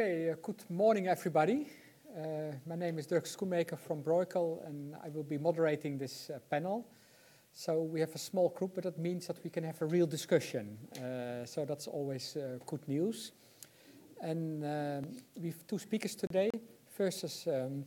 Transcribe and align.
Okay, 0.00 0.30
uh, 0.30 0.36
good 0.40 0.62
morning, 0.70 1.08
everybody. 1.08 1.66
Uh, 2.16 2.52
my 2.68 2.76
name 2.76 3.00
is 3.00 3.06
Dirk 3.08 3.24
Schoenmaker 3.24 3.76
from 3.76 4.00
Bruegel, 4.00 4.64
and 4.64 4.94
I 5.04 5.08
will 5.08 5.24
be 5.24 5.38
moderating 5.38 5.98
this 5.98 6.30
uh, 6.30 6.38
panel. 6.48 6.86
So 7.52 7.82
we 7.82 7.98
have 7.98 8.14
a 8.14 8.18
small 8.18 8.50
group, 8.50 8.76
but 8.76 8.84
that 8.84 8.96
means 8.96 9.26
that 9.26 9.42
we 9.42 9.50
can 9.50 9.64
have 9.64 9.82
a 9.82 9.86
real 9.86 10.06
discussion. 10.06 10.78
Uh, 10.94 11.44
so 11.44 11.64
that's 11.64 11.88
always 11.88 12.36
uh, 12.36 12.58
good 12.64 12.86
news. 12.86 13.32
And 14.22 14.62
um, 14.62 15.10
we 15.36 15.48
have 15.48 15.66
two 15.66 15.80
speakers 15.80 16.14
today. 16.14 16.50
First 16.96 17.24
is 17.24 17.48
um, 17.48 17.84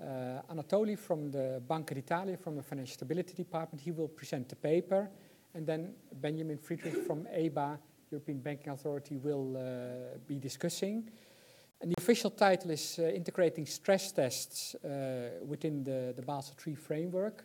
uh, 0.00 0.42
Anatoli 0.52 0.98
from 0.98 1.30
the 1.30 1.62
Banca 1.64 1.94
d'Italia, 1.94 2.36
from 2.38 2.56
the 2.56 2.62
Financial 2.64 2.94
Stability 2.94 3.34
Department. 3.34 3.80
He 3.80 3.92
will 3.92 4.08
present 4.08 4.48
the 4.48 4.56
paper. 4.56 5.08
And 5.54 5.64
then 5.64 5.94
Benjamin 6.12 6.58
Friedrich 6.58 7.06
from 7.06 7.24
EBA, 7.26 7.78
European 8.10 8.40
Banking 8.40 8.72
Authority, 8.72 9.16
will 9.16 9.56
uh, 9.56 10.18
be 10.26 10.40
discussing. 10.40 11.08
And 11.82 11.90
the 11.90 12.00
official 12.00 12.30
title 12.30 12.70
is 12.70 13.00
uh, 13.00 13.08
Integrating 13.08 13.66
Stress 13.66 14.12
Tests 14.12 14.76
uh, 14.76 15.44
within 15.44 15.82
the, 15.82 16.14
the 16.14 16.22
Basel 16.22 16.54
III 16.64 16.76
framework. 16.76 17.44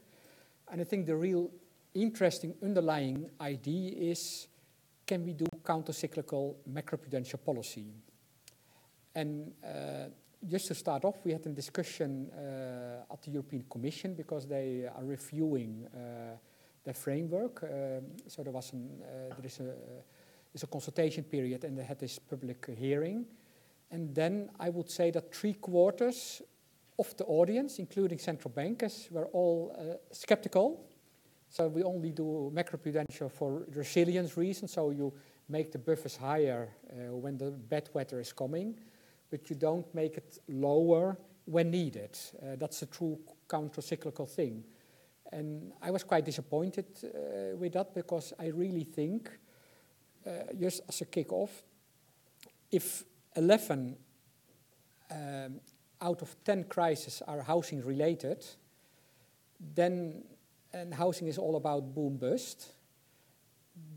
And 0.72 0.80
I 0.80 0.84
think 0.84 1.08
the 1.08 1.16
real 1.16 1.50
interesting 1.96 2.54
underlying 2.62 3.32
idea 3.42 4.12
is 4.12 4.48
can 5.08 5.26
we 5.26 5.34
do 5.34 5.46
countercyclical 5.64 6.54
macroprudential 6.72 7.44
policy? 7.44 7.88
And 9.16 9.54
uh, 9.64 10.10
just 10.48 10.68
to 10.68 10.76
start 10.76 11.04
off, 11.04 11.16
we 11.24 11.32
had 11.32 11.44
a 11.48 11.50
discussion 11.50 12.30
uh, 12.30 13.12
at 13.12 13.24
the 13.24 13.32
European 13.32 13.66
Commission 13.68 14.14
because 14.14 14.46
they 14.46 14.88
are 14.96 15.04
reviewing 15.04 15.88
uh, 15.88 16.38
the 16.84 16.94
framework. 16.94 17.64
Um, 17.64 17.70
so 18.28 18.44
there 18.44 18.54
was 18.54 18.72
an, 18.74 19.02
uh, 19.02 19.34
there 19.36 19.46
is 19.46 19.60
a, 19.62 19.74
is 20.54 20.62
a 20.62 20.68
consultation 20.68 21.24
period 21.24 21.64
and 21.64 21.76
they 21.76 21.84
had 21.84 21.98
this 21.98 22.20
public 22.20 22.70
hearing. 22.78 23.26
And 23.92 24.14
then 24.14 24.50
I 24.60 24.70
would 24.70 24.90
say 24.90 25.12
that 25.12 25.34
three 25.34 25.54
quarters 25.54 26.42
of 27.00 27.16
the 27.18 27.26
audience, 27.26 27.80
including 27.80 28.20
central 28.20 28.52
bankers, 28.54 29.08
were 29.12 29.28
all 29.28 29.76
uh, 29.78 29.98
skeptical. 30.12 30.90
So 31.50 31.68
we 31.68 31.84
only 31.84 32.12
do 32.12 32.52
macroprudential 32.54 33.32
for 33.32 33.66
resilience 33.74 34.36
reasons. 34.36 34.74
So 34.74 34.90
you 34.90 35.14
make 35.48 35.72
the 35.72 35.80
buffers 35.80 36.18
higher 36.18 36.70
uh, 36.90 37.16
when 37.16 37.38
the 37.38 37.52
bad 37.52 37.90
weather 37.94 38.20
is 38.20 38.34
coming, 38.34 38.78
but 39.30 39.50
you 39.50 39.56
don't 39.56 39.94
make 39.96 40.18
it 40.18 40.40
lower 40.50 41.18
when 41.46 41.72
needed. 41.72 42.18
Uh, 42.42 42.58
that's 42.58 42.82
a 42.82 42.88
true 42.88 43.18
counter-cyclical 43.50 44.26
thing. 44.26 44.64
And 45.32 45.72
I 45.82 45.92
was 45.92 46.04
quite 46.04 46.26
disappointed 46.26 46.86
uh, 47.04 47.56
with 47.58 47.74
that 47.74 47.94
because 47.94 48.34
I 48.40 48.48
really 48.48 48.84
think, 48.84 49.30
uh, 50.26 50.54
just 50.60 50.82
as 50.90 51.02
a 51.02 51.06
kick-off, 51.06 51.64
if 52.72 53.04
11 53.38 53.96
um, 55.12 55.60
out 56.02 56.22
of 56.22 56.36
10 56.44 56.66
crises 56.66 57.22
are 57.28 57.42
housing 57.42 57.84
related, 57.86 58.46
then, 59.74 60.24
and 60.74 60.94
housing 60.94 61.28
is 61.28 61.38
all 61.38 61.56
about 61.56 61.94
boom 61.94 62.18
bust, 62.18 62.72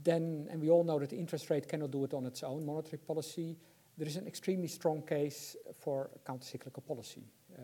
then, 0.02 0.46
and 0.50 0.60
we 0.60 0.70
all 0.70 0.84
know 0.84 0.98
that 0.98 1.10
the 1.10 1.18
interest 1.18 1.50
rate 1.50 1.68
cannot 1.68 1.90
do 1.90 2.04
it 2.04 2.14
on 2.14 2.26
its 2.26 2.42
own, 2.42 2.64
monetary 2.64 2.98
policy, 2.98 3.56
there 3.96 4.08
is 4.08 4.16
an 4.16 4.26
extremely 4.26 4.68
strong 4.68 5.02
case 5.02 5.56
for 5.78 6.10
countercyclical 6.24 6.86
policy. 6.86 7.22
Uh, 7.54 7.60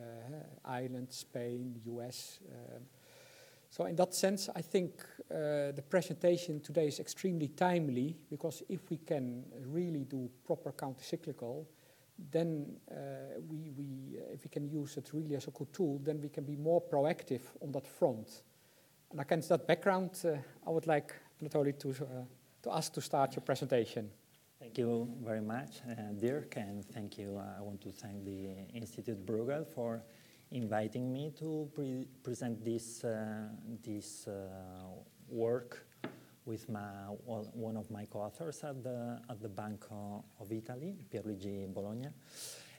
Ireland, 0.65 1.09
Spain, 1.11 1.81
US. 1.87 2.41
Uh, 2.51 2.79
so 3.77 3.85
in 3.85 3.97
that 3.97 4.15
sense, 4.15 4.49
I 4.57 4.63
think 4.63 5.05
uh, 5.31 5.71
the 5.73 5.85
presentation 5.87 6.61
today 6.61 6.87
is 6.87 6.99
extremely 6.99 7.49
timely 7.49 8.17
because 8.31 8.63
if 8.71 8.89
we 8.89 8.97
can 8.97 9.45
really 9.67 10.05
do 10.05 10.31
proper 10.47 10.73
countercyclical, 10.73 11.67
then 12.33 12.75
uh, 12.91 12.95
we, 13.47 13.71
we, 13.77 14.19
uh, 14.19 14.33
if 14.33 14.45
we 14.45 14.49
can 14.49 14.67
use 14.67 14.97
it 14.97 15.11
really 15.13 15.35
as 15.37 15.47
a 15.49 15.51
good 15.51 15.75
tool, 15.75 16.01
then 16.03 16.23
we 16.23 16.31
can 16.31 16.45
be 16.45 16.57
more 16.57 16.81
proactive 16.81 17.43
on 17.61 17.71
that 17.73 17.87
front. 17.87 18.41
And 19.11 19.21
against 19.21 19.51
that 19.51 19.67
background, 19.67 20.13
uh, 20.25 20.39
I 20.67 20.71
would 20.71 20.87
like 20.87 21.13
Anatoli 21.43 21.79
to, 21.81 21.91
uh, 21.91 22.25
to 22.63 22.75
ask 22.75 22.95
to 22.95 23.03
start 23.03 23.37
your 23.37 23.43
presentation. 23.43 24.09
Thank 24.59 24.79
you 24.79 25.07
very 25.23 25.43
much, 25.43 25.83
uh, 25.87 26.13
Dirk, 26.19 26.57
and 26.57 26.83
thank 26.83 27.19
you. 27.19 27.39
I 27.59 27.61
want 27.61 27.83
to 27.83 27.93
thank 27.93 28.25
the 28.25 28.55
Institute 28.73 29.27
Bruegel 29.27 29.67
for 29.67 30.03
inviting 30.57 31.13
me 31.13 31.33
to 31.39 31.71
pre 31.75 32.09
present 32.23 32.65
this, 32.65 33.05
uh, 33.05 33.49
this 33.83 34.27
uh, 34.27 34.33
work 35.29 35.87
with 36.45 36.69
my, 36.69 36.81
one 37.55 37.77
of 37.77 37.91
my 37.91 38.07
co-authors 38.07 38.63
at 38.65 38.83
the, 38.83 39.21
at 39.29 39.43
the 39.43 39.49
Bank 39.49 39.85
of 39.91 40.53
Italy, 40.53 40.95
Pierluigi 41.13 41.73
Bologna. 41.73 42.09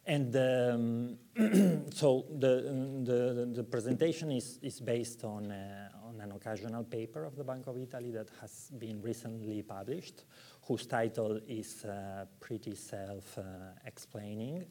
And 0.06 0.34
um, 0.38 1.18
so 1.94 2.26
the, 2.40 2.62
the, 3.04 3.52
the, 3.54 3.64
presentation 3.64 4.32
is, 4.32 4.58
is 4.62 4.80
based 4.80 5.26
on, 5.26 5.52
uh, 5.52 5.90
on 6.08 6.22
an 6.22 6.32
occasional 6.32 6.86
paper 6.86 7.26
of 7.26 7.36
the 7.36 7.44
Bank 7.44 7.68
of 7.68 7.78
Italy 7.78 8.12
that 8.12 8.30
has 8.40 8.72
been 8.80 9.02
recently 9.02 9.64
published, 9.64 10.24
whose 10.66 10.86
title 10.86 11.42
is 11.46 11.84
uh, 11.84 12.24
pretty 12.40 12.74
self-explaining. 12.74 14.62
Uh, 14.62 14.66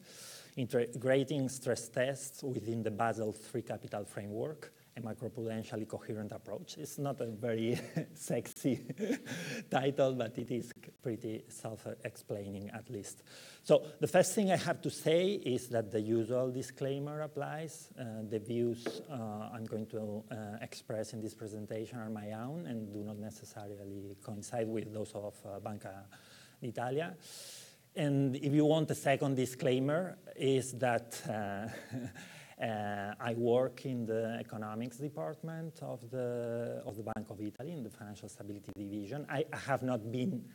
integrating 0.57 1.47
stress 1.49 1.87
tests 1.87 2.43
within 2.43 2.81
the 2.81 2.89
Basel 2.89 3.33
III 3.53 3.61
capital 3.61 4.03
framework, 4.05 4.73
a 4.97 5.01
macroprudentially 5.01 5.87
coherent 5.87 6.31
approach. 6.31 6.77
It's 6.79 6.97
not 6.97 7.21
a 7.21 7.27
very 7.27 7.79
sexy 8.15 8.81
title, 9.71 10.15
but 10.15 10.35
it 10.39 10.49
is 10.49 10.73
pretty 11.03 11.43
self-explaining 11.47 12.71
at 12.71 12.89
least. 12.89 13.21
So 13.61 13.85
the 13.99 14.07
first 14.07 14.33
thing 14.33 14.51
I 14.51 14.57
have 14.57 14.81
to 14.81 14.89
say 14.89 15.33
is 15.33 15.67
that 15.67 15.91
the 15.91 16.01
usual 16.01 16.49
disclaimer 16.49 17.21
applies. 17.21 17.89
Uh, 17.99 18.23
the 18.27 18.39
views 18.39 19.01
uh, 19.11 19.49
I'm 19.53 19.65
going 19.65 19.85
to 19.87 20.23
uh, 20.31 20.35
express 20.61 21.13
in 21.13 21.21
this 21.21 21.35
presentation 21.35 21.99
are 21.99 22.09
my 22.09 22.31
own 22.31 22.65
and 22.65 22.91
do 22.91 23.03
not 23.03 23.19
necessarily 23.19 24.17
coincide 24.23 24.67
with 24.67 24.91
those 24.91 25.11
of 25.13 25.35
uh, 25.45 25.59
Banca 25.59 26.05
d'Italia. 26.59 27.15
And 27.97 28.35
if 28.35 28.53
you 28.53 28.63
want 28.63 28.91
a 28.91 28.95
second 28.95 29.37
disclaimer, 29.37 30.19
is 30.35 30.73
that 30.73 31.19
uh, 31.27 31.67
uh, 32.63 33.13
I 33.19 33.33
work 33.33 33.87
in 33.87 34.05
the 34.05 34.37
economics 34.39 34.97
department 34.97 35.79
of 35.81 36.07
the, 36.11 36.83
of 36.85 36.95
the 36.95 37.01
Bank 37.01 37.31
of 37.31 37.41
Italy, 37.41 37.71
in 37.71 37.81
the 37.81 37.89
Financial 37.89 38.29
Stability 38.29 38.71
Division. 38.77 39.25
I 39.27 39.45
have 39.51 39.81
not 39.81 40.11
been 40.11 40.45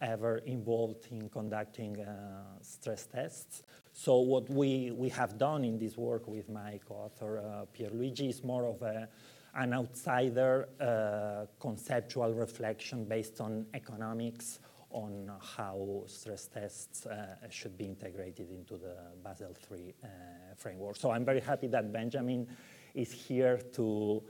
ever 0.00 0.38
involved 0.46 1.08
in 1.10 1.28
conducting 1.28 2.00
uh, 2.00 2.44
stress 2.60 3.06
tests. 3.06 3.64
So 3.92 4.18
what 4.20 4.48
we, 4.48 4.92
we 4.92 5.08
have 5.08 5.36
done 5.36 5.64
in 5.64 5.80
this 5.80 5.96
work 5.96 6.28
with 6.28 6.48
my 6.48 6.78
co-author 6.86 7.38
uh, 7.38 7.64
Pierluigi 7.76 8.28
is 8.28 8.44
more 8.44 8.66
of 8.66 8.80
a, 8.82 9.08
an 9.56 9.74
outsider 9.74 10.68
uh, 10.80 11.46
conceptual 11.58 12.32
reflection 12.32 13.04
based 13.04 13.40
on 13.40 13.66
economics 13.74 14.60
on 14.92 15.30
how 15.56 16.04
stress 16.06 16.46
tests 16.46 17.06
uh, 17.06 17.36
should 17.50 17.76
be 17.76 17.84
integrated 17.84 18.50
into 18.50 18.76
the 18.76 18.96
Basel 19.22 19.54
III 19.70 19.94
uh, 20.02 20.08
framework. 20.56 20.96
So 20.96 21.10
I'm 21.10 21.24
very 21.24 21.40
happy 21.40 21.66
that 21.68 21.92
Benjamin 21.92 22.46
is 22.94 23.12
here 23.12 23.58
to, 23.74 24.22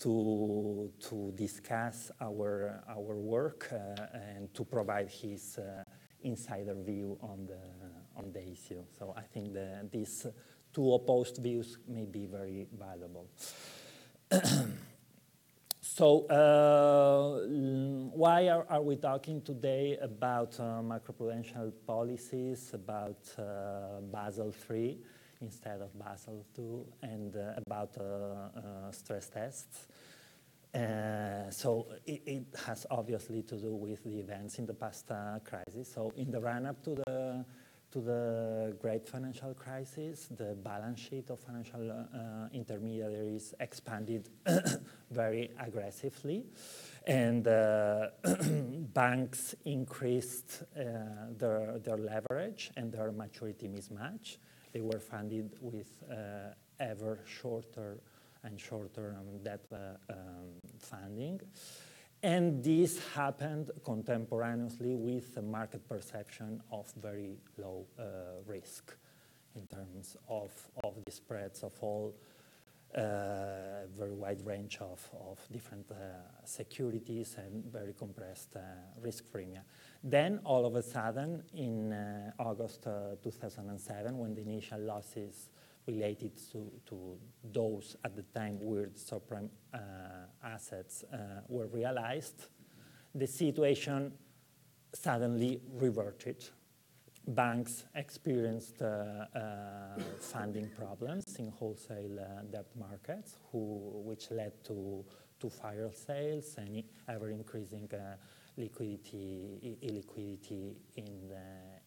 to, 0.00 0.92
to 1.08 1.32
discuss 1.34 2.10
our, 2.20 2.82
our 2.88 3.16
work 3.16 3.68
uh, 3.72 4.06
and 4.36 4.52
to 4.54 4.64
provide 4.64 5.08
his 5.08 5.58
uh, 5.58 5.84
insider 6.22 6.74
view 6.74 7.18
on 7.22 7.46
the, 7.46 7.60
on 8.16 8.32
the 8.32 8.42
issue. 8.42 8.82
So 8.98 9.14
I 9.16 9.22
think 9.22 9.56
these 9.90 10.26
two 10.72 10.92
opposed 10.94 11.38
views 11.38 11.78
may 11.86 12.04
be 12.04 12.26
very 12.26 12.66
valuable. 12.76 13.28
So 15.98 16.28
uh, 16.28 17.48
why 18.14 18.48
are, 18.50 18.64
are, 18.70 18.82
we 18.82 18.94
talking 18.94 19.42
today 19.42 19.98
about 20.00 20.54
uh, 20.60 20.80
macroprudential 20.80 21.72
policies, 21.88 22.70
about 22.72 23.18
uh, 23.36 24.00
Basel 24.02 24.54
III 24.70 24.96
instead 25.40 25.80
of 25.80 25.98
Basel 25.98 26.46
II, 26.56 26.84
and 27.02 27.34
uh, 27.34 27.54
about 27.66 27.96
uh, 27.98 28.04
uh, 28.04 28.92
stress 28.92 29.28
tests? 29.28 29.88
so 31.50 31.88
it, 32.06 32.22
it, 32.26 32.44
has 32.64 32.86
obviously 32.92 33.42
to 33.42 33.56
do 33.56 33.74
with 33.74 34.04
the 34.04 34.20
events 34.20 34.60
in 34.60 34.66
the 34.66 34.74
past 34.74 35.10
crisis. 35.42 35.92
So 35.92 36.12
in 36.14 36.30
the 36.30 36.40
run-up 36.40 36.80
to 36.84 36.94
the 36.94 37.44
to 37.90 38.00
the 38.00 38.76
great 38.80 39.08
financial 39.08 39.54
crisis, 39.54 40.28
the 40.36 40.54
balance 40.62 41.00
sheet 41.00 41.30
of 41.30 41.40
financial 41.40 41.90
uh, 41.90 42.48
intermediaries 42.52 43.54
expanded 43.60 44.28
very 45.10 45.50
aggressively, 45.58 46.44
and 47.06 47.48
uh, 47.48 48.08
banks 48.92 49.54
increased 49.64 50.64
uh, 50.76 50.82
their, 51.38 51.78
their 51.78 51.96
leverage 51.96 52.70
and 52.76 52.92
their 52.92 53.10
maturity 53.10 53.68
mismatch. 53.68 54.36
They 54.72 54.80
were 54.82 55.00
funded 55.00 55.56
with 55.60 56.02
uh, 56.10 56.54
ever 56.78 57.20
shorter 57.24 58.00
and 58.44 58.60
shorter 58.60 59.16
um, 59.18 59.42
debt 59.42 59.64
uh, 59.72 60.12
um, 60.12 60.52
funding. 60.78 61.40
And 62.22 62.62
this 62.64 62.98
happened 63.14 63.70
contemporaneously 63.84 64.96
with 64.96 65.34
the 65.34 65.42
market 65.42 65.88
perception 65.88 66.60
of 66.72 66.92
very 67.00 67.38
low 67.56 67.86
uh, 67.98 68.02
risk. 68.46 68.94
in 69.58 69.66
terms 69.66 70.16
of, 70.28 70.50
of 70.84 70.94
the 71.04 71.12
spreads 71.12 71.62
of 71.62 71.72
all 71.80 72.14
uh, 72.94 73.00
very 73.98 74.14
wide 74.14 74.40
range 74.46 74.78
of, 74.80 75.06
of 75.28 75.38
different 75.52 75.90
uh, 75.90 75.94
securities 76.44 77.36
and 77.36 77.64
very 77.66 77.92
compressed 77.92 78.56
uh, 78.56 78.60
risk 79.02 79.24
premia. 79.30 79.60
Then 80.02 80.40
all 80.44 80.64
of 80.64 80.74
a 80.74 80.82
sudden 80.82 81.42
in 81.54 81.92
uh, 81.92 82.30
August 82.38 82.86
uh, 82.86 83.16
2007 83.22 84.16
when 84.16 84.34
the 84.34 84.40
initial 84.40 84.80
losses 84.80 85.50
related 85.88 86.32
to, 86.52 86.70
to 86.86 87.18
those 87.52 87.96
at 88.04 88.14
the 88.14 88.22
time 88.38 88.58
weird 88.60 88.94
subprime 88.94 89.48
uh, 89.74 89.78
assets 90.44 91.04
were 91.48 91.66
realized, 91.66 92.46
the 93.14 93.26
situation 93.26 94.12
suddenly 94.92 95.60
reverted 95.72 96.44
banks 97.28 97.84
experienced 97.94 98.80
uh, 98.80 99.26
uh, 99.34 100.00
funding 100.20 100.70
problems 100.78 101.36
in 101.38 101.50
wholesale 101.50 102.18
uh, 102.18 102.42
debt 102.50 102.66
markets, 102.78 103.36
who, 103.52 104.02
which 104.04 104.30
led 104.30 104.52
to, 104.64 105.04
to 105.38 105.50
fire 105.50 105.90
sales 105.92 106.54
and 106.56 106.82
ever 107.08 107.30
increasing 107.30 107.88
uh, 107.92 108.16
liquidity, 108.56 109.76
illiquidity 109.82 110.74
in, 110.96 111.30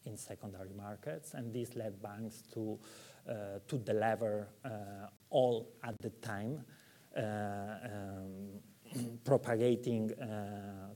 in 0.06 0.15
secondary 0.15 0.74
markets. 0.75 1.33
And 1.33 1.51
this 1.51 1.75
led 1.75 2.01
banks 2.01 2.44
to, 2.53 2.77
uh, 2.80 3.10
to 3.68 3.77
deliver 3.77 4.47
uh, 4.65 4.69
all 5.29 5.69
at 5.83 5.95
the 6.01 6.09
time, 6.09 6.63
um, 7.18 9.19
propagating 9.23 10.12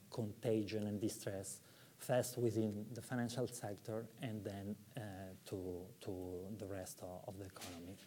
contagion 0.10 0.88
and 0.88 1.00
distress 1.00 1.62
first 1.98 2.38
within 2.38 2.86
the 2.94 3.02
financial 3.02 3.48
sector 3.48 4.06
and 4.22 4.44
then 4.44 4.76
uh, 4.98 5.02
to, 5.46 5.82
to 6.02 6.12
the 6.58 6.66
rest 6.66 7.02
of 7.28 7.38
the 7.38 7.46
economy. 7.46 7.98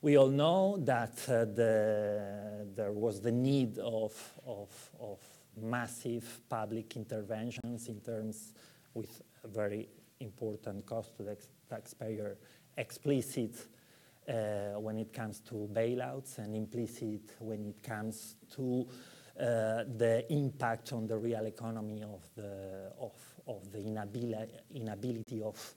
We 0.00 0.16
all 0.16 0.28
know 0.28 0.76
that 0.78 1.18
uh, 1.28 1.44
the, 1.44 2.66
there 2.74 2.92
was 2.92 3.20
the 3.20 3.32
need 3.32 3.78
of, 3.78 4.14
of, 4.46 4.68
of 5.00 5.18
massive 5.60 6.40
public 6.48 6.96
interventions 6.96 7.88
in 7.88 8.00
terms 8.00 8.52
with 8.94 9.22
very 9.44 9.88
important 10.20 10.86
cost 10.86 11.16
to 11.16 11.24
the 11.24 11.36
taxpayer, 11.68 12.38
explicit 12.78 13.54
uh, 14.28 14.78
when 14.80 14.98
it 14.98 15.12
comes 15.12 15.40
to 15.40 15.68
bailouts 15.72 16.38
and 16.38 16.54
implicit 16.54 17.34
when 17.40 17.66
it 17.66 17.82
comes 17.82 18.36
to 18.54 18.86
uh, 19.38 19.84
the 19.96 20.24
impact 20.30 20.92
on 20.92 21.06
the 21.06 21.16
real 21.16 21.46
economy 21.46 22.02
of 22.02 22.28
the, 22.34 22.92
of, 23.00 23.14
of 23.46 23.70
the 23.72 23.78
inabili 23.78 24.48
inability 24.74 25.42
of 25.42 25.74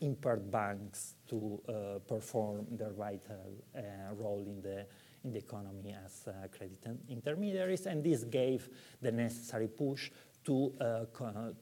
impaired 0.00 0.50
banks 0.50 1.14
to 1.26 1.60
uh, 1.68 1.98
perform 2.06 2.66
their 2.72 2.92
vital 2.92 3.64
uh, 3.74 3.80
role 4.14 4.44
in 4.46 4.60
the, 4.60 4.86
in 5.24 5.32
the 5.32 5.38
economy 5.38 5.96
as 6.04 6.28
uh, 6.28 6.46
credit 6.56 6.86
intermediaries. 7.08 7.86
And 7.86 8.04
this 8.04 8.24
gave 8.24 8.68
the 9.00 9.10
necessary 9.10 9.68
push 9.68 10.10
to, 10.44 10.74
uh, 10.80 11.04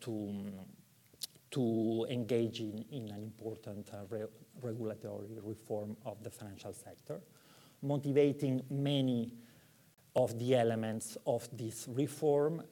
to, 0.01 0.53
to 1.53 2.07
engage 2.11 2.61
in, 2.61 2.85
in 2.91 3.09
an 3.11 3.23
important 3.23 3.89
re 4.11 4.25
regulatory 4.61 5.39
reform 5.43 5.97
of 6.05 6.23
the 6.23 6.31
financial 6.31 6.73
sector, 6.73 7.21
motivating 7.83 8.63
many 8.71 9.35
of 10.15 10.39
the 10.39 10.55
elements 10.55 11.17
of 11.27 11.49
this 11.57 11.87
reform, 11.89 12.63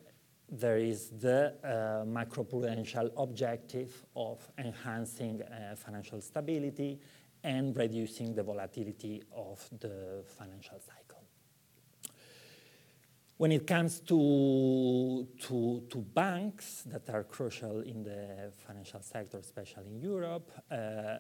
there 0.51 0.79
is 0.79 1.11
the 1.11 1.55
uh, 1.63 2.05
macroprudential 2.05 3.11
objective 3.17 4.05
of 4.17 4.47
enhancing 4.59 5.43
uh, 5.43 5.75
financial 5.77 6.21
stability 6.21 7.01
and 7.45 7.77
reducing 7.77 8.35
the 8.35 8.43
volatility 8.43 9.23
of 9.35 9.67
the 9.81 10.23
financial 10.27 10.79
cycle. 10.79 11.10
When 13.41 13.53
it 13.53 13.67
comes 13.67 14.01
to, 14.01 15.27
to, 15.49 15.83
to 15.89 15.99
banks 15.99 16.83
that 16.83 17.09
are 17.09 17.25
crucial 17.25 17.81
in 17.81 18.03
the 18.03 18.53
financial 18.67 19.01
sector, 19.01 19.39
especially 19.39 19.87
in 19.87 19.99
Europe, 19.99 20.53
uh, 20.71 20.75
uh 20.75 21.19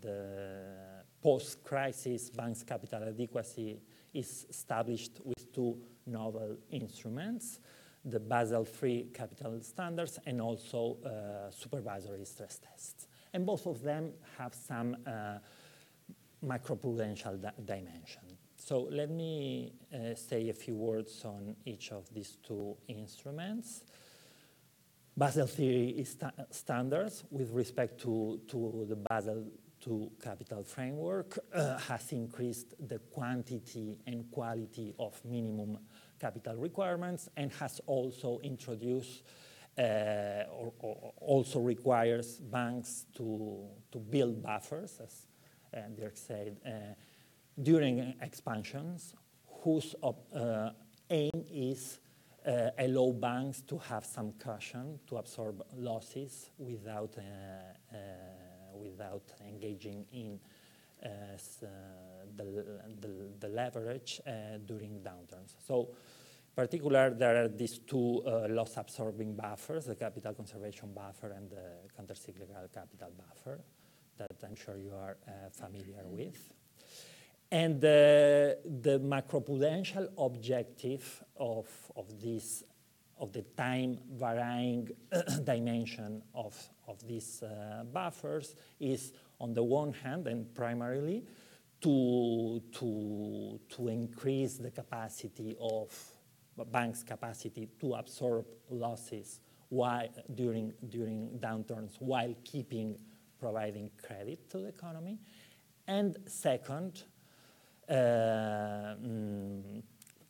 the 0.00 1.04
post-crisis 1.22 2.30
banks' 2.30 2.62
capital 2.62 3.02
adequacy 3.02 3.82
is 4.14 4.46
established 4.48 5.20
with 5.22 5.52
two 5.52 5.76
novel 6.06 6.56
instruments, 6.70 7.60
the 8.02 8.18
Basel 8.18 8.66
III 8.82 9.10
capital 9.12 9.60
standards 9.60 10.18
and 10.24 10.40
also 10.40 10.96
uh, 11.04 11.50
supervisory 11.50 12.24
stress 12.24 12.58
tests. 12.60 13.08
And 13.34 13.44
both 13.44 13.66
of 13.66 13.82
them 13.82 14.14
have 14.38 14.54
some 14.54 14.96
uh, 15.06 15.36
macroprudential 16.42 17.38
di 17.38 17.52
dimension. 17.62 18.27
So 18.68 18.86
let 18.90 19.08
me 19.08 19.72
uh, 19.94 20.14
say 20.14 20.50
a 20.50 20.52
few 20.52 20.74
words 20.74 21.24
on 21.24 21.56
each 21.64 21.90
of 21.90 22.04
these 22.12 22.36
two 22.46 22.76
instruments. 22.86 23.82
Basel 25.16 25.48
III 25.58 26.04
sta 26.04 26.30
standards 26.50 27.24
with 27.30 27.50
respect 27.52 27.98
to, 28.02 28.38
to 28.46 28.84
the 28.86 28.96
Basel 28.96 29.46
II 29.88 30.10
capital 30.22 30.64
framework 30.64 31.38
uh, 31.54 31.78
has 31.78 32.12
increased 32.12 32.74
the 32.86 32.98
quantity 32.98 33.96
and 34.06 34.30
quality 34.30 34.92
of 34.98 35.18
minimum 35.24 35.78
capital 36.20 36.56
requirements 36.56 37.30
and 37.38 37.50
has 37.52 37.80
also 37.86 38.38
introduced 38.42 39.22
uh, 39.78 40.44
or, 40.52 40.74
or, 40.80 41.14
also 41.22 41.60
requires 41.60 42.36
banks 42.36 43.06
to, 43.16 43.66
to 43.90 43.98
build 43.98 44.42
buffers, 44.42 45.00
as 45.02 45.26
uh, 45.74 45.88
Dirk 45.98 46.18
said, 46.18 46.58
uh, 46.66 46.70
during 47.62 48.14
expansions, 48.20 49.14
whose 49.62 49.94
uh, 50.02 50.70
aim 51.10 51.44
is 51.50 52.00
uh, 52.46 52.70
allow 52.78 53.12
banks 53.12 53.62
to 53.62 53.78
have 53.78 54.04
some 54.04 54.32
cushion 54.32 54.98
to 55.06 55.16
absorb 55.16 55.62
losses 55.76 56.50
without 56.58 57.16
uh, 57.18 57.96
without 58.78 59.32
engaging 59.46 60.06
in 60.12 60.38
uh, 61.04 61.08
uh, 61.08 61.68
the, 62.36 62.44
the, 63.00 63.08
the, 63.38 63.48
leverage 63.48 64.20
uh, 64.26 64.58
during 64.66 65.00
downturns. 65.00 65.54
So 65.66 65.90
in 65.90 66.54
particular, 66.56 67.10
there 67.10 67.44
are 67.44 67.48
these 67.48 67.78
two 67.78 68.22
loss-absorbing 68.48 69.36
buffers, 69.36 69.86
the 69.86 69.94
capital 69.94 70.34
conservation 70.34 70.92
buffer 70.92 71.30
and 71.30 71.50
the 71.50 71.78
countercyclical 71.96 72.72
capital 72.72 73.12
buffer 73.16 73.60
that 74.16 74.32
I'm 74.44 74.56
sure 74.56 74.76
you 74.76 74.92
are 74.92 75.16
familiar 75.52 76.04
with. 76.04 76.52
And 77.50 77.76
uh, 77.76 77.88
the 78.64 79.00
macroprudential 79.02 80.08
objective 80.18 81.24
of, 81.36 81.66
of 81.96 82.20
this 82.20 82.64
of 83.20 83.32
the 83.32 83.42
time 83.56 83.98
varying 84.12 84.88
dimension 85.44 86.22
of, 86.34 86.56
of 86.86 87.06
these 87.06 87.42
uh, 87.42 87.82
buffers 87.92 88.54
is 88.78 89.12
on 89.40 89.52
the 89.52 89.62
one 89.62 89.92
hand 89.92 90.26
and 90.26 90.54
primarily 90.54 91.24
to, 91.80 92.62
to, 92.72 93.60
to 93.68 93.88
increase 93.88 94.58
the 94.58 94.70
capacity 94.70 95.56
of 95.60 95.92
banks' 96.72 97.02
capacity 97.02 97.68
to 97.80 97.94
absorb 97.94 98.46
losses 98.70 99.40
while, 99.68 100.08
during, 100.34 100.72
during 100.88 101.38
downturns 101.40 101.96
while 102.00 102.34
keeping 102.44 102.98
providing 103.38 103.90
credit 104.02 104.50
to 104.50 104.58
the 104.58 104.68
economy. 104.68 105.18
And 105.86 106.16
second, 106.26 107.04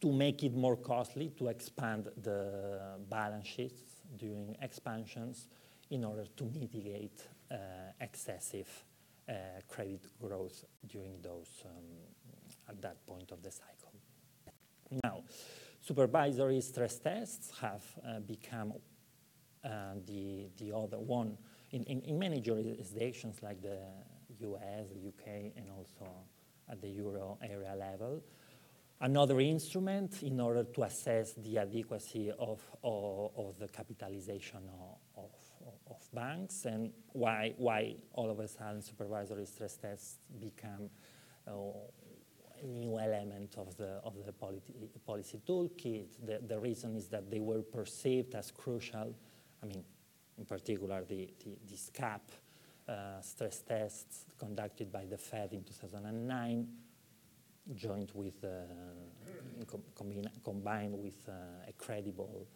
to 0.00 0.12
make 0.12 0.42
it 0.44 0.54
more 0.54 0.76
costly 0.76 1.30
to 1.36 1.48
expand 1.48 2.08
the 2.22 2.96
balance 3.08 3.46
sheets 3.46 3.82
during 4.16 4.56
expansions 4.62 5.48
in 5.90 6.04
order 6.04 6.24
to 6.36 6.44
mitigate 6.44 7.26
uh, 7.50 7.56
excessive 8.00 8.68
uh, 9.28 9.32
credit 9.68 10.02
growth 10.20 10.64
during 10.86 11.20
those 11.22 11.64
um, 11.64 11.72
at 12.68 12.80
that 12.80 13.04
point 13.06 13.30
of 13.32 13.42
the 13.42 13.50
cycle. 13.50 13.92
Now, 15.02 15.24
supervisory 15.80 16.60
stress 16.60 16.98
tests 16.98 17.50
have 17.60 17.82
uh, 18.06 18.20
become 18.20 18.74
uh, 19.64 19.94
the, 20.06 20.48
the 20.56 20.74
other 20.74 20.98
one 20.98 21.36
in, 21.72 21.82
in, 21.84 22.00
in 22.02 22.18
many 22.18 22.40
jurisdictions 22.40 23.42
like 23.42 23.60
the 23.60 23.80
US, 24.40 24.88
the 24.88 25.08
UK, 25.08 25.52
and 25.56 25.68
also 25.76 26.06
at 26.70 26.80
the 26.80 26.88
euro 26.88 27.38
area 27.42 27.74
level 27.74 28.22
another 29.00 29.40
instrument 29.40 30.22
in 30.22 30.40
order 30.40 30.64
to 30.64 30.82
assess 30.82 31.34
the 31.34 31.58
adequacy 31.58 32.30
of, 32.38 32.60
of, 32.82 33.30
of 33.36 33.58
the 33.58 33.68
capitalization 33.68 34.60
of, 35.16 35.24
of, 35.24 35.30
of, 35.90 36.14
banks 36.14 36.64
and 36.64 36.90
why, 37.12 37.52
why 37.58 37.94
all 38.14 38.30
of 38.30 38.40
a 38.40 38.48
sudden 38.48 38.80
supervisory 38.80 39.44
stress 39.44 39.76
tests 39.76 40.16
become 40.40 40.88
uh, 41.46 41.52
a 42.62 42.66
new 42.66 42.98
element 42.98 43.54
of 43.56 43.76
the, 43.76 44.00
of 44.04 44.14
the 44.26 44.32
policy, 44.32 44.72
policy 45.06 45.40
toolkit. 45.46 46.08
The, 46.24 46.40
the 46.46 46.58
reason 46.58 46.96
is 46.96 47.08
that 47.08 47.30
they 47.30 47.40
were 47.40 47.62
perceived 47.62 48.34
as 48.34 48.50
crucial, 48.50 49.14
I 49.62 49.66
mean, 49.66 49.84
in 50.38 50.44
particular, 50.44 51.04
the, 51.04 51.28
the, 51.44 51.56
this 51.70 51.90
cap 51.92 52.22
uh, 52.88 53.20
stress 53.20 53.60
tests 53.60 54.24
conducted 54.38 54.90
by 54.90 55.04
the 55.04 55.18
Fed 55.18 55.52
in 55.52 55.62
2009, 55.62 56.66
joined 57.74 58.10
with, 58.14 58.42
uh, 58.42 59.66
com 59.66 59.82
combined 60.42 60.94
with 60.98 61.28
uh, 61.28 61.68
a 61.68 61.72
credible 61.72 62.46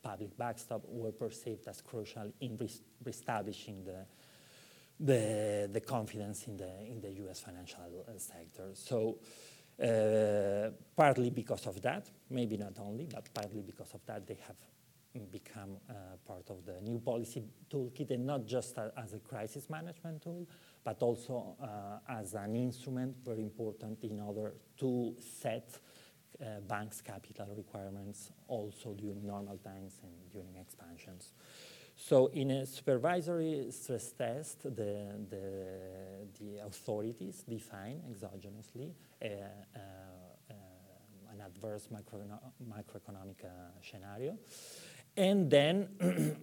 public 0.00 0.36
backstop, 0.38 0.82
were 0.86 1.10
perceived 1.10 1.66
as 1.66 1.80
crucial 1.80 2.32
in 2.40 2.56
re 2.56 2.70
reestablishing 3.04 3.84
the, 3.84 4.06
the, 5.00 5.68
the, 5.72 5.80
confidence 5.80 6.46
in 6.46 6.56
the, 6.56 6.70
in 6.86 7.00
the 7.00 7.10
US 7.24 7.40
financial 7.40 8.06
sector. 8.18 8.70
So 8.74 9.18
partly 10.96 11.30
because 11.30 11.66
of 11.66 11.82
that, 11.82 12.08
maybe 12.30 12.56
not 12.56 12.78
only, 12.78 13.08
but 13.12 13.28
partly 13.34 13.62
because 13.62 13.92
of 13.94 14.06
that, 14.06 14.24
they 14.24 14.38
have 14.46 14.56
become 15.30 15.76
uh, 15.88 15.92
part 16.26 16.50
of 16.50 16.64
the 16.64 16.80
new 16.80 16.98
policy 16.98 17.42
toolkit, 17.70 18.10
and 18.10 18.26
not 18.26 18.46
just 18.46 18.76
a, 18.78 18.92
as 18.96 19.14
a 19.14 19.18
crisis 19.18 19.68
management 19.68 20.22
tool, 20.22 20.46
but 20.84 21.02
also 21.02 21.56
uh, 21.62 22.20
as 22.20 22.34
an 22.34 22.56
instrument 22.56 23.16
very 23.24 23.42
important 23.42 24.02
in 24.04 24.20
order 24.20 24.54
to 24.78 25.14
set 25.20 25.78
uh, 26.40 26.60
banks' 26.66 27.00
capital 27.00 27.48
requirements 27.56 28.32
also 28.48 28.94
during 28.94 29.24
normal 29.26 29.58
times 29.58 30.00
and 30.02 30.12
during 30.32 30.56
expansions. 30.56 31.32
So 31.94 32.28
in 32.28 32.50
a 32.50 32.66
supervisory 32.66 33.66
stress 33.70 34.12
test, 34.12 34.62
the, 34.62 35.24
the, 35.28 36.26
the 36.40 36.66
authorities 36.66 37.44
define 37.48 38.00
exogenously 38.10 38.90
uh, 39.22 39.26
uh, 39.26 39.78
uh, 40.50 40.54
an 41.32 41.42
adverse 41.42 41.88
macro, 41.90 42.20
macroeconomic 42.66 43.44
scenario. 43.88 44.38
And 45.16 45.50
then 45.50 45.88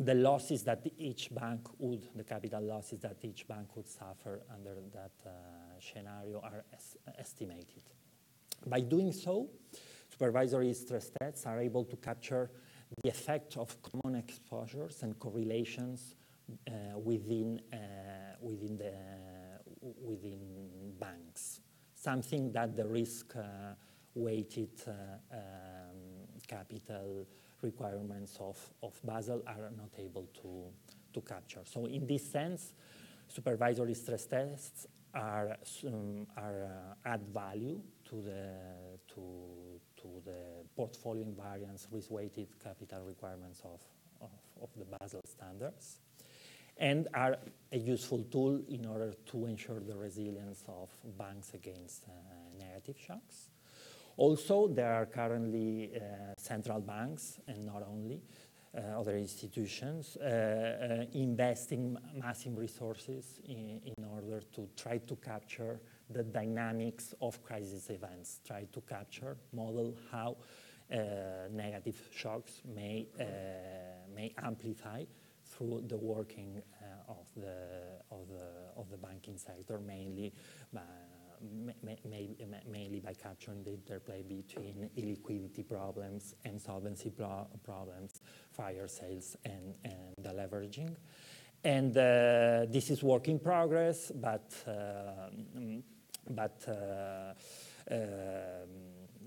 the 0.00 0.14
losses 0.14 0.64
that 0.64 0.84
each 0.98 1.32
bank 1.32 1.60
would, 1.78 2.08
the 2.16 2.24
capital 2.24 2.62
losses 2.62 3.00
that 3.00 3.16
each 3.22 3.46
bank 3.46 3.76
would 3.76 3.88
suffer 3.88 4.42
under 4.52 4.74
that 4.92 5.12
uh, 5.24 5.30
scenario 5.80 6.40
are 6.40 6.64
es 6.72 6.96
estimated. 7.18 7.82
By 8.66 8.80
doing 8.80 9.12
so, 9.12 9.48
supervisory 10.10 10.72
stress 10.74 11.10
tests 11.20 11.46
are 11.46 11.60
able 11.60 11.84
to 11.84 11.96
capture 11.96 12.50
the 13.02 13.08
effect 13.08 13.56
of 13.56 13.76
common 13.82 14.18
exposures 14.18 15.02
and 15.02 15.18
correlations 15.18 16.16
uh, 16.68 16.98
within, 16.98 17.60
uh, 17.72 17.76
within, 18.40 18.76
the, 18.76 18.92
within 19.80 20.92
banks, 20.98 21.60
something 21.94 22.52
that 22.52 22.76
the 22.76 22.86
risk-weighted 22.86 24.82
uh, 24.86 24.90
um, 25.32 25.96
capital 26.46 27.26
requirements 27.62 28.36
of, 28.40 28.58
of 28.82 28.98
Basel 29.04 29.42
are 29.46 29.70
not 29.76 29.90
able 29.98 30.28
to, 30.42 30.64
to 31.12 31.20
capture. 31.26 31.60
So 31.64 31.86
in 31.86 32.06
this 32.06 32.30
sense, 32.30 32.74
supervisory 33.28 33.94
stress 33.94 34.26
tests 34.26 34.86
are, 35.14 35.56
um, 35.86 36.26
are 36.36 36.64
uh, 36.64 37.08
add 37.08 37.22
value 37.32 37.80
to 38.08 38.16
the, 38.16 38.54
to, 39.08 39.80
to 39.96 40.08
the 40.24 40.64
portfolio 40.76 41.24
invariance 41.24 41.86
risk-weighted 41.90 42.48
capital 42.62 43.02
requirements 43.06 43.60
of, 43.64 43.80
of, 44.20 44.30
of, 44.62 44.68
the 44.76 44.84
Basel 44.84 45.20
standards 45.24 45.98
and 46.78 47.08
are 47.14 47.36
a 47.72 47.78
useful 47.78 48.24
tool 48.30 48.62
in 48.68 48.86
order 48.86 49.12
to 49.26 49.46
ensure 49.46 49.80
the 49.80 49.96
resilience 49.96 50.64
of 50.68 50.88
banks 51.18 51.52
against 51.54 52.04
uh, 52.04 52.12
negative 52.58 52.96
shocks. 52.98 53.50
Also, 54.16 54.68
there 54.68 54.92
are 54.92 55.06
currently 55.06 55.90
uh, 55.96 56.34
central 56.52 56.80
banks, 56.80 57.24
and 57.48 57.64
not 57.64 57.82
only, 57.94 58.18
uh, 58.74 59.00
other 59.00 59.16
institutions, 59.16 60.16
uh, 60.16 61.04
investing 61.12 61.96
massive 62.24 62.56
resources 62.66 63.40
in, 63.44 63.80
in, 63.90 64.04
order 64.14 64.40
to 64.56 64.68
try 64.82 64.96
to 65.10 65.14
capture 65.16 65.74
the 66.16 66.22
dynamics 66.22 67.14
of 67.20 67.42
crisis 67.42 67.90
events, 67.90 68.40
try 68.46 68.62
to 68.72 68.80
capture, 68.82 69.36
model 69.52 69.88
how 70.10 70.36
negative 71.50 71.98
shocks 72.22 72.60
may, 72.78 73.08
may 74.14 74.28
amplify 74.50 75.02
through 75.52 75.82
the 75.88 75.96
working 75.96 76.52
uh, 76.60 77.16
of, 77.18 77.26
the, 77.36 77.58
of, 78.10 78.28
the, 78.28 78.48
of 78.80 78.90
the 78.90 78.96
banking 78.96 79.38
sector, 79.38 79.78
mainly 79.78 80.32
uh, 80.76 80.80
mainly 81.82 83.00
by 83.00 83.14
capturing 83.14 83.62
the 83.64 83.72
interplay 83.72 84.22
between 84.22 84.90
illiquidity 84.96 85.66
problems 85.66 86.34
and 86.44 86.60
solvency 86.60 87.10
pro 87.10 87.46
problems, 87.64 88.20
fire 88.50 88.88
sales, 88.88 89.36
and, 89.44 89.74
and 89.84 90.14
the 90.18 90.30
leveraging. 90.30 90.96
And 91.64 91.96
uh, 91.96 92.66
this 92.68 92.90
is 92.90 93.02
work 93.02 93.28
in 93.28 93.38
progress, 93.38 94.10
but, 94.14 94.52
uh, 94.66 95.30
but 96.30 96.64
uh, 96.68 97.34
um, 97.90 97.98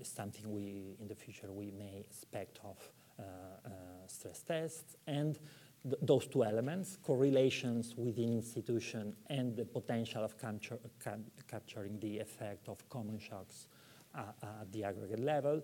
something 0.02 0.50
we, 0.52 0.96
in 1.00 1.08
the 1.08 1.14
future, 1.14 1.50
we 1.50 1.70
may 1.70 1.98
expect 1.98 2.60
of 2.64 2.76
uh, 3.18 3.22
uh, 3.22 3.70
stress 4.06 4.42
tests. 4.42 4.96
And 5.06 5.38
th 5.88 5.98
those 6.02 6.26
two 6.26 6.42
elements, 6.42 6.98
correlations 7.02 7.94
within 7.96 8.30
institution 8.42 9.14
and 9.28 9.56
the 9.56 9.64
potential 9.64 10.22
of 10.24 10.32
capture, 10.38 10.78
cap 11.04 11.20
capturing 11.48 12.00
the 12.00 12.18
effect 12.18 12.68
of 12.68 12.76
common 12.88 13.18
shocks 13.18 13.68
uh, 14.14 14.60
at 14.60 14.72
the 14.72 14.84
aggregate 14.84 15.20
level, 15.20 15.62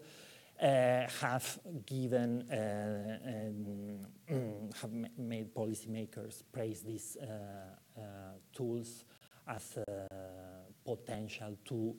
uh, 0.62 1.08
have 1.20 1.58
given, 1.86 2.42
uh, 2.50 3.18
um, 4.30 4.70
have 4.80 4.92
made 5.18 5.52
policymakers 5.52 6.44
praise 6.52 6.82
these 6.82 7.16
uh, 7.16 7.26
uh, 7.26 8.02
tools 8.52 9.04
as 9.48 9.78
potential 10.84 11.56
to 11.64 11.96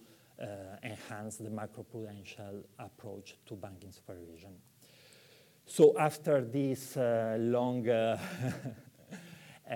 enhance 0.83 1.37
the 1.37 1.49
macroprudential 1.49 2.63
approach 2.79 3.35
to 3.45 3.55
banking 3.55 3.91
supervision. 3.91 4.53
So 5.65 5.97
after 5.97 6.41
this 6.41 6.97
uh, 6.97 7.37
long 7.39 7.87
uh, 7.89 8.19
uh, 9.71 9.73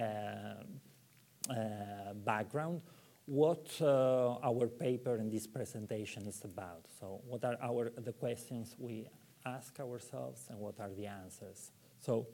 uh, 1.50 2.14
background, 2.14 2.82
what 3.26 3.82
our 3.82 4.68
paper 4.68 5.16
and 5.16 5.32
this 5.32 5.48
presentation 5.48 6.28
is 6.28 6.44
about. 6.44 6.86
So 7.00 7.22
what 7.28 7.44
are 7.44 7.58
our, 7.62 7.92
the 7.98 8.14
questions 8.14 8.76
we 8.78 9.08
ask 9.46 9.80
ourselves 9.80 10.46
and 10.50 10.60
what 10.60 10.80
are 10.80 10.92
the 10.94 11.08
answers? 11.08 11.72
So 12.00 12.28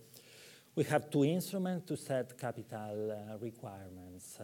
we 0.75 0.83
have 0.85 1.09
two 1.09 1.23
instruments 1.23 1.85
to 1.87 1.97
set 1.97 2.37
capital 2.37 3.37
requirements. 3.41 4.39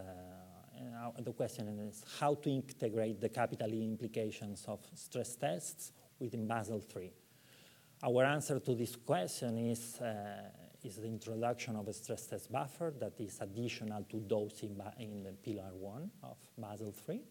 the 1.20 1.34
question 1.34 1.68
is 1.80 2.04
how 2.20 2.36
to 2.36 2.50
integrate 2.50 3.20
the 3.20 3.30
capital 3.30 3.72
implications 3.72 4.66
of 4.68 4.80
stress 4.96 5.36
tests 5.36 5.92
within 6.20 6.48
Basel 6.48 6.82
III. 6.96 7.12
Our 8.02 8.24
answer 8.24 8.60
to 8.62 8.76
this 8.76 8.96
question 8.96 9.58
is, 9.58 10.00
uh, 10.00 10.86
is 10.86 10.96
the 10.96 11.08
introduction 11.08 11.76
of 11.76 11.88
a 11.88 11.94
stress 11.94 12.28
test 12.28 12.50
buffer 12.50 12.94
that 12.98 13.20
is 13.20 13.40
additional 13.42 14.06
to 14.10 14.24
those 14.26 14.64
in, 14.64 14.82
in 15.00 15.36
Pillar 15.44 15.72
1 15.74 16.12
of 16.24 16.38
Basel 16.58 16.94
III. 17.10 17.22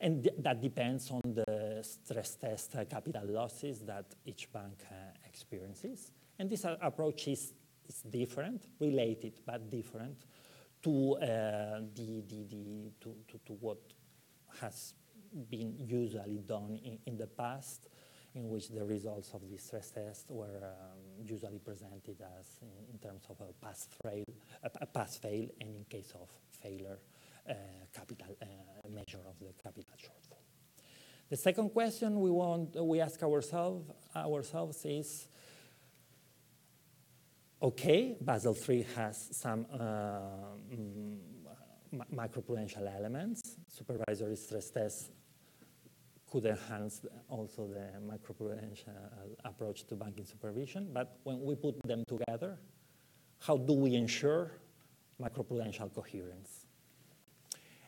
And 0.00 0.24
th 0.24 0.34
that 0.38 0.60
depends 0.60 1.10
on 1.10 1.22
the 1.32 1.82
stress 1.82 2.36
test 2.36 2.74
uh, 2.74 2.84
capital 2.84 3.24
losses 3.24 3.80
that 3.86 4.06
each 4.26 4.52
bank 4.52 4.84
uh, 4.90 4.94
experiences. 5.24 6.12
And 6.38 6.50
this 6.50 6.64
uh, 6.64 6.76
approach 6.82 7.28
is, 7.28 7.54
is 7.88 8.02
different, 8.02 8.66
related, 8.78 9.40
but 9.46 9.70
different 9.70 10.26
to, 10.82 11.16
uh, 11.16 11.26
the, 11.94 12.22
the, 12.28 12.44
the, 12.50 12.92
to, 13.00 13.14
to, 13.28 13.38
to, 13.46 13.52
what 13.60 13.80
has 14.60 14.94
been 15.48 15.76
usually 15.78 16.42
done 16.46 16.78
in, 16.84 16.98
in 17.06 17.16
the 17.16 17.28
past 17.28 17.88
in 18.34 18.48
which 18.48 18.68
the 18.68 18.82
results 18.84 19.30
of 19.34 19.42
the 19.50 19.58
stress 19.58 19.90
test 19.90 20.26
were 20.30 20.64
um, 20.64 21.26
usually 21.26 21.58
presented 21.58 22.16
as 22.38 22.46
in, 22.62 22.94
in, 22.94 22.98
terms 22.98 23.24
of 23.28 23.36
a 23.40 23.52
pass 23.64 23.88
fail, 24.02 24.24
a, 24.62 24.86
pass 24.86 25.16
fail, 25.18 25.48
and 25.60 25.76
in 25.76 25.84
case 25.88 26.12
of 26.14 26.28
failure, 26.62 26.98
uh, 27.48 27.52
capital 27.94 28.36
uh, 28.40 28.88
measure 28.88 29.20
of 29.26 29.38
the 29.38 29.52
capital 29.62 29.94
shortfall. 29.98 30.38
The 31.28 31.36
second 31.36 31.70
question 31.70 32.20
we 32.20 32.30
want 32.30 32.76
we 32.76 33.00
ask 33.00 33.22
ourselves 33.22 33.90
ourselves 34.14 34.84
is. 34.84 35.28
Okay, 37.62 38.16
Basel 38.20 38.56
III 38.68 38.86
has 38.96 39.28
some 39.30 39.66
uh, 39.72 39.78
mm, 40.68 41.16
macroprudential 42.12 42.92
elements. 42.92 43.40
Supervisory 43.68 44.34
stress 44.34 44.70
tests 44.70 45.10
could 46.32 46.46
enhance 46.46 47.02
also 47.28 47.68
the 47.68 47.86
macroprudential 48.00 48.88
approach 49.44 49.86
to 49.86 49.94
banking 49.94 50.24
supervision. 50.24 50.88
But 50.90 51.18
when 51.24 51.44
we 51.44 51.54
put 51.54 51.82
them 51.82 52.04
together, 52.08 52.58
how 53.38 53.58
do 53.58 53.74
we 53.74 53.94
ensure 53.94 54.50
macroprudential 55.20 55.94
coherence? 55.94 56.66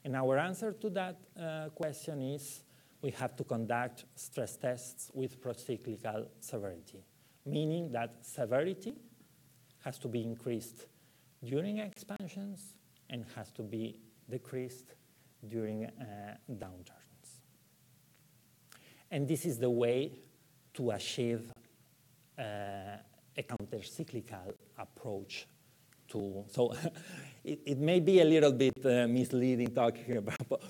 And 0.05 0.15
our 0.15 0.37
answer 0.37 0.73
to 0.73 0.91
that 0.91 1.17
uh, 1.41 1.71
question 1.71 2.21
is 2.21 2.65
we 3.01 3.13
have 3.13 3.35
to 3.37 3.45
conduct 3.45 4.05
stress 4.15 4.59
tests 4.59 5.11
with 5.15 5.41
procyclical 5.41 6.27
severity, 6.41 7.03
meaning 7.47 7.93
that 7.93 8.27
severity 8.27 8.95
has 9.83 9.99
to 10.01 10.09
be 10.09 10.23
increased 10.23 10.87
during 11.43 11.79
expansions 11.79 12.75
and 13.09 13.25
has 13.35 13.51
to 13.53 13.63
be 13.63 14.01
decreased 14.29 14.97
during 15.49 15.87
uh, 15.87 16.37
downturns. 16.51 17.04
And 19.15 19.29
this 19.29 19.47
is 19.47 19.61
the 19.61 19.71
way 19.71 20.11
to 20.73 20.91
achieve 20.91 21.53
uh, 22.37 22.43
a 23.37 23.43
counter-cyclical 23.49 24.53
approach 24.77 25.47
to, 26.09 26.45
so 26.51 26.73
it, 27.45 27.61
it, 27.65 27.79
may 27.79 28.01
be 28.01 28.21
a 28.21 28.25
little 28.25 28.51
bit 28.51 28.75
uh, 28.85 29.07
misleading 29.07 29.73
talking 29.73 30.17
about 30.23 30.61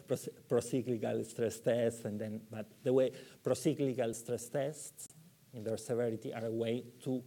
pro-cyclical 0.46 1.24
stress 1.24 1.58
tests 1.60 2.04
and 2.04 2.20
then, 2.20 2.42
but 2.50 2.66
the 2.82 2.92
way 2.92 3.12
pro-cyclical 3.42 4.12
stress 4.12 4.50
tests 4.50 5.08
in 5.54 5.64
their 5.64 5.78
severity 5.78 6.34
are 6.34 6.44
a 6.44 6.52
way 6.52 6.84
to 7.02 7.24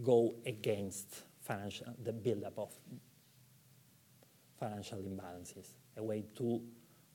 go 0.00 0.36
against 0.46 1.24
financial, 1.40 1.92
the 2.04 2.12
buildup 2.12 2.56
of 2.56 2.72
financial 4.56 4.98
imbalances, 4.98 5.70
a 5.96 6.02
way 6.04 6.26
to 6.36 6.62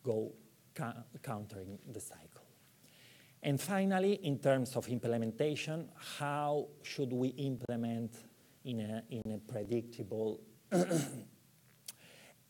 go 0.04 0.34
countering 1.24 1.80
the 1.90 2.02
cycle. 2.02 2.33
And 3.46 3.60
finally, 3.60 4.14
in 4.24 4.40
terms 4.40 4.78
of 4.78 4.88
implementation, 4.88 5.90
how 6.18 6.68
should 6.82 7.12
we 7.12 7.28
implement 7.30 8.16
in 8.64 8.80
a, 8.80 9.04
in 9.10 9.34
a 9.34 9.38
predictable 9.52 10.40
uh, 10.72 10.86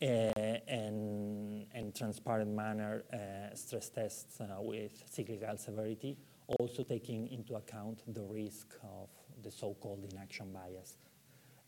and, 0.00 1.66
and 1.74 1.94
transparent 1.96 2.54
manner 2.54 3.02
uh, 3.12 3.54
stress 3.56 3.88
tests 3.88 4.40
uh, 4.40 4.46
with 4.60 5.02
cyclical 5.10 5.56
severity, 5.56 6.16
also 6.60 6.84
taking 6.84 7.26
into 7.26 7.56
account 7.56 8.02
the 8.14 8.22
risk 8.22 8.74
of 8.84 9.08
the 9.42 9.50
so-called 9.50 10.06
inaction 10.12 10.52
bias. 10.52 10.96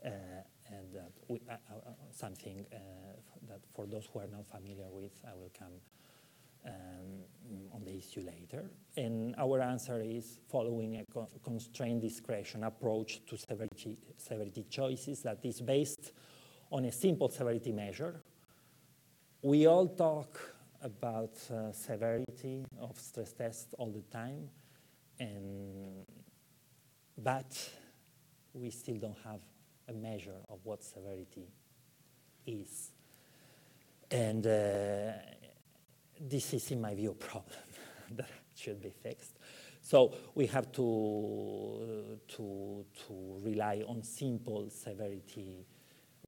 Uh, 0.05 0.11
and 0.69 0.97
we, 1.27 1.41
uh, 1.51 1.55
uh, 1.55 1.91
something 2.13 2.65
that 3.49 3.61
for 3.75 3.87
those 3.87 4.09
who 4.13 4.21
are 4.21 4.29
not 4.29 4.47
familiar 4.47 4.87
with, 4.89 5.13
I 5.27 5.35
will 5.35 5.51
come 5.59 5.81
um, 6.67 7.73
on 7.73 7.85
the 7.85 7.97
issue 7.97 8.21
later. 8.21 8.71
And 8.97 9.35
our 9.37 9.61
answer 9.61 10.01
is 10.01 10.39
following 10.49 10.97
a 10.97 11.05
co 11.13 11.29
constrained 11.45 12.01
discretion 12.01 12.65
approach 12.65 13.21
to 13.27 13.37
severity, 13.37 13.99
severity 14.17 14.65
choices 14.69 15.23
that 15.23 15.39
is 15.45 15.61
based 15.61 16.13
on 16.71 16.85
a 16.85 16.93
simple 16.93 17.29
severity 17.29 17.73
measure. 17.73 18.23
We 19.43 19.67
all 19.67 19.89
talk 19.89 20.41
about 20.83 21.35
uh, 21.51 21.73
severity 21.73 22.65
of 22.81 22.99
stress 22.99 23.33
tests 23.33 23.75
all 23.79 23.91
the 23.91 24.03
time, 24.03 24.49
and, 25.19 26.05
but 27.19 27.71
we 28.55 28.71
still 28.71 28.97
don't 28.97 29.19
have 29.25 29.41
a 29.89 29.93
measure 29.93 30.41
of 30.49 30.61
what 30.65 30.83
severity 30.83 31.49
is. 32.47 32.93
And 34.11 34.47
uh, 34.47 35.13
this 36.21 36.55
is, 36.55 36.71
in 36.71 36.81
my 36.81 36.95
view, 36.95 37.11
a 37.11 37.15
problem 37.15 37.59
that 38.13 38.29
should 38.55 38.81
be 38.81 38.91
fixed. 38.91 39.39
So 39.83 40.15
we 40.35 40.47
have 40.47 40.73
to, 40.73 42.19
to, 42.37 42.85
to 43.07 43.41
rely 43.45 43.85
on 43.87 44.03
simple 44.03 44.69
severity 44.69 45.65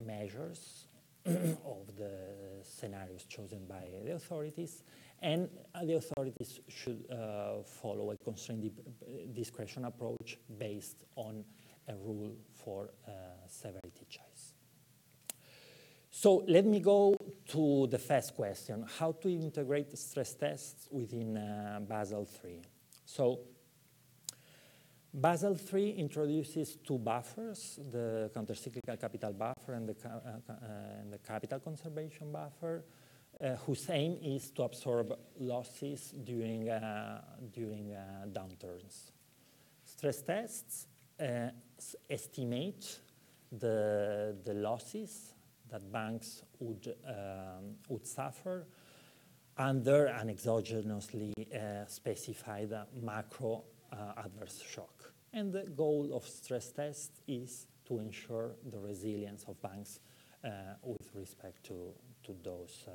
measures 0.04 0.86
of 1.26 1.96
the 1.96 2.12
scenarios 2.62 3.24
chosen 3.24 3.66
by 3.66 3.84
the 4.04 4.14
authorities, 4.14 4.84
and 5.20 5.48
the 5.84 5.96
authorities 5.96 6.60
should 6.68 7.04
uh, 7.10 7.62
follow 7.64 8.12
a 8.12 8.16
constrained 8.18 8.70
discretion 9.34 9.86
approach 9.86 10.38
based 10.58 11.04
on 11.16 11.44
a 11.88 11.96
rule 11.96 12.36
for 12.54 12.90
uh, 13.06 13.10
severity. 13.48 14.06
So 16.20 16.42
let 16.48 16.64
me 16.66 16.80
go 16.80 17.16
to 17.50 17.86
the 17.86 17.98
first 18.00 18.34
question, 18.34 18.84
how 18.98 19.12
to 19.12 19.28
integrate 19.28 19.96
stress 19.96 20.34
tests 20.34 20.88
within 20.90 21.36
uh, 21.36 21.78
Basel 21.88 22.26
III. 22.44 22.60
So 23.04 23.38
Basel 25.14 25.56
III 25.56 25.92
introduces 25.92 26.74
two 26.84 26.98
buffers, 26.98 27.78
the 27.92 28.32
countercyclical 28.34 29.00
capital 29.00 29.32
buffer 29.32 29.74
and 29.74 29.88
the, 29.88 29.94
uh, 30.04 30.52
uh, 30.52 30.54
and 30.98 31.12
the 31.12 31.18
capital 31.18 31.60
conservation 31.60 32.32
buffer, 32.32 32.82
uh, 33.40 33.54
whose 33.64 33.88
aim 33.88 34.18
is 34.20 34.50
to 34.50 34.64
absorb 34.64 35.16
losses 35.38 36.14
during, 36.24 36.68
uh, 36.68 37.20
during 37.52 37.94
uh, 37.94 38.26
downturns. 38.26 39.12
Stress 39.84 40.22
tests 40.22 40.88
estimate 42.10 42.98
the, 43.52 44.36
the 44.44 44.54
losses 44.54 45.34
that 45.70 45.90
banks 45.92 46.42
would, 46.58 46.94
um, 47.06 47.76
would 47.88 48.06
suffer 48.06 48.66
under 49.56 50.06
an 50.06 50.28
exogenously 50.28 51.32
uh, 51.54 51.86
specified 51.86 52.72
macro 53.02 53.64
uh, 53.92 53.96
adverse 54.24 54.62
shock. 54.62 55.12
And 55.32 55.52
the 55.52 55.64
goal 55.64 56.10
of 56.14 56.24
stress 56.24 56.70
tests 56.72 57.20
is 57.26 57.66
to 57.86 57.98
ensure 57.98 58.52
the 58.70 58.78
resilience 58.78 59.44
of 59.48 59.60
banks 59.60 60.00
uh, 60.44 60.48
with 60.82 61.10
respect 61.14 61.64
to, 61.64 61.92
to 62.24 62.34
those 62.42 62.86
uh, 62.86 62.90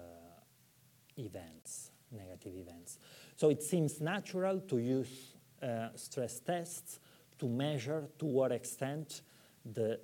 events, 1.17 1.91
negative 2.11 2.55
events. 2.55 2.97
So 3.35 3.49
it 3.49 3.61
seems 3.61 3.99
natural 4.01 4.61
to 4.61 4.77
use 4.77 5.35
uh, 5.61 5.89
stress 5.95 6.39
tests 6.39 6.99
to 7.39 7.47
measure 7.47 8.09
to 8.19 8.25
what 8.25 8.51
extent 8.51 9.21
the 9.65 9.99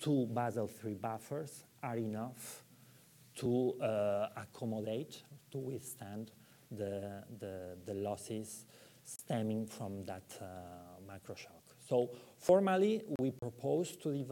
two 0.00 0.26
Basel 0.26 0.70
III 0.84 0.94
buffers 0.94 1.64
are 1.82 1.96
enough 1.96 2.64
to 3.36 3.74
uh, 3.80 4.28
accommodate, 4.36 5.22
to 5.50 5.58
withstand 5.58 6.32
the, 6.70 7.24
the, 7.38 7.76
the, 7.86 7.94
losses 7.94 8.64
stemming 9.04 9.66
from 9.66 10.04
that 10.04 10.22
uh, 10.40 10.44
macro 11.06 11.34
shock. 11.34 11.62
So 11.88 12.10
formally, 12.38 13.02
we 13.18 13.30
propose 13.30 13.96
to, 13.96 14.24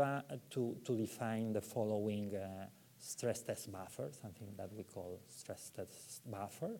to, 0.50 0.76
to 0.84 0.96
define 0.96 1.52
the 1.52 1.60
following 1.60 2.34
uh, 2.34 2.66
stress 2.98 3.42
test 3.42 3.72
buffer, 3.72 4.10
something 4.20 4.48
that 4.56 4.72
we 4.72 4.84
call 4.84 5.20
stress 5.28 5.70
test 5.74 6.30
buffer, 6.30 6.78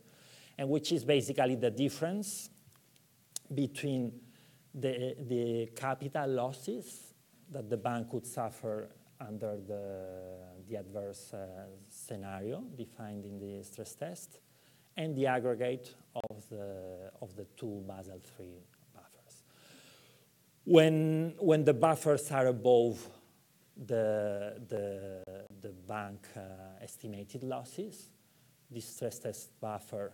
and 0.57 0.69
which 0.69 0.93
is 0.93 1.05
basically 1.05 1.57
the 1.57 1.71
difference 1.71 2.51
between 3.53 4.13
the, 4.75 5.17
the 5.29 5.71
capital 5.75 6.29
losses 6.29 7.08
that 7.51 7.71
the 7.71 7.77
bank 7.77 8.13
would 8.13 8.27
suffer 8.27 8.91
under 9.21 9.57
the, 9.67 10.05
the 10.69 10.77
adverse 10.77 11.33
uh, 11.33 11.47
scenario 11.89 12.63
defined 12.77 13.25
in 13.25 13.39
the 13.39 13.63
stress 13.65 13.95
test 13.95 14.39
and 14.97 15.17
the 15.17 15.27
aggregate 15.27 15.95
of 16.29 16.49
the, 16.51 17.11
of 17.23 17.35
the 17.37 17.47
two 17.57 17.83
Basel 17.87 18.21
III 18.39 18.47
buffers. 18.95 19.43
When, 20.65 21.35
when 21.39 21.65
the 21.65 21.75
buffers 21.75 22.31
are 22.31 22.49
above 22.49 23.09
the, 23.77 24.61
the, 24.69 25.23
the 25.61 25.69
bank 25.87 26.27
uh, 26.37 26.41
estimated 26.83 27.45
losses, 27.45 28.09
the 28.71 28.81
stress 28.81 29.19
test 29.21 29.61
buffer 29.61 30.13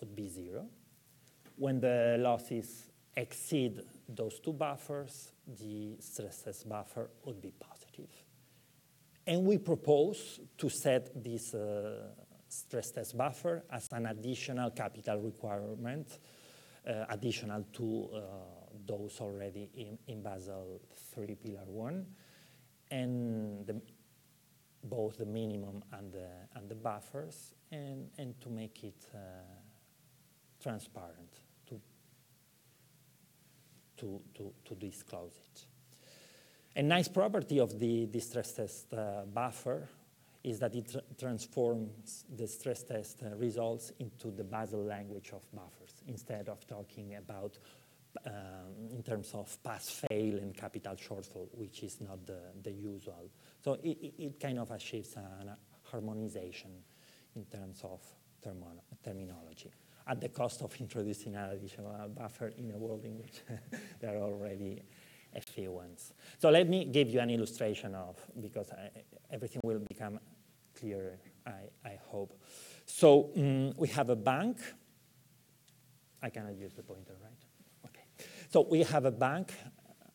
would 0.00 0.14
be 0.14 0.28
zero. 0.28 0.66
When 1.56 1.80
the 1.80 2.16
losses 2.18 2.88
exceed 3.16 3.80
those 4.08 4.40
two 4.40 4.52
buffers, 4.52 5.32
the 5.46 5.96
stress 6.00 6.42
test 6.42 6.68
buffer 6.68 7.10
would 7.24 7.40
be 7.40 7.52
positive. 7.58 8.10
And 9.26 9.44
we 9.44 9.58
propose 9.58 10.40
to 10.56 10.70
set 10.70 11.22
this 11.22 11.54
uh, 11.54 12.14
stress 12.48 12.90
test 12.90 13.16
buffer 13.16 13.64
as 13.70 13.88
an 13.92 14.06
additional 14.06 14.70
capital 14.70 15.20
requirement, 15.20 16.18
uh, 16.88 17.04
additional 17.10 17.64
to 17.74 18.08
uh, 18.14 18.20
those 18.86 19.20
already 19.20 19.70
in, 19.74 19.98
in, 20.06 20.22
Basel 20.22 20.80
3 21.14 21.34
Pillar 21.34 21.66
1, 21.66 22.06
and 22.90 23.66
the, 23.66 23.80
both 24.84 25.18
the 25.18 25.26
minimum 25.26 25.82
and 25.92 26.10
the, 26.10 26.28
and 26.54 26.68
the 26.68 26.74
buffers, 26.74 27.54
and, 27.70 28.08
and 28.16 28.40
to 28.40 28.48
make 28.48 28.82
it 28.82 29.06
uh, 29.14 29.18
transparent 30.62 31.37
to, 33.98 34.20
to, 34.34 34.52
to 34.64 34.74
disclose 34.74 35.32
it. 35.36 35.64
A 36.76 36.82
nice 36.82 37.08
property 37.08 37.58
of 37.58 37.78
the, 37.78 38.06
the 38.06 38.20
stress 38.20 38.52
test 38.52 38.92
uh, 38.94 39.22
buffer 39.32 39.88
is 40.44 40.60
that 40.60 40.74
it 40.74 40.94
transforms 41.18 42.24
the 42.36 42.46
stress 42.46 42.84
test 42.84 43.22
uh, 43.22 43.34
results 43.36 43.92
into 43.98 44.30
the 44.30 44.44
Basel 44.44 44.84
language 44.84 45.30
of 45.32 45.42
buffers 45.52 46.02
instead 46.06 46.48
of 46.48 46.66
talking 46.66 47.16
about 47.16 47.58
um, 48.26 48.32
in 48.90 49.02
terms 49.02 49.32
of 49.34 49.62
pass-fail 49.62 50.38
and 50.38 50.56
capital 50.56 50.94
shortfall, 50.94 51.48
which 51.52 51.82
is 51.82 52.00
not 52.00 52.24
the, 52.26 52.40
the 52.62 52.70
usual. 52.70 53.28
So 53.62 53.74
it, 53.82 54.14
it 54.18 54.40
kind 54.40 54.58
of 54.58 54.70
achieves 54.70 55.16
a 55.16 55.56
harmonization 55.82 56.70
in 57.34 57.44
terms 57.44 57.82
of 57.84 58.00
terminology 59.02 59.72
at 60.08 60.20
the 60.20 60.28
cost 60.28 60.62
of 60.62 60.74
introducing 60.80 61.36
an 61.36 61.50
additional 61.50 61.92
buffer 62.08 62.48
in 62.56 62.72
a 62.72 62.78
world 62.78 63.04
in 63.04 63.18
which 63.18 63.42
there 64.00 64.16
are 64.16 64.22
already 64.22 64.82
a 65.34 65.40
few 65.40 65.70
ones. 65.70 66.14
So 66.38 66.48
let 66.48 66.68
me 66.68 66.86
give 66.86 67.10
you 67.10 67.20
an 67.20 67.30
illustration 67.30 67.94
of, 67.94 68.16
because 68.40 68.70
I, 68.72 68.90
everything 69.30 69.60
will 69.62 69.80
become 69.80 70.18
clearer, 70.78 71.18
I, 71.46 71.68
I 71.84 71.98
hope. 72.08 72.40
So 72.86 73.30
um, 73.36 73.74
we 73.76 73.88
have 73.88 74.08
a 74.08 74.16
bank. 74.16 74.58
I 76.22 76.30
cannot 76.30 76.56
use 76.56 76.72
the 76.72 76.82
pointer, 76.82 77.14
right? 77.22 77.90
Okay. 77.90 78.26
So 78.48 78.66
we 78.68 78.82
have 78.84 79.04
a 79.04 79.10
bank 79.10 79.52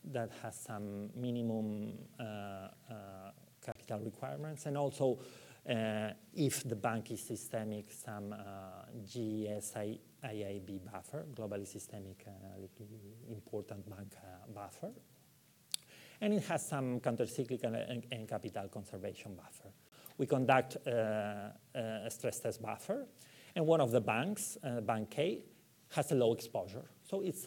that 0.06 0.32
has 0.42 0.60
some 0.60 1.12
minimum 1.16 1.94
uh, 2.20 2.24
uh, 2.24 2.70
capital 3.64 4.00
requirements 4.00 4.66
and 4.66 4.78
also 4.78 5.20
uh, 5.70 6.10
if 6.34 6.68
the 6.68 6.76
bank 6.76 7.12
is 7.12 7.22
systemic, 7.22 7.92
some 7.92 8.34
uh, 8.34 8.83
GSIIB 9.06 10.80
buffer, 10.92 11.26
globally 11.36 11.68
systemic, 11.68 12.26
uh, 12.28 13.32
important 13.32 13.90
bank 13.90 14.16
uh, 14.18 14.52
buffer. 14.54 14.92
And 16.22 16.34
it 16.34 16.44
has 16.44 16.68
some 16.68 17.00
countercyclical 17.00 17.90
and, 17.90 18.04
and 18.12 18.28
capital 18.28 18.68
conservation 18.70 19.36
buffer. 19.36 19.70
We 20.18 20.26
conduct 20.28 20.78
uh, 20.88 21.50
a 21.76 22.10
stress 22.10 22.40
test 22.40 22.62
buffer, 22.62 23.08
and 23.56 23.66
one 23.66 23.82
of 23.82 23.92
the 23.92 24.02
banks, 24.02 24.58
Bank 24.84 25.10
K, 25.10 25.44
has 25.90 26.12
a 26.12 26.16
low 26.16 26.34
exposure. 26.34 26.86
So 27.04 27.22
its 27.22 27.46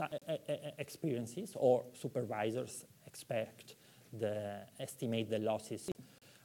experiences 0.78 1.52
or 1.56 1.84
supervisors 1.94 2.84
expect 3.06 3.76
the 4.12 4.60
estimate 4.78 5.30
the 5.30 5.38
losses 5.38 5.90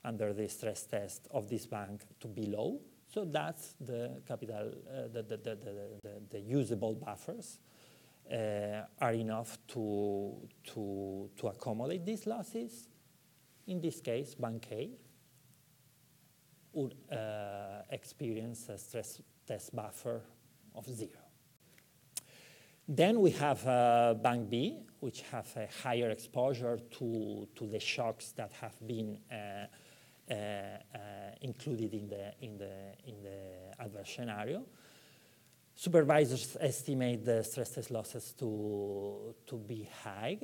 under 0.03 0.33
the 0.33 0.47
stress 0.47 0.83
test 0.85 1.27
of 1.31 1.47
this 1.47 1.65
bank 1.65 2.01
to 2.19 2.27
be 2.27 2.45
low. 2.45 2.79
So 3.13 3.25
that's 3.25 3.75
the 3.81 4.21
capital, 4.25 4.71
uh, 4.87 5.07
the, 5.11 5.23
the, 5.23 5.37
the, 5.37 5.57
the, 6.29 6.39
usable 6.39 6.95
buffers 6.95 7.59
uh, 8.31 8.83
are 9.01 9.13
enough 9.13 9.57
to, 9.67 10.47
to, 10.73 11.29
to 11.35 11.47
accommodate 11.47 12.05
these 12.05 12.25
losses. 12.25 12.87
In 13.67 13.81
this 13.81 13.99
case, 13.99 14.33
Bank 14.33 14.65
A 14.71 14.91
would 16.71 16.95
uh, 17.11 17.81
experience 17.89 18.69
a 18.69 18.77
stress 18.77 19.21
test 19.45 19.75
buffer 19.75 20.21
of 20.73 20.87
zero. 20.89 21.19
Then 22.87 23.19
we 23.19 23.31
have 23.31 23.67
uh, 23.67 24.13
Bank 24.13 24.49
B, 24.49 24.83
which 25.01 25.21
have 25.33 25.47
a 25.57 25.67
higher 25.83 26.11
exposure 26.11 26.79
to, 26.99 27.47
to 27.55 27.67
the 27.67 27.79
shocks 27.79 28.31
that 28.37 28.53
have 28.61 28.75
been 28.87 29.17
uh, 29.29 29.65
included 31.41 31.93
in 31.93 32.07
the, 32.07 32.33
in, 32.41 32.57
the, 32.57 32.93
in 33.07 33.23
the 33.23 33.81
adverse 33.81 34.13
scenario. 34.15 34.63
Supervisors 35.75 36.57
estimate 36.59 37.25
the 37.25 37.43
stress 37.43 37.71
test 37.71 37.91
losses 37.91 38.33
to, 38.37 39.33
to 39.47 39.55
be 39.57 39.89
high, 40.03 40.37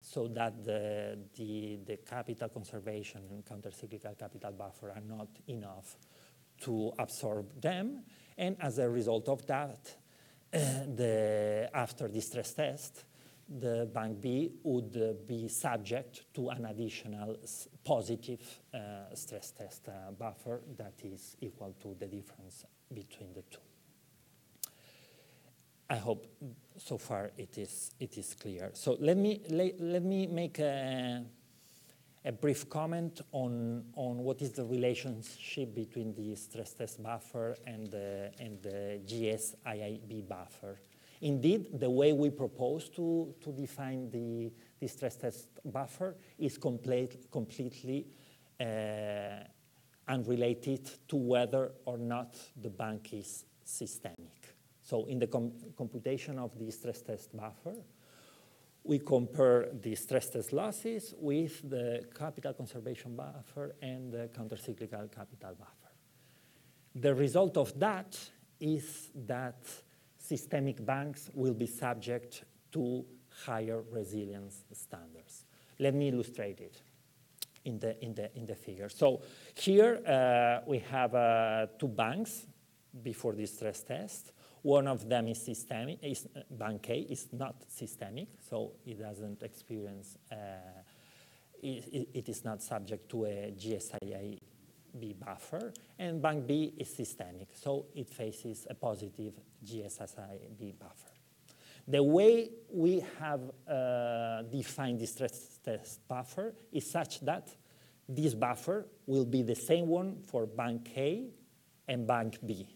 so 0.00 0.28
that 0.28 0.64
the, 0.64 1.18
the, 1.36 1.78
the 1.84 1.96
capital 1.96 2.48
conservation 2.48 3.22
and 3.30 3.44
countercyclical 3.44 4.16
capital 4.16 4.52
buffer 4.52 4.90
are 4.90 5.02
not 5.04 5.28
enough 5.48 5.96
to 6.60 6.92
absorb 6.98 7.60
them. 7.60 8.04
And 8.38 8.56
as 8.60 8.78
a 8.78 8.88
result 8.88 9.28
of 9.28 9.44
that, 9.46 9.96
uh, 10.54 10.58
the, 10.94 11.68
after 11.74 12.06
the 12.06 12.20
stress 12.20 12.52
test, 12.52 13.04
the 13.48 13.88
bank 13.92 14.20
B 14.20 14.52
would 14.64 14.96
uh, 14.96 15.12
be 15.26 15.48
subject 15.48 16.24
to 16.34 16.48
an 16.48 16.64
additional 16.64 17.36
positive 17.84 18.40
uh, 18.74 19.14
stress 19.14 19.52
test 19.52 19.88
uh, 19.88 20.10
buffer 20.10 20.62
that 20.76 20.94
is 21.04 21.36
equal 21.40 21.74
to 21.80 21.94
the 21.98 22.06
difference 22.06 22.64
between 22.92 23.32
the 23.34 23.42
two. 23.42 23.58
I 25.88 25.96
hope 25.96 26.26
so 26.76 26.98
far 26.98 27.30
it 27.38 27.56
is, 27.58 27.92
it 28.00 28.18
is 28.18 28.34
clear. 28.34 28.70
So 28.74 28.96
let 28.98 29.16
me, 29.16 29.42
let, 29.48 29.80
let 29.80 30.02
me 30.02 30.26
make 30.26 30.58
a, 30.58 31.22
a 32.24 32.32
brief 32.32 32.68
comment 32.68 33.20
on, 33.30 33.84
on 33.94 34.18
what 34.18 34.42
is 34.42 34.50
the 34.52 34.64
relationship 34.64 35.72
between 35.72 36.12
the 36.14 36.34
stress 36.34 36.72
test 36.72 37.00
buffer 37.00 37.56
and 37.66 37.86
the, 37.92 38.32
and 38.40 38.60
the 38.62 39.00
GSIIB 39.06 40.26
buffer. 40.28 40.80
Indeed, 41.20 41.78
the 41.78 41.90
way 41.90 42.12
we 42.12 42.30
propose 42.30 42.88
to, 42.90 43.34
to 43.40 43.52
define 43.52 44.10
the, 44.10 44.52
the 44.78 44.86
stress 44.86 45.16
test 45.16 45.48
buffer 45.64 46.16
is 46.38 46.58
complete, 46.58 47.30
completely 47.30 48.06
uh, 48.60 48.64
unrelated 50.08 50.90
to 51.08 51.16
whether 51.16 51.72
or 51.84 51.98
not 51.98 52.36
the 52.60 52.70
bank 52.70 53.12
is 53.12 53.44
systemic. 53.64 54.54
So 54.82 55.06
in 55.06 55.18
the 55.18 55.26
com 55.26 55.52
computation 55.76 56.38
of 56.38 56.56
the 56.58 56.70
stress 56.70 57.02
test 57.02 57.36
buffer, 57.36 57.74
we 58.84 59.00
compare 59.00 59.68
the 59.82 59.94
stress 59.96 60.30
test 60.30 60.52
losses 60.52 61.12
with 61.18 61.68
the 61.68 62.06
capital 62.16 62.52
conservation 62.52 63.16
buffer 63.16 63.74
and 63.82 64.12
the 64.12 64.28
countercyclical 64.28 65.10
capital 65.10 65.54
buffer. 65.58 65.92
The 66.94 67.14
result 67.14 67.56
of 67.56 67.78
that 67.80 68.16
is 68.60 69.10
that 69.26 69.58
systemic 70.26 70.84
banks 70.84 71.30
will 71.34 71.54
be 71.54 71.66
subject 71.66 72.44
to 72.72 73.04
higher 73.44 73.82
resilience 73.90 74.64
standards. 74.72 75.44
Let 75.78 75.94
me 75.94 76.08
illustrate 76.08 76.60
it 76.60 76.82
in 77.64 77.78
the, 77.78 78.02
in 78.02 78.14
the, 78.14 78.36
in 78.36 78.46
the 78.46 78.54
figure. 78.54 78.88
So 78.88 79.22
here 79.54 80.00
uh, 80.06 80.64
we 80.66 80.78
have 80.90 81.14
uh, 81.14 81.66
two 81.78 81.88
banks 81.88 82.46
before 83.02 83.34
the 83.34 83.46
stress 83.46 83.82
test. 83.82 84.32
One 84.62 84.88
of 84.88 85.08
them 85.08 85.28
is 85.28 85.42
systemic, 85.42 85.98
is, 86.02 86.26
uh, 86.34 86.40
bank 86.50 86.90
A 86.90 86.98
is 86.98 87.28
not 87.32 87.62
systemic, 87.68 88.28
so 88.48 88.72
it 88.84 88.98
doesn't 88.98 89.42
experience, 89.42 90.16
uh, 90.32 90.36
it, 91.62 92.08
it 92.14 92.28
is 92.28 92.44
not 92.44 92.62
subject 92.62 93.08
to 93.10 93.26
a 93.26 93.54
GSII 93.56 94.40
B 94.98 95.14
buffer, 95.14 95.72
and 95.98 96.20
bank 96.20 96.46
B 96.46 96.74
is 96.76 96.94
systemic, 96.94 97.48
so 97.54 97.86
it 97.94 98.08
faces 98.08 98.66
a 98.68 98.74
positive 98.74 99.34
GSSI 99.64 100.74
buffer. 100.78 101.12
The 101.88 102.02
way 102.02 102.50
we 102.72 103.04
have 103.20 103.40
uh, 103.68 104.42
defined 104.42 104.98
the 104.98 105.06
stress 105.06 105.58
test 105.64 106.06
buffer 106.08 106.54
is 106.72 106.90
such 106.90 107.20
that 107.20 107.54
this 108.08 108.34
buffer 108.34 108.86
will 109.06 109.24
be 109.24 109.42
the 109.42 109.54
same 109.54 109.86
one 109.86 110.22
for 110.26 110.46
bank 110.46 110.90
A 110.96 111.28
and 111.86 112.06
bank 112.06 112.38
B. 112.44 112.66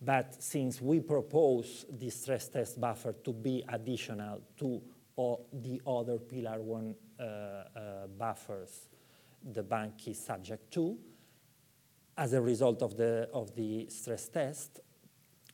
But 0.00 0.42
since 0.42 0.80
we 0.80 1.00
propose 1.00 1.86
the 1.90 2.10
stress 2.10 2.48
test 2.48 2.80
buffer 2.80 3.14
to 3.24 3.32
be 3.32 3.64
additional 3.68 4.42
to 4.58 4.82
the 5.52 5.80
other 5.86 6.18
pillar 6.18 6.60
one 6.60 6.94
uh, 7.18 7.22
uh, 7.22 8.06
buffers 8.18 8.88
the 9.52 9.62
bank 9.62 10.08
is 10.08 10.18
subject 10.18 10.72
to, 10.72 10.96
as 12.16 12.32
a 12.32 12.40
result 12.40 12.82
of 12.82 12.96
the, 12.96 13.28
of 13.32 13.54
the 13.54 13.88
stress 13.88 14.28
test, 14.28 14.80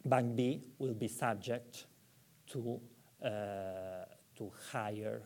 Bank 0.04 0.36
B 0.36 0.62
will 0.78 0.94
be 0.94 1.08
subject 1.08 1.86
to, 2.48 2.80
uh, 3.22 3.28
to 4.36 4.52
higher 4.72 5.22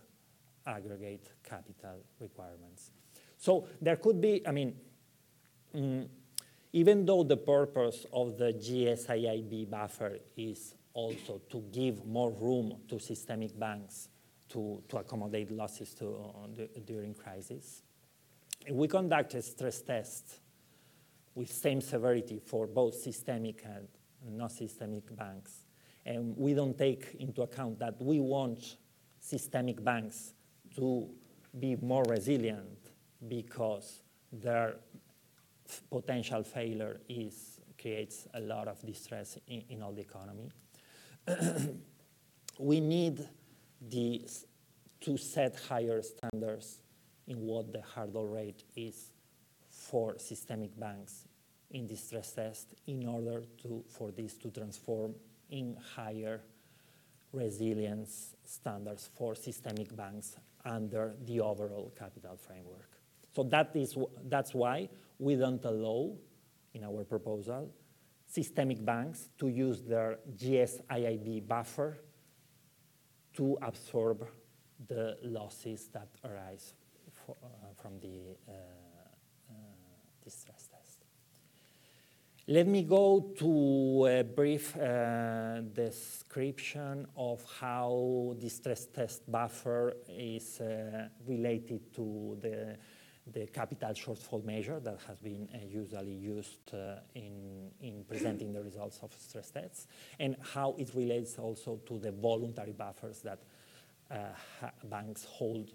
aggregate 0.67 1.31
capital 1.43 2.05
requirements. 2.21 2.91
So 3.37 3.67
there 3.81 3.97
could 3.97 4.21
be, 4.21 4.47
I 4.47 4.53
mean, 4.53 4.77
mm, 5.75 6.09
even 6.73 7.05
though 7.05 7.23
the 7.23 7.37
purpose 7.37 8.07
of 8.13 8.37
the 8.37 8.53
GSIIB 8.53 9.71
buffer 9.71 10.19
is 10.37 10.75
also 10.93 11.41
to 11.51 11.63
give 11.73 12.05
more 12.05 12.31
room 12.31 12.77
to 12.89 12.99
systemic 12.99 13.59
banks 13.59 14.09
to, 14.49 14.83
to 14.89 14.99
accommodate 14.99 15.51
losses 15.51 15.95
to, 15.95 16.07
uh, 16.09 16.65
during 16.85 17.15
crisis, 17.15 17.83
we 18.71 18.89
conduct 18.89 19.35
a 19.35 19.43
stress 19.43 19.83
test 19.83 20.41
with 21.35 21.53
same 21.53 21.81
severity 21.81 22.41
for 22.45 22.67
both 22.67 22.95
systemic 22.95 23.65
and 23.65 23.89
non-systemic 24.37 25.15
banks. 25.17 25.67
And 26.07 26.37
we 26.37 26.55
don't 26.55 26.77
take 26.77 27.17
into 27.19 27.43
account 27.43 27.79
that 27.81 28.01
we 28.01 28.21
want 28.21 28.77
systemic 29.19 29.83
banks 29.83 30.35
to 30.77 31.09
be 31.59 31.77
more 31.77 32.05
resilient 32.05 32.91
because 33.27 34.03
their 34.33 34.77
potential 35.91 36.43
failure 36.43 37.01
is, 37.09 37.61
creates 37.81 38.27
a 38.35 38.41
lot 38.41 38.69
of 38.69 38.85
distress 38.85 39.39
in, 39.49 39.63
in 39.71 39.83
all 39.83 39.93
the 39.93 40.03
economy. 40.03 40.51
we 42.59 42.81
need 42.81 43.27
the, 43.89 44.29
to 45.01 45.17
set 45.17 45.57
higher 45.69 46.03
standards 46.03 46.81
in 47.27 47.41
what 47.41 47.73
the 47.73 47.81
hurdle 47.95 48.27
rate 48.27 48.65
is 48.77 49.14
for 49.85 50.19
systemic 50.19 50.79
banks 50.79 51.27
in 51.71 51.87
the 51.87 51.97
stress 51.97 52.33
test 52.33 52.75
in 52.87 53.07
order 53.07 53.43
to, 53.63 53.85
for 53.89 54.11
this 54.11 54.37
to 54.39 54.51
transform 54.51 55.15
in 55.51 55.77
higher 55.95 56.41
resilience 57.33 58.37
standards 58.45 59.11
for 59.15 59.35
systemic 59.35 59.95
banks 59.95 60.37
under 60.65 61.15
the 61.27 61.41
overall 61.41 61.93
capital 61.99 62.37
framework. 62.37 62.91
So 63.35 63.43
that 63.45 63.75
is, 63.75 63.97
that's 64.29 64.55
why 64.55 64.89
we 65.19 65.35
don't 65.35 65.65
allow, 65.65 66.13
in 66.73 66.85
our 66.85 67.05
proposal, 67.05 67.71
systemic 68.27 68.85
banks 68.85 69.29
to 69.39 69.49
use 69.49 69.83
their 69.83 70.19
GSIIB 70.37 71.47
buffer 71.47 71.99
to 73.35 73.59
absorb 73.61 74.27
the 74.87 75.19
losses 75.23 75.89
that 75.89 76.09
arise 76.25 76.75
for, 77.11 77.37
uh, 77.43 77.49
from 77.81 77.99
the 78.01 78.37
uh, 78.49 78.53
distress 80.25 80.69
test. 80.73 81.05
Let 82.47 82.67
me 82.67 82.83
go 82.83 83.33
to 83.39 84.07
a 84.07 84.23
brief 84.23 84.77
uh, 84.77 85.63
description 85.63 87.07
of 87.17 87.43
how 87.59 88.37
the 88.39 88.51
stress 88.51 88.85
test 88.85 89.23
buffer 89.33 89.95
is 90.07 90.61
uh, 90.61 91.09
related 91.27 91.95
to 91.95 92.37
the, 92.43 92.77
the 93.33 93.47
capital 93.47 93.95
shortfall 93.95 94.45
measure 94.45 94.79
that 94.79 94.99
has 95.09 95.19
been 95.21 95.49
uh, 95.55 95.59
usually 95.67 96.13
used 96.13 96.75
uh, 96.75 96.97
in, 97.15 97.71
in 97.81 98.05
presenting 98.07 98.53
the 98.53 98.63
results 98.63 98.99
of 99.03 99.11
stress 99.19 99.51
tests, 99.51 99.87
and 100.21 100.37
how 100.53 100.75
it 100.77 100.91
relates 100.95 101.39
also 101.39 101.81
to 101.87 101.99
the 101.99 102.13
voluntary 102.13 102.73
buffers 102.73 103.23
that 103.23 103.39
uh, 104.11 104.17
banks 104.91 105.25
hold 105.25 105.73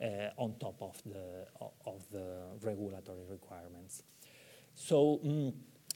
uh, 0.00 0.06
on 0.36 0.54
top 0.60 0.80
of 0.82 1.02
the, 1.04 1.48
of 1.84 2.06
the 2.12 2.42
regulatory 2.60 3.24
requirements. 3.28 4.04
So, 4.74 5.20
um, 5.24 5.52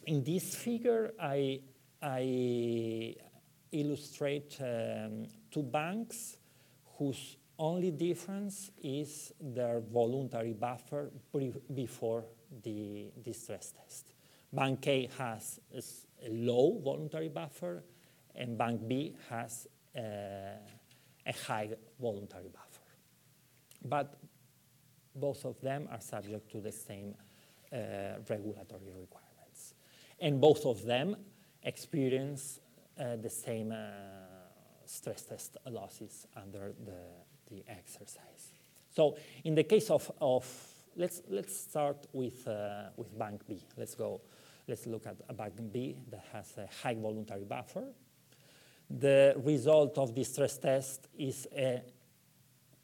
in 0.06 0.22
this 0.22 0.54
figure, 0.54 1.12
I, 1.20 1.60
I 2.00 3.16
illustrate 3.72 4.56
um, 4.60 5.26
two 5.50 5.62
banks 5.62 6.38
whose 6.96 7.36
only 7.58 7.90
difference 7.90 8.70
is 8.82 9.32
their 9.40 9.80
voluntary 9.80 10.52
buffer 10.52 11.10
before 11.74 12.24
the, 12.62 13.10
the 13.24 13.32
stress 13.32 13.72
test. 13.72 14.12
Bank 14.52 14.86
A 14.86 15.10
has 15.18 15.60
a 15.74 16.28
low 16.30 16.80
voluntary 16.82 17.28
buffer, 17.28 17.82
and 18.34 18.56
Bank 18.56 18.86
B 18.86 19.16
has 19.28 19.66
uh, 19.96 20.00
a 20.00 21.32
high 21.46 21.70
voluntary 22.00 22.48
buffer. 22.48 22.82
But 23.84 24.18
both 25.14 25.44
of 25.44 25.60
them 25.60 25.88
are 25.90 26.00
subject 26.00 26.50
to 26.52 26.60
the 26.60 26.72
same 26.72 27.14
uh, 27.72 27.76
regulatory 28.28 28.92
requirements. 28.98 29.35
And 30.20 30.40
both 30.40 30.64
of 30.64 30.84
them 30.84 31.16
experience 31.62 32.60
uh, 32.98 33.16
the 33.16 33.30
same 33.30 33.72
uh, 33.72 33.76
stress 34.86 35.22
test 35.22 35.56
losses 35.68 36.26
under 36.36 36.72
the, 36.84 37.54
the 37.54 37.64
exercise. 37.68 38.52
So 38.94 39.16
in 39.44 39.54
the 39.54 39.64
case 39.64 39.90
of, 39.90 40.10
of 40.20 40.46
let's, 40.96 41.22
let's 41.28 41.54
start 41.54 42.06
with, 42.12 42.46
uh, 42.48 42.90
with 42.96 43.16
Bank 43.18 43.42
B. 43.46 43.62
Let's 43.76 43.94
go, 43.94 44.22
let's 44.66 44.86
look 44.86 45.06
at 45.06 45.16
a 45.28 45.34
Bank 45.34 45.54
B 45.72 45.96
that 46.10 46.24
has 46.32 46.54
a 46.56 46.66
high 46.82 46.94
voluntary 46.94 47.44
buffer. 47.44 47.84
The 48.88 49.34
result 49.44 49.98
of 49.98 50.14
the 50.14 50.24
stress 50.24 50.58
test 50.58 51.08
is 51.18 51.46
a 51.54 51.82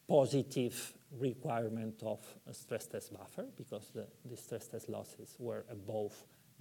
positive 0.08 0.92
requirement 1.18 2.02
of 2.02 2.18
a 2.46 2.52
stress 2.52 2.86
test 2.86 3.12
buffer 3.12 3.46
because 3.56 3.88
the, 3.94 4.06
the 4.24 4.36
stress 4.36 4.66
test 4.66 4.88
losses 4.88 5.36
were 5.38 5.64
above 5.70 6.14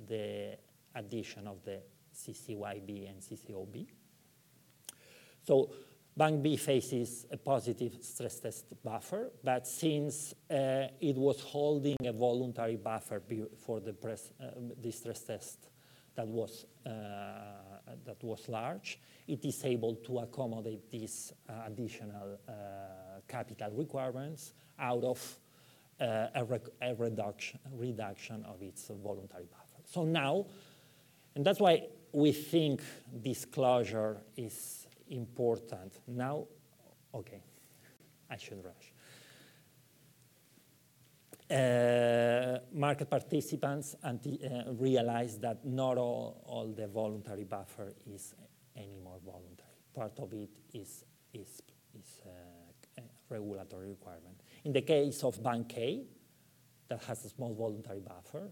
the 0.07 0.57
addition 0.95 1.47
of 1.47 1.63
the 1.63 1.81
CCYB 2.13 3.09
and 3.09 3.21
CCOB. 3.21 3.87
So 5.43 5.71
Bank 6.15 6.43
B 6.43 6.57
faces 6.57 7.25
a 7.31 7.37
positive 7.37 7.97
stress 8.01 8.39
test 8.39 8.65
buffer, 8.83 9.31
but 9.43 9.65
since 9.65 10.33
uh, 10.49 10.87
it 10.99 11.15
was 11.15 11.39
holding 11.41 11.95
a 12.03 12.11
voluntary 12.11 12.75
buffer 12.75 13.21
for 13.57 13.79
the, 13.79 13.93
press, 13.93 14.31
uh, 14.39 14.47
the 14.81 14.91
stress 14.91 15.21
test 15.21 15.69
that 16.15 16.27
was, 16.27 16.65
uh, 16.85 16.89
that 18.05 18.21
was 18.23 18.49
large, 18.49 18.99
it 19.27 19.45
is 19.45 19.63
able 19.63 19.95
to 19.95 20.19
accommodate 20.19 20.91
these 20.91 21.31
uh, 21.47 21.53
additional 21.65 22.37
uh, 22.47 22.51
capital 23.25 23.71
requirements 23.71 24.53
out 24.77 25.03
of 25.05 25.39
uh, 26.01 26.27
a, 26.35 26.45
a 26.81 26.95
reduction, 26.95 27.59
reduction 27.71 28.43
of 28.45 28.61
its 28.61 28.91
voluntary 29.01 29.45
buffer. 29.45 29.60
So 29.91 30.05
now, 30.05 30.45
and 31.35 31.45
that's 31.45 31.59
why 31.59 31.83
we 32.13 32.31
think 32.31 32.81
disclosure 33.21 34.21
is 34.37 34.87
important. 35.09 35.99
Now, 36.07 36.45
okay, 37.13 37.43
I 38.29 38.37
should 38.37 38.63
rush. 38.63 38.93
Uh, 41.49 42.59
market 42.71 43.09
participants 43.09 43.97
uh, 44.01 44.13
realize 44.79 45.37
that 45.39 45.65
not 45.65 45.97
all, 45.97 46.41
all, 46.45 46.67
the 46.67 46.87
voluntary 46.87 47.43
buffer 47.43 47.91
is 48.07 48.33
anymore 48.77 49.19
voluntary. 49.25 49.75
Part 49.93 50.17
of 50.19 50.31
it 50.31 50.51
is, 50.73 51.03
is, 51.33 51.61
is 51.93 52.21
uh, 52.25 53.01
a 53.01 53.03
regulatory 53.27 53.89
requirement. 53.89 54.39
In 54.63 54.71
the 54.71 54.83
case 54.83 55.21
of 55.25 55.43
Bank 55.43 55.73
A, 55.75 56.05
that 56.87 57.03
has 57.03 57.25
a 57.25 57.29
small 57.29 57.53
voluntary 57.53 57.99
buffer, 57.99 58.51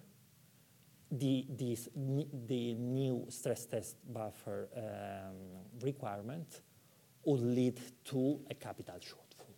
the, 1.12 1.46
this, 1.50 1.90
the 1.96 2.76
new 2.76 3.26
stress 3.30 3.66
test 3.66 3.96
buffer 4.12 4.70
um, 4.78 5.36
requirement 5.82 6.62
would 7.26 7.42
lead 7.42 7.80
to 8.06 8.40
a 8.50 8.54
capital 8.54 8.96
shortfall. 8.96 9.54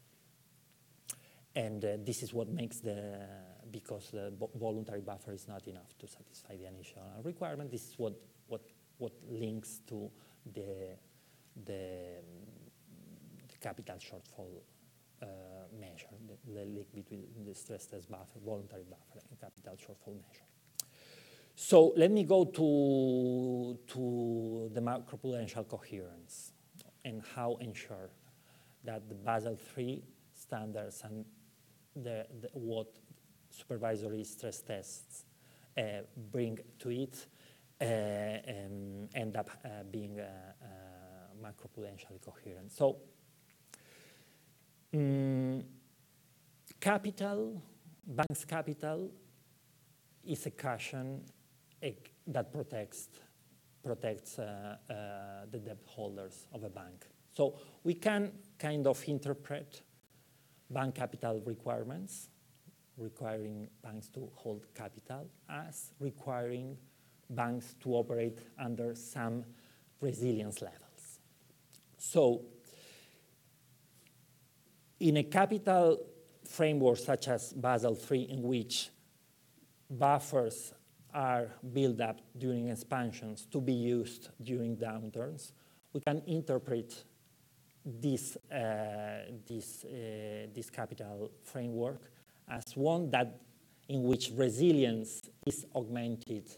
And 1.56 1.84
uh, 1.84 1.98
this 2.06 2.24
is 2.24 2.34
what 2.34 2.48
makes 2.50 2.80
the, 2.80 3.28
because 3.72 4.10
the 4.12 4.34
voluntary 4.56 5.02
buffer 5.02 5.34
is 5.34 5.48
not 5.48 5.68
enough 5.68 5.98
to 6.00 6.08
satisfy 6.08 6.56
the 6.56 6.68
initial 6.68 7.04
requirement, 7.24 7.70
this 7.72 7.90
is 7.90 8.00
what, 8.00 8.14
what, 8.48 8.62
what 8.98 9.12
links 9.30 9.82
to 9.88 10.10
the, 10.54 10.96
the, 11.66 12.22
the 13.50 13.58
capital 13.60 13.98
shortfall 13.98 14.62
uh, 15.22 15.26
measure, 15.80 16.08
the, 16.28 16.54
the 16.54 16.66
link 16.66 16.88
between 16.94 17.26
the 17.46 17.54
stress 17.54 17.86
test 17.86 18.10
buffer, 18.10 18.40
voluntary 18.44 18.86
buffer, 18.90 19.24
and 19.30 19.40
capital 19.40 19.76
shortfall 19.76 20.16
measure. 20.16 20.46
So 21.56 21.94
let 21.96 22.12
me 22.12 22.24
go 22.24 22.46
to, 22.46 23.80
to 23.94 24.72
the 24.74 24.82
macroprudential 24.82 25.68
coherence 25.68 26.54
and 27.06 27.22
how 27.36 27.58
ensure 27.62 28.10
that 28.84 29.08
the 29.08 29.16
Basel 29.16 29.58
III 29.78 30.04
standards 30.34 31.04
and 31.04 31.26
the, 31.96 32.26
the, 32.42 32.50
what 32.54 32.88
supervisory 33.50 34.24
stress 34.24 34.62
tests 34.62 35.26
uh, 35.78 35.82
bring 36.32 36.58
to 36.80 36.90
it 36.90 37.28
uh, 37.82 37.86
um, 37.86 39.10
end 39.16 39.36
up 39.36 39.50
uh, 39.66 39.84
being 39.90 40.20
macroprudentially 41.42 42.22
coherent. 42.24 42.72
So 42.72 42.98
um, 44.94 45.64
capital, 46.80 47.62
bank's 48.06 48.46
capital 48.46 49.12
is 50.24 50.46
a 50.46 50.52
cushion 50.52 51.24
that 52.28 52.52
protects, 52.52 53.10
protects 53.84 54.40
uh, 54.40 54.78
uh, 54.90 54.94
the 55.52 55.60
debt 55.60 55.80
holders 55.86 56.48
of 56.54 56.64
a 56.64 56.70
bank. 56.70 57.06
So 57.34 57.60
we 57.84 57.94
can 57.96 58.32
kind 58.60 58.86
of 58.88 59.04
interpret 59.08 59.82
bank 60.70 60.96
capital 60.96 61.42
requirements, 61.46 62.30
requiring 62.98 63.70
banks 63.82 64.08
to 64.10 64.30
hold 64.36 64.68
capital, 64.74 65.30
as 65.50 65.92
requiring 66.00 66.78
banks 67.30 67.76
to 67.82 67.96
operate 67.96 68.40
under 68.60 68.94
some 68.96 69.46
resilience 70.02 70.62
levels. 70.62 71.20
So 71.98 72.42
in 75.00 75.18
a 75.18 75.24
capital 75.24 76.00
framework 76.46 76.98
such 76.98 77.28
as 77.28 77.54
Basel 77.54 77.98
III, 78.10 78.32
in 78.32 78.44
which 78.44 78.90
buffers 79.90 80.74
are 81.14 81.50
built 81.74 82.02
up 82.02 82.22
during 82.38 82.70
expansions 82.70 83.48
to 83.52 83.62
be 83.62 83.74
used 83.74 84.30
during 84.42 84.78
downturns, 84.78 85.52
we 85.94 86.00
can 86.02 86.22
interpret 86.28 87.04
this, 87.86 88.38
uh, 88.52 88.58
this, 89.48 89.84
uh, 89.84 90.48
this 90.54 90.70
capital 90.70 91.32
framework 91.44 92.12
as 92.50 92.64
one 92.76 93.10
that 93.10 93.42
in 93.90 94.04
which 94.04 94.32
resilience 94.36 95.30
is 95.46 95.66
augmented 95.76 96.50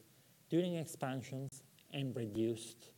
during 0.50 0.76
expansions 0.76 1.64
and 1.92 2.16
reduced 2.16 2.92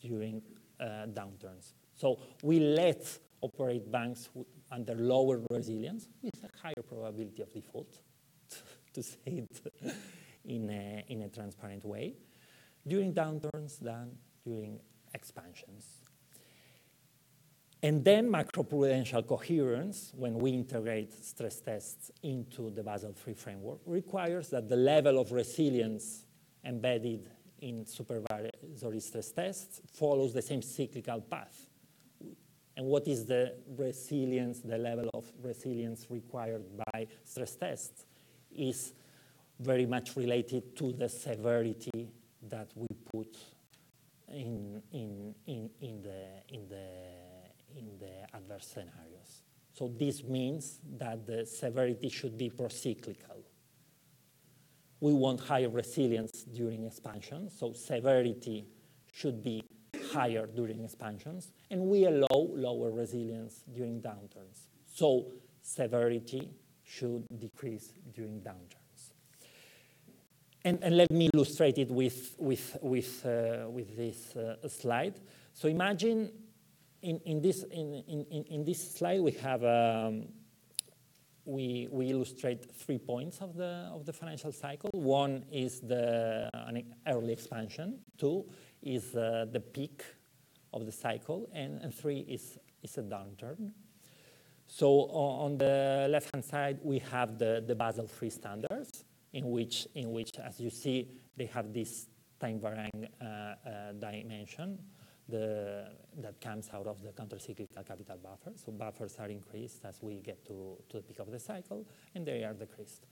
during 0.00 0.42
uh, 0.80 1.06
downturns. 1.12 1.74
So 1.94 2.18
we 2.42 2.60
let 2.60 3.18
operate 3.40 3.90
banks 3.90 4.30
under 4.70 4.94
lower 4.94 5.40
resilience 5.50 6.08
with 6.22 6.34
a 6.42 6.48
higher 6.62 6.82
probability 6.86 7.42
of 7.42 7.52
default, 7.52 8.00
to 8.94 9.02
say 9.02 9.18
it 9.26 9.94
in 10.48 10.70
a, 10.70 11.04
in 11.08 11.22
a 11.22 11.28
transparent 11.28 11.84
way 11.84 12.14
during 12.86 13.12
downturns 13.12 13.78
than 13.78 14.10
during 14.44 14.80
expansions. 15.14 16.00
And 17.82 18.04
then 18.04 18.28
macroprudential 18.28 19.24
coherence, 19.26 20.12
when 20.16 20.34
we 20.38 20.50
integrate 20.50 21.12
stress 21.24 21.60
tests 21.60 22.10
into 22.22 22.70
the 22.70 22.82
Basel 22.82 23.14
III 23.26 23.34
framework, 23.34 23.78
requires 23.86 24.48
that 24.48 24.68
the 24.68 24.76
level 24.76 25.20
of 25.20 25.30
resilience 25.30 26.24
embedded 26.64 27.30
in 27.60 27.86
supervisory 27.86 29.00
stress 29.00 29.30
tests 29.30 29.80
follows 29.92 30.32
the 30.32 30.42
same 30.42 30.62
cyclical 30.62 31.20
path. 31.20 31.68
And 32.76 32.86
what 32.86 33.06
is 33.06 33.26
the 33.26 33.54
resilience, 33.76 34.60
the 34.60 34.78
level 34.78 35.10
of 35.14 35.30
resilience 35.42 36.06
required 36.10 36.64
by 36.92 37.06
stress 37.24 37.56
tests 37.56 38.06
is 38.50 38.92
very 39.60 39.86
much 39.86 40.16
related 40.16 40.76
to 40.76 40.92
the 40.92 41.08
severity 41.08 42.08
that 42.48 42.70
we 42.74 42.86
put 43.12 43.36
in, 44.28 44.82
in, 44.92 45.34
in, 45.46 45.70
in, 45.80 46.02
the, 46.02 46.54
in, 46.54 46.68
the, 46.68 46.86
in 47.76 47.98
the 47.98 48.36
adverse 48.36 48.66
scenarios. 48.66 49.42
So 49.72 49.92
this 49.98 50.24
means 50.24 50.80
that 50.98 51.26
the 51.26 51.46
severity 51.46 52.08
should 52.08 52.36
be 52.36 52.50
procyclical. 52.50 53.44
We 55.00 55.12
want 55.12 55.40
higher 55.40 55.68
resilience 55.68 56.42
during 56.42 56.84
expansion, 56.84 57.48
so 57.50 57.72
severity 57.72 58.66
should 59.12 59.42
be 59.42 59.62
higher 60.12 60.46
during 60.46 60.82
expansions, 60.84 61.52
and 61.70 61.82
we 61.82 62.04
allow 62.06 62.26
lower 62.32 62.90
resilience 62.90 63.62
during 63.72 64.00
downturns. 64.00 64.66
So 64.86 65.32
severity 65.62 66.50
should 66.82 67.26
decrease 67.38 67.92
during 68.12 68.40
downturns. 68.40 68.77
And, 70.68 70.84
and 70.84 70.98
let 70.98 71.10
me 71.10 71.30
illustrate 71.32 71.78
it 71.78 71.90
with, 71.90 72.36
with, 72.38 72.76
with, 72.82 73.24
uh, 73.24 73.70
with 73.70 73.96
this 73.96 74.36
uh, 74.36 74.68
slide. 74.68 75.18
So 75.54 75.66
imagine 75.66 76.30
in, 77.00 77.20
in, 77.24 77.40
this, 77.40 77.62
in, 77.62 78.04
in, 78.06 78.44
in 78.50 78.64
this 78.66 78.92
slide 78.92 79.22
we 79.22 79.32
have 79.32 79.64
um, 79.64 80.26
we, 81.46 81.88
we 81.90 82.10
illustrate 82.10 82.70
three 82.70 82.98
points 82.98 83.38
of 83.40 83.56
the, 83.56 83.88
of 83.94 84.04
the 84.04 84.12
financial 84.12 84.52
cycle. 84.52 84.90
One 84.92 85.46
is 85.50 85.80
the 85.80 86.50
early 87.06 87.32
expansion. 87.32 88.00
Two 88.18 88.44
is 88.82 89.16
uh, 89.16 89.46
the 89.50 89.60
peak 89.60 90.04
of 90.74 90.84
the 90.84 90.92
cycle. 90.92 91.48
And, 91.54 91.80
and 91.80 91.94
three 91.94 92.26
is, 92.28 92.58
is 92.82 92.98
a 92.98 93.02
downturn. 93.02 93.70
So 94.66 94.88
on 95.08 95.56
the 95.56 96.08
left-hand 96.10 96.44
side, 96.44 96.78
we 96.82 96.98
have 97.10 97.38
the, 97.38 97.64
the 97.66 97.74
Basel 97.74 98.06
III 98.22 98.28
standards, 98.28 99.04
in 99.32 99.50
which, 99.50 99.86
in 99.94 100.10
which, 100.12 100.32
as 100.38 100.60
you 100.60 100.70
see, 100.70 101.08
they 101.36 101.46
have 101.46 101.72
this 101.72 102.06
time 102.40 102.60
varying 102.60 103.08
uh, 103.20 103.24
uh, 103.24 103.92
dimension 103.98 104.78
the, 105.28 105.90
that 106.18 106.40
comes 106.40 106.70
out 106.72 106.86
of 106.86 107.02
the 107.02 107.10
countercyclical 107.10 107.86
capital 107.86 108.16
buffer. 108.22 108.52
So 108.56 108.72
buffers 108.72 109.16
are 109.18 109.28
increased 109.28 109.84
as 109.84 110.02
we 110.02 110.20
get 110.20 110.44
to, 110.46 110.76
to 110.88 110.96
the 110.96 111.02
peak 111.02 111.18
of 111.18 111.30
the 111.30 111.38
cycle, 111.38 111.86
and 112.14 112.24
they 112.26 112.44
are 112.44 112.54
decreased. 112.54 113.06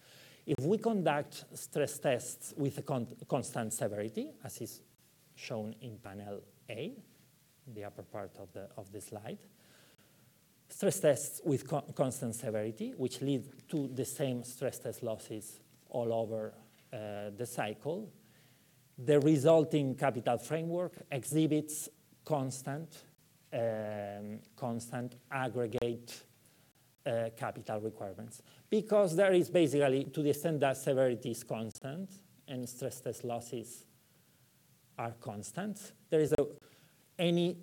If 0.47 0.61
we 0.61 0.79
conduct 0.79 1.45
stress 1.55 1.99
tests 1.99 2.55
with 2.57 2.79
a 2.79 2.83
con 2.83 3.07
constant 3.29 3.73
severity, 3.73 4.33
as 4.45 4.61
is 4.61 4.81
shown 5.35 5.75
in 5.83 5.99
panel 5.99 6.41
A, 6.71 6.95
the 7.75 7.85
upper 7.85 8.03
part 8.03 8.31
of 8.39 8.53
the, 8.53 8.69
of 8.77 8.91
the 8.93 9.01
slide, 9.01 9.39
stress 10.69 11.01
tests 11.01 11.41
with 11.45 11.69
co 11.69 11.81
constant 11.95 12.35
severity, 12.35 12.95
which 12.97 13.21
lead 13.21 13.69
to 13.69 13.89
the 13.89 14.05
same 14.05 14.45
stress 14.45 14.79
test 14.79 15.03
losses 15.03 15.61
all 15.97 16.13
over 16.13 16.53
uh, 16.93 17.31
the 17.37 17.47
cycle, 17.47 18.13
the 18.99 19.19
resulting 19.21 19.95
capital 19.95 20.37
framework 20.37 20.93
exhibits 21.11 21.89
constant, 22.23 23.05
um, 23.53 24.41
constant 24.57 25.15
aggregate 25.33 26.23
uh, 27.07 27.31
capital 27.35 27.81
requirements. 27.81 28.43
Because 28.69 29.17
there 29.17 29.33
is 29.33 29.49
basically, 29.49 30.05
to 30.05 30.23
the 30.23 30.31
extent 30.31 30.61
that 30.61 30.77
severity 30.77 31.31
is 31.31 31.43
constant 31.43 32.11
and 32.47 32.69
stress 32.69 33.01
test 33.01 33.25
losses 33.25 33.85
are 34.99 35.15
constant, 35.21 35.93
there 36.11 36.21
is 36.21 36.33
a, 36.33 36.47
any, 37.19 37.57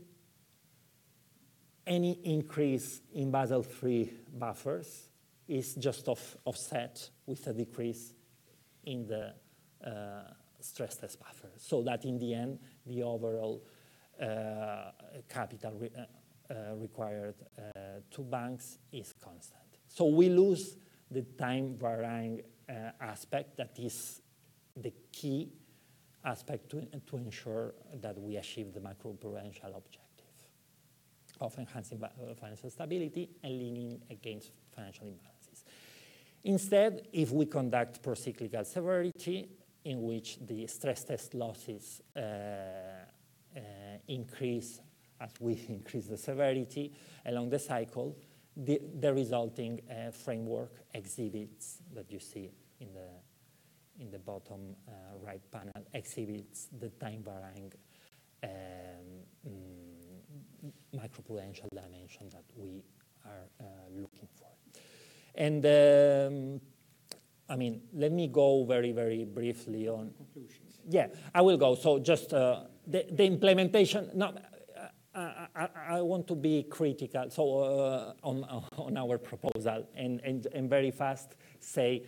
any 1.86 2.14
increase 2.24 3.02
in 3.14 3.30
Basel 3.30 3.64
III 3.84 4.12
buffers 4.40 5.10
is 5.48 5.76
just 5.76 6.08
off, 6.08 6.38
offset 6.46 7.10
with 7.28 7.46
a 7.48 7.54
decrease 7.54 8.14
in 8.86 9.08
the 9.08 9.34
uh, 9.86 10.34
stress 10.60 10.98
test 10.98 11.20
buffer, 11.20 11.50
so 11.58 11.82
that 11.84 12.06
in 12.06 12.18
the 12.18 12.34
end, 12.34 12.60
the 12.86 13.04
overall 13.04 13.64
uh, 14.22 14.92
capital 15.28 15.74
re 15.80 15.90
uh, 16.50 16.76
required 16.76 17.36
to 18.12 18.22
banks 18.22 18.78
is 18.92 19.14
constant. 19.14 19.62
So 19.88 20.06
we 20.06 20.30
lose 20.30 20.78
the 21.10 21.22
time 21.22 21.78
varying 21.78 22.42
aspect 23.00 23.58
that 23.58 23.78
is 23.80 24.22
the 24.76 24.94
key 25.12 25.52
aspect 26.26 26.70
to, 26.70 26.86
to 27.08 27.18
ensure 27.18 27.74
that 28.02 28.20
we 28.20 28.38
achieve 28.38 28.74
the 28.74 28.80
macroprudential 28.80 29.76
objective 29.76 30.04
of 31.42 31.58
enhancing 31.58 32.02
financial 32.40 32.70
stability 32.70 33.30
and 33.44 33.58
leaning 33.58 34.02
against 34.10 34.52
financial 34.76 35.08
imbalances. 35.08 35.33
Instead, 36.46 37.08
if 37.14 37.32
we 37.32 37.46
conduct 37.46 38.02
procyclical 38.04 38.66
severity, 38.66 39.50
in 39.86 40.02
which 40.04 40.38
the 40.46 40.66
stress 40.68 41.04
test 41.04 41.34
losses 41.34 42.02
uh, 42.16 42.20
uh, 42.22 43.60
increase 44.08 44.80
as 45.20 45.32
we 45.40 45.54
increase 45.70 46.08
the 46.08 46.18
severity 46.18 46.94
along 47.26 47.50
the 47.50 47.60
cycle, 47.60 48.18
the, 48.56 48.82
the 49.00 49.14
resulting 49.14 49.82
uh, 49.90 50.12
framework 50.12 50.72
exhibits 50.94 51.80
that 51.94 52.12
you 52.12 52.20
see 52.20 52.52
in 52.80 52.94
the 52.94 53.08
in 54.00 54.10
the 54.10 54.18
bottom 54.18 54.76
uh, 54.88 54.92
right 55.22 55.42
panel 55.52 55.86
exhibits 55.94 56.68
the 56.80 56.90
time 56.90 57.24
varying 57.24 57.72
um, 58.44 58.50
mm, 59.48 60.72
macroprudential 60.96 61.70
dimension 61.70 62.28
that 62.30 62.44
we 62.56 62.84
are 63.26 63.46
uh, 63.60 63.64
looking 63.92 64.28
for. 64.36 64.53
And 65.36 65.66
um, 65.66 66.62
I 67.50 67.56
mean, 67.56 67.82
let 67.94 68.12
me 68.12 68.28
go 68.28 68.66
very, 68.66 68.92
very 68.92 69.26
briefly 69.26 69.88
on 69.88 70.12
conclusions. 70.16 70.80
Yeah, 70.90 71.08
I 71.34 71.42
will 71.42 71.58
go. 71.58 71.76
So 71.76 72.00
just 72.00 72.34
uh, 72.34 72.64
the, 72.88 73.06
the 73.12 73.26
implementation, 73.26 74.12
no, 74.16 74.34
I, 75.16 75.48
I, 75.56 75.68
I, 75.90 76.02
want 76.02 76.28
to 76.28 76.36
be 76.36 76.64
critical 76.64 77.30
so 77.30 77.60
uh, 77.60 78.14
on, 78.24 78.44
on 78.78 78.98
our 78.98 79.20
proposal 79.20 79.88
and, 79.96 80.20
and, 80.22 80.48
and 80.48 80.70
very 80.70 80.90
fast 80.90 81.36
say 81.60 82.04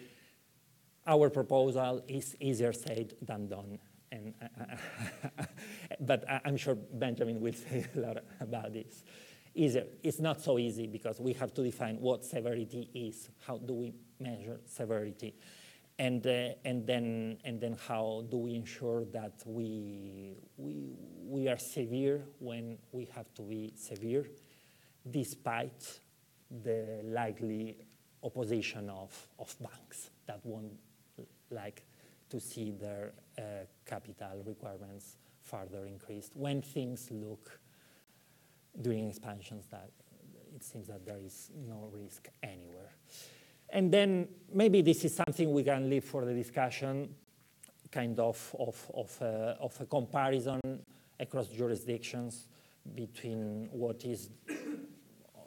our 1.06 1.30
proposal 1.30 2.04
is 2.08 2.36
easier 2.40 2.74
said 2.74 3.14
than 3.22 3.48
done. 3.48 3.78
And, 4.12 4.34
uh, 4.42 5.44
but 6.00 6.24
I'm 6.44 6.58
sure 6.58 6.76
Benjamin 6.76 7.40
will 7.42 7.54
say 7.70 7.86
a 7.96 8.00
lot 8.00 8.18
about 8.40 8.74
this. 8.74 9.04
Easier. 9.56 9.86
It's 10.04 10.20
not 10.20 10.42
so 10.42 10.60
easy 10.60 10.86
because 10.86 11.20
we 11.20 11.34
have 11.34 11.54
to 11.54 11.64
define 11.64 11.96
what 12.02 12.26
severity 12.26 12.90
is. 12.94 13.30
How 13.48 13.58
do 13.58 13.74
we 13.74 13.94
measure 14.20 14.60
severity? 14.66 15.34
and, 15.98 16.26
uh, 16.28 16.50
and, 16.66 16.86
then, 16.86 17.38
and 17.46 17.60
then 17.60 17.78
how 17.88 18.26
do 18.30 18.38
we 18.38 18.56
ensure 18.56 19.06
that 19.06 19.42
we, 19.46 20.36
we, 20.58 20.98
we 21.26 21.48
are 21.48 21.58
severe 21.58 22.22
when 22.40 22.78
we 22.92 23.06
have 23.16 23.34
to 23.36 23.42
be 23.42 23.74
severe, 23.76 24.28
despite 25.10 26.00
the 26.64 27.02
likely 27.04 27.78
opposition 28.24 28.90
of, 28.90 29.12
of 29.40 29.56
banks 29.60 30.10
that 30.26 30.40
won't 30.44 30.74
like 31.50 31.86
to 32.30 32.40
see 32.40 32.72
their 32.72 33.14
uh, 33.38 33.42
capital 33.86 34.44
requirements 34.46 35.18
further 35.44 35.86
increased 35.86 36.32
when 36.36 36.62
things 36.62 37.08
look 37.12 37.60
during 38.82 39.08
expansions 39.08 39.66
that 39.72 39.90
it 40.56 40.64
seems 40.64 40.88
that 40.88 41.06
there 41.06 41.20
is 41.24 41.52
no 41.68 41.90
risk 41.94 42.30
anywhere. 42.42 42.96
And 43.70 43.92
then 43.92 44.28
maybe 44.54 44.82
this 44.82 45.04
is 45.04 45.16
something 45.16 45.52
we 45.52 45.64
can 45.64 45.90
leave 45.90 46.04
for 46.04 46.24
the 46.24 46.34
discussion, 46.34 47.14
kind 47.92 48.20
of, 48.20 48.56
of, 48.60 48.92
of, 48.94 49.18
a, 49.22 49.58
uh, 49.60 49.64
of 49.66 49.82
a 49.82 49.86
comparison 49.86 50.62
across 51.20 51.48
jurisdictions 51.48 52.48
between 52.94 53.68
what 53.72 54.06
is 54.06 54.30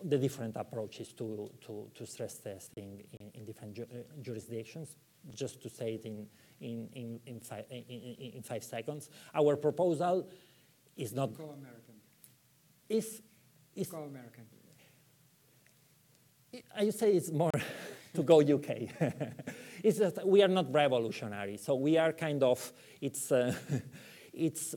the 0.05 0.19
different 0.19 0.57
approaches 0.57 1.13
to, 1.13 1.51
to, 1.65 1.91
to 1.95 2.07
stress 2.07 2.39
testing 2.39 3.03
in, 3.19 3.31
in 3.35 3.45
different 3.45 3.75
ju 3.75 3.83
uh, 3.83 3.97
jurisdictions, 4.21 4.97
just 5.35 5.63
to 5.63 5.69
say 5.69 5.95
it 5.95 6.05
in, 6.05 6.27
in, 6.61 6.89
in, 6.95 7.21
in, 7.27 7.41
five, 7.41 7.65
in, 7.71 7.83
in 8.37 8.43
five 8.43 8.65
seconds. 8.65 9.11
Our 9.35 9.57
proposal 9.57 10.29
is 10.97 11.13
not... 11.13 11.31
Copernican. 12.89 12.97
Is, 12.97 13.23
is 13.75 13.89
Copernican. 13.89 14.45
I 16.77 16.91
say 16.91 17.13
it's 17.13 17.31
more 17.31 17.51
to 18.15 18.23
go 18.23 18.41
UK. 18.41 18.89
it's 19.83 19.99
just, 19.99 20.25
we 20.27 20.43
are 20.43 20.49
not 20.49 20.73
revolutionary, 20.73 21.57
so 21.59 21.75
we 21.75 21.99
are 21.99 22.13
kind 22.13 22.43
of, 22.43 22.73
it's, 23.01 23.31
uh, 23.31 23.55
it's, 24.33 24.75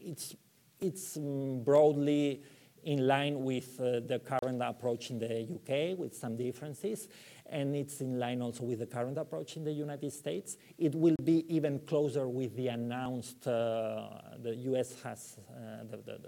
it's, 0.00 0.36
it's 0.80 1.18
broadly 1.18 2.42
in 2.84 3.06
line 3.06 3.42
with 3.42 3.78
uh, 3.80 4.00
the 4.06 4.20
current 4.20 4.62
approach 4.62 5.10
in 5.10 5.18
the 5.18 5.42
UK 5.42 5.98
with 5.98 6.14
some 6.14 6.36
differences, 6.36 7.08
and 7.46 7.74
it's 7.74 8.00
in 8.00 8.18
line 8.18 8.40
also 8.40 8.64
with 8.64 8.78
the 8.78 8.86
current 8.86 9.18
approach 9.18 9.56
in 9.56 9.64
the 9.64 9.72
United 9.72 10.12
States. 10.12 10.56
It 10.78 10.94
will 10.94 11.16
be 11.22 11.44
even 11.54 11.80
closer 11.80 12.28
with 12.28 12.56
the 12.56 12.68
announced, 12.68 13.46
uh, 13.46 14.08
the 14.38 14.54
US 14.54 15.02
has, 15.02 15.38
uh, 15.50 15.84
the, 15.90 15.96
the, 15.98 16.20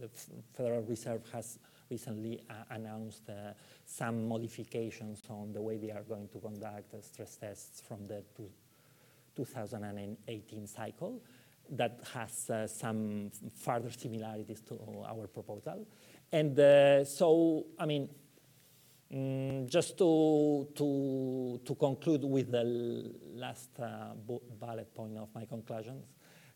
the, 0.00 0.08
Federal 0.56 0.82
Reserve 0.82 1.22
has 1.32 1.58
recently 1.90 2.40
uh, 2.50 2.54
announced 2.70 3.28
uh, 3.28 3.52
some 3.84 4.28
modifications 4.28 5.22
on 5.30 5.52
the 5.52 5.60
way 5.60 5.76
they 5.76 5.90
are 5.90 6.02
going 6.02 6.28
to 6.28 6.38
conduct 6.38 6.94
stress 7.04 7.36
tests 7.36 7.80
from 7.80 8.06
the 8.06 8.22
2018 9.36 10.66
cycle 10.66 11.22
that 11.70 12.00
has 12.14 12.50
uh, 12.50 12.66
some 12.66 13.30
further 13.54 13.90
similarities 13.90 14.60
to 14.62 14.78
our 15.06 15.26
proposal. 15.26 15.86
And 16.32 16.58
uh, 16.58 17.04
so, 17.04 17.66
I 17.78 17.86
mean, 17.86 18.08
mm, 19.12 19.68
just 19.68 19.98
to, 19.98 20.68
to, 20.74 21.60
to 21.64 21.74
conclude 21.74 22.24
with 22.24 22.50
the 22.50 23.14
last 23.34 23.70
uh, 23.80 24.14
bullet 24.58 24.94
point 24.94 25.18
of 25.18 25.28
my 25.34 25.44
conclusions, 25.44 26.04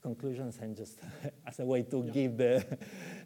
conclusions 0.03 0.59
and 0.61 0.76
just 0.76 0.98
as 1.46 1.61
a 1.61 1.64
way 1.64 1.82
to 1.82 2.03
yeah. 2.05 2.12
give 2.12 2.36
the, 2.36 2.78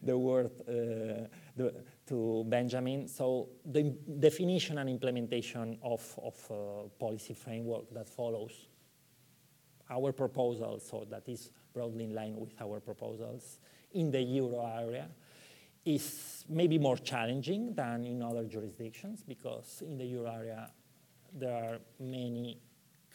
the 0.02 0.16
word 0.16 0.50
uh, 0.68 1.26
the, 1.56 1.74
to 2.06 2.44
Benjamin. 2.46 3.08
So 3.08 3.48
the 3.64 3.94
definition 4.20 4.78
and 4.78 4.88
implementation 4.88 5.78
of, 5.82 6.02
of 6.22 6.98
policy 6.98 7.34
framework 7.34 7.92
that 7.92 8.08
follows 8.08 8.52
our 9.90 10.12
proposal, 10.12 10.80
so 10.80 11.06
that 11.10 11.28
is 11.28 11.50
broadly 11.72 12.04
in 12.04 12.14
line 12.14 12.36
with 12.36 12.52
our 12.60 12.80
proposals 12.80 13.60
in 13.92 14.10
the 14.10 14.20
euro 14.20 14.66
area, 14.66 15.08
is 15.84 16.44
maybe 16.48 16.78
more 16.78 16.96
challenging 16.96 17.72
than 17.74 18.04
in 18.04 18.20
other 18.22 18.44
jurisdictions 18.44 19.22
because 19.22 19.82
in 19.86 19.96
the 19.96 20.04
euro 20.04 20.30
area 20.32 20.70
there 21.32 21.54
are 21.54 21.78
many 22.00 22.58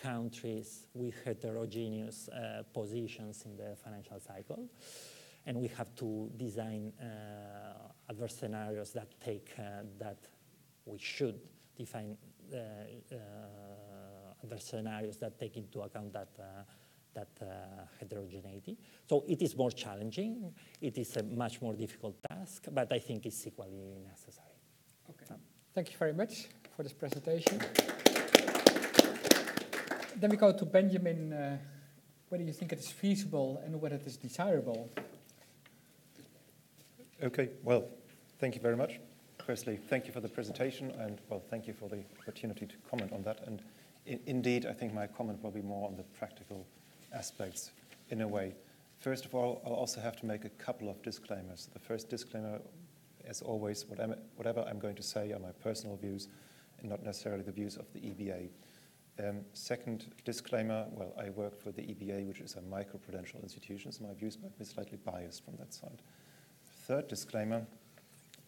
countries 0.02 0.88
with 0.94 1.14
heterogeneous 1.24 2.30
uh, 2.30 2.64
positions 2.74 3.44
in 3.46 3.56
the 3.58 3.76
financial 3.76 4.20
cycle. 4.20 4.70
And 5.46 5.58
we 5.58 5.68
have 5.70 5.96
to 5.96 6.32
design 6.38 6.94
uh, 7.02 7.92
adverse 8.10 8.36
scenarios 8.36 8.92
that 8.94 9.20
take 9.20 9.52
uh, 9.58 9.84
that 10.00 10.18
we 10.86 10.98
should 11.00 11.40
define 11.76 12.18
uh, 12.54 12.58
uh, 12.58 13.18
adverse 14.44 14.66
scenarios 14.66 15.18
that 15.18 15.40
take 15.40 15.58
into 15.58 15.82
account 15.82 16.14
that 16.14 16.30
uh, 16.40 16.64
that 17.14 17.30
uh, 17.42 17.46
heterogeneity. 18.00 18.78
So 19.10 19.24
it 19.28 19.42
is 19.42 19.56
more 19.58 19.72
challenging. 19.72 20.54
It 20.80 20.98
is 20.98 21.18
a 21.18 21.24
much 21.24 21.62
more 21.62 21.74
difficult 21.74 22.16
task, 22.30 22.68
but 22.72 22.92
I 22.92 23.00
think 23.00 23.26
it's 23.26 23.46
equally 23.46 23.98
necessary. 24.08 24.56
Okay. 25.10 25.36
Thank 25.74 25.92
you 25.92 25.98
very 25.98 26.14
much 26.14 26.48
for 26.76 26.84
this 26.84 26.94
presentation. 26.94 27.60
Then 30.22 30.30
we 30.30 30.38
go 30.38 30.52
to 30.52 30.66
Benjamin, 30.66 31.34
uh, 31.34 31.58
whether 32.30 32.44
you 32.44 32.54
think 32.54 32.72
it 32.72 32.80
is 32.80 32.92
feasible 32.92 33.62
and 33.66 33.82
whether 33.82 33.96
it 33.96 34.06
is 34.06 34.18
desirable. 34.18 34.90
Okay, 37.24 37.50
well, 37.64 37.86
thank 38.40 38.56
you 38.56 38.62
very 38.62 38.78
much. 38.78 39.00
Firstly, 39.46 39.78
thank 39.90 40.06
you 40.06 40.14
for 40.14 40.22
the 40.22 40.30
presentation, 40.30 40.92
and 40.92 41.20
well, 41.30 41.42
thank 41.50 41.68
you 41.68 41.74
for 41.74 41.90
the 41.90 42.04
opportunity 42.22 42.68
to 42.68 42.76
comment 42.90 43.12
on 43.12 43.24
that. 43.24 43.40
And 43.48 43.62
in, 44.06 44.20
indeed, 44.28 44.66
I 44.68 44.74
think 44.74 44.94
my 44.94 45.08
comment 45.08 45.44
will 45.44 45.52
be 45.52 45.62
more 45.62 45.88
on 45.88 45.98
the 45.98 46.04
practical 46.04 46.66
aspects 47.14 47.72
in 48.10 48.22
a 48.22 48.28
way. 48.28 48.54
First 49.00 49.26
of 49.26 49.34
all, 49.34 49.62
I'll 49.66 49.74
also 49.74 50.00
have 50.00 50.16
to 50.18 50.26
make 50.28 50.46
a 50.46 50.50
couple 50.50 50.88
of 50.88 51.02
disclaimers. 51.02 51.70
The 51.74 51.80
first 51.80 52.10
disclaimer, 52.10 52.60
as 53.26 53.42
always, 53.42 53.86
whatever 53.88 54.64
I'm 54.68 54.80
going 54.80 54.96
to 54.96 55.04
say 55.04 55.32
are 55.32 55.40
my 55.40 55.52
personal 55.64 55.98
views 55.98 56.28
and 56.80 56.90
not 56.90 57.04
necessarily 57.04 57.44
the 57.44 57.52
views 57.52 57.78
of 57.78 57.92
the 57.94 58.00
EBA. 58.00 58.50
Um, 59.20 59.42
second 59.54 60.14
disclaimer, 60.26 60.86
well, 60.92 61.14
I 61.20 61.30
work 61.30 61.62
for 61.62 61.72
the 61.72 61.82
EBA, 61.82 62.28
which 62.28 62.40
is 62.40 62.56
a 62.56 62.62
microprudential 62.62 63.42
institution, 63.44 63.92
so 63.92 64.04
my 64.06 64.14
views 64.14 64.38
might 64.42 64.58
be 64.58 64.66
slightly 64.66 64.98
biased 65.04 65.46
from 65.46 65.56
that 65.58 65.74
side. 65.74 66.02
Third 66.86 67.08
disclaimer, 67.08 67.66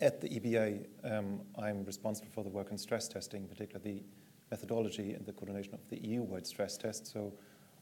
at 0.02 0.20
the 0.20 0.30
EBA, 0.30 0.86
um, 1.04 1.42
I'm 1.58 1.84
responsible 1.84 2.30
for 2.32 2.44
the 2.44 2.50
work 2.50 2.72
on 2.72 2.78
stress 2.78 3.08
testing, 3.08 3.48
particularly 3.48 4.00
the 4.00 4.04
methodology 4.50 5.14
and 5.14 5.26
the 5.26 5.34
coordination 5.34 5.74
of 5.74 5.88
the 5.90 5.98
EU-wide 6.08 6.48
stress 6.48 6.78
test. 6.78 7.08
So 7.12 7.34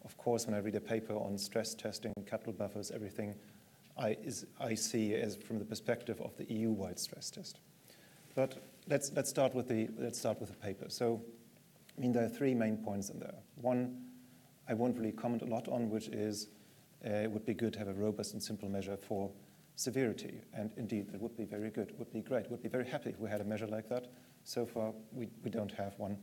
of 0.03 0.17
course, 0.17 0.47
when 0.47 0.55
I 0.55 0.59
read 0.59 0.75
a 0.75 0.82
paper 0.82 1.13
on 1.13 1.38
stress 1.38 1.73
testing, 1.73 2.13
capital 2.25 2.53
buffers, 2.53 2.91
everything, 2.91 3.36
I, 3.97 4.17
is, 4.23 4.45
I 4.59 4.73
see 4.73 5.13
as 5.13 5.36
from 5.36 5.59
the 5.59 5.65
perspective 5.65 6.19
of 6.21 6.36
the 6.38 6.51
EU-wide 6.51 6.99
stress 6.99 7.29
test. 7.29 7.59
But 8.36 8.63
let's, 8.88 9.11
let's, 9.15 9.29
start 9.29 9.53
with 9.53 9.67
the, 9.67 9.89
let's 9.97 10.17
start 10.17 10.39
with 10.39 10.49
the 10.49 10.55
paper. 10.55 10.86
So, 10.88 11.21
I 12.02 12.04
mean, 12.04 12.14
there 12.14 12.26
are 12.26 12.30
three 12.30 12.56
main 12.56 12.78
points 12.78 13.12
in 13.12 13.20
there. 13.20 13.36
One, 13.58 13.95
I 14.68 14.74
won't 14.74 14.97
really 14.97 15.12
comment 15.12 15.43
a 15.43 15.45
lot 15.45 15.68
on, 15.68 15.88
which 15.88 16.08
is 16.08 16.47
uh, 17.06 17.10
it 17.10 17.30
would 17.30 17.45
be 17.45 17.54
good 17.54 17.74
to 17.74 17.80
have 17.80 17.89
a 17.89 17.93
robust 17.93 18.34
and 18.34 18.41
simple 18.41 18.68
measure 18.68 18.97
for 18.97 19.30
severity. 19.76 20.41
And 20.52 20.72
indeed, 20.78 21.12
that 21.12 21.22
would 21.22 21.38
be 21.38 21.45
very 21.45 21.70
good, 21.70 21.93
would 21.99 22.12
be 22.12 22.22
great, 22.22 22.49
would 22.49 22.64
be 22.64 22.70
very 22.70 22.88
happy 22.88 23.12
if 23.12 23.20
we 23.20 23.30
had 23.30 23.39
a 23.39 23.43
measure 23.43 23.68
like 23.68 23.88
that. 23.89 24.08
So 24.45 24.66
far, 24.66 24.93
we, 25.14 25.28
we 25.43 25.52
don't 25.52 25.72
have 25.74 25.93
one, 25.99 26.18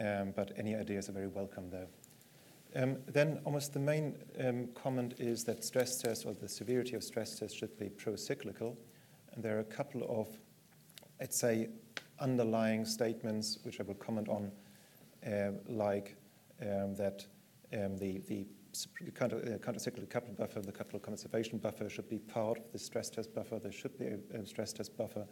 um, 0.00 0.32
but 0.34 0.50
any 0.56 0.74
ideas 0.74 1.08
are 1.08 1.12
very 1.12 1.28
welcome 1.28 1.70
there. 1.70 1.86
Um, 2.74 2.96
then 3.06 3.38
almost 3.44 3.74
the 3.74 3.78
main 3.78 4.16
um, 4.44 4.70
comment 4.74 5.14
is 5.18 5.44
that 5.44 5.62
stress 5.62 5.98
tests 5.98 6.24
or 6.24 6.34
the 6.34 6.48
severity 6.48 6.96
of 6.96 7.04
stress 7.04 7.38
tests 7.38 7.56
should 7.56 7.78
be 7.78 7.90
pro-cyclical. 7.90 8.76
And 9.34 9.44
there 9.44 9.56
are 9.56 9.60
a 9.60 9.64
couple 9.64 10.02
of, 10.08 10.26
let's 11.20 11.38
say, 11.38 11.68
underlying 12.18 12.84
statements 12.84 13.60
which 13.62 13.78
I 13.78 13.84
will 13.84 13.94
comment 13.94 14.28
on, 14.28 14.50
like 15.68 16.16
um, 16.62 16.94
that 16.94 17.26
um, 17.72 17.96
the, 17.96 18.22
uh, 18.28 19.58
countercyclical 19.58 20.08
capital 20.10 20.34
buffer, 20.38 20.60
the 20.60 20.72
capital 20.72 21.00
conservation 21.00 21.58
buffer 21.58 21.88
should 21.88 22.08
be 22.08 22.18
part 22.18 22.58
of 22.58 22.70
the 22.72 22.78
stress 22.78 23.10
test 23.10 23.34
buffer. 23.34 23.58
There 23.58 23.72
should 23.72 23.98
be 23.98 24.06
a, 24.06 24.18
a 24.38 24.46
stress 24.46 24.72
test 24.72 24.96
buffer, 24.96 25.26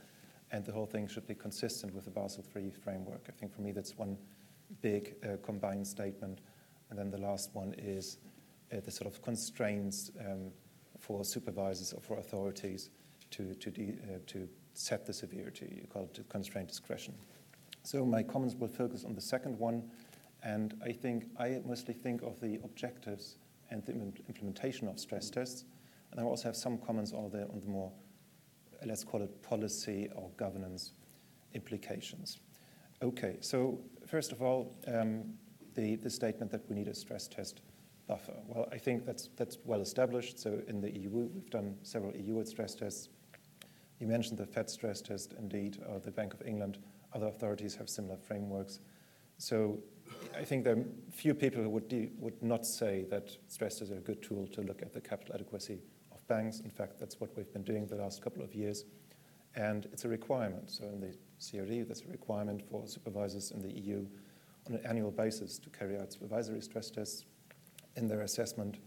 and 0.51 0.65
the 0.65 0.73
whole 0.73 0.87
thing 0.87 1.07
should 1.07 1.27
be 1.27 1.35
consistent 1.35 1.95
with 1.95 2.05
the 2.05 2.11
Basel 2.11 2.45
III 2.57 2.71
framework. 2.71 3.27
I 3.29 3.33
think 3.33 3.55
for 3.55 3.61
me 3.61 3.73
that's 3.73 3.97
one 3.97 4.17
big 4.81 5.17
uh, 5.25 5.37
combined 5.43 5.87
statement. 5.87 6.41
And 6.91 6.99
then 6.99 7.11
the 7.11 7.19
last 7.19 7.51
one 7.55 7.75
is 7.79 8.19
uh, 8.73 8.81
the 8.81 8.91
sort 8.91 9.13
of 9.13 9.23
constraints 9.23 10.11
um, 10.21 10.51
for 10.99 11.25
supervisors 11.25 11.93
or 11.93 12.01
for 12.01 12.19
authorities 12.19 12.91
to, 13.31 13.55
to, 13.55 13.71
de, 13.71 13.99
uh, 14.05 14.19
to 14.27 14.49
set 14.75 15.07
the 15.07 15.13
severity, 15.13 15.81
you 15.83 15.87
call 15.87 16.05
it 16.05 16.29
constraint 16.29 16.69
discretion. 16.69 17.15
So 17.85 18.05
my 18.05 18.23
comments 18.23 18.55
will 18.55 18.69
focus 18.69 19.05
on 19.05 19.15
the 19.15 19.21
second 19.21 19.59
one, 19.59 19.83
and 20.43 20.75
I 20.83 20.91
think 20.91 21.27
I 21.39 21.61
mostly 21.67 21.93
think 21.93 22.23
of 22.23 22.41
the 22.41 22.59
objectives 22.65 23.37
and 23.71 23.85
the 23.85 23.93
implementation 24.27 24.89
of 24.89 24.99
stress 24.99 25.29
tests, 25.29 25.65
and 26.11 26.19
I 26.19 26.25
also 26.25 26.45
have 26.45 26.57
some 26.57 26.79
comments 26.79 27.13
on 27.13 27.31
the, 27.31 27.43
on 27.43 27.61
the 27.61 27.69
more, 27.69 27.93
let's 28.87 29.05
call 29.05 29.23
it 29.23 29.43
policy 29.43 30.09
or 30.17 30.31
governance 30.39 30.93
implications. 31.53 32.39
Okay, 33.03 33.37
so 33.41 33.79
first 34.07 34.33
of 34.33 34.41
all, 34.41 34.75
um, 34.87 35.35
the, 35.75 35.97
the 35.97 36.11
statement 36.11 36.51
that 36.53 36.67
we 36.71 36.77
need 36.77 36.89
a 36.89 36.95
stress 36.95 37.29
test 37.29 37.61
buffer. 38.07 38.35
Well, 38.47 38.67
I 38.73 38.79
think 38.79 39.05
that's, 39.05 39.29
that's 39.37 39.59
well 39.65 39.83
established. 39.83 40.39
So 40.39 40.63
in 40.69 40.81
the 40.81 40.91
EU, 40.91 41.11
we've 41.11 41.51
done 41.51 41.77
several 41.83 42.17
EU 42.17 42.43
stress 42.47 42.75
tests. 42.75 43.11
You 44.01 44.07
mentioned 44.07 44.39
the 44.39 44.47
Fed 44.47 44.71
stress 44.71 45.03
test, 45.03 45.35
indeed, 45.39 45.83
or 45.87 46.01
the 46.01 46.11
Bank 46.11 46.33
of 46.33 46.47
England. 46.47 46.79
Other 47.15 47.29
authorities 47.29 47.75
have 47.77 47.89
similar 47.89 48.17
frameworks. 48.17 48.81
So 49.39 49.79
I 50.37 50.45
think 50.45 50.65
there 50.65 50.77
are 50.77 50.85
few 51.13 51.35
people 51.35 51.63
who 51.63 51.71
would, 51.71 51.89
de- 51.89 52.11
would 52.19 52.43
not 52.43 52.67
say 52.67 53.05
that 53.11 53.37
stress 53.49 53.79
tests 53.79 53.93
are 53.93 53.99
a 53.99 54.01
good 54.01 54.23
tool 54.23 54.47
to 54.49 54.63
look 54.63 54.83
at 54.83 54.93
the 54.93 55.01
capital 55.01 55.35
adequacy 55.35 55.81
of 56.13 56.27
banks. 56.27 56.61
In 56.61 56.71
fact, 56.71 56.99
that's 56.99 57.21
what 57.21 57.37
we've 57.37 57.53
been 57.53 57.63
doing 57.63 57.87
the 57.87 57.97
last 57.97 58.23
couple 58.23 58.43
of 58.43 58.55
years. 58.55 58.85
And 59.57 59.87
it's 59.93 60.05
a 60.05 60.09
requirement. 60.09 60.71
So 60.71 60.85
in 60.85 61.01
the 61.01 61.15
CRD, 61.41 61.87
that's 61.87 62.03
a 62.03 62.11
requirement 62.11 62.63
for 62.69 62.87
supervisors 62.87 63.53
in 63.53 63.63
the 63.63 63.71
EU 63.81 64.07
on 64.67 64.75
an 64.75 64.87
annual 64.87 65.11
basis 65.11 65.59
to 65.59 65.71
carry 65.71 65.99
out 65.99 66.13
supervisory 66.13 66.61
stress 66.61 66.91
tests 66.91 67.25
in 67.97 68.09
their 68.09 68.23
assessment. 68.23 68.79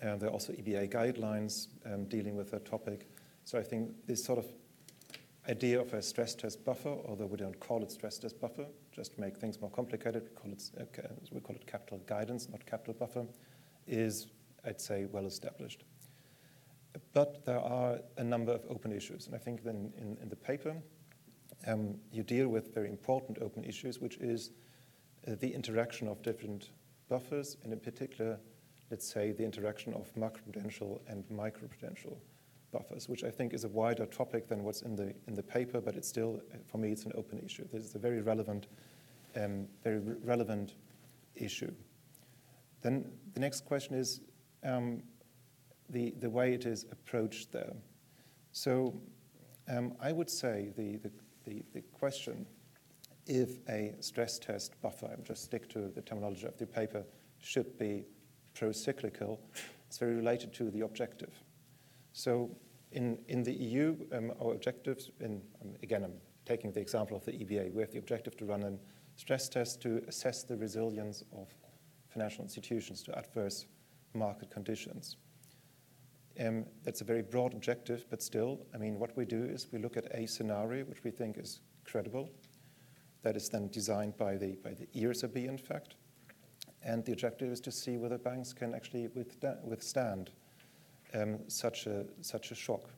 Uh, 0.00 0.16
there 0.16 0.28
are 0.28 0.32
also 0.32 0.52
EBA 0.52 0.92
guidelines 0.92 1.68
um, 1.86 2.04
dealing 2.04 2.36
with 2.36 2.50
that 2.52 2.64
topic. 2.64 3.08
So 3.44 3.58
I 3.58 3.62
think 3.62 3.90
this 4.06 4.22
sort 4.22 4.38
of 4.38 4.46
idea 5.48 5.80
of 5.80 5.92
a 5.94 6.02
stress 6.02 6.34
test 6.34 6.64
buffer, 6.64 6.94
although 7.06 7.26
we 7.26 7.36
don't 7.36 7.58
call 7.58 7.82
it 7.82 7.90
stress 7.90 8.18
test 8.18 8.40
buffer, 8.40 8.66
just 8.92 9.14
to 9.14 9.20
make 9.20 9.36
things 9.36 9.60
more 9.60 9.70
complicated, 9.70 10.24
we 10.24 10.30
call 10.30 10.52
it, 10.52 10.70
uh, 10.78 11.08
we 11.32 11.40
call 11.40 11.56
it 11.56 11.66
capital 11.66 11.98
guidance, 12.06 12.48
not 12.48 12.64
capital 12.66 12.94
buffer, 12.94 13.26
is, 13.86 14.26
I'd 14.64 14.80
say, 14.80 15.06
well 15.06 15.26
established. 15.26 15.84
But 17.12 17.44
there 17.44 17.60
are 17.60 18.00
a 18.16 18.24
number 18.24 18.52
of 18.52 18.64
open 18.68 18.92
issues, 18.92 19.26
and 19.26 19.34
I 19.34 19.38
think 19.38 19.62
then 19.64 19.92
in, 19.96 20.18
in 20.20 20.28
the 20.28 20.36
paper, 20.36 20.76
um, 21.66 21.96
you 22.12 22.22
deal 22.22 22.48
with 22.48 22.74
very 22.74 22.88
important 22.88 23.38
open 23.40 23.64
issues, 23.64 24.00
which 24.00 24.16
is 24.18 24.50
uh, 25.26 25.34
the 25.40 25.52
interaction 25.52 26.08
of 26.08 26.22
different 26.22 26.70
buffers, 27.08 27.56
and 27.64 27.72
in 27.72 27.80
particular, 27.80 28.38
let's 28.90 29.10
say, 29.10 29.32
the 29.32 29.44
interaction 29.44 29.94
of 29.94 30.14
macroprudential 30.14 31.00
and 31.08 31.24
microprudential 31.28 32.16
buffers, 32.72 33.08
which 33.08 33.24
I 33.24 33.30
think 33.30 33.54
is 33.54 33.64
a 33.64 33.68
wider 33.68 34.06
topic 34.06 34.48
than 34.48 34.64
what's 34.64 34.82
in 34.82 34.96
the, 34.96 35.14
in 35.26 35.34
the 35.34 35.42
paper, 35.42 35.80
but 35.80 35.96
it's 35.96 36.08
still, 36.08 36.40
for 36.66 36.78
me, 36.78 36.92
it's 36.92 37.04
an 37.04 37.12
open 37.14 37.38
issue. 37.44 37.66
This 37.72 37.84
is 37.84 37.94
a 37.94 37.98
very 37.98 38.20
relevant, 38.20 38.66
um, 39.36 39.66
very 39.82 39.98
re- 39.98 40.16
relevant 40.22 40.74
issue. 41.34 41.72
Then 42.82 43.10
the 43.34 43.40
next 43.40 43.64
question 43.64 43.94
is 43.94 44.20
um, 44.64 45.02
the, 45.88 46.14
the 46.20 46.30
way 46.30 46.52
it 46.52 46.66
is 46.66 46.86
approached 46.92 47.52
there. 47.52 47.74
So 48.52 48.94
um, 49.68 49.94
I 50.00 50.12
would 50.12 50.30
say 50.30 50.70
the, 50.76 50.96
the, 50.96 51.10
the, 51.44 51.62
the, 51.74 51.80
question 51.98 52.46
if 53.26 53.58
a 53.68 53.94
stress 54.00 54.38
test 54.38 54.80
buffer, 54.80 55.10
I'm 55.12 55.22
just 55.22 55.44
stick 55.44 55.68
to 55.70 55.88
the 55.88 56.00
terminology 56.00 56.46
of 56.46 56.56
the 56.56 56.66
paper, 56.66 57.04
should 57.40 57.78
be 57.78 58.04
pro-cyclical, 58.54 59.40
it's 59.86 59.98
very 59.98 60.14
related 60.14 60.52
to 60.54 60.70
the 60.70 60.80
objective. 60.80 61.32
So 62.18 62.50
in, 62.90 63.16
in 63.28 63.44
the 63.44 63.52
EU, 63.52 63.94
um, 64.12 64.32
our 64.42 64.52
objectives, 64.52 65.12
in, 65.20 65.40
um, 65.62 65.76
again, 65.84 66.02
I'm 66.02 66.14
taking 66.44 66.72
the 66.72 66.80
example 66.80 67.16
of 67.16 67.24
the 67.24 67.30
EBA, 67.30 67.72
we 67.72 67.80
have 67.80 67.92
the 67.92 67.98
objective 67.98 68.36
to 68.38 68.44
run 68.44 68.64
a 68.64 68.72
stress 69.14 69.48
test 69.48 69.80
to 69.82 70.02
assess 70.08 70.42
the 70.42 70.56
resilience 70.56 71.22
of 71.32 71.46
financial 72.08 72.42
institutions 72.42 73.04
to 73.04 73.16
adverse 73.16 73.66
market 74.14 74.50
conditions. 74.50 75.16
Um, 76.44 76.64
that's 76.82 77.02
a 77.02 77.04
very 77.04 77.22
broad 77.22 77.54
objective, 77.54 78.04
but 78.10 78.20
still, 78.20 78.66
I 78.74 78.78
mean, 78.78 78.98
what 78.98 79.16
we 79.16 79.24
do 79.24 79.44
is 79.44 79.68
we 79.70 79.78
look 79.78 79.96
at 79.96 80.12
a 80.12 80.26
scenario 80.26 80.86
which 80.86 81.04
we 81.04 81.12
think 81.12 81.38
is 81.38 81.60
credible, 81.84 82.30
that 83.22 83.36
is 83.36 83.48
then 83.48 83.68
designed 83.68 84.16
by 84.16 84.36
the, 84.36 84.56
by 84.64 84.74
the 84.74 84.86
ESRB, 84.86 85.46
in 85.46 85.56
fact, 85.56 85.94
and 86.82 87.04
the 87.04 87.12
objective 87.12 87.52
is 87.52 87.60
to 87.60 87.70
see 87.70 87.96
whether 87.96 88.18
banks 88.18 88.52
can 88.52 88.74
actually 88.74 89.06
withstand 89.64 90.32
um, 91.14 91.38
such, 91.48 91.86
a, 91.86 92.04
such 92.20 92.50
a 92.50 92.54
shock. 92.54 92.90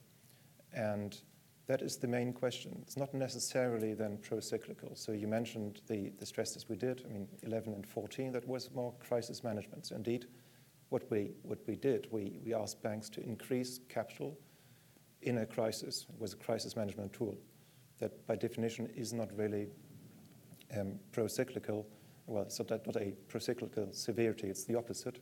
And 0.72 1.18
that 1.66 1.82
is 1.82 1.96
the 1.96 2.08
main 2.08 2.32
question. 2.32 2.76
It's 2.82 2.96
not 2.96 3.14
necessarily 3.14 3.94
then 3.94 4.18
pro-cyclical. 4.22 4.96
So 4.96 5.12
you 5.12 5.28
mentioned 5.28 5.82
the, 5.86 6.10
the 6.18 6.26
stress 6.26 6.52
tests 6.52 6.68
we 6.68 6.76
did, 6.76 7.04
I 7.08 7.12
mean, 7.12 7.28
11 7.42 7.74
and 7.74 7.86
14, 7.86 8.32
that 8.32 8.46
was 8.48 8.70
more 8.74 8.92
crisis 8.98 9.44
management. 9.44 9.86
So 9.86 9.96
indeed, 9.96 10.26
what 10.88 11.08
we, 11.10 11.30
what 11.42 11.58
we 11.66 11.76
did, 11.76 12.08
we, 12.10 12.40
we 12.44 12.54
asked 12.54 12.82
banks 12.82 13.08
to 13.10 13.22
increase 13.22 13.80
capital 13.88 14.36
in 15.22 15.38
a 15.38 15.46
crisis. 15.46 16.06
It 16.12 16.20
was 16.20 16.32
a 16.32 16.36
crisis 16.36 16.74
management 16.74 17.12
tool 17.12 17.38
that 18.00 18.26
by 18.26 18.34
definition 18.34 18.88
is 18.96 19.12
not 19.12 19.28
really 19.36 19.68
um, 20.76 20.98
pro-cyclical. 21.12 21.86
Well, 22.26 22.42
it's 22.42 22.58
not, 22.58 22.70
not 22.70 22.96
a 22.96 23.12
pro-cyclical 23.28 23.88
severity, 23.92 24.48
it's 24.48 24.64
the 24.64 24.74
opposite. 24.74 25.20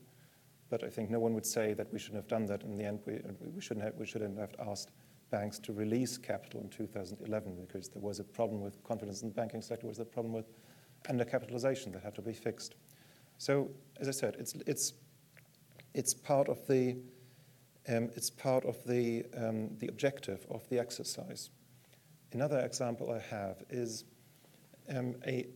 But 0.70 0.84
I 0.84 0.88
think 0.88 1.10
no 1.10 1.18
one 1.18 1.34
would 1.34 1.46
say 1.46 1.72
that 1.74 1.92
we 1.92 1.98
shouldn't 1.98 2.22
have 2.22 2.28
done 2.28 2.46
that. 2.46 2.62
In 2.62 2.76
the 2.76 2.84
end, 2.84 3.00
we, 3.06 3.20
we, 3.54 3.60
shouldn't, 3.60 3.84
have, 3.84 3.94
we 3.96 4.06
shouldn't 4.06 4.38
have 4.38 4.54
asked 4.68 4.90
banks 5.30 5.58
to 5.60 5.72
release 5.72 6.18
capital 6.18 6.60
in 6.60 6.68
2011 6.68 7.66
because 7.66 7.88
there 7.88 8.02
was 8.02 8.18
a 8.20 8.24
problem 8.24 8.60
with 8.60 8.82
confidence 8.84 9.22
in 9.22 9.28
the 9.28 9.34
banking 9.34 9.62
sector, 9.62 9.86
was 9.86 9.98
a 9.98 10.04
problem 10.04 10.32
with 10.32 10.46
undercapitalization 11.08 11.92
that 11.92 12.02
had 12.02 12.14
to 12.14 12.22
be 12.22 12.32
fixed. 12.32 12.74
So, 13.38 13.70
as 14.00 14.08
I 14.08 14.12
said, 14.12 14.36
it's, 14.38 14.54
it's 14.66 14.94
it's 15.94 16.14
part 16.14 16.48
of 16.48 16.64
the, 16.66 16.96
um, 17.88 18.10
it's 18.14 18.30
part 18.30 18.64
of 18.64 18.82
the, 18.84 19.24
um, 19.36 19.76
the 19.78 19.88
objective 19.88 20.46
of 20.50 20.68
the 20.68 20.78
exercise. 20.78 21.50
Another 22.32 22.60
example 22.60 23.10
I 23.10 23.18
have 23.34 23.64
is 23.70 24.04
um, 24.94 25.16
a, 25.26 25.46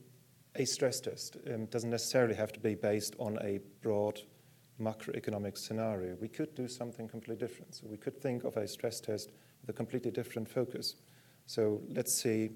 a 0.56 0.64
stress 0.64 1.00
test 1.00 1.36
um, 1.52 1.66
doesn't 1.66 1.90
necessarily 1.90 2.34
have 2.34 2.52
to 2.52 2.60
be 2.60 2.74
based 2.74 3.14
on 3.18 3.38
a 3.42 3.60
broad 3.82 4.20
macroeconomic 4.82 5.56
scenario. 5.56 6.16
We 6.20 6.28
could 6.28 6.54
do 6.54 6.68
something 6.68 7.08
completely 7.08 7.46
different. 7.46 7.74
So 7.74 7.86
we 7.88 7.96
could 7.96 8.20
think 8.20 8.44
of 8.44 8.56
a 8.56 8.66
stress 8.66 9.00
test 9.00 9.30
with 9.60 9.70
a 9.70 9.72
completely 9.72 10.10
different 10.10 10.48
focus. 10.48 10.96
So 11.46 11.80
let's 11.88 12.14
see, 12.14 12.50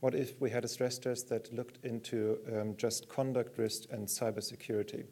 what 0.00 0.14
if 0.14 0.40
we 0.40 0.50
had 0.50 0.64
a 0.64 0.68
stress 0.68 0.98
test 0.98 1.28
that 1.28 1.52
looked 1.52 1.84
into 1.84 2.38
um, 2.54 2.76
just 2.76 3.08
conduct 3.08 3.58
risk 3.58 3.84
and 3.90 4.06
cybersecurity? 4.06 5.06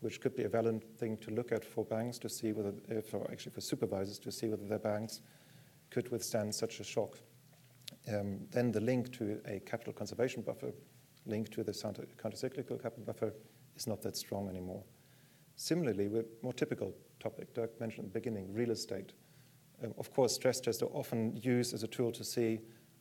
which 0.00 0.20
could 0.20 0.36
be 0.36 0.44
a 0.44 0.48
valid 0.48 0.84
thing 0.98 1.16
to 1.18 1.30
look 1.30 1.52
at 1.52 1.64
for 1.64 1.84
banks 1.84 2.18
to 2.18 2.28
see 2.28 2.52
whether, 2.52 2.72
for 3.02 3.28
actually 3.30 3.52
for 3.52 3.60
supervisors 3.60 4.18
to 4.18 4.30
see 4.30 4.48
whether 4.48 4.64
their 4.64 4.78
banks 4.78 5.20
could 5.90 6.10
withstand 6.10 6.54
such 6.54 6.80
a 6.80 6.84
shock. 6.84 7.18
Um, 8.08 8.40
then 8.50 8.70
the 8.70 8.80
link 8.80 9.12
to 9.18 9.40
a 9.46 9.60
capital 9.60 9.92
conservation 9.92 10.42
buffer, 10.42 10.72
link 11.26 11.50
to 11.50 11.64
the 11.64 11.72
countercyclical 11.72 12.80
capital 12.82 13.04
buffer, 13.04 13.32
is 13.76 13.86
not 13.86 14.02
that 14.02 14.16
strong 14.16 14.48
anymore. 14.48 14.82
Similarly, 15.58 16.08
with 16.08 16.26
more 16.42 16.52
typical 16.54 16.94
topic, 17.20 17.52
Dirk 17.52 17.78
mentioned 17.80 18.06
at 18.06 18.12
the 18.14 18.20
beginning, 18.20 18.54
real 18.54 18.70
estate. 18.70 19.12
Um, 19.84 19.92
of 19.98 20.10
course, 20.12 20.34
stress 20.34 20.60
tests 20.60 20.82
are 20.82 20.90
often 20.92 21.36
used 21.42 21.74
as 21.74 21.82
a 21.82 21.88
tool 21.88 22.12
to 22.12 22.24
see 22.24 22.60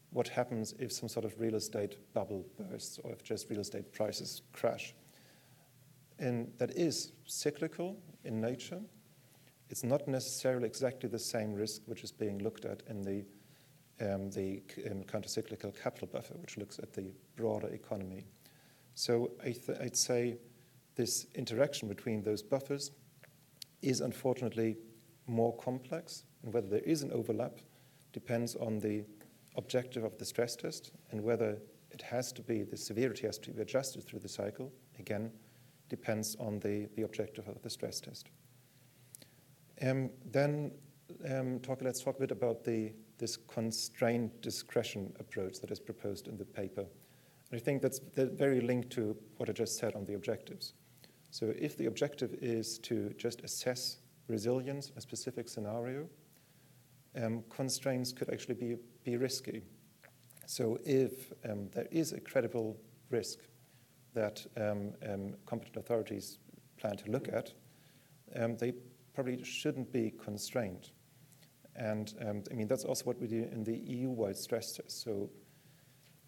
what 0.10 0.28
happens 0.28 0.74
if 0.80 0.92
some 0.92 1.08
sort 1.08 1.24
of 1.24 1.40
real 1.40 1.56
estate 1.56 1.98
bubble 2.14 2.46
bursts 2.58 3.00
or 3.04 3.12
if 3.12 3.24
just 3.24 3.50
real 3.50 3.60
estate 3.60 3.94
prices 3.94 4.42
crash 4.54 4.94
and 6.20 6.52
that 6.58 6.72
is 6.72 7.12
cyclical 7.26 7.98
in 8.24 8.42
nature. 8.42 8.82
It's 9.70 9.84
not 9.84 10.08
necessarily 10.08 10.66
exactly 10.66 11.10
the 11.10 11.20
same 11.20 11.54
risk 11.54 11.82
which 11.86 12.04
is 12.04 12.12
being 12.12 12.40
looked 12.40 12.66
at 12.66 12.84
in 12.88 13.02
the, 13.02 13.26
um, 14.00 14.30
the 14.32 14.62
um, 14.90 15.04
countercyclical 15.04 15.80
capital 15.82 16.08
buffer, 16.08 16.36
which 16.36 16.58
looks 16.58 16.80
at 16.80 16.94
the 16.94 17.12
broader 17.36 17.68
economy. 17.68 18.26
So 18.96 19.32
I 19.44 19.56
I'd 19.82 19.96
say 19.96 20.38
this 20.98 21.28
interaction 21.36 21.88
between 21.88 22.24
those 22.24 22.44
buffers 22.44 22.92
is 23.82 24.02
unfortunately 24.02 24.78
more 25.28 25.56
complex, 25.58 26.24
and 26.44 26.54
whether 26.54 26.68
there 26.68 26.80
is 26.82 27.04
an 27.04 27.12
overlap 27.12 27.60
depends 28.12 28.56
on 28.56 28.80
the 28.80 29.06
objective 29.56 30.04
of 30.04 30.18
the 30.18 30.26
stress 30.26 30.56
test 30.56 30.92
and 31.12 31.22
whether 31.22 31.58
it 31.92 32.02
has 32.02 32.32
to 32.34 32.42
be, 32.42 32.64
the 32.64 32.76
severity 32.76 33.26
has 33.26 33.38
to 33.38 33.52
be 33.52 33.62
adjusted 33.62 34.04
through 34.04 34.20
the 34.20 34.28
cycle. 34.28 34.72
Again, 35.00 35.32
depends 35.90 36.36
on 36.40 36.60
the, 36.60 36.88
the 36.96 37.04
objective 37.04 37.48
of 37.48 37.62
the 37.62 37.70
stress 37.70 38.00
test. 38.00 38.30
Um, 39.82 40.10
then 40.32 40.72
um, 41.30 41.60
talk, 41.60 41.82
let's 41.82 42.02
talk 42.02 42.18
a 42.18 42.20
bit 42.20 42.32
about 42.32 42.64
the, 42.64 42.92
this 43.18 43.38
constrained 43.38 44.32
discretion 44.42 45.14
approach 45.20 45.60
that 45.60 45.72
is 45.72 45.80
proposed 45.80 46.28
in 46.28 46.38
the 46.38 46.46
paper. 46.46 46.86
And 47.52 47.60
I 47.60 47.64
think 47.64 47.82
that's 47.82 48.02
very 48.16 48.62
linked 48.62 48.90
to 48.92 49.16
what 49.38 49.50
I 49.50 49.54
just 49.54 49.78
said 49.78 49.96
on 49.96 50.06
the 50.06 50.16
objectives. 50.16 50.74
So 51.32 51.54
if 51.58 51.78
the 51.78 51.86
objective 51.86 52.36
is 52.42 52.80
to 52.80 53.14
just 53.18 53.42
assess 53.42 53.98
resilience 54.28 54.90
in 54.90 54.98
a 54.98 55.02
specific 55.02 55.48
scenario, 55.50 56.08
um, 57.16 57.44
constraints 57.50 58.12
could 58.12 58.30
actually 58.32 58.56
be, 58.56 58.76
be 59.04 59.18
risky. 59.18 59.62
So 60.46 60.80
if 60.86 61.34
um, 61.50 61.70
there 61.74 61.88
is 61.92 62.14
a 62.14 62.20
credible 62.20 62.78
risk 63.10 63.40
that 64.14 64.46
um, 64.56 64.94
um, 65.08 65.36
competent 65.46 65.78
authorities 65.78 66.40
plan 66.78 66.98
to 66.98 67.12
look 67.12 67.28
at, 67.28 67.54
um, 68.36 68.56
they 68.58 68.74
probably 69.14 69.44
shouldn't 69.44 69.92
be 69.92 70.14
constrained. 70.24 70.92
And 71.76 72.14
um, 72.22 72.44
I 72.52 72.56
mean, 72.56 72.68
that's 72.68 72.86
also 72.86 73.06
what 73.06 73.20
we 73.20 73.28
do 73.28 73.48
in 73.52 73.64
the 73.64 73.76
EU 73.76 74.10
wide 74.10 74.38
stress 74.38 74.74
test. 74.74 75.04
So 75.04 75.30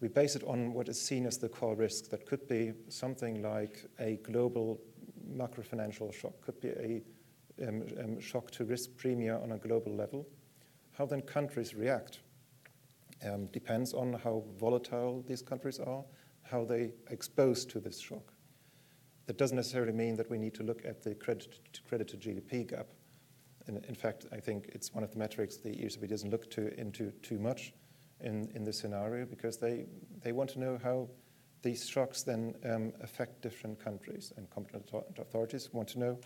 we 0.00 0.08
base 0.08 0.36
it 0.36 0.44
on 0.44 0.72
what 0.72 0.88
is 0.88 1.00
seen 1.00 1.26
as 1.26 1.38
the 1.38 1.48
core 1.48 1.74
risk. 1.74 2.10
That 2.10 2.26
could 2.26 2.46
be 2.48 2.72
something 2.88 3.42
like 3.42 3.84
a 3.98 4.16
global 4.22 4.80
macro 5.30 5.62
financial 5.62 6.12
shock, 6.12 6.40
could 6.40 6.60
be 6.60 6.68
a 6.68 7.02
um, 7.66 7.82
um, 7.98 8.20
shock 8.20 8.50
to 8.52 8.64
risk 8.64 8.90
premia 8.90 9.42
on 9.42 9.52
a 9.52 9.58
global 9.58 9.94
level. 9.94 10.26
How 10.92 11.06
then 11.06 11.22
countries 11.22 11.74
react 11.74 12.20
um, 13.24 13.46
depends 13.46 13.92
on 13.92 14.14
how 14.14 14.44
volatile 14.58 15.24
these 15.26 15.42
countries 15.42 15.78
are, 15.78 16.04
how 16.42 16.64
they 16.64 16.82
are 16.82 16.92
exposed 17.10 17.70
to 17.70 17.80
this 17.80 17.98
shock. 17.98 18.32
That 19.26 19.36
doesn't 19.36 19.56
necessarily 19.56 19.92
mean 19.92 20.16
that 20.16 20.30
we 20.30 20.38
need 20.38 20.54
to 20.54 20.62
look 20.62 20.84
at 20.84 21.02
the 21.02 21.14
credit 21.14 21.58
to, 21.72 21.82
credit 21.82 22.08
to 22.08 22.16
GDP 22.16 22.68
gap. 22.68 22.86
And 23.66 23.84
in 23.86 23.94
fact, 23.94 24.26
I 24.32 24.40
think 24.40 24.70
it's 24.72 24.92
one 24.94 25.04
of 25.04 25.12
the 25.12 25.18
metrics 25.18 25.58
the 25.58 25.70
ECB 25.70 26.08
doesn't 26.08 26.30
look 26.30 26.50
to, 26.52 26.78
into 26.80 27.12
too 27.22 27.38
much 27.38 27.72
in, 28.20 28.50
in 28.54 28.64
this 28.64 28.78
scenario 28.78 29.26
because 29.26 29.58
they, 29.58 29.86
they 30.22 30.32
want 30.32 30.50
to 30.50 30.58
know 30.58 30.78
how 30.82 31.08
these 31.62 31.88
shocks 31.88 32.22
then 32.22 32.54
um, 32.64 32.92
affect 33.02 33.42
different 33.42 33.82
countries, 33.82 34.32
and 34.36 34.48
competent 34.50 34.90
authorities 35.18 35.68
want 35.72 35.88
to 35.88 35.98
know 35.98 36.18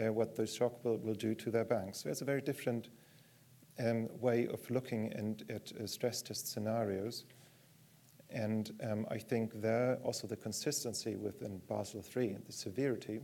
uh, 0.00 0.12
what 0.12 0.34
the 0.34 0.46
shock 0.46 0.84
will, 0.84 0.96
will 0.98 1.14
do 1.14 1.34
to 1.34 1.50
their 1.50 1.64
banks. 1.64 2.02
So 2.02 2.10
it's 2.10 2.22
a 2.22 2.26
very 2.26 2.40
different 2.40 2.88
um, 3.78 4.08
way 4.20 4.46
of 4.46 4.68
looking 4.70 5.12
in, 5.12 5.36
at 5.54 5.72
uh, 5.72 5.86
stress 5.86 6.22
test 6.22 6.50
scenarios. 6.50 7.24
And 8.30 8.72
um, 8.82 9.06
I 9.10 9.18
think 9.18 9.60
there 9.60 9.98
also 10.02 10.26
the 10.26 10.36
consistency 10.36 11.16
within 11.16 11.60
Basel 11.68 12.02
III 12.16 12.28
and 12.30 12.46
the 12.46 12.52
severity 12.52 13.20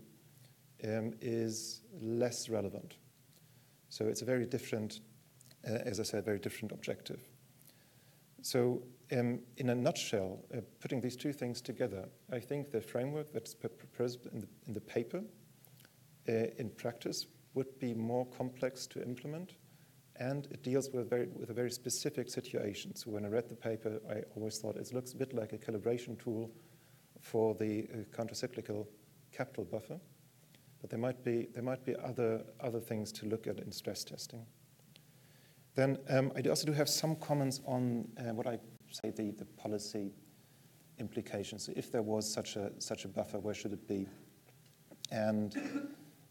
um, 0.85 1.15
is 1.21 1.83
less 2.01 2.49
relevant. 2.49 2.97
So 3.89 4.07
it's 4.07 4.21
a 4.21 4.27
very 4.27 4.45
different, 4.45 5.01
uh, 5.67 5.79
as 5.85 5.99
I 5.99 6.03
said, 6.03 6.25
very 6.25 6.39
different 6.39 6.73
objective. 6.73 7.21
So, 8.43 8.83
um, 9.13 9.41
in 9.57 9.71
a 9.71 9.75
nutshell, 9.75 10.45
uh, 10.55 10.61
putting 10.81 11.01
these 11.01 11.17
two 11.17 11.33
things 11.33 11.61
together, 11.61 12.09
I 12.33 12.41
think 12.41 12.71
the 12.71 12.81
framework 12.81 13.33
that's 13.33 13.55
proposed 13.55 14.27
in 14.33 14.41
the, 14.41 14.49
in 14.67 14.73
the 14.75 14.81
paper 14.81 15.23
uh, 16.29 16.33
in 16.59 16.71
practice 16.77 17.27
would 17.55 17.79
be 17.79 17.95
more 17.95 18.27
complex 18.27 18.87
to 18.89 19.03
implement 19.03 19.55
and 20.21 20.47
it 20.51 20.63
deals 20.63 20.91
with, 20.91 21.09
very, 21.09 21.29
with 21.39 21.51
a 21.51 21.53
very 21.53 21.71
specific 21.71 22.29
situation. 22.29 22.95
So 22.97 23.11
when 23.11 23.25
I 23.25 23.29
read 23.29 23.49
the 23.49 23.55
paper, 23.55 24.01
I 24.11 24.23
always 24.37 24.59
thought 24.59 24.77
it 24.77 24.93
looks 24.93 25.13
a 25.13 25.17
bit 25.17 25.33
like 25.33 25.53
a 25.53 25.59
calibration 25.59 26.21
tool 26.23 26.51
for 27.21 27.55
the 27.55 27.87
uh, 27.93 27.97
countercyclical 28.17 28.87
capital 29.33 29.65
buffer, 29.65 29.99
but 30.81 30.91
there 30.91 30.99
might 30.99 31.23
be, 31.25 31.49
there 31.55 31.63
might 31.63 31.85
be 31.85 31.95
other, 32.05 32.43
other 32.61 32.81
things 32.81 33.13
to 33.13 33.27
look 33.27 33.47
at 33.47 33.61
in 33.61 33.71
stress 33.71 34.05
testing. 34.05 34.45
Then 35.75 35.99
um, 36.09 36.33
I 36.37 36.49
also 36.49 36.67
do 36.67 36.73
have 36.73 36.89
some 36.89 37.15
comments 37.17 37.61
on 37.65 38.09
uh, 38.19 38.35
what 38.35 38.49
I 38.49 38.59
say 38.91 39.11
the, 39.11 39.33
policy 39.57 40.11
implications. 40.99 41.69
If 41.75 41.93
there 41.93 42.03
was 42.03 42.31
such 42.31 42.57
a, 42.57 42.73
such 42.79 43.05
a 43.05 43.09
buffer, 43.09 43.39
where 43.39 43.55
should 43.55 43.73
it 43.73 43.87
be? 43.87 44.07
And 45.11 45.55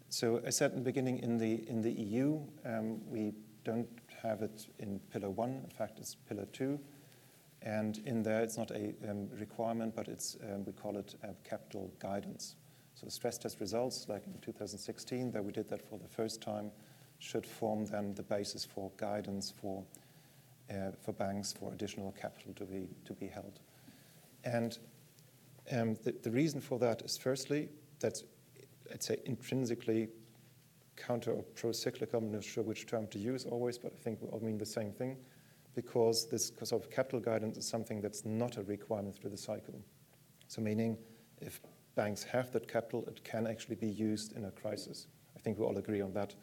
so 0.09 0.41
I 0.45 0.49
said 0.49 0.71
in 0.71 0.77
the 0.77 0.83
beginning, 0.83 1.19
in 1.19 1.37
the, 1.37 1.67
in 1.69 1.81
the 1.81 1.91
EU, 1.91 2.39
um, 2.65 3.01
we 3.09 3.33
don't 3.63 3.89
have 4.21 4.41
it 4.41 4.67
in 4.79 4.99
Pillar 5.11 5.29
1. 5.29 5.49
In 5.49 5.69
fact, 5.69 5.99
it's 5.99 6.15
Pillar 6.15 6.45
2. 6.53 6.79
And 7.61 7.99
in 8.05 8.23
there, 8.23 8.41
it's 8.41 8.57
not 8.57 8.71
a 8.71 8.93
um, 9.09 9.29
requirement, 9.39 9.95
but 9.95 10.07
it's, 10.07 10.37
um, 10.43 10.63
we 10.65 10.73
call 10.73 10.97
it 10.97 11.15
capital 11.43 11.91
guidance. 11.99 12.55
So 12.93 13.07
stress 13.09 13.37
test 13.37 13.59
results, 13.59 14.07
like 14.09 14.25
in 14.25 14.39
2016, 14.41 15.31
that 15.31 15.43
we 15.43 15.51
did 15.51 15.69
that 15.69 15.87
for 15.87 15.99
the 15.99 16.07
first 16.07 16.41
time, 16.41 16.71
should 17.19 17.45
form 17.45 17.85
then 17.85 18.13
the 18.15 18.23
basis 18.23 18.65
for 18.65 18.91
guidance 18.97 19.51
for, 19.61 19.83
for 21.03 21.13
banks 21.13 21.53
for 21.53 21.71
additional 21.71 22.11
capital 22.11 22.53
to 22.55 22.65
be, 22.65 22.87
to 23.05 23.13
be 23.13 23.27
held. 23.27 23.59
And 24.43 24.77
um, 25.71 25.95
the, 26.03 26.13
the 26.23 26.31
reason 26.31 26.61
for 26.61 26.79
that 26.79 27.01
is 27.01 27.17
firstly, 27.17 27.69
that's, 27.99 28.23
I'd 28.91 29.03
say, 29.03 29.17
intrinsically 29.25 30.09
counter 30.95 31.31
or 31.31 31.43
pro-cyclical. 31.55 32.19
I'm 32.19 32.31
not 32.31 32.43
sure 32.43 32.63
which 32.63 32.87
term 32.87 33.07
to 33.07 33.19
use 33.19 33.45
always, 33.45 33.77
but 33.77 33.93
I 33.93 33.97
think 33.97 34.21
we 34.21 34.29
all 34.29 34.39
mean 34.39 34.57
the 34.57 34.65
same 34.65 34.91
thing 34.91 35.17
because 35.75 36.27
this 36.27 36.51
sort 36.63 36.83
of 36.83 36.89
capital 36.89 37.19
guidance 37.19 37.57
is 37.57 37.67
something 37.67 38.01
that's 38.01 38.25
not 38.25 38.57
a 38.57 38.63
requirement 38.63 39.15
through 39.15 39.29
the 39.29 39.37
cycle. 39.37 39.79
So 40.47 40.61
meaning 40.61 40.97
if 41.39 41.61
banks 41.95 42.23
have 42.23 42.51
that 42.53 42.67
capital, 42.67 43.05
it 43.07 43.23
can 43.23 43.45
actually 43.45 43.75
be 43.75 43.87
used 43.87 44.35
in 44.35 44.45
a 44.45 44.51
crisis. 44.51 45.07
I 45.35 45.39
think 45.39 45.59
we 45.59 45.65
all 45.65 45.77
agree 45.77 46.01
on 46.01 46.13
that. 46.13 46.33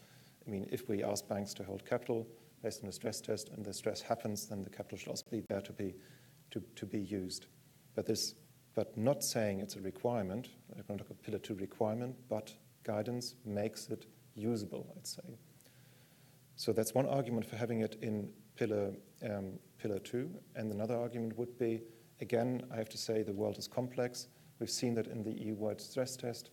I 0.46 0.50
mean, 0.50 0.68
if 0.70 0.88
we 0.88 1.02
ask 1.02 1.26
banks 1.26 1.52
to 1.54 1.64
hold 1.64 1.84
capital 1.84 2.26
based 2.64 2.82
on 2.82 2.88
a 2.88 2.92
stress 2.92 3.20
test 3.20 3.50
and 3.50 3.62
the 3.62 3.74
stress 3.74 4.00
happens, 4.00 4.46
then 4.46 4.64
the 4.64 4.70
capital 4.70 4.96
should 4.96 5.08
also 5.08 5.26
be 5.30 5.44
there 5.50 5.60
to 5.60 5.72
be, 5.72 5.94
to, 6.50 6.62
to 6.74 6.86
be 6.86 6.98
used. 6.98 7.46
But 7.94 8.06
this, 8.06 8.34
but 8.74 8.96
not 8.96 9.22
saying 9.22 9.60
it's 9.60 9.76
a 9.76 9.80
requirement, 9.80 10.48
a 10.78 11.14
pillar 11.22 11.38
two 11.38 11.54
requirement, 11.54 12.16
but 12.28 12.54
guidance 12.82 13.34
makes 13.44 13.88
it 13.88 14.06
usable, 14.34 14.92
I'd 14.96 15.06
say. 15.06 15.38
So 16.56 16.72
that's 16.72 16.94
one 16.94 17.06
argument 17.06 17.44
for 17.44 17.56
having 17.56 17.80
it 17.80 17.96
in 18.00 18.30
pillar, 18.56 18.92
um, 19.22 19.58
pillar 19.78 19.98
two. 19.98 20.30
And 20.56 20.72
another 20.72 20.96
argument 20.96 21.36
would 21.36 21.58
be, 21.58 21.82
again, 22.22 22.62
I 22.72 22.76
have 22.76 22.88
to 22.90 22.98
say 22.98 23.22
the 23.22 23.32
world 23.32 23.58
is 23.58 23.68
complex. 23.68 24.28
We've 24.58 24.70
seen 24.70 24.94
that 24.94 25.08
in 25.08 25.22
the 25.22 25.32
EU-wide 25.32 25.82
stress 25.82 26.16
test. 26.16 26.50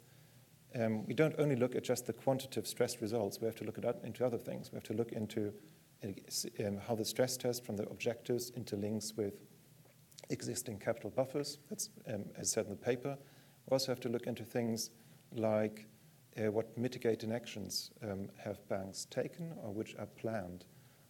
Um, 0.76 1.06
we 1.06 1.14
don't 1.14 1.36
only 1.38 1.56
look 1.56 1.76
at 1.76 1.84
just 1.84 2.06
the 2.06 2.14
quantitative 2.14 2.68
stress 2.68 3.02
results. 3.02 3.40
We 3.40 3.46
have 3.46 3.56
to 3.58 3.64
look 3.64 3.78
at 3.78 4.04
into 4.04 4.26
other 4.26 4.38
things. 4.38 4.72
We 4.72 4.76
have 4.76 4.84
to 4.86 4.94
look 4.94 5.14
into 5.14 5.54
um, 6.04 6.78
how 6.78 6.96
the 6.96 7.06
stress 7.06 7.38
test 7.38 7.66
from 7.66 7.76
the 7.76 7.84
objectives 7.90 8.52
interlinks 8.52 9.16
with 9.16 9.42
existing 10.30 10.80
capital 10.80 11.10
buffers. 11.10 11.60
That's 11.70 11.90
um, 12.12 12.26
as 12.38 12.52
said 12.52 12.66
in 12.66 12.72
the 12.72 12.78
paper. 12.78 13.18
We 13.70 13.76
also 13.76 13.92
have 13.92 14.00
to 14.02 14.10
look 14.10 14.28
into 14.28 14.44
things 14.44 14.90
like 15.34 15.88
uh, 16.38 16.52
what 16.52 16.76
mitigating 16.78 17.32
actions 17.32 17.92
um, 18.04 18.30
have 18.38 18.68
banks 18.70 19.06
taken 19.06 19.54
or 19.64 19.72
which 19.72 19.96
are 20.00 20.06
planned. 20.06 20.66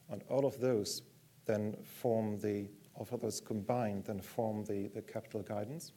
And 0.10 0.24
all 0.30 0.46
of 0.46 0.60
those 0.60 1.04
then 1.46 1.76
form 1.84 2.40
the, 2.40 2.68
all 2.96 3.08
of 3.12 3.22
those 3.22 3.42
combined 3.42 4.06
then 4.06 4.20
form 4.20 4.64
the, 4.66 4.88
the 4.90 5.02
capital 5.02 5.42
guidance. 5.42 5.94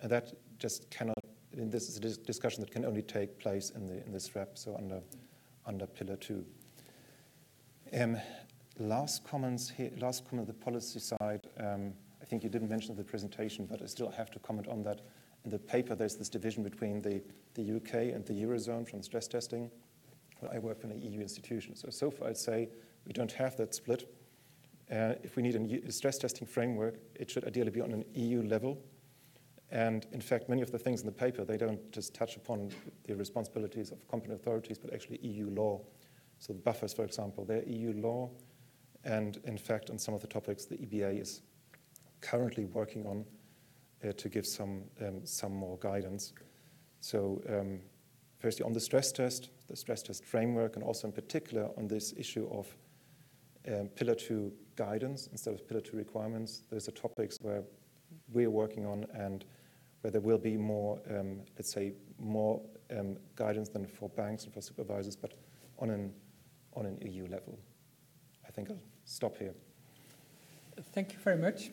And 0.00 0.10
that 0.10 0.32
just 0.58 0.90
cannot, 0.90 1.18
this 1.52 1.88
is 1.88 1.96
a 1.96 2.00
discussion 2.00 2.60
that 2.60 2.70
can 2.70 2.84
only 2.84 3.02
take 3.02 3.38
place 3.38 3.70
in, 3.70 3.86
the, 3.86 4.04
in 4.04 4.12
this 4.12 4.28
SREP, 4.28 4.48
so 4.54 4.76
under, 4.76 5.00
under 5.66 5.86
Pillar 5.86 6.16
2. 6.16 6.44
Um, 7.92 8.18
last 8.78 9.24
comments 9.24 9.70
here, 9.70 9.90
last 9.98 10.24
comment 10.28 10.46
on 10.48 10.54
the 10.54 10.64
policy 10.64 11.00
side, 11.00 11.46
um, 11.58 11.94
I 12.20 12.24
think 12.26 12.42
you 12.42 12.50
didn't 12.50 12.68
mention 12.68 12.94
the 12.94 13.04
presentation, 13.04 13.64
but 13.64 13.80
I 13.80 13.86
still 13.86 14.10
have 14.10 14.30
to 14.32 14.38
comment 14.40 14.68
on 14.68 14.82
that. 14.82 15.00
In 15.44 15.50
the 15.50 15.58
paper, 15.58 15.94
there's 15.94 16.16
this 16.16 16.28
division 16.28 16.62
between 16.62 17.00
the, 17.00 17.22
the 17.54 17.76
UK 17.76 18.14
and 18.14 18.26
the 18.26 18.34
Eurozone 18.34 18.86
from 18.86 19.02
stress 19.02 19.26
testing. 19.26 19.70
Well, 20.40 20.50
I 20.54 20.58
work 20.58 20.84
in 20.84 20.90
an 20.90 21.00
EU 21.00 21.20
institution, 21.20 21.76
so 21.76 21.88
so 21.90 22.10
far 22.10 22.28
I'd 22.28 22.36
say 22.36 22.68
we 23.06 23.12
don't 23.12 23.32
have 23.32 23.56
that 23.56 23.74
split. 23.74 24.14
Uh, 24.90 25.14
if 25.22 25.36
we 25.36 25.42
need 25.42 25.54
a 25.54 25.92
stress 25.92 26.18
testing 26.18 26.46
framework, 26.46 26.96
it 27.14 27.30
should 27.30 27.46
ideally 27.46 27.70
be 27.70 27.80
on 27.80 27.92
an 27.92 28.04
EU 28.14 28.42
level. 28.42 28.82
And 29.70 30.06
in 30.12 30.20
fact, 30.20 30.48
many 30.48 30.62
of 30.62 30.72
the 30.72 30.78
things 30.78 31.00
in 31.00 31.06
the 31.06 31.12
paper, 31.12 31.44
they 31.44 31.58
don't 31.58 31.92
just 31.92 32.14
touch 32.14 32.36
upon 32.36 32.70
the 33.04 33.14
responsibilities 33.14 33.90
of 33.90 34.06
competent 34.08 34.40
authorities, 34.40 34.78
but 34.78 34.92
actually 34.92 35.18
EU 35.22 35.50
law. 35.50 35.80
So 36.38 36.52
the 36.52 36.60
buffers, 36.60 36.92
for 36.92 37.04
example, 37.04 37.44
they're 37.44 37.64
EU 37.64 37.92
law. 37.94 38.30
And 39.04 39.38
in 39.44 39.58
fact, 39.58 39.90
on 39.90 39.98
some 39.98 40.14
of 40.14 40.20
the 40.20 40.26
topics, 40.26 40.64
the 40.64 40.76
EBA 40.76 41.20
is 41.20 41.42
currently 42.20 42.64
working 42.66 43.06
on 43.06 43.24
uh, 44.06 44.12
to 44.12 44.28
give 44.28 44.46
some, 44.46 44.82
um, 45.00 45.24
some 45.24 45.52
more 45.52 45.78
guidance. 45.78 46.32
So 47.00 47.42
um, 47.48 47.80
firstly, 48.38 48.64
on 48.64 48.72
the 48.72 48.80
stress 48.80 49.12
test, 49.12 49.50
the 49.68 49.76
stress 49.76 50.02
test 50.02 50.24
framework, 50.24 50.76
and 50.76 50.84
also 50.84 51.06
in 51.06 51.12
particular 51.12 51.70
on 51.76 51.88
this 51.88 52.14
issue 52.16 52.48
of 52.50 52.66
um, 53.66 53.88
Pillar 53.88 54.14
2 54.14 54.52
guidance 54.76 55.28
instead 55.32 55.54
of 55.54 55.66
Pillar 55.68 55.80
2 55.80 55.96
requirements. 55.96 56.62
Those 56.70 56.88
are 56.88 56.92
topics 56.92 57.38
where 57.42 57.62
we're 58.32 58.50
working 58.50 58.86
on 58.86 59.06
and 59.14 59.44
where 60.00 60.10
there 60.10 60.20
will 60.20 60.38
be 60.38 60.56
more, 60.56 61.00
um, 61.10 61.40
let's 61.56 61.72
say, 61.72 61.92
more 62.18 62.62
um, 62.96 63.16
guidance 63.34 63.68
than 63.68 63.86
for 63.86 64.08
banks 64.10 64.44
and 64.44 64.54
for 64.54 64.60
supervisors, 64.60 65.16
but 65.16 65.34
on 65.78 65.90
an, 65.90 66.12
on 66.78 66.86
an 66.86 66.98
EU 67.02 67.26
level. 67.26 67.58
I 68.46 68.50
think 68.50 68.70
I'll 68.70 68.78
stop 69.04 69.36
here. 69.36 69.54
Thank 70.92 71.12
you 71.12 71.18
very 71.18 71.36
much. 71.36 71.70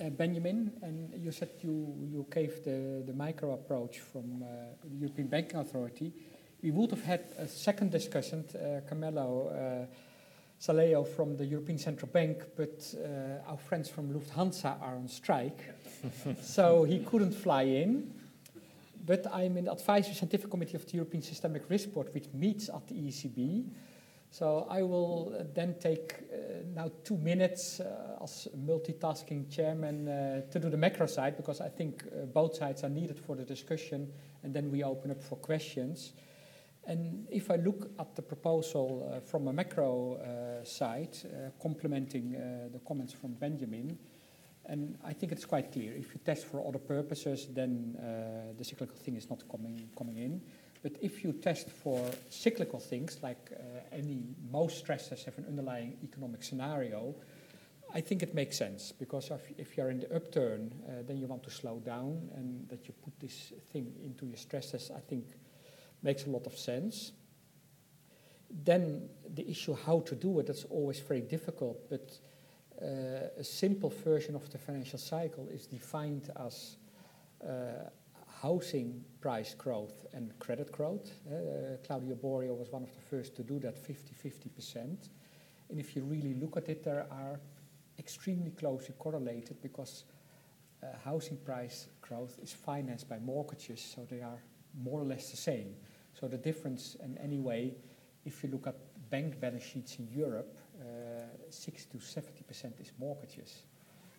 Uh, 0.00 0.08
Benjamin, 0.08 0.72
and 0.82 1.12
you 1.22 1.30
said 1.30 1.50
you, 1.60 1.94
you 2.10 2.26
gave 2.30 2.64
the, 2.64 3.02
the 3.06 3.12
micro 3.12 3.52
approach 3.52 3.98
from 3.98 4.42
uh, 4.42 4.46
the 4.88 4.96
European 4.96 5.28
Banking 5.28 5.60
Authority. 5.60 6.12
We 6.62 6.70
would 6.70 6.90
have 6.90 7.04
had 7.04 7.24
a 7.36 7.46
second 7.48 7.90
discussion, 7.90 8.44
uh, 8.54 8.80
Carmelo 8.88 9.48
uh, 9.48 9.94
Salleo 10.60 11.06
from 11.06 11.36
the 11.36 11.44
European 11.44 11.78
Central 11.78 12.10
Bank, 12.10 12.44
but 12.56 12.94
uh, 12.96 13.50
our 13.50 13.58
friends 13.58 13.88
from 13.88 14.12
Lufthansa 14.12 14.80
are 14.80 14.94
on 14.94 15.08
strike, 15.08 15.58
so 16.40 16.84
he 16.84 17.00
couldn't 17.00 17.32
fly 17.32 17.62
in. 17.62 18.12
But 19.04 19.26
I'm 19.32 19.56
in 19.56 19.64
the 19.64 19.72
Advisory 19.72 20.14
Scientific 20.14 20.50
Committee 20.50 20.76
of 20.76 20.86
the 20.86 20.94
European 20.94 21.22
Systemic 21.22 21.68
Risk 21.68 21.92
Board, 21.92 22.08
which 22.12 22.26
meets 22.32 22.68
at 22.68 22.86
the 22.86 22.94
ECB. 22.94 23.64
So 24.30 24.66
I 24.70 24.82
will 24.82 25.34
uh, 25.34 25.42
then 25.52 25.74
take 25.80 26.14
uh, 26.32 26.62
now 26.72 26.90
two 27.02 27.16
minutes 27.16 27.80
uh, 27.80 28.22
as 28.22 28.46
multitasking 28.56 29.50
chairman 29.50 30.06
uh, 30.06 30.42
to 30.52 30.60
do 30.60 30.70
the 30.70 30.76
macro 30.76 31.06
side, 31.06 31.36
because 31.36 31.60
I 31.60 31.68
think 31.68 32.04
uh, 32.04 32.26
both 32.26 32.54
sides 32.54 32.84
are 32.84 32.88
needed 32.88 33.18
for 33.18 33.34
the 33.34 33.44
discussion, 33.44 34.12
and 34.44 34.54
then 34.54 34.70
we 34.70 34.84
open 34.84 35.10
up 35.10 35.20
for 35.20 35.34
questions. 35.34 36.12
And 36.86 37.26
if 37.28 37.50
I 37.50 37.56
look 37.56 37.90
at 37.98 38.14
the 38.14 38.22
proposal 38.22 39.12
uh, 39.12 39.20
from 39.20 39.48
a 39.48 39.52
macro 39.52 40.62
side, 40.64 41.16
complementing 41.60 42.32
the 42.72 42.80
comments 42.86 43.12
from 43.12 43.34
Benjamin, 43.34 43.98
and 44.66 44.96
I 45.04 45.12
think 45.12 45.32
it's 45.32 45.44
quite 45.44 45.72
clear. 45.72 45.92
If 45.92 46.14
you 46.14 46.20
test 46.24 46.46
for 46.46 46.66
other 46.66 46.78
purposes, 46.78 47.48
then 47.52 47.96
the 48.56 48.64
cyclical 48.64 48.96
thing 48.96 49.16
is 49.16 49.28
not 49.28 49.42
coming, 49.48 49.90
coming 49.96 50.16
in. 50.18 50.40
But 50.82 50.92
if 51.00 51.22
you 51.24 51.32
test 51.32 51.70
for 51.70 52.10
cyclical 52.30 52.80
things, 52.80 53.18
like 53.22 53.50
uh, 53.52 53.80
any 53.92 54.24
most 54.50 54.78
stress 54.78 55.08
tests 55.08 55.26
have 55.26 55.36
an 55.38 55.44
underlying 55.46 55.98
economic 56.02 56.42
scenario, 56.42 57.14
I 57.92 58.00
think 58.00 58.22
it 58.22 58.34
makes 58.34 58.56
sense 58.56 58.92
because 58.92 59.30
if, 59.58 59.76
you're 59.76 59.90
in 59.90 60.00
the 60.00 60.14
upturn, 60.14 60.72
then 61.06 61.18
you 61.18 61.26
want 61.26 61.42
to 61.42 61.50
slow 61.50 61.80
down, 61.80 62.30
and 62.36 62.68
that 62.68 62.86
you 62.86 62.94
put 63.02 63.18
this 63.18 63.52
thing 63.72 63.92
into 64.04 64.26
your 64.26 64.36
stress 64.36 64.70
test, 64.70 64.92
I 64.96 65.00
think 65.00 65.24
makes 66.02 66.24
a 66.26 66.30
lot 66.30 66.46
of 66.46 66.56
sense. 66.56 67.12
Then 68.48 69.08
the 69.34 69.48
issue 69.48 69.76
how 69.86 70.00
to 70.00 70.14
do 70.14 70.38
it, 70.40 70.46
that's 70.46 70.64
always 70.64 71.00
very 71.00 71.20
difficult, 71.20 71.88
but 71.88 72.18
uh, 72.80 73.28
a 73.38 73.44
simple 73.44 73.90
version 73.90 74.34
of 74.34 74.48
the 74.50 74.58
financial 74.58 74.98
cycle 74.98 75.48
is 75.52 75.66
defined 75.66 76.30
as 76.36 76.76
uh, 77.44 77.90
housing 78.42 79.04
price 79.20 79.54
growth 79.54 80.06
and 80.14 80.38
credit 80.38 80.72
growth. 80.72 81.10
Uh, 81.26 81.76
Claudio 81.86 82.14
Borio 82.14 82.54
was 82.54 82.72
one 82.72 82.82
of 82.82 82.94
the 82.94 83.00
first 83.00 83.36
to 83.36 83.42
do 83.42 83.58
that 83.58 83.76
50-50%. 83.76 85.08
And 85.68 85.78
if 85.78 85.94
you 85.94 86.02
really 86.02 86.34
look 86.34 86.56
at 86.56 86.68
it, 86.68 86.82
there 86.82 87.06
are 87.10 87.38
extremely 87.98 88.50
closely 88.50 88.94
correlated 88.98 89.60
because 89.62 90.04
uh, 90.82 90.86
housing 91.04 91.36
price 91.36 91.88
growth 92.00 92.38
is 92.42 92.52
financed 92.52 93.08
by 93.08 93.18
mortgages, 93.18 93.80
so 93.80 94.06
they 94.08 94.22
are 94.22 94.42
more 94.82 95.00
or 95.00 95.04
less 95.04 95.30
the 95.30 95.36
same. 95.36 95.74
So 96.18 96.26
the 96.26 96.38
difference 96.38 96.96
in 97.04 97.18
any 97.18 97.38
way, 97.38 97.74
if 98.24 98.42
you 98.42 98.48
look 98.48 98.66
at 98.66 98.76
bank 99.10 99.38
balance 99.38 99.64
sheets 99.64 99.98
in 99.98 100.08
Europe, 100.08 100.56
uh, 100.80 100.84
60 101.50 101.98
to 101.98 102.04
70 102.04 102.42
percent 102.44 102.74
is 102.80 102.92
mortgages. 102.98 103.64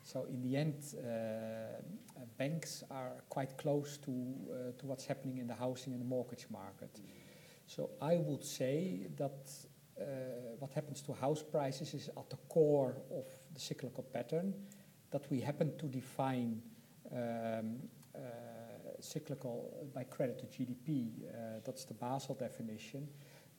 So 0.03 0.25
in 0.25 0.41
the 0.41 0.57
end, 0.57 0.75
uh, 0.97 2.21
banks 2.37 2.83
are 2.89 3.23
quite 3.29 3.57
close 3.57 3.97
to 3.97 4.11
uh, 4.11 4.71
to 4.79 4.85
what's 4.85 5.05
happening 5.05 5.37
in 5.37 5.47
the 5.47 5.55
housing 5.55 5.93
and 5.93 6.01
the 6.01 6.07
mortgage 6.07 6.47
market. 6.49 6.99
So 7.67 7.91
I 8.01 8.17
would 8.17 8.43
say 8.43 9.07
that 9.17 9.49
uh, 9.99 10.03
what 10.59 10.71
happens 10.71 11.01
to 11.01 11.13
house 11.13 11.43
prices 11.43 11.93
is 11.93 12.09
at 12.09 12.29
the 12.29 12.37
core 12.49 12.95
of 13.11 13.25
the 13.53 13.59
cyclical 13.59 14.03
pattern 14.03 14.53
that 15.11 15.29
we 15.29 15.41
happen 15.41 15.77
to 15.77 15.85
define 15.85 16.61
um, 17.11 17.77
uh, 18.15 18.19
cyclical 18.99 19.87
by 19.93 20.03
credit 20.03 20.39
to 20.39 20.45
GDP. 20.45 21.11
Uh, 21.23 21.59
that's 21.63 21.85
the 21.85 21.93
Basel 21.93 22.35
definition. 22.35 23.07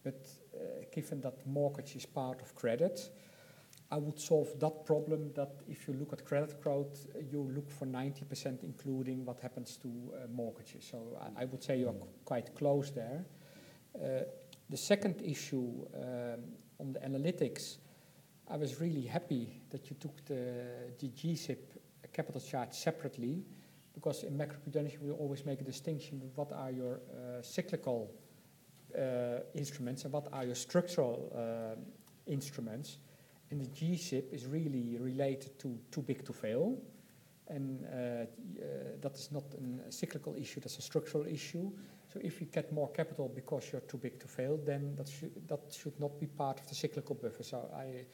But 0.03 0.27
uh, 0.55 0.85
given 0.93 1.21
that 1.21 1.47
mortgage 1.47 1.95
is 1.97 2.07
part 2.07 2.41
of 2.43 2.55
credit, 2.55 3.11
I 3.93 3.99
would 3.99 4.19
solve 4.19 4.59
that 4.59 4.87
problem 4.87 5.33
that 5.35 5.53
if 5.69 5.87
you 5.87 5.93
look 5.93 6.15
at 6.15 6.25
credit 6.25 6.59
growth, 6.63 7.07
you 7.31 7.43
look 7.55 7.71
for 7.71 7.85
90% 7.85 8.65
including 8.65 9.27
what 9.27 9.39
happens 9.41 9.77
to 9.83 9.89
uh, 9.89 10.27
mortgages. 10.33 10.89
So 10.91 11.19
I, 11.37 11.45
would 11.45 11.63
say 11.63 11.77
you're 11.81 11.95
quite 12.25 12.55
close 12.55 12.91
there. 12.91 13.27
Uh, 13.95 14.23
the 14.71 14.79
second 14.79 15.21
issue 15.23 15.85
um, 15.95 16.41
on 16.81 16.95
the 16.95 17.01
analytics, 17.01 17.77
I 18.49 18.57
was 18.57 18.81
really 18.81 19.03
happy 19.03 19.61
that 19.69 19.91
you 19.91 19.97
took 20.01 20.25
the, 20.25 20.95
GSIB 20.99 21.59
capital 22.15 22.41
charge 22.41 22.73
separately 22.73 23.45
because 23.93 24.23
in 24.23 24.39
macroprudential 24.39 25.03
we 25.03 25.11
always 25.11 25.45
make 25.45 25.61
a 25.61 25.65
distinction 25.65 26.19
with 26.19 26.31
what 26.35 26.51
are 26.53 26.71
your 26.71 26.95
uh, 26.95 27.43
cyclical 27.43 28.11
uh, 28.97 29.41
instruments 29.55 30.05
and 30.05 30.15
what 30.15 30.29
are 30.33 30.45
your 30.45 30.55
structural 30.55 31.31
uh, 31.37 31.79
instruments. 32.27 32.97
And 33.53 33.61
the 33.61 33.67
GSIB 33.67 34.33
is 34.33 34.47
really 34.47 34.97
related 34.99 35.59
to 35.59 35.79
too 35.91 36.01
big 36.01 36.25
to 36.25 36.33
fail. 36.33 36.79
And 37.49 37.85
uh, 37.85 37.97
uh, 37.97 38.25
that 39.03 39.15
is 39.15 39.31
not 39.31 39.45
a 39.89 39.93
cyclical 39.93 40.35
issue, 40.37 40.61
that's 40.61 40.79
a 40.79 40.83
structural 40.83 41.27
issue. 41.27 41.71
So 42.11 42.19
if 42.25 42.41
you 42.41 42.47
get 42.47 42.73
more 42.73 42.91
capital 42.93 43.29
because 43.29 43.71
you're 43.71 43.83
too 43.83 43.99
big 43.99 44.19
to 44.21 44.27
fail, 44.27 44.59
then 44.65 44.97
that, 44.97 45.07
sh 45.07 45.25
that 45.49 45.61
should 45.71 46.01
not 46.01 46.19
be 46.19 46.27
part 46.27 46.61
of 46.61 46.67
the 46.67 46.75
cyclical 46.75 47.15
buffer. 47.15 47.43
So 47.43 47.69
I, 47.77 48.07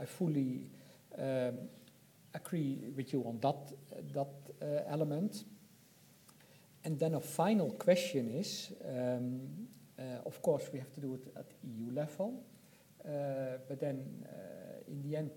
I 0.00 0.04
fully 0.04 0.70
um, 1.18 1.58
agree 2.32 2.92
with 2.94 3.12
you 3.12 3.24
on 3.24 3.40
that, 3.40 3.72
that 4.14 4.28
uh, 4.62 4.82
element. 4.88 5.44
And 6.84 6.96
then 6.96 7.14
a 7.14 7.20
final 7.20 7.72
question 7.72 8.28
is, 8.28 8.72
um, 8.88 9.40
uh, 9.98 10.02
of 10.24 10.40
course, 10.42 10.70
we 10.72 10.78
have 10.78 10.92
to 10.92 11.00
do 11.00 11.14
it 11.14 11.32
at 11.36 11.46
EU 11.64 11.90
level, 11.90 12.44
uh, 13.04 13.58
but 13.68 13.80
then 13.80 14.24
uh, 14.24 14.55
in 14.88 15.02
the 15.02 15.16
end, 15.16 15.30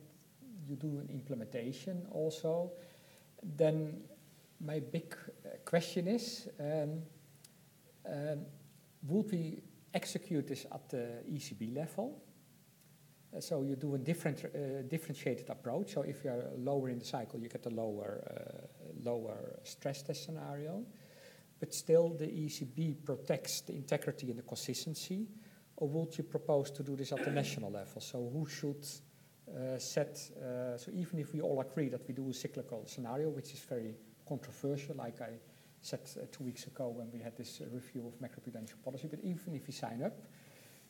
you 0.67 0.75
do 0.75 0.99
an 0.99 1.09
implementation 1.09 2.05
also. 2.11 2.71
Then 3.43 4.01
my 4.59 4.79
big 4.79 5.15
uh, 5.45 5.49
question 5.65 6.07
is, 6.07 6.47
um, 6.59 7.01
um, 8.05 8.45
would 9.07 9.31
we 9.31 9.61
execute 9.93 10.47
this 10.47 10.65
at 10.71 10.89
the 10.89 11.23
ECB 11.31 11.75
level? 11.75 12.21
Uh, 13.35 13.39
so 13.39 13.61
you 13.61 13.75
do 13.75 13.95
a 13.95 13.97
different, 13.97 14.43
uh, 14.43 14.81
differentiated 14.87 15.49
approach. 15.49 15.93
So 15.93 16.01
if 16.01 16.23
you 16.23 16.31
are 16.31 16.45
lower 16.57 16.89
in 16.89 16.99
the 16.99 17.05
cycle, 17.05 17.39
you 17.39 17.47
get 17.47 17.65
a 17.65 17.69
lower, 17.69 18.23
uh, 18.25 18.67
lower 19.03 19.59
stress 19.63 20.01
test 20.01 20.25
scenario. 20.25 20.83
But 21.59 21.73
still, 21.73 22.09
the 22.09 22.25
ECB 22.25 23.05
protects 23.05 23.61
the 23.61 23.75
integrity 23.75 24.29
and 24.29 24.39
the 24.39 24.43
consistency. 24.43 25.27
Or 25.75 25.87
would 25.89 26.17
you 26.17 26.23
propose 26.23 26.71
to 26.71 26.83
do 26.83 26.95
this 26.95 27.11
at 27.11 27.23
the 27.23 27.31
national 27.31 27.71
level? 27.71 28.01
So 28.01 28.29
who 28.33 28.47
should 28.47 28.85
set? 29.77 30.19
Uh, 30.37 30.77
so 30.77 30.91
even 30.93 31.19
if 31.19 31.33
we 31.33 31.41
all 31.41 31.59
agree 31.61 31.89
that 31.89 32.07
we 32.07 32.13
do 32.13 32.29
a 32.29 32.33
cyclical 32.33 32.83
scenario, 32.85 33.29
which 33.29 33.53
is 33.53 33.59
very 33.59 33.95
controversial, 34.27 34.95
like 34.95 35.21
I 35.21 35.31
said 35.81 36.01
uh, 36.17 36.25
two 36.31 36.43
weeks 36.43 36.65
ago 36.65 36.89
when 36.89 37.11
we 37.11 37.19
had 37.19 37.37
this 37.37 37.61
review 37.71 38.07
of 38.07 38.19
macroprudential 38.19 38.81
policy, 38.83 39.07
but 39.09 39.19
even 39.23 39.55
if 39.55 39.67
we 39.67 39.73
sign 39.73 40.03
up 40.03 40.13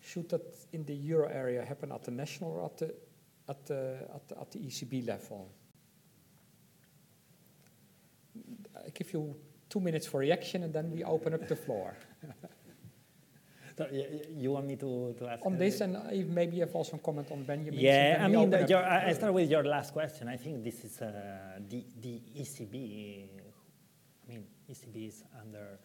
should 0.01 0.29
that 0.29 0.55
in 0.71 0.85
the 0.85 0.93
euro 0.93 1.27
area 1.27 1.63
happen 1.63 1.91
at 1.91 2.03
the 2.03 2.11
national 2.11 2.51
or 2.51 2.65
at 2.65 2.77
the, 2.77 2.95
at 3.47 3.65
the, 3.65 4.07
at 4.15 4.27
the, 4.27 4.39
at 4.39 4.51
the 4.51 4.59
ECB 4.59 5.05
level? 5.07 5.51
I 8.77 8.89
give 8.89 9.11
you 9.13 9.35
two 9.69 9.79
minutes 9.79 10.07
for 10.07 10.19
reaction 10.19 10.63
and 10.63 10.73
then 10.73 10.89
we 10.91 11.03
open 11.03 11.33
up 11.33 11.47
the 11.47 11.55
floor. 11.55 11.95
You 14.35 14.51
want 14.51 14.67
me 14.67 14.75
to, 14.77 15.15
to 15.19 15.27
ask? 15.27 15.45
On 15.45 15.57
this, 15.57 15.81
and 15.81 15.97
maybe 16.33 16.57
you 16.57 16.61
have 16.61 16.75
also 16.75 16.97
a 16.97 16.99
comment 16.99 17.31
on 17.31 17.43
Benjamin. 17.43 17.79
Yeah, 17.79 18.21
I 18.21 18.27
mean, 18.27 18.49
the, 18.49 18.65
your, 18.67 18.83
I 18.83 19.13
start 19.13 19.33
with 19.33 19.49
your 19.49 19.63
last 19.63 19.93
question. 19.93 20.27
I 20.27 20.37
think 20.37 20.63
this 20.63 20.83
is 20.83 21.01
uh, 21.01 21.59
the, 21.67 21.85
the 22.01 22.21
ECB. 22.37 23.27
I 24.23 24.31
mean, 24.31 24.45
ECB 24.69 25.07
is 25.07 25.23
under 25.41 25.79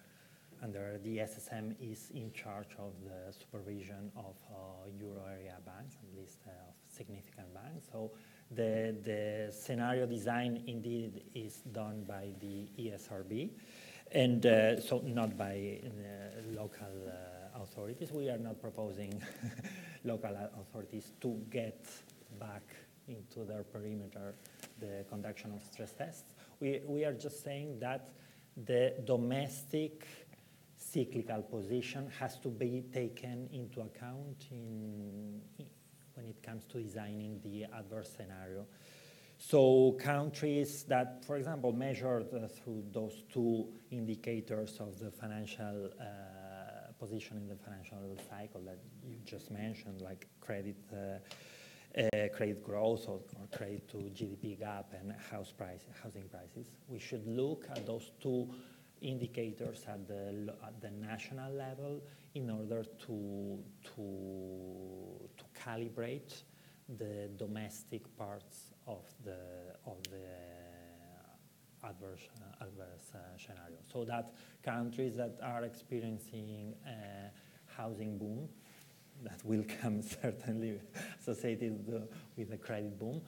under 0.65 0.99
the 1.05 1.19
SSM 1.19 1.75
is 1.79 2.11
in 2.15 2.33
charge 2.33 2.75
of 2.79 2.93
the 3.05 3.33
supervision 3.33 4.11
of 4.17 4.35
uh, 4.51 4.89
euro 4.99 5.23
area 5.31 5.57
banks, 5.67 5.97
at 6.03 6.19
least 6.19 6.39
uh, 6.47 6.51
of 6.69 6.75
significant 6.89 7.53
banks. 7.53 7.87
So 7.93 8.13
the, 8.51 8.97
the 9.05 9.53
scenario 9.53 10.07
design 10.07 10.63
indeed 10.67 11.25
is 11.35 11.57
done 11.73 12.05
by 12.09 12.31
the 12.41 12.67
ESRB, 12.79 13.51
and 14.13 14.47
uh, 14.47 14.81
so 14.81 15.03
not 15.05 15.37
by 15.37 15.81
uh, 15.85 16.57
local 16.57 16.95
uh, 17.09 17.44
authorities. 17.55 18.13
We 18.13 18.29
are 18.29 18.39
not 18.39 18.61
proposing 18.61 19.23
local 20.05 20.37
authorities 20.61 21.13
to 21.21 21.41
get 21.51 21.87
back 22.39 22.63
into 23.09 23.45
their 23.45 23.63
perimeter 23.63 24.35
the 24.81 25.05
conduction 25.09 25.53
of 25.53 25.63
stress 25.63 25.93
tests. 25.93 26.35
We, 26.61 26.81
we 26.87 27.05
are 27.05 27.13
just 27.13 27.45
saying 27.45 27.79
that 27.81 28.11
the 28.57 28.95
domestic 29.05 30.07
cyclical 30.77 31.43
position 31.43 32.11
has 32.19 32.39
to 32.39 32.49
be 32.49 32.85
taken 32.93 33.49
into 33.53 33.81
account 33.81 34.47
in, 34.51 35.41
when 36.15 36.27
it 36.27 36.43
comes 36.43 36.65
to 36.67 36.81
designing 36.81 37.41
the 37.43 37.65
adverse 37.77 38.13
scenario. 38.17 38.67
So 39.39 39.97
countries 40.01 40.85
that, 40.85 41.25
for 41.25 41.37
example, 41.37 41.73
measured 41.73 42.33
uh, 42.33 42.47
through 42.47 42.85
those 42.93 43.25
two 43.33 43.69
indicators 43.91 44.79
of 44.81 44.99
the 44.99 45.11
financial 45.11 45.91
uh, 46.01 46.05
position 47.05 47.37
in 47.37 47.47
the 47.49 47.57
financial 47.67 48.17
cycle 48.31 48.63
that 48.63 48.79
you 49.07 49.17
just 49.25 49.51
mentioned, 49.51 50.01
like 50.01 50.27
credit, 50.41 50.77
uh, 50.93 50.99
uh 52.01 52.29
credit 52.37 52.61
growth 52.65 53.05
or, 53.09 53.21
or, 53.39 53.47
credit 53.57 53.83
to 53.93 53.99
GDP 54.19 54.59
gap 54.59 54.87
and 54.99 55.13
house 55.31 55.53
price, 55.61 55.83
housing 56.03 56.29
prices, 56.35 56.67
we 56.89 56.99
should 56.99 57.27
look 57.27 57.67
at 57.75 57.87
those 57.87 58.07
two 58.23 58.49
indicators 59.03 59.85
at 59.95 60.01
the, 60.09 60.55
at 60.69 60.81
the 60.81 60.91
national 60.91 61.53
level 61.53 62.01
in 62.35 62.51
order 62.51 62.83
to, 63.07 63.17
to, 63.91 64.05
to 65.39 65.45
calibrate 65.67 66.43
the 66.99 67.29
domestic 67.37 68.03
parts 68.17 68.73
of 68.87 69.05
the, 69.25 69.41
of 69.87 69.99
the 70.11 70.27
adverse, 71.87 72.29
uh, 72.41 72.65
adverse 72.65 73.13
uh, 73.15 73.19
scenario. 73.39 73.79
So 73.93 74.05
that 74.05 74.33
countries 74.65 75.17
that 75.17 75.39
are 75.43 75.65
experiencing 75.65 76.75
a 76.87 77.31
housing 77.77 78.19
boom, 78.19 78.49
that 79.23 79.41
will 79.45 79.65
come 79.81 80.03
certainly 80.03 80.81
associated 81.21 81.87
with 82.37 82.51
the 82.51 82.57
credit 82.57 82.99
boom, 82.99 83.21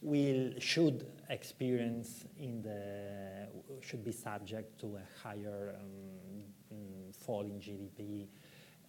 will 0.00 0.52
should 0.58 1.06
experience 1.30 2.26
in 2.38 2.62
the 2.62 3.48
should 3.80 4.04
be 4.04 4.12
subject 4.12 4.78
to 4.78 4.96
a 4.96 5.22
higher 5.22 5.74
um, 5.80 6.76
mm, 6.76 7.16
fall 7.16 7.42
in 7.42 7.58
GDP 7.58 8.26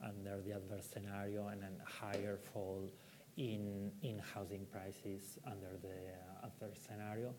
under 0.04 0.42
the 0.42 0.52
adverse 0.52 0.88
scenario 0.92 1.48
and 1.48 1.64
a 1.64 2.06
higher 2.06 2.38
fall 2.54 2.92
in 3.38 3.92
in 4.02 4.20
housing 4.34 4.66
prices 4.66 5.38
under 5.46 5.78
the 5.82 6.46
adverse 6.46 6.80
scenario 6.86 7.34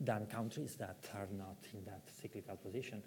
than 0.00 0.26
countries 0.26 0.76
that 0.76 0.98
are 1.14 1.28
not 1.32 1.56
in 1.72 1.82
that 1.84 2.02
cyclical 2.20 2.56
position. 2.56 3.02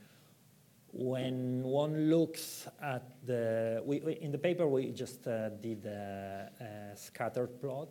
When 0.93 1.63
one 1.63 2.09
looks 2.09 2.67
at 2.81 3.03
the, 3.25 3.83
we, 3.85 3.99
we, 3.99 4.13
in 4.13 4.31
the 4.31 4.38
paper 4.38 4.67
we 4.67 4.91
just 4.91 5.27
uh, 5.27 5.49
did 5.49 5.85
a, 5.85 6.49
a 6.93 6.97
scattered 6.97 7.59
plot 7.61 7.89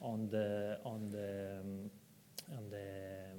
on 0.00 0.28
the 0.30 0.78
on 0.84 1.10
the 1.10 1.60
um, 1.60 1.90
on 2.56 2.70
the 2.70 3.32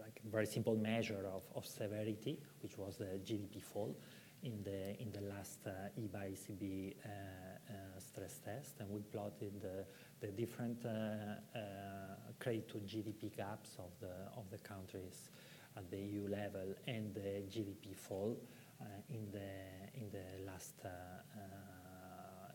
like 0.00 0.20
very 0.30 0.46
simple 0.46 0.76
measure 0.76 1.26
of, 1.32 1.42
of 1.54 1.66
severity, 1.66 2.38
which 2.60 2.76
was 2.78 2.96
the 2.96 3.20
GDP 3.24 3.62
fall 3.62 3.96
in 4.42 4.62
the 4.64 5.00
in 5.00 5.12
the 5.12 5.20
last 5.20 5.60
uh, 5.66 6.00
EBA 6.00 6.32
ECB 6.32 6.94
uh, 7.04 7.08
uh, 7.08 8.00
stress 8.00 8.38
test, 8.44 8.80
and 8.80 8.90
we 8.90 9.00
plotted 9.00 9.60
the, 9.60 9.84
the 10.20 10.32
different 10.32 10.84
uh, 10.84 10.88
uh, 10.88 11.60
credit 12.40 12.68
to 12.68 12.78
GDP 12.78 13.36
gaps 13.36 13.76
of 13.78 13.90
the 14.00 14.14
of 14.36 14.50
the 14.50 14.58
countries 14.58 15.30
at 15.76 15.90
the 15.90 15.98
EU 15.98 16.28
level 16.28 16.74
and 16.86 17.14
the 17.14 17.42
GDP 17.50 17.96
fall 17.96 18.36
uh, 18.80 18.84
in 19.08 19.30
the 19.30 20.00
in 20.00 20.10
the 20.10 20.44
last 20.44 20.74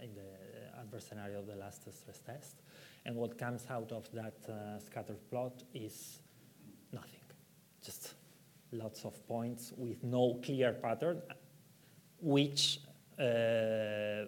in 0.01 0.13
the 0.13 0.79
adverse 0.79 1.07
scenario 1.07 1.39
of 1.39 1.47
the 1.47 1.55
last 1.55 1.81
stress 1.93 2.19
test. 2.19 2.61
And 3.05 3.15
what 3.15 3.37
comes 3.37 3.65
out 3.69 3.91
of 3.91 4.09
that 4.11 4.37
uh, 4.49 4.79
scattered 4.79 5.29
plot 5.29 5.63
is 5.73 6.19
nothing, 6.91 7.21
just 7.83 8.13
lots 8.71 9.05
of 9.05 9.25
points 9.27 9.73
with 9.77 10.03
no 10.03 10.39
clear 10.43 10.73
pattern, 10.73 11.21
which 12.21 12.79
uh, 13.17 14.25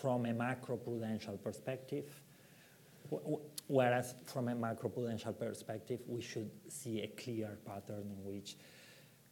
from 0.00 0.26
a 0.26 0.32
macroprudential 0.32 1.42
perspective, 1.42 2.20
whereas 3.68 4.14
from 4.24 4.48
a 4.48 4.54
macroprudential 4.54 5.38
perspective, 5.38 6.00
we 6.06 6.20
should 6.20 6.50
see 6.68 7.02
a 7.02 7.08
clear 7.08 7.58
pattern 7.64 8.10
in 8.10 8.24
which 8.24 8.56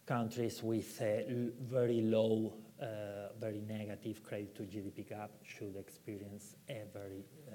countries 0.07 0.62
with 0.62 1.01
a 1.01 1.51
very 1.61 2.01
low, 2.03 2.53
uh, 2.81 3.33
very 3.39 3.61
negative 3.61 4.22
credit 4.22 4.55
to 4.57 4.62
GDP 4.62 5.09
gap 5.09 5.31
should 5.43 5.77
experience 5.77 6.57
a 6.68 6.83
very 6.93 7.25
uh, 7.49 7.53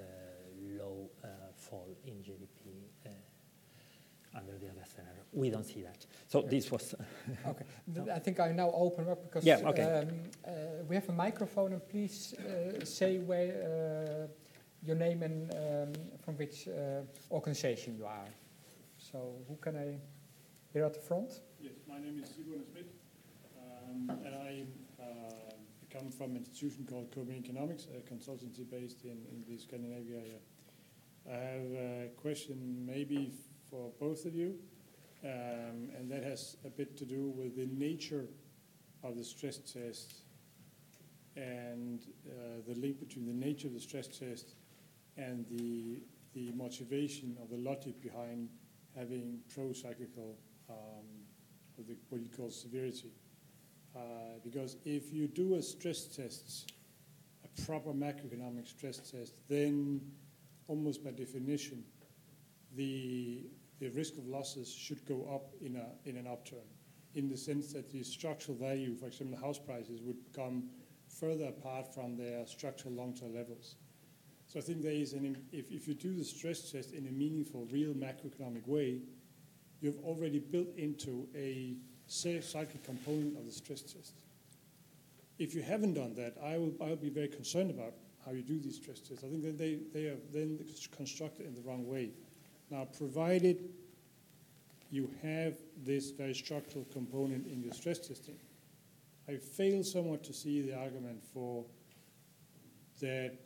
low 0.78 1.09
uh, 1.24 1.28
fall 1.55 1.95
in 2.05 2.15
GDP 2.15 2.88
uh, 3.05 3.09
under 4.36 4.57
the 4.57 4.67
other 4.67 4.86
scenario. 4.86 5.22
We 5.32 5.49
don't 5.49 5.65
see 5.65 5.84
that. 5.84 6.05
So 6.28 6.41
this 6.41 6.72
was. 6.72 6.95
okay. 7.47 7.65
I 8.11 8.20
think 8.20 8.39
I 8.39 8.51
now 8.51 8.72
open 8.74 9.07
up 9.09 9.24
because 9.24 9.45
yeah, 9.45 9.59
okay. 9.65 9.84
Um, 9.84 10.07
uh, 10.45 10.51
we 10.88 10.95
have 10.95 11.07
a 11.09 11.13
microphone, 11.13 11.74
and 11.74 11.88
please 11.88 12.34
uh, 12.34 12.84
say 12.84 13.17
where 13.20 14.30
your 14.86 14.95
name 14.95 15.23
and 15.23 15.51
um, 15.51 15.93
from 16.23 16.36
which 16.38 16.67
organization 17.32 17.95
you 17.97 18.05
are. 18.05 18.27
So 18.97 19.36
who 19.47 19.55
can 19.55 19.75
I 19.77 19.97
hear 20.73 20.86
at 20.86 20.93
the 20.93 20.99
front? 20.99 21.32
Yes, 21.59 21.73
my 21.88 21.99
name 21.99 22.21
is 22.21 22.30
Sigurd 22.30 22.59
Næss-Schmidt, 22.59 22.88
um, 23.57 24.09
and 24.25 24.36
I 24.36 24.65
uh, 25.01 25.53
come 25.89 26.11
from 26.11 26.32
an 26.32 26.38
institution 26.38 26.86
called 26.89 27.11
Copenhagen 27.11 27.45
Economics, 27.45 27.88
a 27.95 28.01
consultancy 28.13 28.69
based 28.69 29.03
in, 29.03 29.17
in 29.32 29.43
the 29.47 29.57
Scandinavia 29.57 30.17
area. 30.17 30.39
I 31.27 31.38
have 31.38 31.71
a 31.71 32.09
question 32.17 32.86
maybe 32.86 33.32
for 33.69 33.91
both 33.99 34.25
of 34.25 34.36
you, 34.36 34.55
um, 35.23 35.89
and 35.97 36.09
that 36.11 36.23
has 36.23 36.57
a 36.65 36.69
bit 36.69 36.97
to 36.97 37.05
do 37.05 37.30
with 37.30 37.55
the 37.55 37.67
nature 37.67 38.25
of 39.03 39.17
the 39.17 39.23
stress 39.23 39.57
test 39.57 40.23
and 41.36 42.01
uh, 42.27 42.61
the 42.67 42.75
link 42.80 42.99
between 42.99 43.25
the 43.25 43.34
nature 43.34 43.67
of 43.67 43.73
the 43.73 43.80
stress 43.80 44.07
test 44.07 44.55
and 45.20 45.45
the, 45.49 46.01
the 46.34 46.51
motivation 46.55 47.36
or 47.39 47.47
the 47.47 47.61
logic 47.61 48.01
behind 48.01 48.49
having 48.95 49.39
pro-cyclical 49.53 50.38
um, 50.70 51.05
what 52.09 52.22
you 52.22 52.30
call 52.36 52.49
severity. 52.49 53.11
Uh, 53.95 53.99
because 54.43 54.78
if 54.86 55.13
you 55.13 55.28
do 55.28 55.55
a 55.55 55.61
stress 55.61 56.05
test, 56.05 56.72
a 57.43 57.61
proper 57.65 57.91
macroeconomic 57.91 58.67
stress 58.67 58.97
test, 58.97 59.34
then 59.47 60.01
almost 60.67 61.03
by 61.03 61.11
definition, 61.11 61.84
the, 62.76 63.45
the 63.80 63.89
risk 63.89 64.17
of 64.17 64.28
losses 64.28 64.72
should 64.72 65.03
go 65.05 65.28
up 65.34 65.53
in, 65.61 65.76
a, 65.76 66.09
in 66.09 66.17
an 66.17 66.28
upturn, 66.28 66.67
in 67.15 67.28
the 67.30 67.38
sense 67.38 67.74
that 67.74 67.91
the 67.91 68.03
structural 68.03 68.57
value, 68.57 68.95
for 68.95 69.07
example, 69.07 69.38
house 69.39 69.59
prices, 69.59 70.01
would 70.03 70.17
come 70.36 70.70
further 71.07 71.45
apart 71.45 71.93
from 71.93 72.15
their 72.15 72.45
structural 72.45 72.93
long-term 72.93 73.34
levels. 73.34 73.76
So 74.50 74.60
I 74.60 74.64
think 74.64 74.82
there 74.82 74.91
is 74.91 75.14
an, 75.14 75.38
if, 75.52 75.72
if 75.72 75.88
you 75.88 75.93
do 75.93 76.16
the 76.16 76.24
stress 76.24 76.72
test 76.72 76.93
in 76.93 77.06
a 77.06 77.12
meaningful, 77.12 77.68
real 77.72 77.93
macroeconomic 77.93 78.68
way, 78.68 79.00
you've 79.80 80.00
already 80.04 80.39
built 80.39 80.76
into 80.76 81.28
a 81.36 81.76
safe 82.08 82.43
cycle 82.43 82.80
component 82.84 83.38
of 83.38 83.45
the 83.45 83.52
stress 83.52 83.82
test. 83.82 84.14
If 85.38 85.54
you 85.54 85.62
haven't 85.62 85.93
done 85.93 86.16
that, 86.16 86.36
I 86.43 86.58
will, 86.58 86.74
I 86.82 86.86
will 86.86 86.95
be 86.95 87.12
very 87.12 87.28
concerned 87.28 87.70
about 87.70 87.93
how 88.26 88.32
you 88.32 88.41
do 88.41 88.60
these 88.60 88.78
stress 88.78 89.00
tests. 89.00 89.24
I 89.24 89.28
think 89.28 89.43
that 89.43 89.58
they, 89.60 89.78
they 89.93 90.08
are 90.08 90.18
then 90.34 90.60
constructed 90.97 91.45
in 91.45 91.54
the 91.54 91.62
wrong 91.62 91.88
way. 91.88 92.10
Now, 92.72 92.86
provided 92.97 93.70
you 94.89 95.12
have 95.22 95.54
this 95.86 96.10
very 96.10 96.34
structural 96.34 96.86
component 96.91 97.45
in 97.45 97.62
your 97.62 97.74
stress 97.74 98.00
testing, 98.00 98.36
I 99.28 99.36
fail 99.38 99.84
somewhat 99.84 100.24
to 100.24 100.34
see 100.34 100.64
the 100.64 100.76
argument 100.76 101.24
for 101.24 101.64
that 103.00 103.38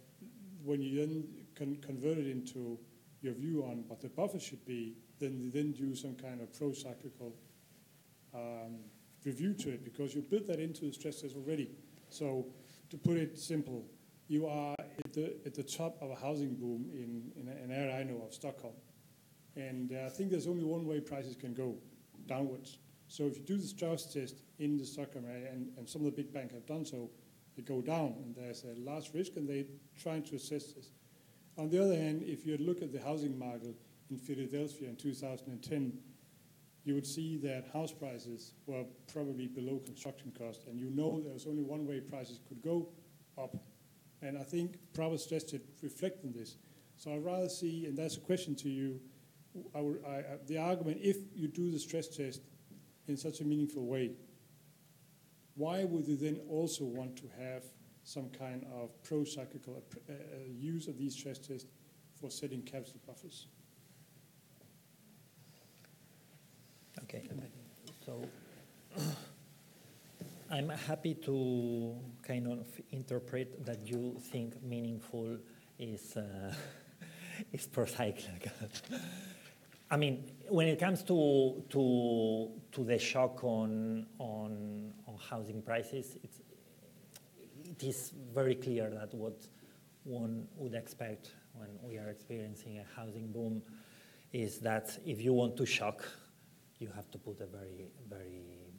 when 0.63 0.81
you 0.81 0.99
then 0.99 1.23
con 1.55 1.77
convert 1.81 2.17
it 2.17 2.27
into 2.27 2.79
your 3.21 3.33
view 3.33 3.63
on 3.63 3.83
what 3.87 4.01
the 4.01 4.09
buffer 4.09 4.39
should 4.39 4.65
be, 4.65 4.95
then 5.19 5.39
you 5.39 5.49
then 5.49 5.71
do 5.71 5.95
some 5.95 6.15
kind 6.15 6.41
of 6.41 6.51
pro-cyclical 6.57 7.33
um, 8.33 8.79
review 9.23 9.53
to 9.53 9.69
it 9.69 9.83
because 9.83 10.13
you 10.13 10.21
built 10.21 10.47
that 10.47 10.59
into 10.59 10.85
the 10.85 10.91
stress 10.91 11.21
test 11.21 11.35
already. 11.35 11.69
So 12.09 12.47
to 12.89 12.97
put 12.97 13.17
it 13.17 13.37
simple, 13.37 13.85
you 14.27 14.47
are 14.47 14.75
at 14.79 15.13
the, 15.13 15.35
at 15.45 15.53
the 15.53 15.63
top 15.63 15.97
of 16.01 16.11
a 16.11 16.15
housing 16.15 16.55
boom 16.55 16.89
in, 16.93 17.31
in 17.39 17.47
an 17.47 17.71
area 17.71 17.97
I 17.97 18.03
know 18.03 18.23
of, 18.25 18.33
Stockholm. 18.33 18.73
And 19.55 19.91
uh, 19.93 20.05
I 20.05 20.09
think 20.09 20.31
there's 20.31 20.47
only 20.47 20.63
one 20.63 20.85
way 20.85 20.99
prices 20.99 21.35
can 21.35 21.53
go, 21.53 21.75
downwards. 22.25 22.77
So 23.07 23.25
if 23.25 23.37
you 23.37 23.43
do 23.43 23.57
the 23.57 23.67
stress 23.67 24.11
test 24.11 24.41
in 24.59 24.77
the 24.77 24.85
Stockholm 24.85 25.25
area, 25.29 25.51
and, 25.51 25.69
and 25.77 25.87
some 25.87 26.01
of 26.01 26.05
the 26.05 26.11
big 26.11 26.33
banks 26.33 26.53
have 26.53 26.65
done 26.65 26.85
so, 26.85 27.09
go 27.61 27.81
down, 27.81 28.15
and 28.23 28.35
there's 28.35 28.63
a 28.63 28.79
large 28.79 29.13
risk, 29.13 29.35
and 29.35 29.47
they're 29.47 29.65
trying 30.01 30.23
to 30.23 30.35
assess 30.35 30.73
this. 30.73 30.89
On 31.57 31.69
the 31.69 31.83
other 31.83 31.95
hand, 31.95 32.23
if 32.23 32.45
you 32.45 32.57
look 32.57 32.81
at 32.81 32.91
the 32.91 32.99
housing 32.99 33.37
market 33.37 33.75
in 34.09 34.17
Philadelphia 34.17 34.89
in 34.89 34.95
2010, 34.95 35.93
you 36.83 36.95
would 36.95 37.07
see 37.07 37.37
that 37.37 37.69
house 37.71 37.91
prices 37.91 38.53
were 38.65 38.83
probably 39.11 39.47
below 39.47 39.79
construction 39.85 40.33
cost, 40.37 40.65
and 40.67 40.79
you 40.79 40.89
know 40.89 41.21
there 41.21 41.33
was 41.33 41.45
only 41.47 41.63
one 41.63 41.87
way 41.87 41.99
prices 41.99 42.39
could 42.47 42.61
go 42.61 42.89
up. 43.37 43.55
And 44.21 44.37
I 44.37 44.43
think 44.43 44.77
proper 44.93 45.17
stress 45.17 45.43
test 45.43 45.63
reflect 45.81 46.23
on 46.23 46.33
this. 46.33 46.57
So 46.97 47.13
I'd 47.13 47.23
rather 47.23 47.49
see, 47.49 47.85
and 47.85 47.97
that's 47.97 48.17
a 48.17 48.19
question 48.19 48.55
to 48.55 48.69
you, 48.69 48.99
I 49.75 49.81
would, 49.81 50.03
I, 50.05 50.23
the 50.47 50.57
argument, 50.57 50.99
if 51.01 51.17
you 51.35 51.47
do 51.47 51.71
the 51.71 51.79
stress 51.79 52.07
test 52.07 52.41
in 53.07 53.17
such 53.17 53.41
a 53.41 53.43
meaningful 53.43 53.85
way, 53.85 54.11
why 55.55 55.83
would 55.83 56.07
you 56.07 56.15
then 56.15 56.39
also 56.49 56.83
want 56.83 57.15
to 57.17 57.29
have 57.39 57.63
some 58.03 58.29
kind 58.29 58.65
of 58.73 58.89
pro-cyclical 59.03 59.81
uh, 60.09 60.11
uh, 60.11 60.15
use 60.49 60.87
of 60.87 60.97
these 60.97 61.13
stress 61.13 61.37
tests 61.37 61.69
for 62.19 62.29
setting 62.29 62.61
capital 62.61 62.99
buffers? 63.05 63.47
Okay, 67.03 67.23
so 68.05 68.21
I'm 70.51 70.69
happy 70.69 71.15
to 71.15 71.95
kind 72.25 72.47
of 72.47 72.67
interpret 72.91 73.65
that 73.65 73.87
you 73.87 74.17
think 74.31 74.61
meaningful 74.63 75.37
is 75.79 76.17
uh, 76.17 76.53
is 77.53 77.67
procyclical. 77.67 78.51
I 79.93 79.97
mean, 79.97 80.31
when 80.49 80.67
it 80.67 80.79
comes 80.79 81.03
to 81.03 81.63
to 81.69 82.49
to 82.71 82.83
the 82.83 82.97
shock 82.97 83.43
on 83.43 84.07
on 84.17 84.91
on 85.07 85.17
housing 85.29 85.61
prices, 85.61 86.17
it's 86.23 86.41
it 87.63 87.83
is 87.83 88.11
very 88.33 88.55
clear 88.55 88.89
that 88.89 89.13
what 89.13 89.37
one 90.03 90.47
would 90.57 90.73
expect 90.73 91.35
when 91.53 91.69
we 91.83 91.99
are 91.99 92.09
experiencing 92.09 92.79
a 92.79 92.85
housing 92.99 93.31
boom 93.31 93.61
is 94.31 94.59
that 94.61 94.97
if 95.05 95.21
you 95.21 95.31
want 95.31 95.55
to 95.57 95.65
shock 95.65 96.03
you 96.79 96.89
have 96.95 97.09
to 97.11 97.17
put 97.17 97.39
a 97.39 97.45
very, 97.45 97.87
very 98.09 98.73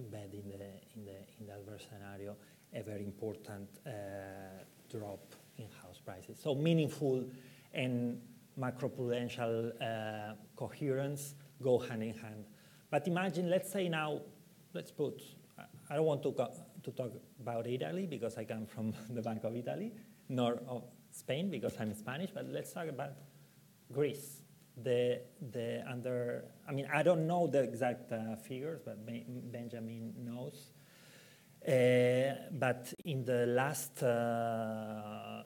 embed 0.00 0.32
in 0.34 0.48
the, 0.48 0.54
in 0.96 1.04
the, 1.04 1.18
in 1.38 1.46
the 1.46 1.52
adverse 1.52 1.86
scenario, 1.88 2.36
a 2.74 2.82
very 2.82 3.04
important 3.04 3.68
uh, 3.86 3.90
drop 4.90 5.34
in 5.58 5.68
house 5.82 6.00
prices. 6.04 6.38
So 6.42 6.54
meaningful 6.54 7.24
and 7.72 8.20
macroprudential 8.58 9.72
uh, 9.80 10.34
coherence 10.54 11.34
go 11.62 11.78
hand 11.78 12.02
in 12.02 12.14
hand. 12.14 12.44
But 12.90 13.06
imagine, 13.08 13.50
let's 13.50 13.70
say 13.70 13.88
now, 13.88 14.20
let's 14.72 14.90
put, 14.90 15.22
I 15.90 15.96
don't 15.96 16.06
want 16.06 16.22
to, 16.22 16.32
to 16.32 16.90
talk 16.92 17.12
about 17.40 17.66
Italy 17.66 18.06
because 18.06 18.36
I 18.36 18.44
come 18.44 18.66
from 18.66 18.94
the 19.10 19.22
Bank 19.22 19.44
of 19.44 19.54
Italy, 19.54 19.92
nor 20.28 20.60
of 20.68 20.84
Spain 21.10 21.50
because 21.50 21.74
I'm 21.80 21.94
Spanish, 21.94 22.30
but 22.32 22.46
let's 22.48 22.72
talk 22.72 22.88
about 22.88 23.12
Greece 23.92 24.40
the, 24.76 25.22
the 25.52 25.82
under, 25.88 26.44
I 26.68 26.72
mean, 26.72 26.86
I 26.92 27.02
don't 27.02 27.26
know 27.26 27.46
the 27.46 27.62
exact 27.62 28.12
uh, 28.12 28.36
figures, 28.36 28.80
but 28.84 28.98
Benjamin 29.06 30.12
knows. 30.18 30.72
Uh, 31.66 32.34
but 32.52 32.92
in 33.04 33.24
the 33.24 33.46
last 33.46 34.02
uh, 34.02 34.06
uh 34.06 35.42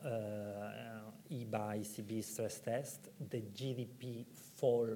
EBA 1.31 1.81
ECB 1.81 2.25
stress 2.25 2.61
test, 2.61 3.09
the 3.31 3.41
GDP 3.41 4.27
fall 4.57 4.89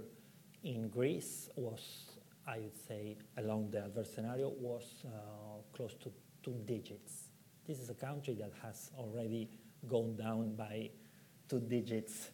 in 0.64 0.88
Greece 0.88 1.48
was, 1.56 2.10
I 2.46 2.58
would 2.58 2.76
say, 2.88 3.16
along 3.36 3.70
the 3.70 3.84
adverse 3.84 4.12
scenario, 4.12 4.48
was 4.48 5.04
uh, 5.06 5.10
close 5.76 5.94
to 5.94 6.10
two 6.42 6.56
digits. 6.64 7.30
This 7.66 7.78
is 7.78 7.90
a 7.90 7.94
country 7.94 8.34
that 8.34 8.52
has 8.62 8.90
already 8.98 9.48
gone 9.86 10.16
down 10.16 10.54
by 10.56 10.90
two 11.48 11.60
digits 11.60 12.30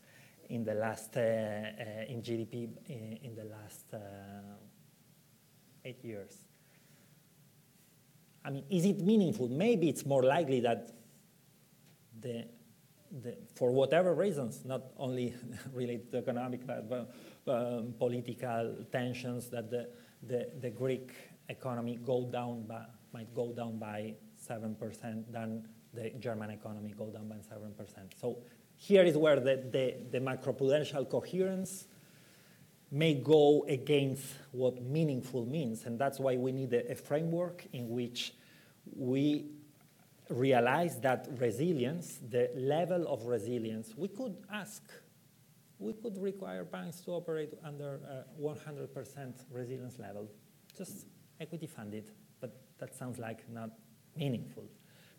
in 0.49 0.65
the 0.65 0.75
last 0.75 1.17
uh, 1.17 1.21
uh, 1.21 2.05
in 2.09 2.23
GDP 2.23 2.71
in, 2.89 3.19
in 3.23 3.35
the 3.35 3.45
last 3.45 3.85
uh, 3.95 3.99
eight 5.85 6.05
years. 6.05 6.37
I 8.45 8.51
mean, 8.51 8.65
is 8.71 8.85
it 8.85 9.01
meaningful? 9.01 9.49
Maybe 9.49 9.89
it's 9.89 10.07
more 10.07 10.23
likely 10.23 10.61
that 10.61 10.91
the, 12.21 12.47
the, 13.23 13.37
for 13.55 13.73
whatever 13.73 14.15
reasons, 14.15 14.65
not 14.65 14.83
only 14.97 15.35
related 15.73 16.11
to 16.13 16.19
economic 16.19 16.67
but 16.67 17.13
um, 17.47 17.95
political 17.99 18.77
tensions, 18.93 19.49
that 19.51 19.71
the, 19.71 19.89
the, 20.23 20.49
the, 20.61 20.71
Greek 20.71 21.13
economy 21.49 21.99
go 22.05 22.25
down 22.25 22.63
by, 22.67 22.85
might 23.13 23.35
go 23.35 23.53
down 23.53 23.79
by 23.79 24.15
7% 24.49 25.33
than 25.33 25.67
the 25.93 26.11
German 26.21 26.51
economy 26.51 26.95
go 26.97 27.07
down 27.07 27.29
by 27.29 27.37
7%. 27.37 27.87
So 28.21 28.39
here 28.77 29.03
is 29.03 29.17
where 29.17 29.41
the, 29.41 29.57
the, 29.71 29.97
the 30.11 30.19
macroprudential 30.19 31.09
coherence 31.09 31.87
may 32.93 33.15
go 33.15 33.65
against 33.69 34.25
what 34.53 34.83
meaningful 34.83 35.47
means. 35.47 35.85
And 35.85 35.99
that's 35.99 36.19
why 36.19 36.37
we 36.37 36.53
need 36.53 36.73
a, 36.73 36.93
a 36.93 36.95
framework 36.95 37.67
in 37.73 37.89
which 37.89 38.35
we 38.97 39.47
realize 40.31 41.01
that 41.01 41.29
resilience, 41.39 42.19
the 42.31 42.51
level 42.55 43.07
of 43.09 43.25
resilience, 43.27 43.95
we 43.97 44.09
could 44.09 44.37
ask, 44.53 44.83
we 45.79 45.93
could 45.93 46.17
require 46.19 46.65
banks 46.65 47.01
to 47.01 47.13
operate 47.13 47.55
under 47.65 48.01
a 48.09 48.41
100% 48.41 49.33
resilience 49.51 49.99
level, 49.99 50.29
just 50.77 51.07
equity 51.41 51.67
funded, 51.67 52.11
but 52.41 52.57
that 52.79 52.95
sounds 52.95 53.19
like 53.19 53.49
not 53.51 53.71
meaningful. 54.17 54.65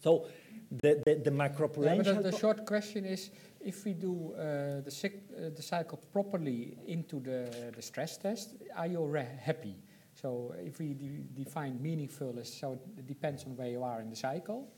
So 0.01 0.28
the, 0.72 1.01
the, 1.05 1.16
the 1.16 1.32
macroprudential... 1.32 2.05
Yeah, 2.05 2.14
the, 2.14 2.32
the, 2.32 2.38
short 2.38 2.66
question 2.66 3.05
is, 3.05 3.30
if 3.59 3.86
we 3.86 3.93
do 3.93 4.34
uh, 4.34 4.82
the, 4.82 5.12
uh, 5.38 5.49
the 5.55 5.62
cycle 5.62 5.99
properly 6.12 6.78
into 6.88 7.20
the, 7.20 7.72
the 7.76 7.82
stress 7.82 8.18
test, 8.18 8.55
are 8.76 8.88
you 8.88 9.14
happy? 9.14 9.76
So 10.14 10.55
if 10.57 10.80
we 10.80 10.93
de 10.93 11.43
define 11.43 11.82
meaningful 11.82 12.38
as, 12.39 12.51
so 12.51 12.80
it 12.97 13.07
depends 13.07 13.45
on 13.45 13.55
where 13.55 13.70
you 13.70 13.84
are 13.84 14.01
in 14.01 14.09
the 14.09 14.16
cycle. 14.16 14.72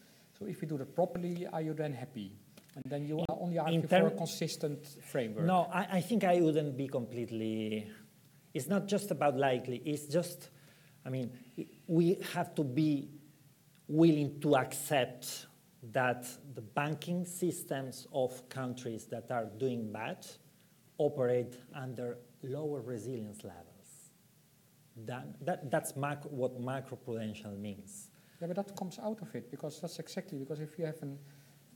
So 0.43 0.49
if 0.49 0.59
we 0.59 0.67
do 0.67 0.77
that 0.77 0.93
properly, 0.93 1.47
are 1.53 1.61
you 1.61 1.73
then 1.73 1.93
happy? 1.93 2.33
And 2.75 2.83
then 2.85 3.05
you 3.05 3.19
are 3.19 3.37
only 3.39 3.57
argue 3.59 3.87
for 3.87 4.07
a 4.07 4.11
consistent 4.11 4.85
framework. 5.05 5.45
No, 5.45 5.69
I, 5.71 5.87
I 5.93 6.01
think 6.01 6.23
I 6.23 6.41
wouldn't 6.41 6.75
be 6.75 6.87
completely... 6.87 7.89
It's 8.53 8.67
not 8.67 8.87
just 8.87 9.09
about 9.11 9.37
likely, 9.37 9.81
it's 9.85 10.05
just, 10.05 10.49
I 11.05 11.09
mean, 11.09 11.31
we 11.87 12.17
have 12.33 12.53
to 12.55 12.63
be 12.63 13.09
willing 13.87 14.39
to 14.41 14.57
accept 14.57 15.47
that 15.91 16.27
the 16.53 16.61
banking 16.61 17.25
systems 17.25 18.05
of 18.13 18.47
countries 18.49 19.05
that 19.05 19.31
are 19.31 19.45
doing 19.45 19.91
bad 19.91 20.27
operate 20.97 21.55
under 21.73 22.17
lower 22.43 22.81
resilience 22.81 23.43
levels. 23.43 24.11
That, 25.05 25.25
that, 25.45 25.71
that's 25.71 25.95
macro, 25.95 26.29
what 26.29 26.61
macroprudential 26.61 27.57
means. 27.57 28.09
Yeah, 28.43 28.47
but 28.47 28.57
that 28.57 28.75
comes 28.75 28.99
out 28.99 29.21
of 29.21 29.33
it 29.35 29.49
because 29.49 29.79
that's 29.79 29.99
exactly 29.99 30.37
because 30.37 30.59
if 30.59 30.77
you 30.77 30.85
have 30.85 31.01
an, 31.01 31.17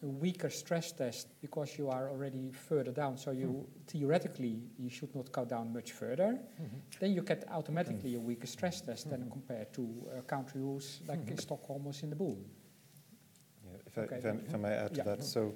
a 0.04 0.06
weaker 0.06 0.50
stress 0.50 0.92
test 0.92 1.30
because 1.40 1.78
you 1.78 1.88
are 1.88 2.10
already 2.10 2.52
further 2.52 2.92
down, 2.92 3.18
so 3.18 3.32
you 3.32 3.48
mm. 3.48 3.88
theoretically 3.88 4.60
you 4.78 4.90
should 4.90 5.16
not 5.16 5.32
go 5.32 5.46
down 5.46 5.72
much 5.72 5.94
further, 5.94 6.38
mm-hmm. 6.62 6.78
then 7.00 7.14
you 7.14 7.22
get 7.22 7.46
automatically 7.52 8.16
a 8.16 8.20
weaker 8.20 8.48
stress 8.48 8.82
test 8.82 9.08
mm-hmm. 9.08 9.22
than 9.22 9.32
compared 9.32 9.74
to 9.76 9.88
a 10.20 10.22
country 10.24 10.60
who's 10.60 11.00
like 11.08 11.26
mm-hmm. 11.26 11.38
Stockholm 11.38 11.86
was 11.86 12.04
in 12.04 12.10
the 12.10 12.18
boom. 12.18 12.44
Yeah, 13.66 13.78
if, 13.86 13.98
okay. 13.98 14.16
I, 14.16 14.18
if, 14.18 14.26
I, 14.26 14.30
if 14.48 14.54
I 14.54 14.58
may 14.58 14.74
add 14.74 14.94
to 14.96 14.98
yeah. 14.98 15.04
that, 15.04 15.24
so 15.24 15.54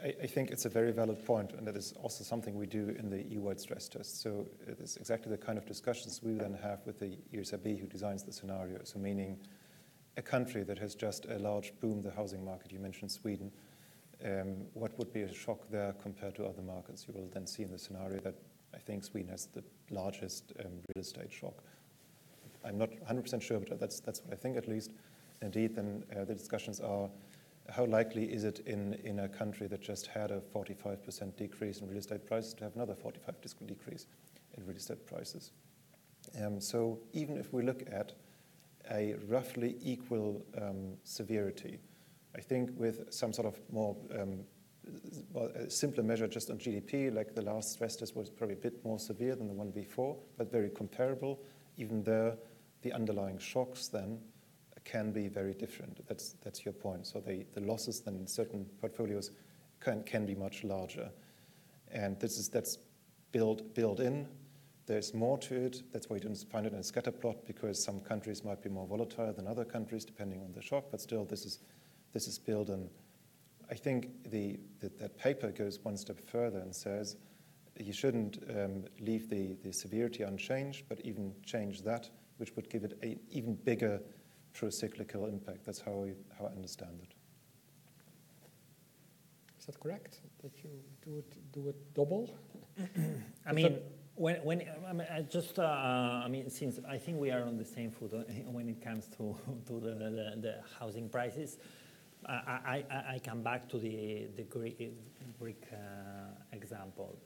I, 0.00 0.14
I, 0.22 0.26
think 0.28 0.52
it's 0.52 0.64
a 0.64 0.68
very 0.68 0.92
valid 0.92 1.26
point, 1.26 1.54
and 1.54 1.66
that 1.66 1.76
is 1.76 1.92
also 2.00 2.22
something 2.22 2.54
we 2.54 2.66
do 2.66 2.94
in 2.96 3.10
the 3.10 3.20
EU-wide 3.24 3.58
stress 3.58 3.88
test. 3.88 4.22
So 4.22 4.46
it 4.68 4.78
is 4.78 4.96
exactly 4.96 5.32
the 5.32 5.38
kind 5.38 5.58
of 5.58 5.66
discussions 5.66 6.20
we 6.22 6.34
then 6.34 6.56
have 6.62 6.86
with 6.86 7.00
the 7.00 7.18
ESRB 7.34 7.80
who 7.80 7.88
designs 7.88 8.22
the 8.22 8.32
scenario. 8.32 8.78
So 8.84 9.00
meaning 9.00 9.40
a 10.16 10.22
country 10.22 10.62
that 10.64 10.78
has 10.78 10.94
just 10.94 11.26
a 11.26 11.38
large 11.38 11.72
boom 11.80 12.02
the 12.02 12.10
housing 12.10 12.44
market, 12.44 12.72
you 12.72 12.78
mentioned 12.78 13.10
Sweden, 13.10 13.50
um, 14.24 14.66
what 14.74 14.96
would 14.98 15.12
be 15.12 15.22
a 15.22 15.32
shock 15.32 15.60
there 15.70 15.94
compared 16.02 16.34
to 16.36 16.44
other 16.44 16.62
markets? 16.62 17.06
You 17.08 17.14
will 17.14 17.28
then 17.32 17.46
see 17.46 17.62
in 17.62 17.70
the 17.70 17.78
scenario 17.78 18.20
that 18.20 18.34
I 18.74 18.78
think 18.78 19.04
Sweden 19.04 19.30
has 19.30 19.46
the 19.46 19.64
largest 19.90 20.52
um, 20.60 20.72
real 20.94 21.02
estate 21.02 21.32
shock. 21.32 21.62
I'm 22.64 22.76
not 22.76 22.90
100% 23.08 23.40
sure, 23.40 23.60
but 23.60 23.80
that's, 23.80 24.00
that's 24.00 24.22
what 24.22 24.34
I 24.34 24.36
think 24.36 24.56
at 24.56 24.68
least. 24.68 24.92
Indeed, 25.42 25.74
then 25.74 26.04
uh, 26.14 26.24
the 26.24 26.34
discussions 26.34 26.80
are 26.80 27.08
how 27.70 27.84
likely 27.86 28.24
is 28.24 28.44
it 28.44 28.60
in, 28.66 28.94
in 29.04 29.20
a 29.20 29.28
country 29.28 29.66
that 29.68 29.80
just 29.80 30.06
had 30.06 30.30
a 30.30 30.40
45% 30.54 31.36
decrease 31.36 31.80
in 31.80 31.88
real 31.88 31.98
estate 31.98 32.26
prices 32.26 32.52
to 32.54 32.64
have 32.64 32.74
another 32.74 32.94
45% 32.94 33.66
decrease 33.66 34.06
in 34.56 34.66
real 34.66 34.76
estate 34.76 35.06
prices? 35.06 35.52
Um, 36.42 36.60
so 36.60 36.98
even 37.12 37.36
if 37.36 37.52
we 37.52 37.62
look 37.62 37.82
at 37.90 38.12
a 38.90 39.14
roughly 39.28 39.76
equal 39.82 40.44
um, 40.60 40.96
severity. 41.04 41.78
I 42.36 42.40
think 42.40 42.70
with 42.76 43.12
some 43.12 43.32
sort 43.32 43.46
of 43.46 43.60
more 43.72 43.96
um, 44.18 44.40
simpler 45.68 46.02
measure 46.02 46.26
just 46.26 46.50
on 46.50 46.58
GDP, 46.58 47.14
like 47.14 47.34
the 47.34 47.42
last 47.42 47.72
stress 47.72 47.96
test 47.96 48.16
was 48.16 48.30
probably 48.30 48.54
a 48.54 48.58
bit 48.58 48.84
more 48.84 48.98
severe 48.98 49.36
than 49.36 49.46
the 49.46 49.54
one 49.54 49.70
before, 49.70 50.16
but 50.36 50.50
very 50.50 50.70
comparable. 50.70 51.40
Even 51.76 52.02
there, 52.02 52.36
the 52.82 52.92
underlying 52.92 53.38
shocks 53.38 53.88
then 53.88 54.18
can 54.84 55.12
be 55.12 55.28
very 55.28 55.54
different. 55.54 56.06
That's, 56.08 56.34
that's 56.42 56.64
your 56.64 56.72
point. 56.72 57.06
So 57.06 57.20
they, 57.20 57.46
the 57.54 57.60
losses 57.60 58.00
then 58.00 58.16
in 58.16 58.26
certain 58.26 58.66
portfolios 58.80 59.30
can, 59.78 60.02
can 60.04 60.26
be 60.26 60.34
much 60.34 60.64
larger. 60.64 61.10
And 61.92 62.18
this 62.18 62.38
is, 62.38 62.48
that's 62.48 62.78
built, 63.32 63.74
built 63.74 64.00
in 64.00 64.26
there's 64.90 65.14
more 65.14 65.38
to 65.38 65.54
it. 65.54 65.84
That's 65.92 66.10
why 66.10 66.16
you 66.16 66.22
don't 66.22 66.36
find 66.50 66.66
it 66.66 66.72
in 66.72 66.80
a 66.80 66.82
scatter 66.82 67.12
plot 67.12 67.46
because 67.46 67.80
some 67.82 68.00
countries 68.00 68.42
might 68.42 68.60
be 68.60 68.68
more 68.68 68.88
volatile 68.88 69.32
than 69.32 69.46
other 69.46 69.64
countries 69.64 70.04
depending 70.04 70.40
on 70.40 70.52
the 70.52 70.60
shock. 70.60 70.86
But 70.90 71.00
still, 71.00 71.24
this 71.24 71.44
is 71.44 71.60
this 72.12 72.26
is 72.26 72.40
built 72.40 72.70
in. 72.70 72.90
I 73.70 73.74
think 73.74 74.08
the, 74.32 74.58
the 74.80 74.88
that 74.98 75.16
paper 75.16 75.52
goes 75.52 75.78
one 75.84 75.96
step 75.96 76.18
further 76.18 76.58
and 76.58 76.74
says 76.74 77.16
you 77.78 77.92
shouldn't 77.92 78.42
um, 78.50 78.84
leave 78.98 79.30
the, 79.30 79.56
the 79.62 79.72
severity 79.72 80.24
unchanged, 80.24 80.86
but 80.88 81.00
even 81.04 81.32
change 81.46 81.82
that, 81.82 82.10
which 82.38 82.56
would 82.56 82.68
give 82.68 82.82
it 82.82 82.98
an 83.00 83.20
even 83.30 83.54
bigger 83.54 84.00
pro-cyclical 84.54 85.26
impact. 85.26 85.64
That's 85.64 85.80
how 85.80 86.04
I, 86.04 86.14
how 86.36 86.46
I 86.46 86.50
understand 86.50 86.98
it. 87.00 87.14
Is 89.56 89.66
that 89.66 89.78
correct? 89.78 90.18
That 90.42 90.52
you 90.64 90.70
do 91.04 91.18
it, 91.18 91.52
do 91.52 91.68
it 91.68 91.94
double? 91.94 92.34
I 93.46 93.52
mean, 93.52 93.78
when, 94.20 94.36
when 94.44 94.62
I, 94.86 94.92
mean, 94.92 95.06
I 95.10 95.22
just, 95.22 95.58
uh, 95.58 95.62
I 95.62 96.28
mean, 96.28 96.50
since 96.50 96.78
I 96.86 96.98
think 96.98 97.18
we 97.18 97.30
are 97.30 97.42
on 97.42 97.56
the 97.56 97.64
same 97.64 97.90
foot 97.90 98.12
uh, 98.12 98.18
when 98.56 98.68
it 98.68 98.82
comes 98.84 99.06
to, 99.16 99.34
to 99.66 99.80
the, 99.80 99.94
the, 99.94 100.34
the 100.46 100.54
housing 100.78 101.08
prices, 101.08 101.56
I, 102.26 102.84
I, 102.90 103.14
I, 103.14 103.20
come 103.24 103.42
back 103.42 103.66
to 103.70 103.78
the, 103.78 104.28
the 104.36 104.42
Greek, 104.42 104.92
Greek 105.38 105.62
uh, 105.72 105.76
example. 106.52 107.18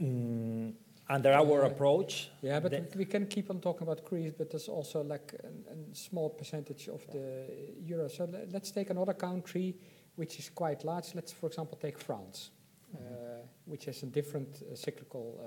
Mm, 0.00 0.72
under 1.06 1.32
our 1.34 1.64
approach. 1.64 2.30
Yeah, 2.40 2.58
but 2.58 2.96
we 2.96 3.04
can 3.04 3.26
keep 3.26 3.50
on 3.50 3.60
talking 3.60 3.82
about 3.82 4.02
Greece, 4.06 4.32
but 4.36 4.50
there's 4.50 4.68
also 4.68 5.02
like 5.02 5.34
a, 5.44 5.48
a 5.72 5.94
small 5.94 6.30
percentage 6.30 6.88
of 6.88 7.06
the 7.12 7.44
euro. 7.84 8.08
So 8.08 8.26
let's 8.50 8.70
take 8.70 8.88
another 8.88 9.12
country 9.12 9.76
which 10.16 10.38
is 10.38 10.48
quite 10.48 10.82
large. 10.82 11.14
Let's, 11.14 11.30
for 11.30 11.48
example, 11.48 11.78
take 11.80 11.98
France. 11.98 12.50
Uh, 12.94 13.42
which 13.64 13.84
has 13.86 14.02
a 14.02 14.06
different 14.06 14.62
uh, 14.62 14.74
cyclical 14.74 15.40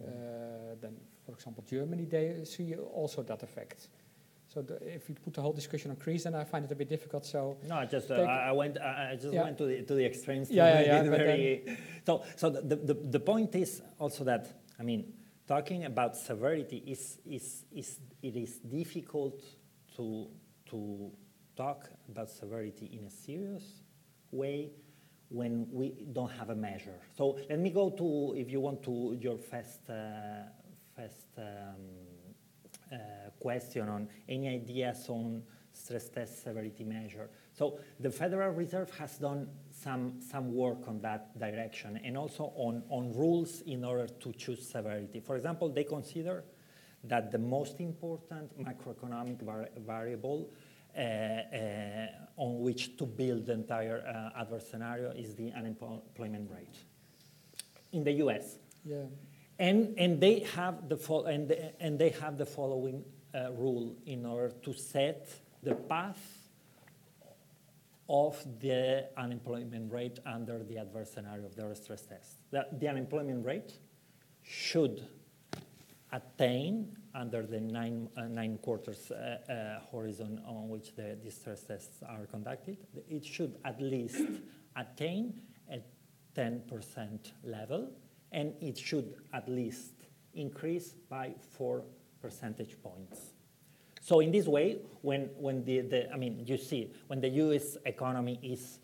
uh, 0.00 0.04
than, 0.80 0.96
for 1.24 1.32
example, 1.32 1.64
Germany. 1.68 2.04
They 2.04 2.44
see 2.44 2.74
also 2.74 3.22
that 3.22 3.42
effect. 3.42 3.88
So 4.48 4.62
the, 4.62 4.76
if 4.94 5.08
you 5.08 5.14
put 5.14 5.34
the 5.34 5.42
whole 5.42 5.52
discussion 5.52 5.90
on 5.90 5.96
Greece, 5.96 6.24
then 6.24 6.34
I 6.34 6.44
find 6.44 6.64
it 6.64 6.72
a 6.72 6.74
bit 6.74 6.88
difficult. 6.88 7.26
So 7.26 7.58
no, 7.68 7.84
just 7.84 8.10
uh, 8.10 8.14
I 8.14 8.52
went 8.52 8.78
I 8.78 9.16
just 9.20 9.34
yeah. 9.34 9.42
went 9.42 9.58
to 9.58 9.66
the 9.66 9.82
to 9.82 9.94
the 9.94 10.06
extremes. 10.06 10.50
Yeah, 10.50 10.80
yeah, 10.80 11.02
yeah 11.02 11.10
very, 11.10 11.78
so 12.06 12.24
so 12.36 12.48
the, 12.48 12.76
the 12.76 12.94
the 12.94 13.20
point 13.20 13.54
is 13.54 13.82
also 13.98 14.24
that 14.24 14.48
I 14.78 14.84
mean 14.84 15.12
talking 15.46 15.84
about 15.84 16.16
severity 16.16 16.82
is 16.86 17.18
is 17.26 17.64
is 17.72 18.00
it 18.22 18.36
is 18.36 18.58
difficult 18.60 19.42
to 19.96 20.28
to 20.70 21.10
talk 21.54 21.90
about 22.08 22.30
severity 22.30 22.86
in 22.92 23.04
a 23.04 23.10
serious 23.10 23.82
way 24.30 24.70
when 25.30 25.66
we 25.70 25.94
don't 26.12 26.30
have 26.30 26.50
a 26.50 26.54
measure. 26.54 26.98
So 27.16 27.38
let 27.48 27.58
me 27.58 27.70
go 27.70 27.90
to, 27.90 28.34
if 28.36 28.50
you 28.50 28.60
want 28.60 28.82
to, 28.84 29.16
your 29.20 29.36
first, 29.36 29.88
uh, 29.90 30.44
first 30.96 31.26
um, 31.36 31.74
uh, 32.92 32.96
question 33.38 33.88
on 33.88 34.08
any 34.28 34.48
ideas 34.48 35.06
on 35.08 35.42
stress 35.72 36.08
test 36.08 36.42
severity 36.42 36.84
measure. 36.84 37.30
So 37.52 37.78
the 38.00 38.10
Federal 38.10 38.52
Reserve 38.52 38.90
has 38.98 39.18
done 39.18 39.48
some, 39.70 40.20
some 40.20 40.54
work 40.54 40.88
on 40.88 41.00
that 41.02 41.38
direction 41.38 42.00
and 42.04 42.16
also 42.16 42.52
on, 42.56 42.82
on 42.88 43.12
rules 43.12 43.60
in 43.62 43.84
order 43.84 44.06
to 44.06 44.32
choose 44.32 44.66
severity. 44.66 45.20
For 45.20 45.36
example, 45.36 45.68
they 45.68 45.84
consider 45.84 46.44
that 47.04 47.30
the 47.30 47.38
most 47.38 47.80
important 47.80 48.58
macroeconomic 48.58 49.42
var 49.42 49.68
variable 49.86 50.50
on 50.96 52.60
which 52.60 52.96
to 52.96 53.06
build 53.06 53.46
the 53.46 53.52
entire 53.52 54.04
uh, 54.06 54.40
adverse 54.40 54.68
scenario 54.68 55.10
is 55.10 55.34
the 55.34 55.52
unemployment 55.52 56.50
rate 56.50 56.78
in 57.92 58.04
the 58.04 58.12
U.S. 58.12 58.58
Yeah. 58.84 59.04
And, 59.58 59.94
and 59.98 60.20
they 60.20 60.40
have 60.54 60.88
the 60.88 60.96
fo- 60.96 61.24
and, 61.24 61.48
the, 61.48 61.82
and 61.82 61.98
they 61.98 62.10
have 62.10 62.38
the 62.38 62.46
following 62.46 63.04
uh, 63.34 63.50
rule 63.52 63.96
in 64.06 64.24
order 64.24 64.54
to 64.62 64.72
set 64.72 65.28
the 65.62 65.74
path 65.74 66.48
of 68.08 68.42
the 68.60 69.08
unemployment 69.16 69.92
rate 69.92 70.18
under 70.24 70.62
the 70.62 70.78
adverse 70.78 71.10
scenario 71.10 71.44
of 71.44 71.54
their 71.56 71.74
stress 71.74 72.06
test. 72.06 72.36
The, 72.50 72.66
the 72.72 72.88
unemployment 72.88 73.44
rate 73.44 73.72
should 74.42 75.06
attain 76.12 76.96
under 77.14 77.44
the 77.46 77.60
nine, 77.60 78.08
uh, 78.16 78.22
nine 78.22 78.58
quarters 78.58 79.10
uh, 79.10 79.38
uh, 79.50 79.80
horizon 79.90 80.40
on 80.46 80.68
which 80.68 80.94
the, 80.94 81.18
the 81.22 81.30
stress 81.30 81.62
tests 81.64 82.02
are 82.08 82.26
conducted, 82.26 82.78
it 83.08 83.24
should 83.24 83.56
at 83.64 83.80
least 83.80 84.22
attain 84.76 85.40
a 85.70 85.80
10% 86.36 87.32
level, 87.44 87.90
and 88.32 88.54
it 88.60 88.78
should 88.78 89.14
at 89.32 89.48
least 89.48 89.92
increase 90.34 90.94
by 91.08 91.34
four 91.50 91.84
percentage 92.22 92.80
points. 92.82 93.32
So 94.00 94.20
in 94.20 94.30
this 94.30 94.46
way, 94.46 94.78
when, 95.02 95.30
when 95.38 95.64
the, 95.64 96.08
I 96.12 96.16
mean, 96.16 96.44
you 96.46 96.56
see, 96.56 96.92
when 97.08 97.20
the 97.20 97.28
U.S. 97.28 97.76
economy 97.84 98.38
is 98.42 98.78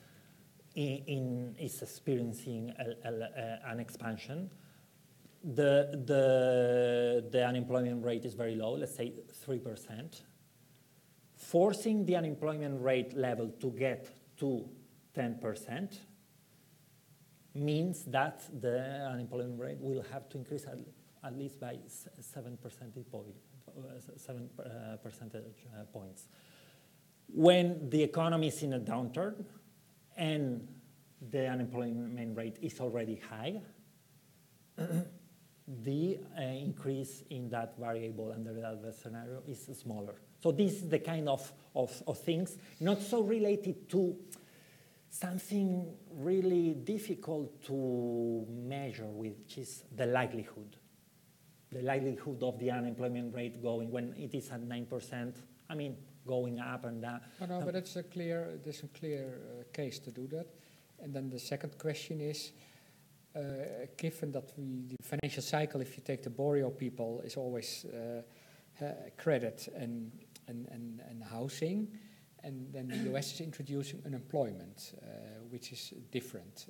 in, 0.74 1.54
is 1.58 1.80
experiencing 1.80 2.72
an 3.04 3.80
expansion, 3.80 4.50
the, 5.44 6.02
the, 6.06 7.28
the 7.30 7.46
unemployment 7.46 8.02
rate 8.02 8.24
is 8.24 8.34
very 8.34 8.54
low, 8.54 8.72
let's 8.72 8.96
say 8.96 9.12
3%. 9.46 10.22
Forcing 11.36 12.06
the 12.06 12.16
unemployment 12.16 12.82
rate 12.82 13.14
level 13.14 13.50
to 13.60 13.70
get 13.72 14.08
to 14.38 14.66
10% 15.14 15.98
means 17.54 18.04
that 18.04 18.42
the 18.60 19.06
unemployment 19.10 19.60
rate 19.60 19.78
will 19.80 20.02
have 20.10 20.28
to 20.30 20.38
increase 20.38 20.64
at, 20.64 20.78
at 21.22 21.36
least 21.38 21.60
by 21.60 21.78
7 22.18 22.56
percentage 22.56 23.08
point, 23.10 23.34
seven 24.16 24.48
uh, 24.58 24.96
percentage 24.96 25.66
uh, 25.78 25.84
points. 25.92 26.28
When 27.28 27.90
the 27.90 28.02
economy 28.02 28.48
is 28.48 28.62
in 28.62 28.72
a 28.72 28.80
downturn 28.80 29.44
and 30.16 30.66
the 31.30 31.46
unemployment 31.48 32.36
rate 32.36 32.58
is 32.62 32.80
already 32.80 33.20
high, 33.28 33.60
the 35.66 36.18
uh, 36.38 36.42
increase 36.42 37.22
in 37.30 37.48
that 37.50 37.78
variable 37.78 38.32
under 38.32 38.52
that 38.52 38.94
scenario 39.00 39.42
is 39.46 39.68
smaller. 39.80 40.14
So 40.42 40.52
this 40.52 40.72
is 40.72 40.88
the 40.88 40.98
kind 40.98 41.28
of, 41.28 41.50
of, 41.74 42.02
of 42.06 42.18
things, 42.18 42.58
not 42.80 43.00
so 43.00 43.22
related 43.22 43.88
to 43.90 44.16
something 45.08 45.94
really 46.10 46.74
difficult 46.74 47.64
to 47.64 48.46
measure, 48.50 49.06
which 49.06 49.56
is 49.58 49.84
the 49.96 50.06
likelihood 50.06 50.76
the 51.74 51.82
likelihood 51.82 52.42
of 52.42 52.58
the 52.58 52.70
unemployment 52.70 53.34
rate 53.34 53.60
going 53.60 53.90
when 53.90 54.14
it 54.16 54.34
is 54.34 54.50
at 54.50 54.62
9%, 54.62 55.34
I 55.68 55.74
mean, 55.74 55.96
going 56.26 56.60
up 56.60 56.84
and 56.84 57.02
down. 57.02 57.20
No, 57.48 57.62
but 57.64 57.74
it's 57.74 57.96
a 57.96 58.02
clear, 58.02 58.58
there's 58.62 58.82
a 58.84 58.88
clear 58.88 59.40
uh, 59.60 59.64
case 59.72 59.98
to 60.00 60.10
do 60.10 60.26
that. 60.28 60.46
And 61.02 61.12
then 61.12 61.28
the 61.28 61.38
second 61.38 61.76
question 61.76 62.20
is, 62.20 62.52
given 63.96 64.32
that 64.32 64.52
we, 64.56 64.86
the 64.88 64.96
financial 65.02 65.42
cycle, 65.42 65.80
if 65.80 65.96
you 65.96 66.02
take 66.04 66.22
the 66.22 66.30
Borio 66.30 66.70
people, 66.70 67.20
is 67.24 67.36
always 67.36 67.84
uh, 67.84 68.86
credit 69.16 69.68
and, 69.76 70.12
and, 70.48 70.68
and, 70.70 71.00
and 71.08 71.22
housing, 71.24 71.88
and 72.42 72.72
then 72.72 72.88
the 72.88 73.14
US 73.14 73.32
is 73.32 73.40
introducing 73.40 74.02
unemployment, 74.04 74.92
uh, 75.02 75.06
which 75.50 75.72
is 75.72 75.94
different. 76.10 76.66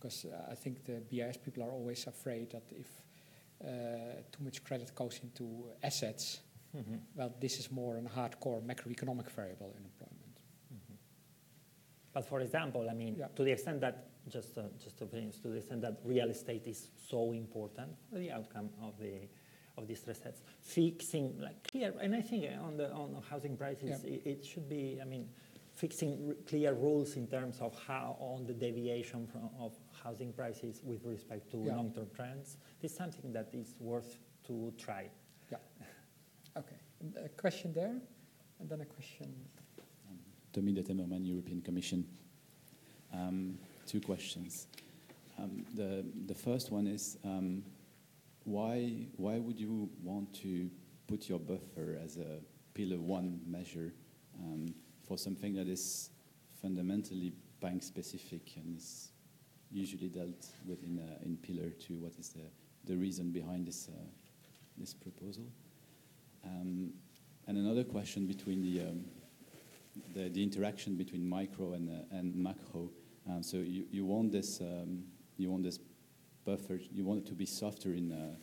because 0.00 0.26
I 0.50 0.54
think 0.54 0.84
the 0.84 1.00
BIS 1.10 1.36
people 1.36 1.62
are 1.62 1.70
always 1.70 2.06
afraid 2.06 2.50
that 2.50 2.64
if 2.70 2.88
uh, 3.62 4.22
too 4.32 4.42
much 4.42 4.64
credit 4.64 4.94
goes 4.94 5.20
into 5.22 5.66
assets, 5.82 6.40
mm-hmm. 6.74 6.96
well, 7.14 7.34
this 7.38 7.58
is 7.58 7.70
more 7.70 7.98
a 7.98 8.00
hardcore 8.00 8.62
macroeconomic 8.62 9.30
variable 9.30 9.74
in 9.76 9.84
employment. 9.84 10.40
Mm-hmm. 10.72 10.94
But 12.14 12.26
for 12.26 12.40
example, 12.40 12.88
I 12.90 12.94
mean, 12.94 13.16
yeah. 13.18 13.26
to 13.36 13.44
the 13.44 13.52
extent 13.52 13.82
that 13.82 14.09
just 14.30 14.56
uh, 14.58 14.62
just 14.82 14.98
to 14.98 15.06
finish, 15.06 15.36
to 15.38 15.48
the 15.48 15.56
extent 15.56 15.82
that 15.82 15.98
real 16.04 16.30
estate 16.30 16.66
is 16.66 16.88
so 17.08 17.32
important 17.32 17.90
for 18.10 18.18
the 18.18 18.30
outcome 18.30 18.70
of 18.82 18.98
the 18.98 19.28
of 19.76 19.86
the 19.86 19.94
stress 19.94 20.18
tests, 20.18 20.42
fixing 20.60 21.38
like 21.40 21.62
clear, 21.70 21.92
and 22.00 22.14
I 22.14 22.20
think 22.20 22.44
on 22.62 22.76
the 22.76 22.90
on 22.92 23.22
housing 23.28 23.56
prices, 23.56 24.02
yeah. 24.04 24.12
it, 24.12 24.22
it, 24.26 24.44
should 24.44 24.68
be. 24.68 24.98
I 25.00 25.04
mean, 25.04 25.28
fixing 25.74 26.34
clear 26.46 26.74
rules 26.74 27.16
in 27.16 27.26
terms 27.26 27.60
of 27.60 27.74
how 27.86 28.16
on 28.20 28.46
the 28.46 28.52
deviation 28.52 29.26
from, 29.26 29.48
of 29.58 29.72
housing 30.02 30.32
prices 30.32 30.80
with 30.84 31.04
respect 31.04 31.50
to 31.52 31.58
yeah. 31.58 31.76
long-term 31.76 32.08
trends. 32.14 32.56
This 32.80 32.92
is 32.92 32.96
something 32.98 33.32
that 33.32 33.48
is 33.52 33.74
worth 33.78 34.18
to 34.46 34.72
try. 34.76 35.08
Yeah. 35.50 35.58
Okay. 36.56 36.76
a 37.24 37.28
question 37.30 37.72
there, 37.72 37.96
and 38.58 38.68
then 38.68 38.80
a 38.80 38.84
question. 38.84 39.32
Um, 40.08 40.18
Tommy 40.52 40.72
de 40.72 40.82
Temmerman, 40.82 41.24
European 41.26 41.62
Commission. 41.62 42.04
Um, 43.12 43.58
two 43.90 44.00
questions. 44.00 44.68
Um, 45.38 45.64
the 45.74 46.04
the 46.26 46.34
first 46.34 46.70
one 46.70 46.86
is 46.86 47.18
um, 47.24 47.64
why 48.44 49.06
why 49.16 49.38
would 49.38 49.58
you 49.58 49.90
want 50.04 50.32
to 50.42 50.70
put 51.08 51.28
your 51.28 51.40
buffer 51.40 51.98
as 52.04 52.16
a 52.16 52.40
pillar 52.72 53.00
one 53.00 53.40
measure 53.46 53.92
um, 54.38 54.66
for 55.02 55.18
something 55.18 55.54
that 55.54 55.66
is 55.68 56.10
fundamentally 56.62 57.32
bank 57.60 57.82
specific 57.82 58.42
and 58.56 58.76
is 58.76 59.10
usually 59.72 60.08
dealt 60.08 60.46
with 60.66 60.82
in, 60.84 61.36
Pillar 61.42 61.70
2? 61.70 61.94
What 61.94 62.12
is 62.18 62.28
the, 62.30 62.46
the 62.84 62.96
reason 62.96 63.30
behind 63.30 63.66
this, 63.66 63.88
uh, 63.88 64.04
this 64.78 64.94
proposal? 64.94 65.46
And 66.44 66.92
another 67.58 67.84
question 67.84 68.26
between 68.26 68.62
the, 70.14 70.42
interaction 70.42 70.96
between 70.96 71.28
micro 71.28 71.72
and, 71.72 71.88
uh, 71.90 72.16
and 72.16 72.34
macro. 72.36 72.90
Um, 73.30 73.42
so 73.42 73.58
you, 73.58 73.84
you 73.90 74.04
want 74.04 74.32
this 74.32 74.60
um, 74.60 75.04
you 75.36 75.50
want 75.50 75.62
this 75.62 75.78
buffer 76.44 76.78
you 76.92 77.04
want 77.04 77.20
it 77.20 77.26
to 77.26 77.34
be 77.34 77.46
softer 77.46 77.92
in 77.92 78.12
uh, 78.12 78.34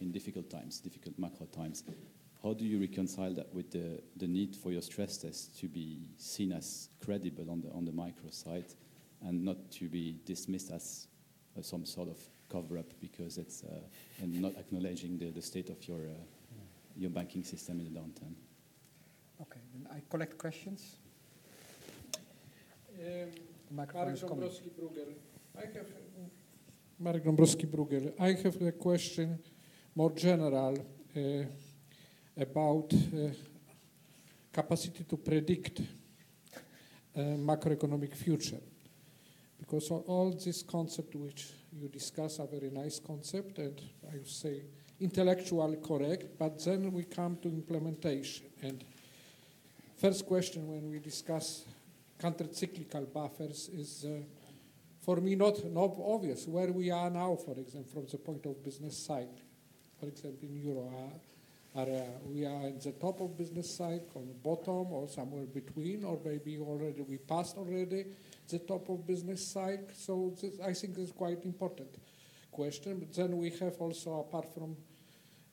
in 0.00 0.12
difficult 0.12 0.50
times, 0.50 0.80
difficult 0.80 1.18
macro 1.18 1.46
times. 1.46 1.84
How 2.42 2.52
do 2.54 2.64
you 2.64 2.80
reconcile 2.80 3.32
that 3.34 3.54
with 3.54 3.70
the, 3.70 4.02
the 4.16 4.26
need 4.26 4.56
for 4.56 4.72
your 4.72 4.82
stress 4.82 5.16
test 5.16 5.56
to 5.60 5.68
be 5.68 6.08
seen 6.16 6.52
as 6.52 6.88
credible 7.04 7.50
on 7.50 7.60
the 7.60 7.70
on 7.70 7.84
the 7.84 7.92
micro 7.92 8.30
side? 8.30 8.66
and 9.24 9.44
not 9.44 9.70
to 9.70 9.88
be 9.88 10.16
dismissed 10.24 10.70
as 10.70 11.06
uh, 11.58 11.62
some 11.62 11.84
sort 11.84 12.08
of 12.08 12.18
cover-up 12.50 12.86
because 13.00 13.38
it's 13.38 13.62
uh, 13.64 13.80
and 14.22 14.40
not 14.40 14.52
acknowledging 14.58 15.18
the, 15.18 15.30
the 15.30 15.42
state 15.42 15.70
of 15.70 15.86
your 15.88 16.00
uh, 16.00 16.14
your 16.96 17.10
banking 17.10 17.42
system 17.42 17.80
in 17.80 17.84
the 17.92 17.98
downturn. 17.98 18.34
Okay, 19.40 19.60
then 19.72 19.88
I 19.90 20.02
collect 20.10 20.36
questions. 20.36 20.96
Um, 23.00 23.30
Mark 23.72 23.92
Dombrowski-Bruegel. 23.94 25.14
I 25.56 25.66
have. 25.76 25.86
I 28.20 28.32
have 28.42 28.62
a 28.62 28.72
question, 28.72 29.38
more 29.94 30.12
general, 30.12 30.76
uh, 31.16 31.20
about 32.36 32.92
uh, 32.92 33.28
capacity 34.52 35.04
to 35.04 35.16
predict 35.16 35.80
uh, 35.80 37.20
macroeconomic 37.20 38.14
future 38.14 38.60
because 39.58 39.90
all 39.90 40.30
this 40.32 40.62
concept 40.62 41.14
which 41.14 41.52
you 41.72 41.88
discuss 41.88 42.40
are 42.40 42.46
very 42.46 42.70
nice 42.70 42.98
concept 42.98 43.58
and 43.58 43.80
I 44.10 44.14
would 44.16 44.28
say 44.28 44.62
intellectually 45.00 45.78
correct, 45.82 46.38
but 46.38 46.62
then 46.64 46.92
we 46.92 47.04
come 47.04 47.36
to 47.42 47.48
implementation. 47.48 48.46
And 48.62 48.84
first 49.96 50.26
question 50.26 50.68
when 50.68 50.90
we 50.90 50.98
discuss 50.98 51.64
counter-cyclical 52.22 53.06
buffers 53.06 53.68
is 53.74 54.04
uh, 54.04 54.22
for 55.04 55.16
me 55.16 55.34
not, 55.34 55.64
not 55.72 55.92
obvious 55.98 56.46
where 56.46 56.70
we 56.70 56.88
are 56.90 57.10
now, 57.10 57.34
for 57.34 57.58
example, 57.58 57.90
from 57.92 58.06
the 58.06 58.18
point 58.18 58.46
of 58.46 58.62
business 58.62 58.96
cycle. 58.96 59.42
For 59.98 60.06
example, 60.06 60.48
in 60.48 60.54
Euro, 60.62 60.86
uh, 60.86 61.80
are, 61.80 61.90
uh, 61.90 62.02
we 62.26 62.46
are 62.46 62.66
at 62.68 62.80
the 62.80 62.92
top 62.92 63.20
of 63.20 63.36
business 63.36 63.74
cycle, 63.74 64.20
on 64.20 64.28
the 64.28 64.34
bottom, 64.34 64.92
or 64.92 65.08
somewhere 65.08 65.46
between, 65.46 66.04
or 66.04 66.20
maybe 66.24 66.58
already 66.58 67.02
we 67.02 67.18
passed 67.18 67.56
already 67.56 68.06
the 68.48 68.58
top 68.60 68.88
of 68.88 69.04
business 69.04 69.44
cycle. 69.44 69.88
So 69.94 70.34
this, 70.40 70.60
I 70.60 70.74
think 70.74 70.94
this 70.94 71.06
is 71.08 71.12
quite 71.12 71.44
important 71.44 71.96
question. 72.52 73.00
But 73.00 73.12
then 73.14 73.36
we 73.36 73.50
have 73.50 73.76
also, 73.80 74.20
apart 74.20 74.52
from 74.54 74.76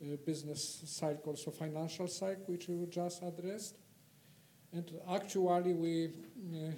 uh, 0.01 0.17
business 0.25 0.83
cycle, 0.85 1.31
also 1.31 1.51
financial 1.51 2.07
cycle, 2.07 2.43
which 2.47 2.67
you 2.67 2.87
just 2.91 3.23
addressed. 3.23 3.75
And 4.73 4.91
actually, 5.09 5.73
we 5.73 6.05
uh, 6.07 6.71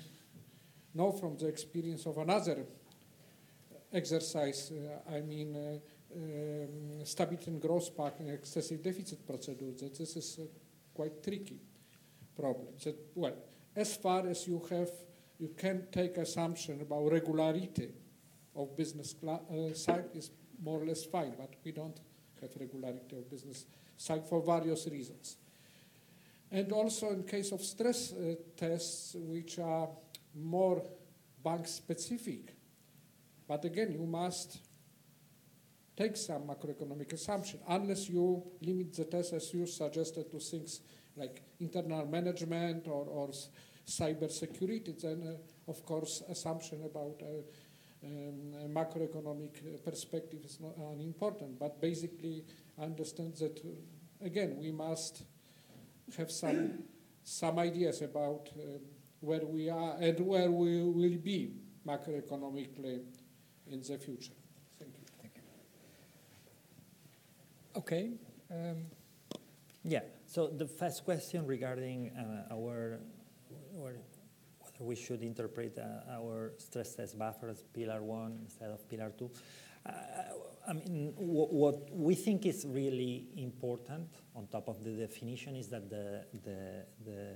know 0.94 1.12
from 1.12 1.38
the 1.38 1.48
experience 1.48 2.06
of 2.06 2.18
another 2.18 2.66
exercise, 3.92 4.72
uh, 4.72 5.16
I 5.16 5.22
mean, 5.22 5.56
uh, 5.56 6.16
um, 6.16 7.06
stability 7.06 7.52
and 7.52 7.62
growth 7.62 7.96
pact 7.96 8.20
and 8.20 8.32
excessive 8.32 8.82
deficit 8.82 9.26
procedure, 9.26 9.72
that 9.80 9.98
this 9.98 10.16
is 10.16 10.40
a 10.40 10.96
quite 10.96 11.24
tricky 11.24 11.60
problem. 12.38 12.68
That, 12.84 12.96
well, 13.16 13.36
as 13.76 13.96
far 13.96 14.28
as 14.28 14.48
you 14.48 14.62
have 14.70 14.90
you 15.42 15.50
can 15.58 15.88
take 15.92 16.18
assumption 16.18 16.82
about 16.82 17.12
regularity 17.12 17.90
of 18.56 18.78
business 18.78 19.16
uh, 19.28 19.74
cycle 19.74 20.12
is 20.14 20.30
more 20.64 20.80
or 20.80 20.86
less 20.86 21.04
fine, 21.04 21.34
but 21.36 21.50
we 21.66 21.72
don't 21.72 22.00
have 22.40 22.52
regularity 22.60 23.18
of 23.18 23.28
business 23.28 23.66
cycle 23.98 24.28
for 24.28 24.42
various 24.42 24.86
reasons. 24.88 25.38
And 26.52 26.72
also 26.72 27.12
in 27.12 27.24
case 27.24 27.52
of 27.52 27.62
stress 27.62 28.14
uh, 28.14 28.36
tests, 28.58 29.16
which 29.18 29.58
are 29.60 29.88
more 30.36 30.84
bank 31.44 31.68
specific, 31.68 32.54
but 33.48 33.64
again, 33.66 33.92
you 33.92 34.06
must 34.06 34.60
take 35.96 36.18
some 36.18 36.44
macroeconomic 36.44 37.14
assumption, 37.14 37.60
unless 37.68 38.10
you 38.10 38.44
limit 38.62 38.94
the 38.94 39.06
test 39.06 39.34
as 39.34 39.54
you 39.54 39.66
suggested 39.66 40.32
to 40.32 40.40
things 40.40 40.82
like 41.16 41.42
internal 41.60 42.06
management 42.06 42.88
or, 42.88 43.06
or 43.06 43.30
cyber 43.86 44.32
security, 44.32 44.94
then 45.02 45.38
uh, 45.68 45.72
of 45.72 45.86
course 45.86 46.24
assumption 46.30 46.84
about 46.84 47.22
uh, 47.22 48.06
um, 48.06 48.74
macroeconomic 48.74 49.84
perspective 49.84 50.40
is 50.44 50.60
not 50.60 50.76
unimportant. 50.78 51.60
But 51.60 51.82
basically, 51.82 52.46
understand 52.82 53.36
that 53.38 53.60
uh, 53.60 54.26
again 54.26 54.58
we 54.60 54.72
must 54.72 55.24
have 56.16 56.32
some 56.32 56.84
some 57.24 57.60
ideas 57.60 58.02
about 58.02 58.50
uh, 58.58 58.80
where 59.20 59.46
we 59.46 59.70
are 59.70 59.96
and 60.00 60.20
where 60.20 60.52
we 60.52 60.82
will 60.82 61.18
be 61.18 61.54
macroeconomically 61.86 63.02
in 63.68 63.82
the 63.82 63.98
future. 63.98 64.34
Thank 64.80 64.94
you. 64.94 65.06
Thank 65.22 65.34
you. 65.36 65.42
Okay. 67.80 68.12
Um. 68.50 68.86
Yeah. 69.84 70.02
So 70.26 70.48
the 70.48 70.68
first 70.68 71.04
question 71.04 71.46
regarding 71.46 72.12
uh, 72.12 72.54
our, 72.54 73.00
whether 73.74 74.00
we 74.80 74.96
should 74.96 75.22
interpret 75.22 75.78
uh, 75.78 76.12
our 76.12 76.54
stress 76.58 76.96
test 76.96 77.18
buffer 77.18 77.50
as 77.50 77.64
Pillar 77.74 78.02
1 78.02 78.40
instead 78.44 78.70
of 78.70 78.88
Pillar 78.90 79.12
2. 79.18 79.30
I 79.86 80.74
mean, 80.74 81.14
what 81.18 81.90
we 81.92 82.16
think 82.16 82.46
is 82.46 82.66
really 82.66 83.28
important 83.36 84.08
on 84.36 84.48
top 84.48 84.68
of 84.70 84.84
the 84.84 84.92
definition 84.92 85.56
is 85.56 85.68
that 85.70 85.90
the, 85.90 86.24
the, 86.44 86.86
the, 87.04 87.28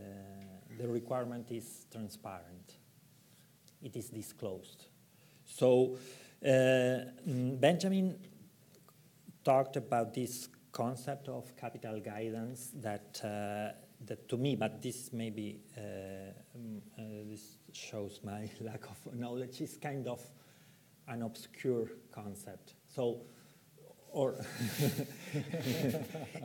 the 0.79 0.87
requirement 0.87 1.51
is 1.51 1.85
transparent. 1.91 2.75
It 3.81 3.95
is 3.95 4.09
disclosed. 4.09 4.85
So 5.43 5.97
uh, 6.45 7.11
Benjamin 7.25 8.17
talked 9.43 9.75
about 9.77 10.13
this 10.13 10.47
concept 10.71 11.27
of 11.27 11.55
capital 11.55 11.99
guidance 11.99 12.71
that, 12.75 13.19
uh, 13.23 13.75
that 14.05 14.29
to 14.29 14.37
me, 14.37 14.55
but 14.55 14.81
this 14.81 15.11
maybe, 15.11 15.61
uh, 15.77 15.81
um, 16.55 16.81
uh, 16.97 17.01
this 17.29 17.57
shows 17.71 18.19
my 18.23 18.49
lack 18.61 18.85
of 18.85 19.13
knowledge, 19.13 19.61
is 19.61 19.77
kind 19.77 20.07
of 20.07 20.21
an 21.07 21.21
obscure 21.21 21.91
concept. 22.11 22.73
So, 22.87 23.21
or 24.11 24.33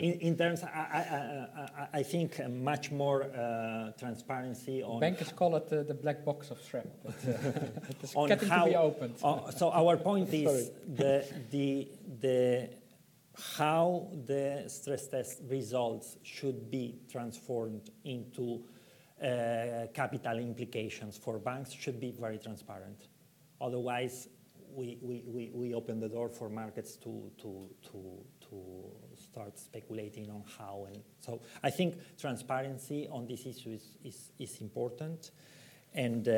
in, 0.00 0.12
in, 0.14 0.36
terms, 0.36 0.64
I, 0.64 0.68
I, 0.68 1.82
I, 1.82 1.88
I 2.00 2.02
think 2.02 2.40
much 2.48 2.90
more 2.90 3.22
uh, 3.22 3.92
transparency 3.98 4.82
on. 4.82 5.00
Bankers 5.00 5.32
call 5.32 5.54
it 5.56 5.72
uh, 5.72 5.84
the 5.84 5.94
black 5.94 6.24
box 6.24 6.50
of 6.50 6.60
SREP. 6.60 6.88
But, 7.04 7.14
uh, 7.14 7.90
it's 8.02 8.14
on 8.16 8.28
getting 8.28 8.48
how, 8.48 8.64
to 8.64 8.70
be 8.70 8.76
opened. 8.76 9.14
Uh, 9.22 9.50
so 9.52 9.70
our 9.70 9.96
point 9.96 10.34
is 10.34 10.72
the 10.96 11.24
the 11.50 11.88
the 12.20 12.70
how 13.56 14.08
the 14.26 14.64
stress 14.66 15.06
test 15.06 15.40
results 15.48 16.16
should 16.22 16.70
be 16.70 16.98
transformed 17.10 17.90
into 18.04 18.62
uh, 19.22 19.86
capital 19.94 20.38
implications 20.38 21.16
for 21.16 21.38
banks 21.38 21.72
should 21.72 22.00
be 22.00 22.10
very 22.10 22.38
transparent. 22.38 23.08
Otherwise, 23.60 24.28
we, 24.74 24.98
we, 25.01 25.22
we, 25.26 25.51
we 25.52 25.74
open 25.74 26.01
the 26.01 26.09
door 26.09 26.28
for 26.28 26.48
markets 26.48 26.97
to, 26.97 27.30
to, 27.38 27.68
to, 27.90 28.24
to 28.48 28.56
start 29.16 29.59
speculating 29.59 30.30
on 30.30 30.44
how. 30.59 30.86
And 30.92 31.02
so 31.20 31.40
I 31.62 31.70
think 31.70 31.97
transparency 32.18 33.09
on 33.10 33.26
this 33.26 33.47
issue 33.47 33.70
is, 33.70 33.97
is, 34.05 34.30
is 34.38 34.60
important. 34.60 35.30
And, 35.92 36.28
uh, 36.28 36.32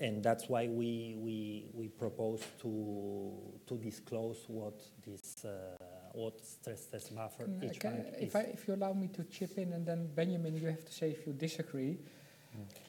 and 0.00 0.22
that's 0.22 0.48
why 0.48 0.68
we, 0.68 1.16
we, 1.18 1.70
we 1.74 1.88
propose 1.88 2.42
to, 2.62 3.32
to 3.66 3.76
disclose 3.76 4.44
what 4.46 4.80
this 5.04 5.44
uh, 5.44 5.76
what 6.12 6.44
stress 6.44 6.86
test 6.86 7.14
buffer 7.14 7.48
each 7.62 7.80
bank 7.80 8.06
if, 8.18 8.34
I, 8.34 8.40
if 8.40 8.66
you 8.66 8.74
allow 8.74 8.92
me 8.92 9.08
to 9.08 9.24
chip 9.24 9.56
in, 9.58 9.72
and 9.72 9.86
then 9.86 10.08
Benjamin, 10.14 10.56
you 10.56 10.66
have 10.66 10.84
to 10.84 10.92
say 10.92 11.10
if 11.10 11.26
you 11.26 11.32
disagree. 11.32 11.98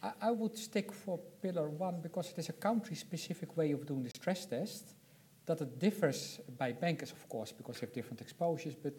I, 0.04 0.12
I, 0.22 0.32
would 0.32 0.58
stick 0.58 0.92
for 0.92 1.20
pillar 1.42 1.70
one 1.70 2.02
because 2.02 2.32
it 2.32 2.40
is 2.40 2.50
a 2.50 2.54
country-specific 2.54 3.56
way 3.58 3.72
of 3.72 3.86
doing 3.86 4.04
the 4.04 4.10
stress 4.10 4.46
test. 4.46 4.96
That 5.46 5.62
it 5.62 5.80
differs 5.80 6.40
by 6.58 6.74
bankers, 6.74 7.12
of 7.12 7.28
course, 7.28 7.52
because 7.52 7.80
they 7.80 7.88
have 7.88 7.94
different 7.94 8.22
exposures, 8.22 8.76
but 8.76 8.94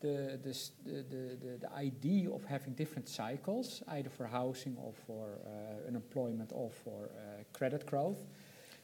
the, 0.00 0.38
the, 0.42 0.58
the, 0.84 1.02
the, 1.02 1.58
the 1.60 1.72
idea 1.74 2.30
of 2.30 2.44
having 2.44 2.74
different 2.74 3.08
cycles, 3.08 3.82
either 3.88 4.10
for 4.10 4.26
housing 4.26 4.76
or 4.76 4.92
for 5.06 5.38
uh, 5.46 5.88
unemployment 5.88 6.50
or 6.52 6.70
for 6.70 7.04
uh, 7.04 7.44
credit 7.52 7.86
growth, 7.86 8.24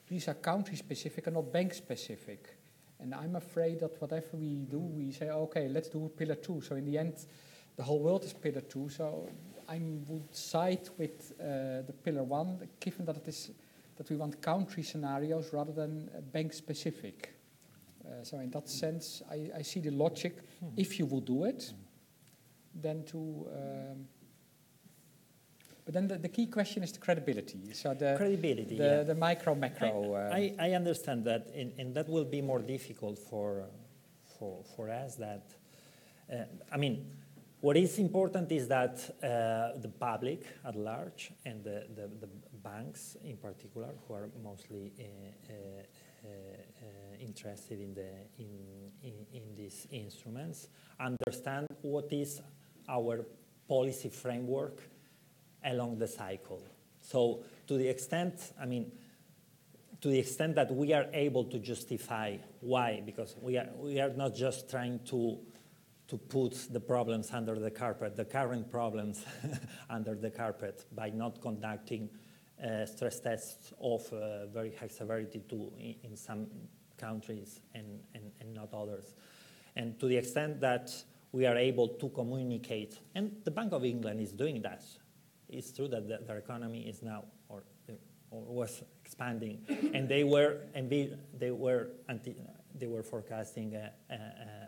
these 0.08 0.28
are 0.28 0.34
country 0.34 0.76
specific 0.76 1.26
and 1.26 1.34
not 1.34 1.52
bank 1.52 1.74
specific. 1.74 2.56
And 3.00 3.14
I'm 3.14 3.36
afraid 3.36 3.80
that 3.80 4.00
whatever 4.00 4.36
we 4.36 4.66
do, 4.70 4.78
we 4.78 5.12
say, 5.12 5.28
okay, 5.30 5.68
let's 5.68 5.88
do 5.88 6.10
pillar 6.16 6.34
two. 6.36 6.60
So 6.60 6.76
in 6.76 6.84
the 6.84 6.98
end, 6.98 7.14
the 7.76 7.82
whole 7.82 8.00
world 8.00 8.24
is 8.24 8.32
pillar 8.32 8.62
two. 8.62 8.88
So 8.88 9.28
I 9.68 9.80
would 10.08 10.34
side 10.34 10.88
with 10.96 11.32
uh, 11.38 11.82
the 11.86 11.94
pillar 12.02 12.22
one, 12.22 12.68
given 12.80 13.04
that 13.04 13.16
it 13.16 13.28
is 13.28 13.50
that 13.96 14.08
we 14.08 14.16
want 14.16 14.40
country 14.40 14.82
scenarios 14.82 15.52
rather 15.52 15.72
than 15.72 16.08
uh, 16.16 16.20
bank 16.20 16.52
specific. 16.52 17.34
Uh, 18.04 18.22
so 18.22 18.38
in 18.38 18.50
that 18.50 18.68
sense, 18.68 19.22
I, 19.30 19.50
I 19.58 19.62
see 19.62 19.80
the 19.80 19.90
logic. 19.90 20.38
Hmm. 20.60 20.68
If 20.76 20.98
you 20.98 21.06
will 21.06 21.20
do 21.20 21.44
it, 21.44 21.72
then 22.74 23.04
to 23.06 23.46
um, 23.52 24.08
but 25.84 25.94
then 25.94 26.06
the, 26.06 26.18
the, 26.18 26.28
key 26.28 26.46
question 26.46 26.82
is 26.82 26.92
the 26.92 26.98
credibility. 26.98 27.72
So 27.72 27.94
the 27.94 28.14
credibility, 28.18 28.76
the, 28.76 28.84
yeah. 28.84 29.02
the 29.04 29.14
micro 29.14 29.54
macro. 29.54 30.14
I, 30.14 30.18
uh, 30.18 30.34
I, 30.34 30.54
I, 30.58 30.72
understand 30.72 31.24
that, 31.24 31.48
and, 31.54 31.72
and, 31.78 31.94
that 31.94 32.06
will 32.10 32.26
be 32.26 32.42
more 32.42 32.58
difficult 32.58 33.18
for 33.18 33.64
for 34.38 34.62
for 34.76 34.90
us. 34.90 35.16
That 35.16 35.54
uh, 36.30 36.44
I 36.70 36.76
mean, 36.76 37.06
what 37.60 37.76
is 37.76 37.98
important 37.98 38.52
is 38.52 38.68
that 38.68 38.98
uh, 39.22 39.78
the 39.80 39.89
public 39.89 40.47
at 40.64 40.76
large 40.76 41.32
and 41.44 41.64
the, 41.64 41.86
the, 41.94 42.09
the, 42.20 42.28
banks 42.60 43.16
in 43.24 43.36
particular, 43.36 43.89
who 44.06 44.14
are 44.14 44.28
mostly 44.43 44.93
uh, 44.98 45.05
uh, 45.48 46.26
uh, 46.26 47.16
interested 47.20 47.80
in 47.80 47.94
the 47.94 48.10
in, 48.39 48.90
in, 49.02 49.14
in 49.32 49.55
these 49.56 49.86
instruments, 49.90 50.68
understand 51.01 51.66
what 51.82 52.12
is 52.12 52.43
our 52.89 53.24
policy 53.68 54.09
framework 54.09 54.82
along 55.64 55.98
the 55.98 56.09
cycle. 56.09 56.62
So 57.01 57.44
to 57.68 57.76
the 57.76 57.89
extent, 57.89 58.52
I 58.60 58.66
mean, 58.66 58.90
to 60.01 60.09
the 60.09 60.18
extent 60.18 60.55
that 60.56 60.74
we 60.74 60.93
are 60.93 61.06
able 61.12 61.44
to 61.44 61.59
justify 61.59 62.36
why, 62.60 63.02
because 63.05 63.36
we 63.40 63.56
are, 63.56 63.68
we 63.78 64.01
are 64.01 64.10
not 64.10 64.35
just 64.35 64.70
trying 64.70 65.01
to, 65.06 65.39
to 66.09 66.16
put 66.16 66.72
the 66.72 66.80
problems 66.80 67.30
under 67.32 67.59
the 67.59 67.70
carpet, 67.70 68.16
the 68.16 68.24
current 68.24 68.70
problems 68.70 69.24
under 69.90 70.14
the 70.14 70.30
carpet 70.30 70.85
by 70.94 71.10
not 71.10 71.40
conducting 71.40 72.09
uh, 72.62 72.85
stress 72.86 73.20
tests 73.20 73.72
of 73.80 74.10
uh, 74.12 74.47
very 74.47 74.74
high 74.74 74.89
severity 74.89 75.43
to, 75.48 75.70
in, 75.78 75.94
in 76.02 76.16
some 76.16 76.47
countries 76.97 77.60
and, 77.74 78.01
and, 78.14 78.32
and 78.40 78.55
not 78.55 78.72
others. 78.74 79.14
And 79.76 79.98
to 80.01 80.06
the 80.06 80.16
extent 80.16 80.60
that 80.60 80.90
we 81.30 81.47
are 81.47 81.56
able 81.56 81.89
to 81.89 82.09
communicate, 82.09 82.98
and 83.14 83.36
the 83.44 83.51
Bank 83.51 83.72
of 83.72 83.85
England 83.85 84.20
is 84.20 84.32
doing 84.32 84.62
that 84.62 84.82
it's 85.48 85.72
true 85.72 85.89
that 85.89 86.09
the, 86.09 86.18
their 86.26 86.39
economy 86.39 86.86
is 86.86 87.02
now 87.02 87.24
or, 87.48 87.62
or 88.30 88.43
was 88.43 88.82
expanding, 89.05 89.64
and 89.94 90.09
they 90.09 90.24
were 90.24 90.59
and 90.74 90.90
they 90.90 91.51
were 91.51 91.89
anti, 92.09 92.36
they 92.74 92.86
were 92.86 93.02
forecasting 93.02 93.74
a, 93.74 93.90
a, 94.10 94.14
a, 94.14 94.67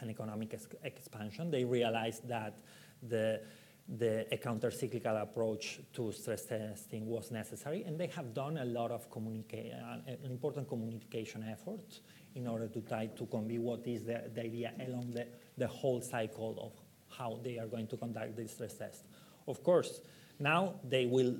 an 0.00 0.10
economic 0.10 0.58
expansion. 0.82 1.50
They 1.50 1.64
realized 1.64 2.28
that 2.28 2.58
the 3.02 3.40
the 3.88 4.26
a 4.34 4.36
counter-cyclical 4.36 5.16
approach 5.16 5.78
to 5.92 6.10
stress 6.10 6.44
testing 6.46 7.06
was 7.06 7.30
necessary, 7.30 7.84
and 7.84 7.96
they 7.98 8.08
have 8.08 8.34
done 8.34 8.58
a 8.58 8.64
lot 8.64 8.90
of 8.90 9.08
communica- 9.10 9.72
an 10.08 10.30
important 10.30 10.68
communication 10.68 11.44
effort 11.48 12.00
in 12.34 12.48
order 12.48 12.66
to 12.66 12.80
try 12.80 13.06
to 13.06 13.26
convey 13.26 13.58
what 13.58 13.86
is 13.86 14.02
the, 14.02 14.28
the 14.34 14.40
idea 14.40 14.72
along 14.86 15.12
the, 15.12 15.26
the 15.56 15.68
whole 15.68 16.00
cycle 16.00 16.58
of 16.60 16.72
how 17.16 17.38
they 17.44 17.58
are 17.58 17.66
going 17.68 17.86
to 17.86 17.96
conduct 17.96 18.36
the 18.36 18.48
stress 18.48 18.74
test. 18.74 19.04
Of 19.46 19.62
course, 19.62 20.00
now 20.40 20.74
they 20.82 21.06
will, 21.06 21.36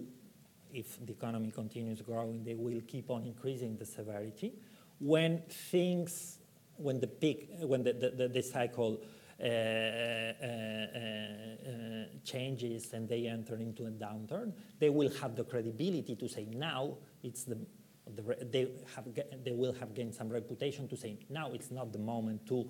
if 0.73 1.05
the 1.05 1.13
economy 1.13 1.51
continues 1.51 2.01
growing, 2.01 2.45
they 2.45 2.55
will 2.55 2.81
keep 2.87 3.11
on 3.11 3.25
increasing 3.25 3.77
the 3.77 3.85
severity. 3.85 4.55
When 5.01 5.43
things, 5.49 6.39
when 6.79 7.01
the 7.01 7.07
peak, 7.07 7.51
when 7.61 7.83
the, 7.83 7.93
the, 7.93 8.29
the 8.29 8.43
cycle 8.43 9.01
uh, 9.39 9.45
uh, 9.45 9.47
uh, 9.47 10.33
changes 12.25 12.93
and 12.93 13.09
they 13.09 13.27
enter 13.27 13.57
into 13.57 13.87
a 13.87 13.91
downturn, 13.91 14.53
they 14.79 14.89
will 14.89 15.11
have 15.21 15.37
the 15.37 15.45
credibility 15.45 16.17
to 16.17 16.29
say 16.29 16.47
now 16.53 16.97
it's 17.23 17.45
the, 17.45 17.59
the 18.15 18.23
they 18.51 18.69
have 18.95 19.05
they 19.45 19.53
will 19.53 19.75
have 19.75 19.95
gained 19.95 20.15
some 20.15 20.29
reputation 20.29 20.89
to 20.89 20.97
say 20.97 21.19
now 21.29 21.51
it's 21.53 21.71
not 21.71 21.93
the 21.93 21.99
moment 21.99 22.47
to 22.47 22.67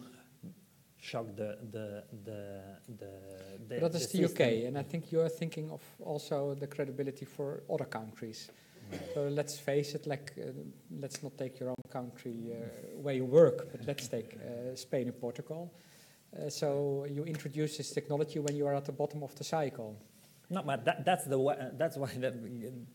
shock 0.98 1.26
the 1.36 1.58
the 1.70 2.02
the 2.24 2.62
the. 2.98 3.10
the 3.68 3.80
that 3.80 3.94
is 3.94 4.08
the, 4.08 4.18
the 4.18 4.24
UK, 4.32 4.40
and 4.66 4.76
I 4.76 4.82
think 4.82 5.12
you 5.12 5.20
are 5.20 5.28
thinking 5.28 5.70
of 5.70 5.82
also 6.00 6.54
the 6.54 6.66
credibility 6.66 7.24
for 7.24 7.62
other 7.70 7.84
countries. 7.84 8.50
So 9.14 9.28
let's 9.28 9.58
face 9.58 9.94
it, 9.94 10.06
like, 10.06 10.32
uh, 10.38 10.50
let's 11.00 11.22
not 11.22 11.36
take 11.36 11.58
your 11.58 11.70
own 11.70 11.82
country 11.90 12.52
uh, 12.52 13.00
where 13.00 13.14
you 13.14 13.24
work, 13.24 13.70
but 13.72 13.86
let's 13.86 14.08
take 14.08 14.36
uh, 14.36 14.76
Spain 14.76 15.08
and 15.08 15.20
Portugal. 15.20 15.72
Uh, 16.36 16.50
so 16.50 17.06
you 17.08 17.24
introduce 17.24 17.78
this 17.78 17.90
technology 17.90 18.38
when 18.38 18.56
you 18.56 18.66
are 18.66 18.74
at 18.74 18.84
the 18.84 18.92
bottom 18.92 19.22
of 19.22 19.34
the 19.34 19.44
cycle. 19.44 19.96
No, 20.48 20.62
but 20.62 20.84
that, 20.84 21.04
that's, 21.04 21.24
the, 21.24 21.38
uh, 21.40 21.70
that's 21.76 21.96
why 21.96 22.08
that 22.18 22.34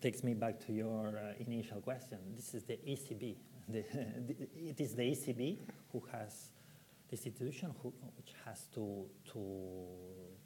takes 0.02 0.24
me 0.24 0.34
back 0.34 0.60
to 0.68 0.72
your 0.72 1.08
uh, 1.08 1.34
initial 1.40 1.82
question. 1.82 2.18
This 2.36 2.54
is 2.54 2.64
the 2.64 2.78
ECB. 2.88 3.36
The, 3.72 3.86
it 4.56 4.82
is 4.82 4.96
the 4.96 5.04
ECB 5.04 5.58
who 5.94 6.04
has 6.12 6.50
the 7.08 7.16
institution 7.16 7.74
who, 7.82 7.94
which 8.18 8.34
has 8.46 8.66
to, 8.74 9.06
to, 9.32 9.40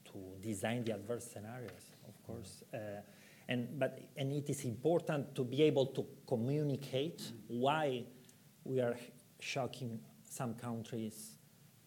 to 0.05 0.17
design 0.41 0.84
the 0.84 0.93
adverse 0.93 1.31
scenarios, 1.31 1.91
of 2.07 2.22
course. 2.27 2.63
And, 3.47 3.80
but, 3.80 3.99
and 4.17 4.31
it 4.34 4.49
is 4.49 4.65
important 4.65 5.35
to 5.35 5.43
be 5.43 5.61
able 5.63 5.88
to 5.88 6.05
communicate 6.27 7.22
why 7.47 8.03
we 8.63 8.80
are 8.81 8.97
shocking 9.39 9.99
some 10.27 10.55
countries 10.55 11.38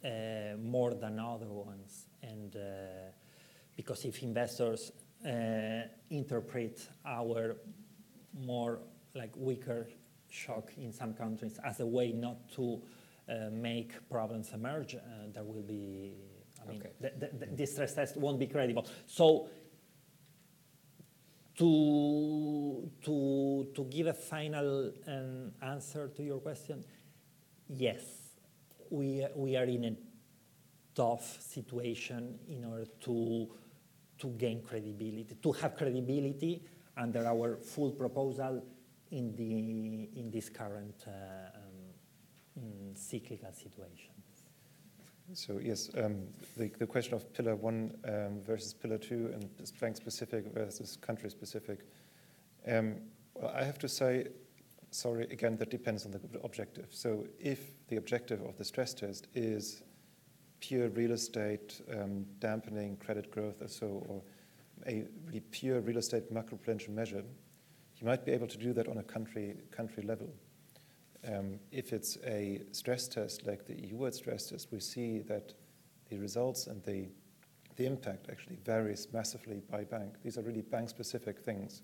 uh, 0.05 0.57
more 0.59 0.95
than 0.95 1.19
other 1.19 1.49
ones. 1.49 2.07
And 2.23 2.55
uh, 2.55 2.61
because 3.77 4.05
if 4.05 4.23
investors 4.23 4.93
uh, 5.27 5.89
interpret 6.11 6.89
our 7.05 7.57
more 8.41 8.81
like 9.15 9.33
weaker 9.37 9.89
shock 10.29 10.71
in 10.77 10.93
some 10.93 11.15
countries 11.15 11.59
as 11.65 11.81
a 11.81 11.87
way 11.87 12.13
not 12.13 12.49
to 12.53 12.81
uh, 13.29 13.51
make 13.51 13.93
problems 14.09 14.53
emerge, 14.53 14.95
uh, 14.95 14.99
there 15.33 15.43
will 15.43 15.63
be, 15.63 16.15
I 16.63 16.71
mean, 16.71 16.81
Okay. 16.81 16.93
the, 17.01 17.31
the, 17.33 17.47
the 17.47 17.67
stress 17.67 17.95
test 17.95 18.17
won't 18.17 18.39
be 18.39 18.47
credible. 18.47 18.87
So 19.07 19.49
to, 21.59 22.89
to, 23.05 23.69
to 23.75 23.85
give 23.85 24.07
a 24.07 24.15
final 24.15 24.93
um, 25.09 25.53
answer 25.61 26.09
to 26.09 26.23
your 26.23 26.39
question, 26.39 26.85
yes, 27.69 28.03
we, 28.91 29.27
we 29.35 29.57
are 29.57 29.65
in 29.65 29.85
a 29.85 29.97
tough 30.95 31.41
situation 31.43 32.39
in 32.49 32.65
order 32.65 32.87
to, 33.01 33.49
to 34.19 34.29
gain 34.39 34.63
credibility, 34.63 35.37
to 35.43 35.53
have 35.53 35.77
credibility 35.77 36.63
under 36.97 37.27
our 37.27 37.57
full 37.57 37.91
proposal 37.91 38.65
in, 39.11 39.35
the, 39.35 40.21
in 40.21 40.31
this 40.31 40.49
current 40.49 41.05
uh, 41.07 41.11
um, 41.57 42.65
mm, 42.65 42.97
cyclical 42.97 43.53
situation. 43.53 44.18
So 45.35 45.61
yes, 45.63 45.91
um, 46.03 46.23
the, 46.57 46.71
the 46.79 46.87
question 46.87 47.15
of 47.15 47.33
pillar 47.35 47.55
one 47.55 47.95
um, 48.07 48.41
versus 48.47 48.73
pillar 48.73 48.99
two 48.99 49.31
and 49.35 49.49
bank 49.79 49.97
specific 49.97 50.53
versus 50.55 50.97
country 50.97 51.29
specific. 51.29 51.81
Um, 52.67 52.97
well, 53.35 53.53
I 53.55 53.63
have 53.63 53.79
to 53.81 53.89
say, 53.89 54.29
sorry, 54.91 55.25
again, 55.25 55.57
that 55.59 55.71
depends 55.71 56.07
on 56.07 56.13
the 56.13 56.21
objective. 56.45 56.87
So 56.91 57.27
if 57.39 57.87
the 57.89 57.97
objective 57.97 58.41
of 58.43 58.57
the 58.57 58.65
stress 58.65 58.95
test 58.95 59.29
is 59.35 59.83
pure 60.61 60.89
real 60.89 61.13
estate 61.13 61.81
um, 61.93 62.25
dampening 62.41 62.97
credit 62.97 63.31
growth 63.31 63.61
or 63.61 63.69
so, 63.69 64.05
or 64.09 64.23
a 64.87 65.05
really 65.27 65.41
pure 65.51 65.81
real 65.81 65.99
estate 65.99 66.33
macroprudential 66.33 66.91
measure, 66.91 67.23
you 67.97 68.07
might 68.07 68.25
be 68.25 68.33
able 68.33 68.47
to 68.47 68.59
do 68.59 68.73
that 68.73 68.89
on 68.89 68.99
a 68.99 69.03
country 69.03 69.57
country 69.71 70.03
level. 70.03 70.33
Um, 71.27 71.59
if 71.73 71.93
it's 71.93 72.17
a 72.25 72.63
stress 72.73 73.09
test 73.09 73.47
like 73.47 73.67
the 73.67 73.75
EU-wide 73.75 74.15
stress 74.15 74.47
test, 74.47 74.69
we 74.71 74.81
see 74.81 75.19
that 75.21 75.53
the 76.11 76.19
results 76.19 76.67
and 76.69 76.83
the, 76.85 77.09
the 77.77 77.87
impact 77.87 78.29
actually 78.31 78.57
varies 78.65 79.09
massively 79.13 79.63
by 79.71 79.85
bank. 79.85 80.15
These 80.23 80.39
are 80.39 80.43
really 80.43 80.63
bank-specific 80.63 81.41
things. 81.41 81.83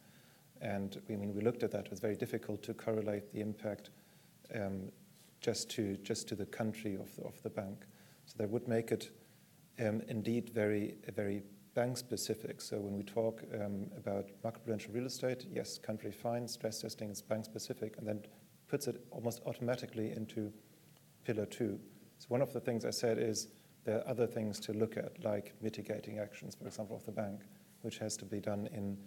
And 0.60 1.00
we 1.08 1.14
I 1.14 1.18
mean 1.18 1.34
we 1.34 1.42
looked 1.42 1.62
at 1.62 1.72
that. 1.72 1.86
It 1.86 1.90
was 1.90 2.00
very 2.00 2.16
difficult 2.16 2.62
to 2.62 2.74
correlate 2.74 3.32
the 3.32 3.40
impact 3.40 3.90
um, 4.54 4.90
just 5.40 5.68
to 5.70 5.96
just 5.98 6.28
to 6.28 6.36
the 6.36 6.46
country 6.46 6.94
of 6.94 7.14
the, 7.16 7.24
of 7.24 7.42
the 7.42 7.50
bank. 7.50 7.84
So 8.26 8.34
that 8.38 8.48
would 8.48 8.68
make 8.68 8.92
it 8.92 9.10
um, 9.80 10.00
indeed 10.08 10.50
very 10.50 10.94
very 11.14 11.42
bank 11.74 11.96
specific. 11.96 12.60
So 12.60 12.78
when 12.78 12.96
we 12.96 13.02
talk 13.02 13.42
um, 13.60 13.90
about 13.96 14.30
macroprudential 14.44 14.94
real 14.94 15.06
estate, 15.06 15.44
yes, 15.50 15.76
country 15.76 16.12
fine, 16.12 16.46
stress 16.46 16.80
testing 16.80 17.10
is 17.10 17.20
bank 17.20 17.44
specific, 17.44 17.96
and 17.98 18.06
then 18.06 18.22
puts 18.74 18.88
it 18.88 19.04
almost 19.12 19.40
automatically 19.46 20.10
into 20.10 20.52
pillar 21.24 21.46
two. 21.46 21.78
So 22.18 22.26
one 22.26 22.42
of 22.42 22.52
the 22.52 22.58
things 22.58 22.84
I 22.84 22.90
said 22.90 23.18
is 23.18 23.46
there 23.84 23.98
are 23.98 24.08
other 24.08 24.26
things 24.26 24.58
to 24.66 24.72
look 24.72 24.96
at, 24.96 25.22
like 25.22 25.52
mitigating 25.62 26.18
actions, 26.18 26.56
for 26.56 26.66
example, 26.66 26.96
of 26.96 27.06
the 27.06 27.12
bank, 27.12 27.42
which 27.82 27.98
has 27.98 28.16
to 28.16 28.24
be 28.24 28.40
done 28.40 28.68
in, 28.74 28.98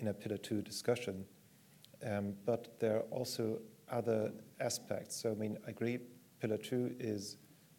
in 0.00 0.08
a 0.08 0.12
pillar 0.12 0.36
two 0.36 0.62
discussion. 0.62 1.24
Um, 2.04 2.34
but 2.44 2.80
there 2.80 2.96
are 2.96 3.06
also 3.12 3.60
other 3.88 4.32
aspects. 4.58 5.14
So 5.14 5.30
I 5.30 5.34
mean, 5.34 5.58
I 5.64 5.70
agree, 5.70 6.00
pillar 6.40 6.58
two 6.58 6.96
is 6.98 7.36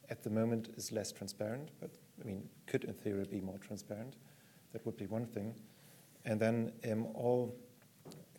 at 0.10 0.24
the 0.24 0.30
moment 0.30 0.70
is 0.78 0.94
less 0.94 1.12
transparent, 1.12 1.68
but 1.82 1.90
I 2.22 2.26
mean, 2.26 2.48
could 2.66 2.86
in 2.86 2.94
theory 2.94 3.26
be 3.30 3.42
more 3.42 3.58
transparent. 3.58 4.16
That 4.72 4.86
would 4.86 4.96
be 4.96 5.08
one 5.08 5.26
thing. 5.26 5.54
And 6.24 6.40
then 6.40 6.72
um, 6.90 7.08
all 7.14 7.54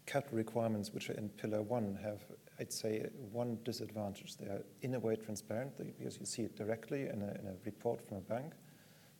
capital 0.06 0.38
requirements 0.38 0.94
which 0.94 1.10
are 1.10 1.18
in 1.18 1.28
pillar 1.28 1.60
one 1.60 1.98
have, 2.02 2.20
I'd 2.58 2.72
say, 2.72 3.06
one 3.32 3.58
disadvantage. 3.64 4.36
They 4.36 4.46
are 4.46 4.62
in 4.82 4.94
a 4.94 5.00
way 5.00 5.16
transparent 5.16 5.76
because 5.76 6.18
you 6.18 6.26
see 6.26 6.42
it 6.42 6.56
directly 6.56 7.02
in 7.02 7.22
a, 7.22 7.38
in 7.40 7.46
a 7.48 7.54
report 7.64 8.06
from 8.06 8.18
a 8.18 8.20
bank, 8.20 8.52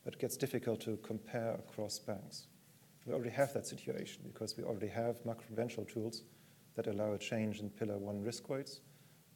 but 0.03 0.15
it 0.15 0.19
gets 0.19 0.37
difficult 0.37 0.81
to 0.81 0.97
compare 0.97 1.53
across 1.53 1.99
banks. 1.99 2.47
We 3.05 3.13
already 3.13 3.29
have 3.29 3.53
that 3.53 3.67
situation 3.67 4.23
because 4.25 4.57
we 4.57 4.63
already 4.63 4.87
have 4.87 5.23
macroprudential 5.23 5.91
tools 5.91 6.23
that 6.75 6.87
allow 6.87 7.13
a 7.13 7.17
change 7.17 7.59
in 7.59 7.69
pillar 7.69 7.97
one 7.97 8.21
risk 8.21 8.49
weights, 8.49 8.81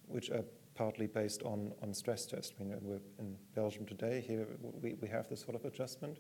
which 0.07 0.29
are 0.29 0.43
partly 0.75 1.07
based 1.07 1.43
on, 1.43 1.71
on 1.81 1.93
stress 1.93 2.25
tests. 2.25 2.53
I 2.59 2.63
mean, 2.63 2.77
we're 2.81 3.01
in 3.19 3.35
Belgium 3.55 3.85
today, 3.85 4.23
here 4.25 4.47
we, 4.81 4.95
we 4.95 5.07
have 5.07 5.29
this 5.29 5.41
sort 5.41 5.55
of 5.55 5.65
adjustment. 5.65 6.17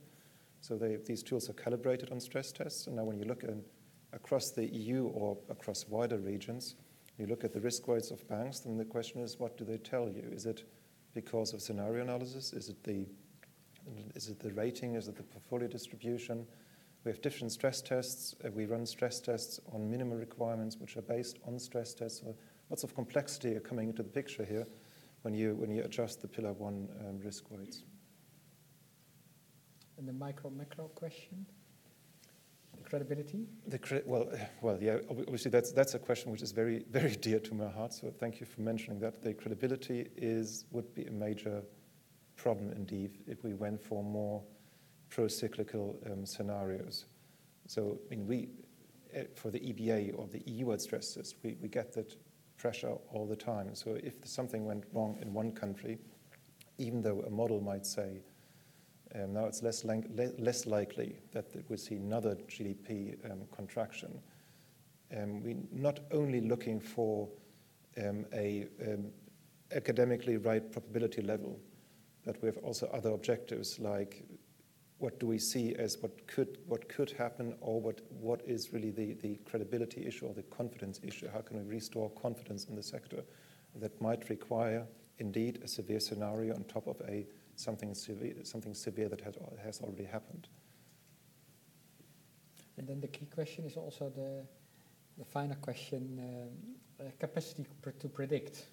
So 0.61 0.77
they, 0.77 0.97
these 0.97 1.23
tools 1.23 1.49
are 1.49 1.53
calibrated 1.53 2.11
on 2.11 2.19
stress 2.19 2.51
tests. 2.51 2.87
And 2.87 2.95
now 2.95 3.03
when 3.03 3.17
you 3.17 3.25
look 3.25 3.43
in, 3.43 3.63
across 4.13 4.51
the 4.51 4.65
EU 4.67 5.07
or 5.07 5.37
across 5.49 5.87
wider 5.87 6.17
regions, 6.17 6.75
you 7.17 7.27
look 7.27 7.43
at 7.43 7.53
the 7.53 7.59
risk 7.59 7.87
weights 7.87 8.11
of 8.11 8.27
banks, 8.27 8.59
then 8.59 8.77
the 8.77 8.85
question 8.85 9.21
is, 9.21 9.39
what 9.39 9.57
do 9.57 9.63
they 9.65 9.77
tell 9.77 10.09
you? 10.09 10.29
Is 10.31 10.45
it 10.45 10.63
because 11.13 11.53
of 11.53 11.61
scenario 11.61 12.03
analysis? 12.03 12.53
Is 12.53 12.69
it 12.69 12.83
the, 12.83 13.05
is 14.15 14.29
it 14.29 14.39
the 14.39 14.51
rating? 14.53 14.95
Is 14.95 15.07
it 15.07 15.15
the 15.15 15.23
portfolio 15.23 15.67
distribution? 15.67 16.45
We 17.03 17.11
have 17.11 17.21
different 17.21 17.51
stress 17.51 17.81
tests. 17.81 18.35
Uh, 18.45 18.49
we 18.51 18.65
run 18.65 18.85
stress 18.85 19.19
tests 19.19 19.59
on 19.73 19.89
minimum 19.89 20.19
requirements, 20.19 20.77
which 20.77 20.97
are 20.97 21.01
based 21.01 21.39
on 21.47 21.57
stress 21.59 21.93
tests. 21.93 22.21
So 22.21 22.35
lots 22.69 22.83
of 22.83 22.93
complexity 22.93 23.55
are 23.55 23.59
coming 23.59 23.89
into 23.89 24.03
the 24.03 24.09
picture 24.09 24.45
here 24.45 24.67
when 25.23 25.33
you, 25.33 25.55
when 25.55 25.71
you 25.71 25.83
adjust 25.83 26.21
the 26.21 26.27
Pillar 26.27 26.53
1 26.53 26.89
um, 26.99 27.19
risk 27.19 27.49
weights. 27.49 27.83
And 29.97 30.07
the 30.07 30.13
micro-macro 30.13 30.89
question? 30.95 31.45
Credibility? 32.91 33.47
The 33.67 33.79
cre- 33.79 34.05
well, 34.05 34.29
well, 34.61 34.77
yeah. 34.81 34.97
Obviously, 35.09 35.49
that's 35.49 35.71
that's 35.71 35.93
a 35.93 35.99
question 35.99 36.29
which 36.29 36.41
is 36.41 36.51
very, 36.51 36.83
very 36.91 37.15
dear 37.15 37.39
to 37.39 37.53
my 37.53 37.69
heart. 37.69 37.93
So 37.93 38.11
thank 38.11 38.41
you 38.41 38.45
for 38.45 38.59
mentioning 38.59 38.99
that. 38.99 39.21
The 39.21 39.33
credibility 39.33 40.09
is 40.17 40.65
would 40.71 40.93
be 40.93 41.05
a 41.05 41.11
major 41.11 41.63
problem 42.35 42.73
indeed 42.73 43.19
if 43.27 43.45
we 43.45 43.53
went 43.53 43.81
for 43.81 44.03
more 44.03 44.43
pro-cyclical 45.09 46.01
um, 46.11 46.25
scenarios. 46.25 47.05
So, 47.65 47.97
I 48.11 48.15
mean, 48.15 48.27
we 48.27 48.49
eh, 49.13 49.23
for 49.35 49.51
the 49.51 49.59
EBA 49.59 50.13
or 50.17 50.27
the 50.27 50.41
EU-wide 50.45 50.81
stress 50.81 51.13
test, 51.13 51.37
we, 51.43 51.55
we 51.61 51.69
get 51.69 51.93
that 51.93 52.13
pressure 52.57 52.95
all 53.13 53.25
the 53.25 53.37
time. 53.37 53.73
So 53.73 53.97
if 54.03 54.15
something 54.25 54.65
went 54.65 54.83
wrong 54.91 55.17
in 55.21 55.33
one 55.33 55.53
country, 55.53 55.97
even 56.77 57.01
though 57.01 57.21
a 57.21 57.29
model 57.29 57.61
might 57.61 57.85
say 57.85 58.21
um, 59.15 59.33
now 59.33 59.45
it's 59.45 59.61
less, 59.61 59.83
lang- 59.83 60.09
le- 60.15 60.41
less 60.41 60.65
likely 60.65 61.15
that 61.33 61.45
we'll 61.67 61.77
see 61.77 61.95
another 61.95 62.35
GDP 62.47 63.17
um, 63.29 63.41
contraction. 63.55 64.19
Um, 65.15 65.43
we're 65.43 65.57
not 65.71 65.99
only 66.11 66.41
looking 66.41 66.79
for 66.79 67.27
um, 67.97 68.25
a 68.33 68.67
um, 68.87 69.11
academically 69.75 70.37
right 70.37 70.71
probability 70.71 71.21
level, 71.21 71.59
but 72.25 72.41
we 72.41 72.47
have 72.47 72.57
also 72.57 72.87
other 72.93 73.11
objectives 73.11 73.79
like 73.79 74.23
what 74.99 75.19
do 75.19 75.25
we 75.25 75.39
see 75.39 75.73
as 75.75 75.97
what 75.99 76.27
could 76.27 76.59
what 76.67 76.87
could 76.87 77.09
happen 77.11 77.55
or 77.59 77.81
what 77.81 78.01
what 78.19 78.41
is 78.45 78.71
really 78.71 78.91
the, 78.91 79.13
the 79.15 79.35
credibility 79.49 80.05
issue 80.05 80.27
or 80.27 80.33
the 80.33 80.43
confidence 80.43 80.99
issue 81.03 81.27
how 81.33 81.41
can 81.41 81.57
we 81.57 81.63
restore 81.63 82.09
confidence 82.11 82.65
in 82.65 82.75
the 82.75 82.83
sector 82.83 83.23
that 83.75 83.99
might 83.99 84.29
require 84.29 84.85
indeed 85.17 85.59
a 85.63 85.67
severe 85.67 85.99
scenario 85.99 86.53
on 86.53 86.63
top 86.65 86.85
of 86.87 87.01
a 87.09 87.25
something 87.61 87.93
severe, 87.93 88.35
something 88.43 88.73
severe 88.73 89.09
that 89.09 89.21
had, 89.21 89.37
has 89.63 89.81
already 89.81 90.05
happened. 90.05 90.47
And 92.77 92.87
then 92.87 92.99
the 92.99 93.07
key 93.07 93.25
question 93.25 93.65
is 93.65 93.77
also 93.77 94.09
the, 94.09 94.43
the 95.17 95.25
final 95.25 95.55
question, 95.57 96.19
um, 96.19 97.05
uh, 97.05 97.11
capacity 97.19 97.65
pr 97.81 97.91
to 97.91 98.07
predict. 98.09 98.65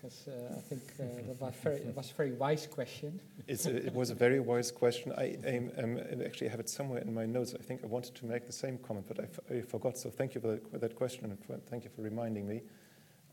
because 0.00 0.28
uh, 0.28 0.56
I 0.56 0.60
think 0.60 0.82
uh, 0.98 1.04
that 1.26 1.40
was, 1.40 1.54
very, 1.62 1.76
it 1.76 1.96
was 1.96 2.10
a 2.10 2.14
very 2.14 2.32
wise 2.32 2.66
question. 2.66 3.20
A, 3.48 3.52
it 3.52 3.94
was 3.94 4.10
a 4.10 4.14
very 4.14 4.40
wise 4.40 4.70
question. 4.70 5.12
I, 5.12 5.36
um, 5.46 5.98
actually 6.24 6.48
have 6.48 6.60
it 6.60 6.68
somewhere 6.68 7.00
in 7.00 7.12
my 7.12 7.26
notes. 7.26 7.54
I 7.58 7.62
think 7.62 7.82
I 7.84 7.86
wanted 7.86 8.14
to 8.14 8.26
make 8.26 8.46
the 8.46 8.52
same 8.52 8.78
comment, 8.78 9.06
but 9.08 9.20
I, 9.50 9.60
forgot. 9.62 9.98
So 9.98 10.10
thank 10.10 10.34
you 10.34 10.40
for 10.40 10.48
that, 10.48 10.70
for 10.70 10.78
that 10.78 10.96
question 10.96 11.24
and 11.24 11.38
for, 11.44 11.56
thank 11.68 11.84
you 11.84 11.90
for 11.90 12.02
reminding 12.02 12.46
me. 12.46 12.62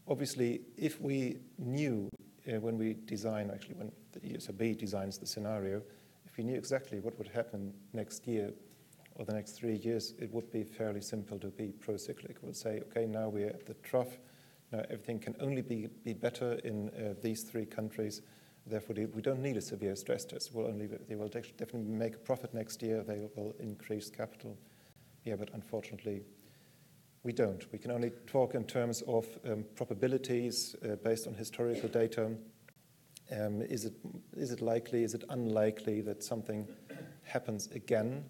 Obviously, 0.08 0.62
if 0.78 1.00
we 1.00 1.38
knew 1.58 2.10
uh, 2.48 2.60
when 2.60 2.78
we 2.78 2.96
design, 3.06 3.50
actually 3.54 3.76
when 3.76 3.92
the 4.22 4.30
ESRB 4.30 4.78
designs 4.78 5.18
the 5.18 5.28
scenario, 5.28 5.82
if 6.26 6.38
we 6.38 6.44
knew 6.44 6.56
exactly 6.56 7.00
what 7.00 7.18
would 7.18 7.30
happen 7.30 7.74
next 7.94 8.28
year 8.28 8.52
or 9.16 9.26
the 9.26 9.34
next 9.34 9.54
three 9.54 9.78
years, 9.78 10.14
it 10.20 10.32
would 10.34 10.52
be 10.52 10.64
fairly 10.64 11.02
simple 11.02 11.40
to 11.40 11.48
be 11.48 11.74
pro-cyclic. 11.80 12.38
We'll 12.42 12.54
say, 12.54 12.82
okay, 12.90 13.06
now 13.06 13.30
we're 13.30 13.50
at 13.50 13.66
the 13.66 13.74
trough 13.76 14.20
now, 14.72 14.80
everything 14.90 15.20
can 15.20 15.36
only 15.40 15.62
be, 15.62 15.88
be 16.04 16.14
better 16.14 16.54
in 16.64 16.90
uh, 16.90 17.14
these 17.22 17.44
three 17.44 17.66
countries. 17.66 18.22
Therefore, 18.66 18.96
we 19.14 19.22
don't 19.22 19.42
need 19.42 19.56
a 19.56 19.62
severe 19.62 19.96
stress 19.96 20.26
test. 20.26 20.54
We'll 20.54 20.68
only, 20.68 20.88
they 20.88 21.16
will 21.16 21.30
definitely 21.30 21.84
make 21.84 22.16
a 22.16 22.20
profit 22.20 22.54
next 22.54 22.82
year. 22.84 23.02
They 23.02 23.28
will 23.36 23.56
increase 23.60 24.10
capital. 24.10 24.58
Yeah, 25.24 25.36
but 25.36 25.52
unfortunately, 25.54 26.24
we 27.24 27.32
don't. 27.32 27.66
We 27.72 27.80
can 27.80 27.92
only 27.92 28.12
talk 28.28 28.56
in 28.56 28.66
terms 28.66 29.04
of 29.08 29.26
um, 29.50 29.64
probabilities 29.76 30.76
uh, 30.84 30.96
based 30.96 31.28
on 31.28 31.34
historical 31.34 31.88
data. 31.88 32.32
Um, 33.32 33.62
is, 33.62 33.86
it, 33.86 33.94
is 34.38 34.52
it 34.52 34.62
likely, 34.62 35.04
is 35.04 35.14
it 35.14 35.24
unlikely 35.30 36.02
that 36.02 36.24
something 36.24 36.68
happens 37.24 37.68
again? 37.76 38.24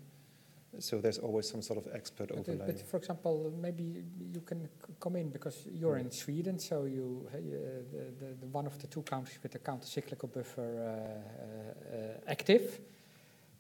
So 0.80 1.00
there's 1.00 1.18
always 1.18 1.48
some 1.50 1.62
sort 1.62 1.80
of 1.80 1.94
expert 1.94 2.30
but, 2.30 2.40
overlay. 2.40 2.66
But 2.68 2.82
for 2.82 2.98
example, 2.98 3.54
maybe 3.60 4.04
you 4.34 4.42
can 4.42 4.68
come 5.00 5.16
in 5.16 5.30
because 5.30 5.68
you're 5.72 5.98
in 5.98 6.12
Sweden, 6.12 6.60
so 6.60 6.86
you 6.86 7.28
uh, 7.34 7.38
the, 7.38 8.26
the, 8.26 8.34
the, 8.42 8.48
one 8.48 8.66
of 8.66 8.78
the 8.80 8.88
two 8.88 9.02
countries 9.02 9.40
with 9.42 9.52
the 9.52 9.60
counter-cyclical 9.60 10.30
buffer 10.30 10.62
uh, 10.62 11.96
uh, 11.96 12.32
active. 12.32 12.80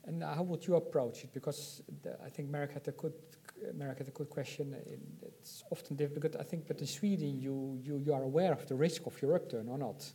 And 0.05 0.23
how 0.23 0.43
would 0.43 0.65
you 0.65 0.75
approach 0.75 1.23
it? 1.23 1.33
Because 1.33 1.81
the, 2.03 2.17
I 2.23 2.29
think 2.29 2.49
Marek 2.49 2.73
had 2.73 2.87
a 2.87 2.91
good, 2.91 3.13
Marek 3.73 3.99
had 3.99 4.07
a 4.07 4.11
good 4.11 4.29
question. 4.29 4.75
It's 5.21 5.63
often 5.71 5.95
difficult. 5.95 6.35
I 6.39 6.43
think, 6.43 6.67
but 6.67 6.79
in 6.79 6.87
Sweden, 6.87 7.39
you, 7.39 7.79
you, 7.83 7.97
you 7.97 8.13
are 8.13 8.23
aware 8.23 8.53
of 8.53 8.67
the 8.67 8.75
risk 8.75 9.05
of 9.05 9.21
your 9.21 9.35
upturn 9.35 9.67
or 9.69 9.77
not? 9.77 10.05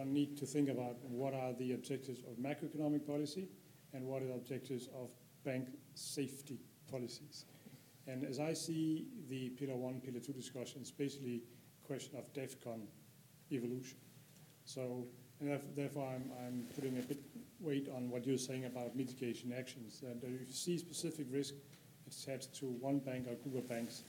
One 0.00 0.14
need 0.14 0.36
to 0.38 0.46
think 0.46 0.68
about 0.70 0.96
what 1.04 1.34
are 1.34 1.52
the 1.52 1.72
objectives 1.74 2.20
of 2.20 2.38
macroeconomic 2.38 3.06
policy 3.06 3.48
and 3.92 4.06
what 4.06 4.22
are 4.22 4.26
the 4.26 4.34
objectives 4.34 4.88
of 5.00 5.10
bank 5.44 5.68
safety 5.94 6.58
policies. 6.90 7.44
And 8.06 8.24
as 8.24 8.40
I 8.40 8.54
see 8.54 9.06
the 9.28 9.50
Pillar 9.50 9.76
1, 9.76 10.00
Pillar 10.00 10.20
2 10.20 10.32
discussion, 10.32 10.80
it's 10.80 10.90
basically 10.90 11.42
a 11.84 11.86
question 11.86 12.16
of 12.16 12.32
DEFCON 12.32 12.80
evolution. 13.52 13.98
So, 14.64 15.06
and 15.40 15.60
therefore 15.76 16.08
I'm, 16.14 16.30
I'm 16.46 16.64
putting 16.74 16.98
a 16.98 17.02
bit 17.02 17.18
weight 17.60 17.88
on 17.94 18.08
what 18.08 18.26
you're 18.26 18.38
saying 18.38 18.64
about 18.64 18.96
mitigation 18.96 19.52
actions. 19.52 20.00
That 20.00 20.16
if 20.22 20.48
you 20.48 20.52
see 20.52 20.78
specific 20.78 21.26
risk 21.30 21.54
attached 22.06 22.54
to 22.60 22.66
one 22.66 23.00
bank 23.00 23.26
or 23.28 23.34
group 23.34 23.64
of 23.64 23.68
banks, 23.68 24.02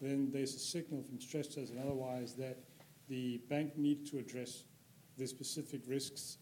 then 0.00 0.30
there's 0.32 0.54
a 0.56 0.58
signal 0.58 1.02
from 1.02 1.20
stress 1.20 1.46
tests 1.46 1.70
and 1.70 1.78
otherwise 1.78 2.34
that 2.34 2.58
the 3.08 3.38
bank 3.48 3.76
needs 3.76 4.10
to 4.10 4.18
address 4.18 4.64
the 5.18 5.26
specific 5.26 5.82
risks 5.86 6.38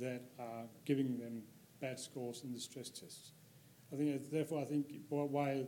that 0.00 0.22
are 0.38 0.64
giving 0.84 1.18
them 1.18 1.42
bad 1.80 1.98
scores 1.98 2.42
in 2.44 2.52
the 2.52 2.60
stress 2.60 2.88
tests. 2.88 3.32
I 3.92 3.96
think, 3.96 4.30
therefore, 4.30 4.60
I 4.60 4.64
think 4.64 4.86
while 5.08 5.66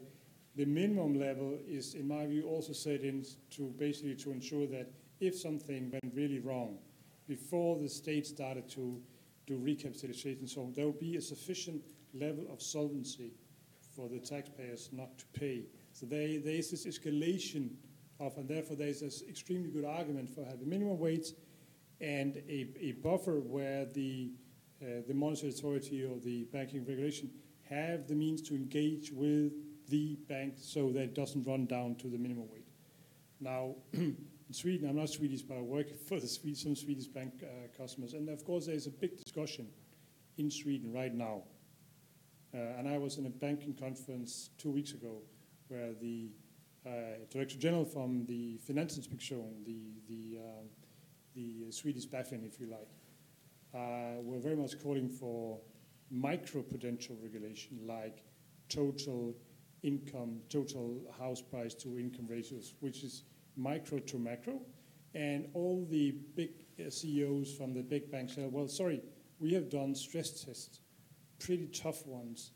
the 0.57 0.65
minimum 0.65 1.19
level 1.19 1.59
is, 1.67 1.95
in 1.95 2.09
my 2.09 2.27
view, 2.27 2.45
also 2.45 2.73
set 2.73 3.03
in 3.03 3.25
to 3.51 3.75
basically 3.79 4.15
to 4.17 4.31
ensure 4.31 4.67
that 4.69 4.91
if 5.21 5.39
something 5.39 5.91
went 5.91 6.15
really 6.15 6.39
wrong 6.39 6.79
before 7.27 7.79
the 7.79 7.89
state 7.89 8.27
started 8.27 8.69
to 8.71 9.01
do 9.47 9.59
recapitalization, 9.59 10.49
so 10.49 10.71
there 10.75 10.87
will 10.87 10.93
be 10.93 11.17
a 11.17 11.21
sufficient 11.21 11.83
level 12.15 12.47
of 12.53 12.63
solvency 12.63 13.33
for 13.95 14.09
the 14.09 14.19
taxpayers 14.19 14.91
not 14.93 15.19
to 15.19 15.25
pay. 15.39 15.65
So 15.93 16.07
there, 16.07 16.41
there 16.41 16.55
is 16.55 16.71
this 16.71 16.87
escalation 16.87 17.71
of, 18.21 18.37
and 18.39 18.49
therefore 18.49 18.77
there 18.77 18.89
is 18.89 19.01
this 19.01 19.23
extremely 19.29 19.69
good 19.69 19.85
argument 19.85 20.31
for 20.31 20.45
having 20.45 20.69
minimum 20.69 20.99
weights 20.99 21.35
and 22.05 22.37
a, 22.49 22.69
a 22.81 22.93
buffer 23.03 23.41
where 23.41 23.87
the, 23.87 24.31
uh, 24.83 25.01
the 25.09 25.15
monetary 25.15 25.51
authority 25.51 26.05
or 26.05 26.19
the 26.21 26.45
banking 26.53 26.85
regulation 26.85 27.31
have 27.71 28.07
the 28.07 28.15
means 28.15 28.43
to 28.43 28.55
engage 28.55 29.11
with 29.11 29.53
the 29.89 30.17
bank 30.29 30.55
so 30.59 30.93
that 30.93 31.01
it 31.01 31.15
doesn't 31.15 31.47
run 31.47 31.65
down 31.65 31.95
to 31.97 32.09
the 32.09 32.19
minimum 32.19 32.51
weight. 32.53 32.67
Now, 33.41 33.77
in 33.93 34.17
Sweden, 34.51 34.89
I'm 34.89 34.97
not 34.97 35.09
Swedish, 35.09 35.41
but 35.41 35.57
I 35.57 35.63
work 35.63 35.99
for 36.09 36.21
Swedish, 36.21 36.63
some 36.63 36.77
Swedish 36.77 37.07
bank 37.07 37.33
uh, 37.43 37.47
customers, 37.77 38.13
and 38.13 38.29
of 38.29 38.45
course, 38.45 38.67
there's 38.67 38.87
a 38.87 38.91
big 38.91 39.17
discussion 39.17 39.67
in 40.37 40.51
Sweden 40.51 40.93
right 40.93 41.15
now. 41.15 41.43
Uh, 42.53 42.59
and 42.79 42.87
I 42.87 42.99
was 42.99 43.17
in 43.17 43.27
a 43.27 43.31
banking 43.31 43.75
conference 43.75 44.51
two 44.59 44.71
weeks 44.71 44.93
ago 44.93 45.23
where 45.69 45.95
the 45.95 46.29
uh, 46.87 46.91
Director 47.31 47.57
General 47.57 47.85
from 47.85 48.27
the 48.27 48.61
Finansinspektion, 48.69 49.65
the, 49.65 49.95
the 50.07 50.39
um, 50.39 50.69
the 51.35 51.71
Swedish 51.71 52.07
BaFin, 52.07 52.47
if 52.47 52.61
you 52.61 52.69
like, 52.69 52.89
uh, 53.75 54.23
were 54.23 54.39
very 54.39 54.57
much 54.57 54.81
calling 54.83 55.09
for 55.09 55.59
microprudential 56.13 57.21
regulation 57.23 57.81
like 57.87 58.23
total 58.69 59.35
income, 59.83 60.41
total 60.49 61.01
house 61.19 61.43
price 61.43 61.75
to 61.75 61.99
income 61.99 62.27
ratios, 62.29 62.75
which 62.81 63.03
is 63.03 63.25
micro 63.57 63.99
to 63.99 64.19
macro. 64.19 64.61
And 65.15 65.49
all 65.55 65.87
the 65.89 66.13
big 66.35 66.51
uh, 66.85 66.91
CEOs 66.91 67.55
from 67.55 67.73
the 67.73 67.83
big 67.83 68.11
banks 68.11 68.35
said, 68.35 68.53
well, 68.53 68.67
sorry, 68.67 69.01
we 69.39 69.53
have 69.55 69.69
done 69.69 69.95
stress 69.95 70.45
tests, 70.45 70.81
pretty 71.39 71.67
tough 71.67 72.07
ones 72.07 72.53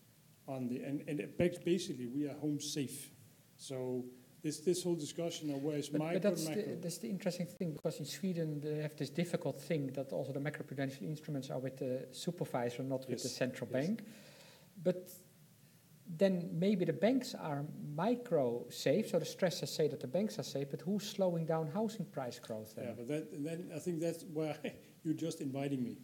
on 0.49 0.69
the, 0.69 0.83
and, 0.83 1.03
and 1.07 1.23
basically 1.65 2.07
we 2.07 2.27
are 2.27 2.35
home 2.35 2.61
safe. 2.61 3.11
So 3.57 4.05
this, 4.43 4.61
this 4.61 4.83
whole 4.83 4.95
discussion 4.95 5.51
of 5.51 5.63
where 5.63 5.77
is 5.77 5.89
but, 5.89 6.01
micro 6.01 6.21
but 6.21 6.23
that's 6.23 6.45
The, 6.47 6.79
that's 6.81 6.99
the 6.99 7.09
interesting 7.09 7.47
thing 7.47 7.73
because 7.73 7.99
in 7.99 8.05
Sweden 8.05 8.61
they 8.61 8.83
have 8.83 8.97
this 8.97 9.11
difficult 9.11 9.61
thing 9.61 9.89
that 9.95 10.13
also 10.13 10.33
the 10.33 10.41
macroprudential 10.41 11.03
instruments 11.03 11.51
are 11.51 11.59
with 11.59 11.77
the 11.77 12.07
supervisor, 12.13 12.83
not 12.83 13.01
yes. 13.01 13.09
with 13.09 13.23
the 13.23 13.29
central 13.29 13.69
yes. 13.73 13.87
bank. 13.87 14.03
But 14.83 15.11
then 16.17 16.49
maybe 16.53 16.85
the 16.85 16.93
banks 16.93 17.35
are 17.35 17.65
micro 17.95 18.65
safe, 18.71 19.09
so 19.11 19.19
the 19.19 19.25
stressors 19.25 19.69
say 19.69 19.89
that 19.89 20.01
the 20.01 20.07
banks 20.07 20.39
are 20.39 20.45
safe, 20.45 20.71
but 20.71 20.81
who's 20.81 21.09
slowing 21.09 21.45
down 21.45 21.69
housing 21.69 22.07
price 22.07 22.39
growth 22.39 22.75
then? 22.75 22.87
Yeah, 22.87 22.95
but 22.97 23.09
that, 23.09 23.45
then 23.45 23.71
I 23.75 23.79
think 23.79 24.01
that's 24.01 24.25
where 24.33 24.57
you're 25.05 25.15
just 25.15 25.41
inviting 25.41 25.83
me. 25.83 25.99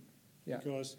Yeah. 0.44 0.59
Because 0.59 0.97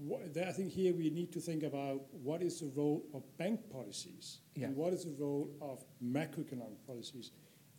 I 0.00 0.52
think 0.52 0.72
here 0.72 0.92
we 0.92 1.10
need 1.10 1.32
to 1.32 1.40
think 1.40 1.62
about 1.62 2.02
what 2.12 2.42
is 2.42 2.60
the 2.60 2.70
role 2.74 3.04
of 3.14 3.22
bank 3.38 3.60
policies 3.70 4.40
yeah. 4.56 4.66
and 4.66 4.76
what 4.76 4.92
is 4.92 5.04
the 5.04 5.14
role 5.18 5.50
of 5.60 5.84
macroeconomic 6.02 6.84
policies. 6.86 7.30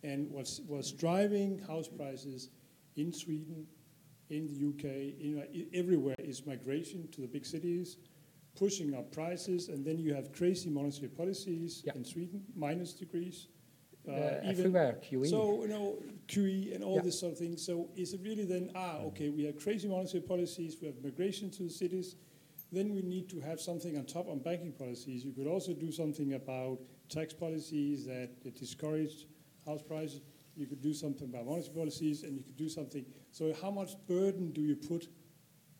And 0.02 0.30
what's, 0.30 0.60
what's 0.66 0.92
driving 0.92 1.58
house 1.58 1.88
prices 1.88 2.50
in 2.96 3.12
Sweden, 3.12 3.66
in 4.30 4.46
the 4.46 4.68
UK, 4.68 4.84
in, 5.20 5.42
uh, 5.42 5.78
everywhere 5.78 6.16
is 6.18 6.46
migration 6.46 7.08
to 7.12 7.20
the 7.20 7.26
big 7.26 7.44
cities, 7.44 7.98
pushing 8.56 8.94
up 8.94 9.12
prices, 9.12 9.68
and 9.68 9.84
then 9.84 9.98
you 9.98 10.14
have 10.14 10.32
crazy 10.32 10.70
monetary 10.70 11.08
policies 11.08 11.82
yeah. 11.84 11.92
in 11.94 12.04
Sweden, 12.04 12.42
minus 12.54 12.94
degrees. 12.94 13.48
Uh, 14.08 14.40
everywhere, 14.44 14.98
QE. 15.02 15.28
So, 15.28 15.62
you 15.62 15.68
know, 15.68 15.96
QE 16.28 16.74
and 16.74 16.84
all 16.84 16.96
yeah. 16.96 17.02
this 17.02 17.18
sort 17.18 17.32
of 17.32 17.38
thing. 17.38 17.56
So, 17.56 17.88
is 17.96 18.12
it 18.12 18.20
really 18.22 18.44
then, 18.44 18.70
ah, 18.74 18.98
okay, 19.08 19.30
we 19.30 19.44
have 19.44 19.58
crazy 19.58 19.88
monetary 19.88 20.22
policies, 20.22 20.76
we 20.80 20.86
have 20.86 20.96
migration 21.02 21.50
to 21.50 21.64
the 21.64 21.70
cities, 21.70 22.16
then 22.72 22.94
we 22.94 23.02
need 23.02 23.28
to 23.30 23.40
have 23.40 23.60
something 23.60 23.96
on 23.96 24.04
top 24.04 24.28
on 24.28 24.38
banking 24.38 24.72
policies. 24.72 25.24
You 25.24 25.32
could 25.32 25.46
also 25.46 25.72
do 25.72 25.90
something 25.90 26.34
about 26.34 26.78
tax 27.08 27.32
policies 27.32 28.06
that, 28.06 28.42
that 28.42 28.56
discourage 28.56 29.26
house 29.66 29.82
prices. 29.82 30.20
You 30.56 30.66
could 30.66 30.80
do 30.80 30.94
something 30.94 31.28
about 31.28 31.46
monetary 31.46 31.74
policies, 31.74 32.22
and 32.22 32.36
you 32.36 32.42
could 32.42 32.56
do 32.56 32.68
something. 32.68 33.04
So, 33.30 33.52
how 33.60 33.70
much 33.70 33.90
burden 34.06 34.52
do 34.52 34.60
you 34.60 34.76
put 34.76 35.08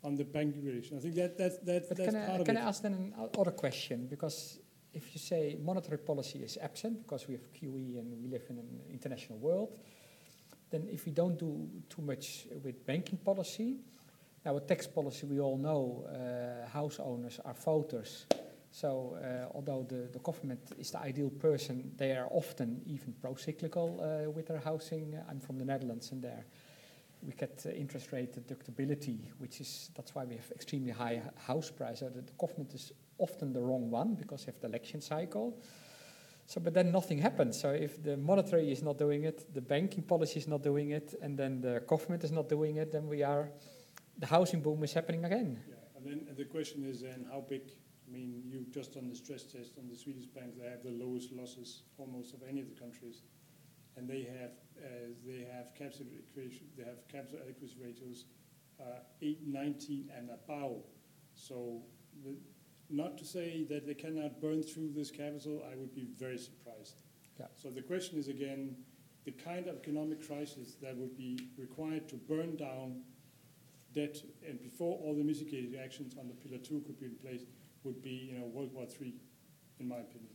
on 0.05 0.16
the 0.16 0.24
banking 0.24 0.65
relation? 0.65 0.98
I 0.98 1.01
think 1.01 1.15
that, 1.15 1.39
that, 1.39 1.65
that 1.65 1.89
but 1.89 1.97
that's 1.97 2.11
can 2.11 2.27
part 2.27 2.31
I, 2.31 2.40
of 2.40 2.47
can 2.47 2.57
it. 2.57 2.59
Can 2.59 2.66
I 2.66 2.69
ask 2.69 2.82
then 2.82 3.15
another 3.16 3.53
question? 3.53 4.07
Because 4.07 4.59
if 4.97 5.14
you 5.14 5.20
say 5.20 5.59
monetary 5.62 5.98
policy 5.98 6.39
is 6.43 6.59
absent 6.60 7.02
because 7.02 7.28
we 7.28 7.35
have 7.35 7.52
QE 7.52 7.98
and 7.98 8.10
we 8.23 8.28
live 8.28 8.44
in 8.48 8.59
an 8.59 8.81
international 8.90 9.39
world, 9.39 9.78
then 10.70 10.89
if 10.90 11.05
we 11.05 11.12
don't 11.12 11.39
do 11.39 11.68
too 11.89 12.02
much 12.02 12.47
with 12.64 12.85
banking 12.86 13.18
policy, 13.18 13.77
now 14.44 14.55
with 14.55 14.66
tax 14.66 14.86
policy 14.86 15.27
we 15.27 15.39
all 15.39 15.59
know 15.59 16.06
uh, 16.09 16.68
house 16.68 16.98
owners 16.98 17.39
are 17.44 17.55
voters. 17.55 18.27
So 18.70 19.16
uh, 19.23 19.55
although 19.55 19.86
the, 19.89 20.09
the 20.12 20.18
government 20.20 20.60
is 20.78 20.90
the 20.90 21.01
ideal 21.01 21.31
person, 21.31 21.93
they 21.97 22.12
are 22.12 22.28
often 22.31 22.81
even 22.86 23.14
pro-cyclical 23.20 24.01
uh, 24.01 24.31
with 24.31 24.47
their 24.47 24.60
housing. 24.60 25.14
I'm 25.28 25.40
from 25.40 25.59
the 25.59 25.64
Netherlands 25.64 26.10
and 26.12 26.23
there 26.23 26.44
we 27.23 27.32
get 27.32 27.64
interest 27.74 28.12
rate 28.12 28.32
deductibility, 28.35 29.18
which 29.39 29.60
is, 29.60 29.90
that's 29.94 30.14
why 30.14 30.24
we 30.24 30.36
have 30.36 30.51
extremely 30.52 30.93
high 30.93 31.23
house 31.47 31.70
prices. 31.70 32.12
The, 32.14 32.23
the 32.23 32.32
government 32.39 32.74
is 32.74 32.93
often 33.18 33.52
the 33.52 33.60
wrong 33.60 33.90
one 33.90 34.14
because 34.14 34.43
you 34.43 34.52
have 34.52 34.60
the 34.60 34.68
election 34.68 35.01
cycle. 35.01 35.59
So, 36.47 36.60
but 36.60 36.74
then 36.74 36.93
nothing 36.93 37.18
happens. 37.18 37.60
So 37.60 37.70
if 37.70 38.02
the 38.02 38.16
monetary 38.16 38.70
is 38.70 38.82
not 38.82 38.98
doing 38.98 39.24
it, 39.24 39.52
the 39.52 39.60
banking 39.60 40.05
policy 40.05 40.38
is 40.38 40.47
not 40.47 40.62
doing 40.62 40.90
it, 40.90 41.14
and 41.20 41.36
then 41.36 41.60
the 41.60 41.82
government 41.88 42.22
is 42.22 42.30
not 42.30 42.48
doing 42.48 42.76
it, 42.76 42.93
then 42.93 43.09
we 43.09 43.24
are, 43.24 43.51
the 44.18 44.26
housing 44.26 44.60
boom 44.60 44.84
is 44.84 44.93
happening 44.93 45.24
again. 45.24 45.59
Yeah, 45.68 45.74
and 45.97 46.06
then 46.06 46.36
the 46.36 46.44
question 46.44 46.84
is 46.84 47.01
then 47.01 47.26
how 47.32 47.44
big, 47.48 47.62
I 48.06 48.12
mean, 48.12 48.43
you 48.47 48.64
just 48.70 48.94
done 48.94 49.09
the 49.09 49.16
stress 49.16 49.43
test 49.43 49.72
on 49.76 49.88
the 49.88 49.97
Swedish 49.97 50.26
banks, 50.26 50.56
they 50.56 50.68
have 50.68 50.84
the 50.84 50.93
lowest 50.93 51.32
losses 51.32 51.82
almost 51.98 52.32
of 52.32 52.40
any 52.48 52.60
of 52.60 52.68
the 52.68 52.80
countries. 52.80 53.22
And 53.97 54.09
they 54.09 54.22
have, 54.38 54.52
uh, 54.78 54.88
they 55.26 55.48
have 55.52 55.74
capital 55.74 56.06
they 56.36 56.84
have 56.84 57.09
capital 57.09 57.40
adequacy 57.43 57.74
ratios, 57.82 58.26
uh, 58.78 59.01
eight, 59.20 59.40
19 59.44 60.10
and 60.16 60.30
above. 60.30 60.82
So 61.34 61.82
the, 62.22 62.36
not 62.90 63.18
to 63.18 63.24
say 63.24 63.64
that 63.68 63.86
they 63.86 63.94
cannot 63.94 64.40
burn 64.40 64.62
through 64.62 64.90
this 64.94 65.10
capital, 65.10 65.62
I 65.70 65.76
would 65.76 65.94
be 65.94 66.06
very 66.18 66.38
surprised. 66.38 66.96
Yeah. 67.38 67.46
So 67.54 67.70
the 67.70 67.82
question 67.82 68.18
is 68.18 68.28
again, 68.28 68.76
the 69.24 69.32
kind 69.32 69.66
of 69.66 69.76
economic 69.76 70.26
crisis 70.26 70.76
that 70.82 70.96
would 70.96 71.16
be 71.16 71.38
required 71.58 72.08
to 72.08 72.16
burn 72.16 72.56
down 72.56 73.02
debt 73.92 74.16
and 74.46 74.60
before 74.62 74.98
all 75.02 75.14
the 75.14 75.24
mitigated 75.24 75.78
actions 75.82 76.14
on 76.18 76.28
the 76.28 76.34
pillar 76.34 76.58
two 76.58 76.80
could 76.86 76.98
be 77.00 77.06
in 77.06 77.16
place 77.16 77.42
would 77.82 78.02
be, 78.02 78.30
you 78.32 78.38
know, 78.38 78.46
World 78.46 78.72
War 78.72 78.84
III, 79.00 79.14
in 79.80 79.88
my 79.88 79.96
opinion. 79.96 80.30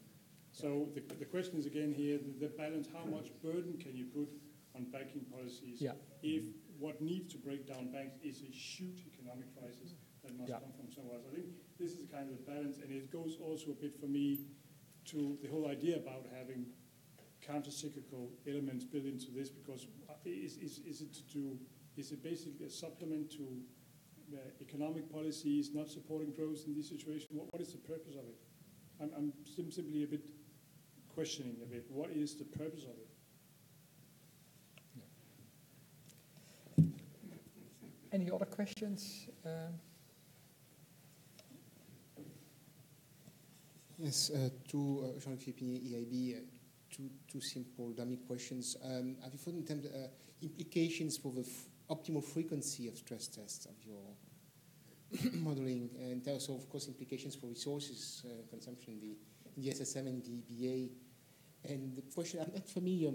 So 0.52 0.90
the, 0.94 1.02
the 1.16 1.26
question 1.26 1.58
is 1.58 1.66
again 1.66 1.94
here, 1.94 2.18
the, 2.18 2.48
the 2.48 2.52
balance, 2.54 2.88
how 2.94 3.06
much 3.10 3.32
burden 3.42 3.78
can 3.80 3.96
you 3.96 4.06
put 4.06 4.28
on 4.76 4.86
banking 4.86 5.22
policies 5.32 5.82
Yeah. 5.82 5.94
if 6.22 6.44
what 6.80 7.02
needs 7.02 7.32
to 7.34 7.38
break 7.38 7.68
down 7.68 7.92
banks 7.92 8.16
is 8.24 8.42
a 8.42 8.52
huge 8.52 9.06
economic 9.14 9.48
crisis 9.58 9.94
that 10.24 10.38
must 10.38 10.50
Yeah. 10.50 10.60
come 10.60 10.72
from 10.76 10.92
somewhere 10.92 11.18
else. 11.18 11.26
I 11.32 11.36
think 11.36 11.48
this 11.82 11.94
is 11.94 12.06
kind 12.12 12.30
of 12.30 12.46
balance, 12.46 12.78
and 12.78 12.92
it 12.92 13.12
goes 13.12 13.38
also 13.44 13.72
a 13.72 13.74
bit 13.74 14.00
for 14.00 14.06
me 14.06 14.42
to 15.06 15.38
the 15.42 15.50
whole 15.50 15.68
idea 15.68 15.98
about 15.98 16.26
having 16.38 16.66
counter-cyclical 17.42 18.30
elements 18.48 18.86
built 18.86 19.06
into 19.06 19.32
this, 19.32 19.50
because 19.50 19.88
is, 20.26 20.58
is, 20.58 20.80
is 20.86 21.02
it 21.02 21.12
to 21.14 21.24
do, 21.34 21.58
is 21.98 22.12
it 22.12 22.22
basically 22.24 22.68
a 22.68 22.70
supplement 22.70 23.32
to 23.32 23.48
uh, 24.34 24.38
economic 24.62 25.12
policies 25.12 25.72
not 25.74 25.90
supporting 25.90 26.32
growth 26.32 26.60
in 26.68 26.76
this 26.76 26.88
situation? 26.90 27.28
What, 27.32 27.52
what 27.52 27.62
is 27.62 27.72
the 27.72 27.80
purpose 27.80 28.14
of 28.14 28.26
it? 28.30 28.38
I'm, 29.02 29.10
I'm 29.18 29.34
sim- 29.44 29.72
simply 29.72 30.04
a 30.04 30.08
bit 30.08 30.30
questioning 31.16 31.56
a 31.64 31.66
bit, 31.66 31.86
what 31.90 32.12
is 32.12 32.36
the 32.36 32.46
purpose 32.46 32.84
of 32.84 32.92
it? 32.92 33.08
Any 38.14 38.30
other 38.30 38.46
questions? 38.46 39.28
Um, 39.46 39.80
Yes, 44.02 44.32
uh, 44.32 44.50
two, 44.68 45.06
uh, 45.06 45.20
Jean-Luc 45.20 45.60
EIB, 45.62 46.36
uh, 46.36 46.40
two, 46.90 47.08
two 47.28 47.40
simple 47.40 47.92
dummy 47.92 48.18
questions. 48.18 48.76
Um, 48.84 49.16
have 49.24 49.32
you 49.32 49.38
thought 49.38 49.54
in 49.54 49.64
terms 49.64 49.86
of 49.86 49.92
uh, 49.92 50.08
implications 50.42 51.18
for 51.18 51.32
the 51.32 51.48
optimal 51.88 52.24
frequency 52.24 52.88
of 52.88 52.98
stress 52.98 53.28
tests 53.28 53.68
of 53.68 53.76
your 53.86 55.32
modeling, 55.34 55.92
and 56.00 56.28
also, 56.30 56.56
of 56.56 56.68
course, 56.68 56.88
implications 56.88 57.36
for 57.36 57.46
resources 57.46 58.26
consumption 58.50 58.94
in 58.94 59.00
the, 59.02 59.18
the 59.56 59.70
SSM 59.70 60.08
and 60.08 60.24
the 60.24 60.32
EBA? 60.32 60.90
And 61.70 61.96
the 61.96 62.02
question, 62.02 62.40
I'm 62.40 62.52
not 62.56 62.68
familiar 62.68 63.12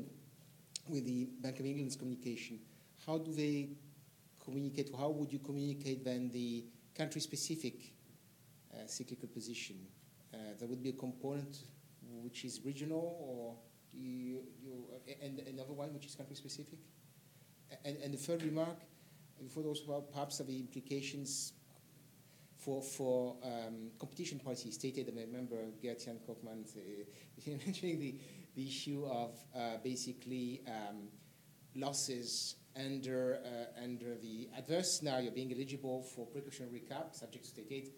with 0.88 1.04
the 1.04 1.24
Bank 1.40 1.58
of 1.58 1.66
England's 1.66 1.96
communication. 1.96 2.60
How 3.04 3.18
do 3.18 3.32
they 3.32 3.70
communicate, 4.44 4.90
how 4.96 5.08
would 5.08 5.32
you 5.32 5.40
communicate 5.40 6.04
then 6.04 6.30
the 6.30 6.64
country-specific 6.94 7.74
cyclical 8.86 9.26
position? 9.26 9.78
Uh, 10.32 10.38
there 10.58 10.68
would 10.68 10.82
be 10.82 10.90
a 10.90 10.92
component 10.92 11.58
which 12.22 12.44
is 12.44 12.60
regional, 12.64 13.16
or 13.20 13.56
you, 13.92 14.42
you 14.62 14.84
and 15.22 15.40
another 15.40 15.72
one 15.72 15.92
which 15.94 16.06
is 16.06 16.14
country 16.14 16.36
specific. 16.36 16.78
And, 17.84 17.96
and 18.02 18.12
the 18.12 18.18
third 18.18 18.42
remark, 18.42 18.78
we 19.40 19.48
about 19.84 20.12
perhaps 20.12 20.40
of 20.40 20.46
the 20.46 20.58
implications 20.58 21.52
for 22.56 22.82
for 22.82 23.36
um, 23.44 23.90
competition 23.98 24.38
policy 24.38 24.70
stated. 24.70 25.08
And 25.08 25.18
I 25.18 25.22
remember 25.22 25.56
Gert-Jan 25.82 26.18
Koopman 26.26 26.64
uh, 26.76 27.50
mentioning 27.64 27.98
the, 28.00 28.14
the 28.54 28.66
issue 28.66 29.04
of 29.06 29.34
uh, 29.54 29.76
basically 29.82 30.62
um, 30.66 31.08
losses 31.74 32.56
under 32.76 33.38
uh, 33.44 33.82
under 33.82 34.16
the 34.16 34.48
adverse 34.56 34.98
scenario 34.98 35.30
being 35.30 35.52
eligible 35.52 36.02
for 36.02 36.26
precautionary 36.26 36.80
cap 36.80 37.14
subject 37.14 37.44
to 37.44 37.50
state 37.50 37.68
aid 37.70 37.90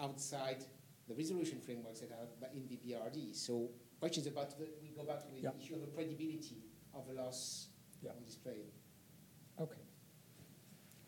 outside 0.00 0.64
the 1.08 1.14
resolution 1.14 1.60
framework 1.60 1.96
set 1.96 2.10
out 2.12 2.38
by- 2.40 2.48
in 2.54 2.66
the 2.68 2.76
BRRD. 2.76 3.34
So 3.34 3.70
questions 4.00 4.26
about 4.26 4.50
the, 4.58 4.66
we 4.82 4.88
go 4.88 5.04
back 5.04 5.20
to 5.26 5.30
the 5.34 5.40
Yeah. 5.40 5.50
issue 5.60 5.74
of 5.74 5.80
the 5.80 5.86
credibility 5.88 6.62
of 6.94 7.06
the 7.06 7.14
loss 7.14 7.68
Yeah. 8.02 8.10
on 8.12 8.24
display. 8.24 8.66
okay. 9.58 9.80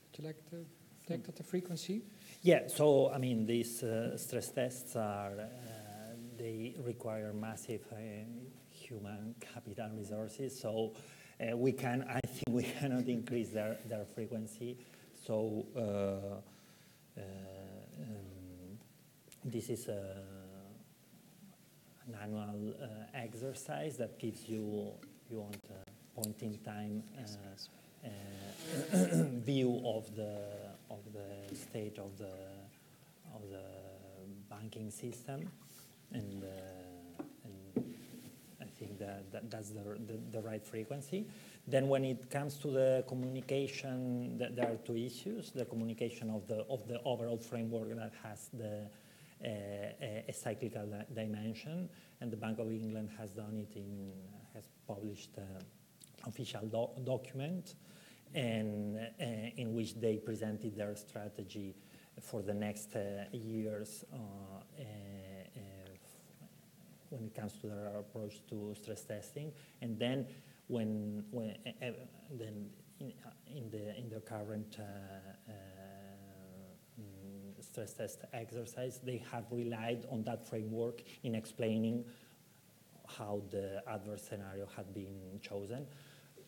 Would 0.04 0.18
you 0.18 0.24
like 0.24 0.44
to 0.50 0.66
take 1.06 1.22
that 1.24 1.36
the 1.36 1.42
frequency? 1.44 2.02
Yeah, 2.42 2.66
so 2.68 3.10
I 3.10 3.18
mean, 3.18 3.46
these 3.46 3.82
uh, 3.82 4.16
stress 4.16 4.50
tests 4.50 4.96
are, 4.96 5.38
uh, 5.40 5.46
they 6.36 6.74
require 6.78 7.32
massive 7.32 7.84
uh, 7.92 7.96
human 8.70 9.34
capital 9.40 9.90
resources. 9.96 10.58
So 10.58 10.94
uh, 11.40 11.56
we 11.56 11.72
can, 11.72 12.02
I 12.08 12.20
think 12.26 12.48
we 12.56 12.62
cannot 12.80 13.06
increase 13.08 13.50
their, 13.50 13.76
their 13.86 14.04
frequency. 14.06 14.78
So 15.26 15.66
uh, 15.76 15.80
uh, 15.80 17.20
um, 17.20 18.27
this 19.44 19.68
is 19.68 19.88
a, 19.88 20.16
an 22.06 22.16
annual 22.22 22.74
uh, 22.80 22.86
exercise 23.14 23.96
that 23.96 24.18
gives 24.18 24.48
you, 24.48 24.92
you 25.30 25.40
want 25.40 25.56
a 25.70 26.20
point 26.20 26.42
in 26.42 26.58
time 26.58 27.02
uh, 27.16 27.26
uh, 28.04 28.08
view 29.44 29.80
of 29.84 30.14
the 30.14 30.38
of 30.90 31.00
the 31.12 31.54
state 31.54 31.98
of 31.98 32.16
the 32.18 32.32
of 33.34 33.42
the 33.50 33.62
banking 34.48 34.90
system, 34.90 35.50
and 36.12 36.42
uh, 36.44 37.22
and 37.44 37.94
I 38.60 38.64
think 38.78 38.98
that, 38.98 39.30
that 39.32 39.50
that's 39.50 39.70
the, 39.70 39.82
the 40.06 40.18
the 40.32 40.40
right 40.40 40.64
frequency. 40.64 41.26
Then 41.66 41.88
when 41.88 42.04
it 42.04 42.30
comes 42.30 42.56
to 42.58 42.68
the 42.68 43.04
communication, 43.06 44.38
th- 44.38 44.52
there 44.54 44.70
are 44.70 44.76
two 44.76 44.96
issues: 44.96 45.50
the 45.50 45.64
communication 45.64 46.30
of 46.30 46.46
the 46.46 46.64
of 46.68 46.86
the 46.88 47.00
overall 47.04 47.38
framework 47.38 47.94
that 47.96 48.12
has 48.22 48.48
the 48.52 48.66
uh, 48.66 48.88
a, 49.44 50.24
a 50.28 50.32
cyclical 50.32 50.86
di- 50.86 51.22
dimension, 51.22 51.88
and 52.20 52.30
the 52.30 52.36
Bank 52.36 52.58
of 52.58 52.70
England 52.70 53.10
has 53.18 53.30
done 53.32 53.56
it 53.58 53.76
in 53.76 54.12
has 54.54 54.68
published. 54.86 55.30
Uh, 55.38 55.42
official 56.26 56.66
doc- 56.66 57.04
document 57.04 57.74
and 58.34 58.98
uh, 58.98 59.24
in 59.56 59.74
which 59.74 59.94
they 59.94 60.16
presented 60.16 60.76
their 60.76 60.94
strategy 60.94 61.74
for 62.20 62.42
the 62.42 62.52
next 62.52 62.94
uh, 62.96 63.24
years 63.32 64.04
uh, 64.12 64.16
when 67.10 67.24
it 67.24 67.34
comes 67.34 67.54
to 67.54 67.68
their 67.68 67.98
approach 67.98 68.42
to 68.48 68.74
stress 68.74 69.02
testing 69.02 69.52
and 69.80 69.98
then 69.98 70.26
when, 70.66 71.24
when 71.30 71.56
then 72.32 72.68
in, 73.00 73.12
in 73.46 73.70
the 73.70 73.96
in 73.96 74.10
the 74.10 74.20
current 74.20 74.76
uh, 74.78 74.82
uh, 74.82 75.52
stress 77.70 77.92
test 77.94 78.24
exercise 78.32 79.00
they 79.04 79.22
have 79.32 79.44
relied 79.50 80.06
on 80.10 80.22
that 80.24 80.48
framework 80.48 81.02
in 81.22 81.34
explaining 81.34 82.04
how 83.16 83.42
the 83.50 83.82
adverse 83.86 84.22
scenario 84.22 84.66
had 84.76 84.92
been 84.92 85.40
chosen. 85.40 85.86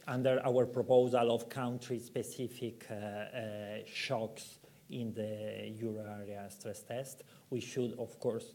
Under 0.06 0.40
our 0.44 0.66
proposal 0.66 1.34
of 1.34 1.48
country-specific 1.48 2.86
uh, 2.90 2.94
uh, 2.94 3.78
shocks 3.86 4.58
in 4.90 5.12
the 5.14 5.72
euro 5.78 6.04
area 6.20 6.46
stress 6.50 6.82
test, 6.82 7.22
we 7.50 7.60
should, 7.60 7.92
of 7.98 8.18
course, 8.18 8.54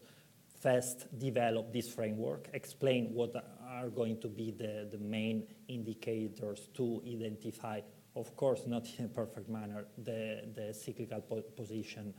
first 0.60 1.06
develop 1.18 1.72
this 1.72 1.88
framework, 1.88 2.48
explain 2.52 3.12
what 3.12 3.34
are 3.68 3.88
going 3.88 4.20
to 4.20 4.28
be 4.28 4.50
the, 4.50 4.88
the 4.90 4.98
main 4.98 5.46
indicators 5.68 6.68
to 6.74 7.02
identify, 7.06 7.80
of 8.14 8.34
course, 8.36 8.66
not 8.66 8.86
in 8.98 9.04
a 9.04 9.08
perfect 9.08 9.48
manner, 9.48 9.86
the, 9.98 10.42
the 10.54 10.74
cyclical 10.74 11.20
po 11.20 11.42
position 11.56 12.14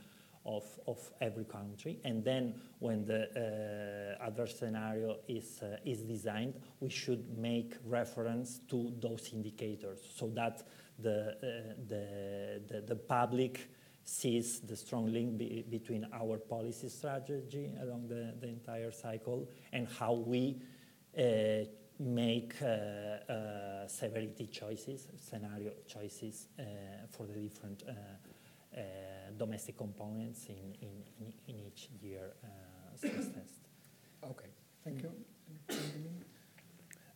of, 0.48 0.64
of 0.86 0.98
every 1.20 1.44
country. 1.44 2.00
And 2.04 2.24
then 2.24 2.54
when 2.78 3.04
the 3.04 4.16
uh, 4.18 4.26
adverse 4.26 4.58
scenario 4.58 5.18
is, 5.28 5.60
uh, 5.62 5.76
is 5.84 6.02
designed, 6.02 6.54
we 6.80 6.88
should 6.88 7.38
make 7.38 7.74
reference 7.84 8.60
to 8.70 8.92
those 8.98 9.30
indicators 9.32 10.00
so 10.16 10.28
that 10.34 10.62
the, 10.98 11.18
uh, 11.20 11.74
the, 11.86 12.62
the, 12.66 12.80
the 12.80 12.96
public 12.96 13.68
sees 14.04 14.60
the 14.60 14.74
strong 14.74 15.12
link 15.12 15.36
be 15.36 15.64
between 15.68 16.08
our 16.14 16.38
policy 16.38 16.88
strategy 16.88 17.70
along 17.82 18.08
the, 18.08 18.32
the 18.40 18.48
entire 18.48 18.90
cycle 18.90 19.46
and 19.74 19.86
how 19.98 20.14
we 20.14 20.56
uh, 21.18 21.66
make 21.98 22.54
uh, 22.62 22.66
uh, 22.66 23.86
severity 23.86 24.46
choices, 24.46 25.08
scenario 25.18 25.72
choices 25.86 26.46
uh, 26.58 26.62
for 27.10 27.26
the 27.26 27.34
different 27.34 27.82
uh, 27.86 27.92
domestic 29.36 29.76
components 29.76 30.46
in, 30.46 30.74
in, 30.80 31.04
in, 31.20 31.32
in 31.46 31.60
each 31.66 31.88
year 32.00 32.34
uh, 32.44 32.96
stress 32.96 33.28
test. 33.34 33.68
Okay, 34.24 34.50
thank 34.84 35.02
you. 35.02 35.12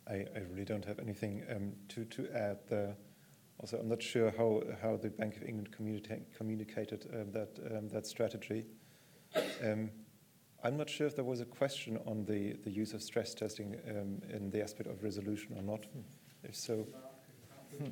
I, 0.08 0.26
I 0.34 0.40
really 0.50 0.64
don't 0.64 0.84
have 0.84 0.98
anything 0.98 1.44
um, 1.54 1.72
to, 1.88 2.04
to 2.04 2.28
add 2.34 2.58
there. 2.68 2.96
Also, 3.60 3.78
I'm 3.78 3.88
not 3.88 4.02
sure 4.02 4.32
how, 4.36 4.62
how 4.82 4.96
the 4.96 5.10
Bank 5.10 5.36
of 5.36 5.42
England 5.44 5.70
communica- 5.70 6.22
communicated 6.36 7.06
um, 7.14 7.30
that, 7.32 7.58
um, 7.76 7.88
that 7.90 8.06
strategy. 8.06 8.66
Um, 9.64 9.90
I'm 10.64 10.76
not 10.76 10.88
sure 10.88 11.06
if 11.06 11.16
there 11.16 11.24
was 11.24 11.40
a 11.40 11.44
question 11.44 11.98
on 12.06 12.24
the, 12.24 12.54
the 12.64 12.70
use 12.70 12.92
of 12.92 13.02
stress 13.02 13.34
testing 13.34 13.76
um, 13.88 14.20
in 14.32 14.50
the 14.50 14.62
aspect 14.62 14.88
of 14.88 15.02
resolution 15.02 15.56
or 15.56 15.62
not. 15.62 15.86
If 16.44 16.56
so, 16.56 16.86
I 17.80 17.84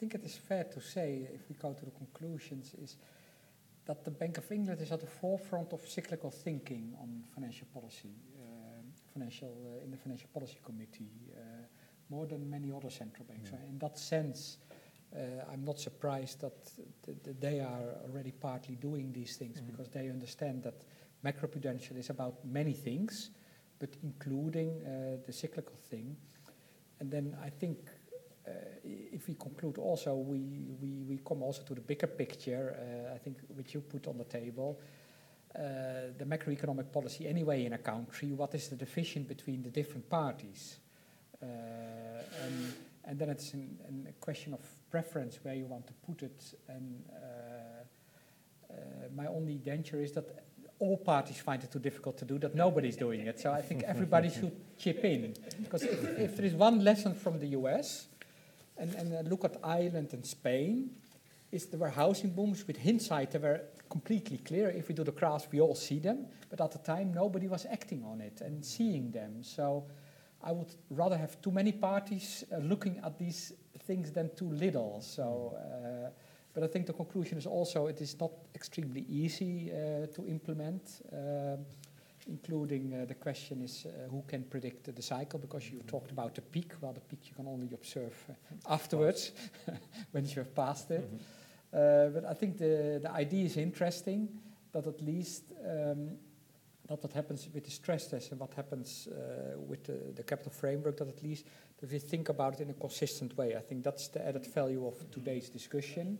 think 0.00 0.14
it 0.14 0.24
is 0.24 0.36
fair 0.36 0.64
to 0.64 0.80
say, 0.80 1.28
if 1.34 1.42
we 1.50 1.54
go 1.56 1.74
to 1.74 1.84
the 1.84 1.90
conclusions, 1.90 2.74
is 2.82 2.96
that 3.84 4.02
the 4.02 4.10
Bank 4.10 4.38
of 4.38 4.50
England 4.50 4.80
is 4.80 4.92
at 4.92 5.00
the 5.00 5.06
forefront 5.06 5.72
of 5.74 5.86
cyclical 5.86 6.30
thinking 6.30 6.94
on 7.02 7.22
financial 7.34 7.66
policy, 7.74 8.14
uh, 8.40 8.82
financial 9.12 9.52
uh, 9.66 9.84
in 9.84 9.90
the 9.90 9.98
Financial 9.98 10.28
Policy 10.32 10.58
Committee, 10.64 11.12
uh, 11.36 11.66
more 12.08 12.26
than 12.26 12.48
many 12.48 12.72
other 12.72 12.90
central 12.90 13.26
banks. 13.26 13.50
Mm. 13.50 13.52
So 13.52 13.58
in 13.68 13.78
that 13.78 13.98
sense, 13.98 14.56
uh, 15.14 15.52
I'm 15.52 15.64
not 15.64 15.78
surprised 15.78 16.40
that, 16.40 16.56
th- 17.04 17.18
that 17.24 17.40
they 17.40 17.60
are 17.60 17.84
already 18.08 18.32
partly 18.32 18.76
doing 18.76 19.12
these 19.12 19.36
things 19.36 19.60
Mm. 19.60 19.66
because 19.66 19.90
they 19.90 20.08
understand 20.08 20.62
that 20.62 20.82
macroprudential 21.22 21.96
is 21.98 22.10
about 22.10 22.42
many 22.44 22.72
things, 22.72 23.30
but 23.78 23.90
including 24.02 24.70
uh, 24.82 25.18
the 25.26 25.32
cyclical 25.32 25.76
thing. 25.90 26.16
And 27.00 27.10
then 27.10 27.36
I 27.42 27.50
think 27.50 27.78
if 28.84 29.28
we 29.28 29.34
conclude 29.34 29.78
also, 29.78 30.14
we, 30.14 31.20
come 31.26 31.42
also 31.42 31.62
to 31.62 31.74
the 31.74 31.80
bigger 31.80 32.06
picture, 32.06 32.76
uh, 32.76 33.14
I 33.14 33.18
think, 33.18 33.38
which 33.54 33.74
you 33.74 33.80
put 33.80 34.06
on 34.06 34.18
the 34.18 34.24
table. 34.24 34.80
Uh, 35.54 36.12
the 36.16 36.24
macroeconomic 36.24 36.92
policy 36.92 37.26
anyway 37.26 37.64
in 37.64 37.72
a 37.72 37.78
country, 37.78 38.32
what 38.32 38.54
is 38.54 38.68
the 38.68 38.76
division 38.76 39.24
between 39.24 39.62
the 39.62 39.70
different 39.70 40.08
parties? 40.08 40.78
And, 41.40 43.18
then 43.18 43.28
it's 43.30 43.54
a 43.54 44.12
question 44.20 44.54
of 44.54 44.60
preference 44.88 45.40
where 45.42 45.54
you 45.54 45.66
want 45.66 45.86
to 45.88 45.92
put 46.06 46.22
it. 46.22 46.54
And 46.68 47.02
my 49.16 49.26
only 49.26 49.54
danger 49.56 50.00
is 50.00 50.12
that 50.12 50.44
all 50.78 50.96
parties 50.96 51.40
find 51.40 51.62
it 51.62 51.72
too 51.72 51.80
difficult 51.80 52.16
to 52.18 52.24
do, 52.24 52.38
that 52.38 52.54
nobody's 52.54 52.96
doing 52.96 53.26
it. 53.26 53.40
So 53.40 53.52
I 53.52 53.62
think 53.62 53.82
everybody 53.82 54.30
should 54.30 54.52
chip 54.78 55.04
in. 55.04 55.34
Because 55.62 55.82
if 55.82 56.36
there 56.36 56.46
is 56.46 56.54
one 56.54 56.84
lesson 56.84 57.14
from 57.14 57.38
the 57.40 57.48
US, 57.48 58.06
and, 58.80 58.94
and 58.94 59.14
uh, 59.14 59.28
look 59.28 59.44
at 59.44 59.56
Ireland 59.62 60.12
and 60.12 60.24
Spain, 60.24 60.90
is 61.52 61.66
there 61.66 61.80
were 61.80 61.90
housing 61.90 62.30
booms 62.30 62.66
with 62.66 62.82
hindsight, 62.82 63.32
they 63.32 63.38
were 63.38 63.60
completely 63.88 64.38
clear. 64.38 64.70
If 64.70 64.88
we 64.88 64.94
do 64.94 65.04
the 65.04 65.12
graphs, 65.12 65.48
we 65.52 65.60
all 65.60 65.74
see 65.74 65.98
them. 65.98 66.26
But 66.48 66.60
at 66.60 66.72
the 66.72 66.78
time, 66.78 67.12
nobody 67.12 67.48
was 67.48 67.66
acting 67.66 68.04
on 68.04 68.20
it 68.20 68.40
and 68.40 68.64
seeing 68.64 69.10
them. 69.10 69.42
So 69.42 69.84
I 70.42 70.52
would 70.52 70.74
rather 70.90 71.16
have 71.16 71.40
too 71.42 71.50
many 71.50 71.72
parties 71.72 72.44
uh, 72.52 72.58
looking 72.58 73.00
at 73.04 73.18
these 73.18 73.52
things 73.86 74.12
than 74.12 74.30
too 74.36 74.50
little. 74.50 75.00
So, 75.00 75.54
uh, 75.56 76.10
but 76.54 76.62
I 76.62 76.66
think 76.66 76.86
the 76.86 76.92
conclusion 76.92 77.38
is 77.38 77.46
also 77.46 77.86
it 77.88 78.00
is 78.00 78.18
not 78.18 78.30
extremely 78.54 79.04
easy 79.08 79.70
uh, 79.72 80.06
to 80.14 80.26
implement. 80.26 80.82
um 81.12 81.64
including 82.26 82.94
uh, 82.94 83.04
the 83.06 83.14
question 83.14 83.62
is 83.62 83.86
uh, 83.86 84.08
who 84.10 84.22
can 84.26 84.44
predict 84.44 84.94
the 84.94 85.02
cycle 85.02 85.38
because 85.38 85.70
you 85.70 85.80
talked 85.82 86.10
about 86.10 86.34
the 86.34 86.42
peak. 86.42 86.72
Well, 86.80 86.92
the 86.92 87.00
peak 87.00 87.28
you 87.28 87.34
can 87.34 87.46
only 87.46 87.70
observe 87.72 88.14
uh, 88.28 88.72
afterwards 88.72 89.32
when 90.12 90.26
you 90.26 90.36
have 90.36 90.54
passed 90.54 90.90
it. 90.90 91.08
Uh, 91.72 92.08
but 92.08 92.24
I 92.24 92.34
think 92.34 92.58
the, 92.58 93.00
the 93.02 93.12
idea 93.12 93.44
is 93.44 93.56
interesting 93.56 94.28
that 94.72 94.86
at 94.86 95.00
least 95.00 95.44
um, 95.64 96.10
that 96.90 97.02
what 97.02 97.12
happens 97.12 97.48
with 97.54 97.64
the 97.64 97.70
stress 97.70 98.08
test 98.08 98.32
and 98.32 98.40
what 98.40 98.52
happens 98.54 99.06
uh, 99.08 99.56
with 99.58 99.84
the, 99.84 100.12
the 100.14 100.24
capital 100.24 100.50
framework, 100.50 100.96
that 100.96 101.08
at 101.08 101.22
least 101.22 101.46
if 101.80 101.92
we 101.92 101.98
think 102.00 102.28
about 102.28 102.54
it 102.54 102.60
in 102.60 102.70
a 102.70 102.74
consistent 102.74 103.36
way. 103.38 103.54
I 103.54 103.60
think 103.60 103.84
that's 103.84 104.08
the 104.08 104.26
added 104.26 104.46
value 104.46 104.86
of 104.86 105.08
today's 105.10 105.48
discussion, 105.48 106.18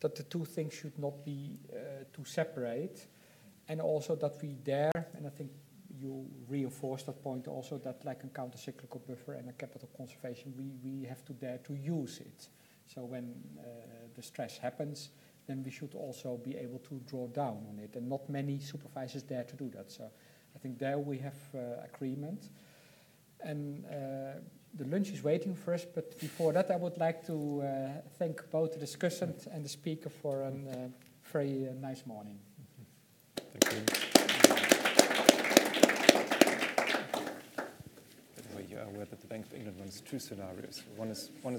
that 0.00 0.14
the 0.14 0.22
two 0.22 0.46
things 0.46 0.72
should 0.72 0.98
not 0.98 1.24
be 1.24 1.58
uh, 1.70 2.04
too 2.14 2.24
separate, 2.24 3.06
and 3.68 3.80
also 3.80 4.14
that 4.16 4.40
we 4.42 4.52
dare, 4.52 4.92
and 5.16 5.26
I 5.26 5.30
think 5.30 5.50
you 5.98 6.26
reinforce 6.48 7.02
that 7.04 7.22
point 7.22 7.48
also, 7.48 7.78
that 7.78 8.04
like 8.04 8.22
a 8.24 8.28
countercyclical 8.28 9.06
buffer 9.06 9.34
and 9.34 9.48
a 9.48 9.52
capital 9.52 9.88
conservation, 9.96 10.52
we, 10.56 10.72
we 10.84 11.06
have 11.06 11.24
to 11.24 11.32
dare 11.32 11.58
to 11.58 11.74
use 11.74 12.20
it. 12.20 12.48
So 12.86 13.04
when 13.04 13.34
uh, 13.58 13.62
the 14.14 14.22
stress 14.22 14.58
happens, 14.58 15.10
then 15.46 15.62
we 15.64 15.70
should 15.70 15.94
also 15.94 16.36
be 16.36 16.56
able 16.56 16.78
to 16.80 17.00
draw 17.06 17.26
down 17.28 17.64
on 17.70 17.78
it. 17.82 17.96
And 17.96 18.08
not 18.08 18.28
many 18.28 18.60
supervisors 18.60 19.22
dare 19.22 19.44
to 19.44 19.56
do 19.56 19.70
that. 19.70 19.90
So 19.90 20.04
I 20.54 20.58
think 20.58 20.78
there 20.78 20.98
we 20.98 21.18
have 21.18 21.34
uh, 21.54 21.84
agreement. 21.84 22.50
And 23.40 23.84
uh, 23.86 24.40
the 24.74 24.84
lunch 24.84 25.10
is 25.10 25.22
waiting 25.22 25.54
for 25.54 25.74
us, 25.74 25.84
but 25.84 26.18
before 26.20 26.52
that, 26.52 26.70
I 26.70 26.76
would 26.76 26.98
like 26.98 27.26
to 27.26 27.62
thank 28.18 28.50
both 28.50 28.78
the 28.78 28.84
discussant 28.84 29.46
and 29.46 29.64
the 29.64 29.68
speaker 29.68 30.10
for 30.10 30.42
a 30.42 30.52
very 31.32 31.68
nice 31.80 32.04
morning. 32.04 32.38
By 33.66 33.72
the 38.36 38.56
way, 38.56 38.66
you 38.70 38.78
are 38.78 38.84
aware 38.84 39.06
that 39.06 39.20
the 39.20 39.26
Bank 39.26 39.46
of 39.46 39.54
England 39.54 39.76
runs 39.80 40.00
two 40.02 40.20
scenarios. 40.20 40.84
One 40.94 41.08
is 41.08 41.30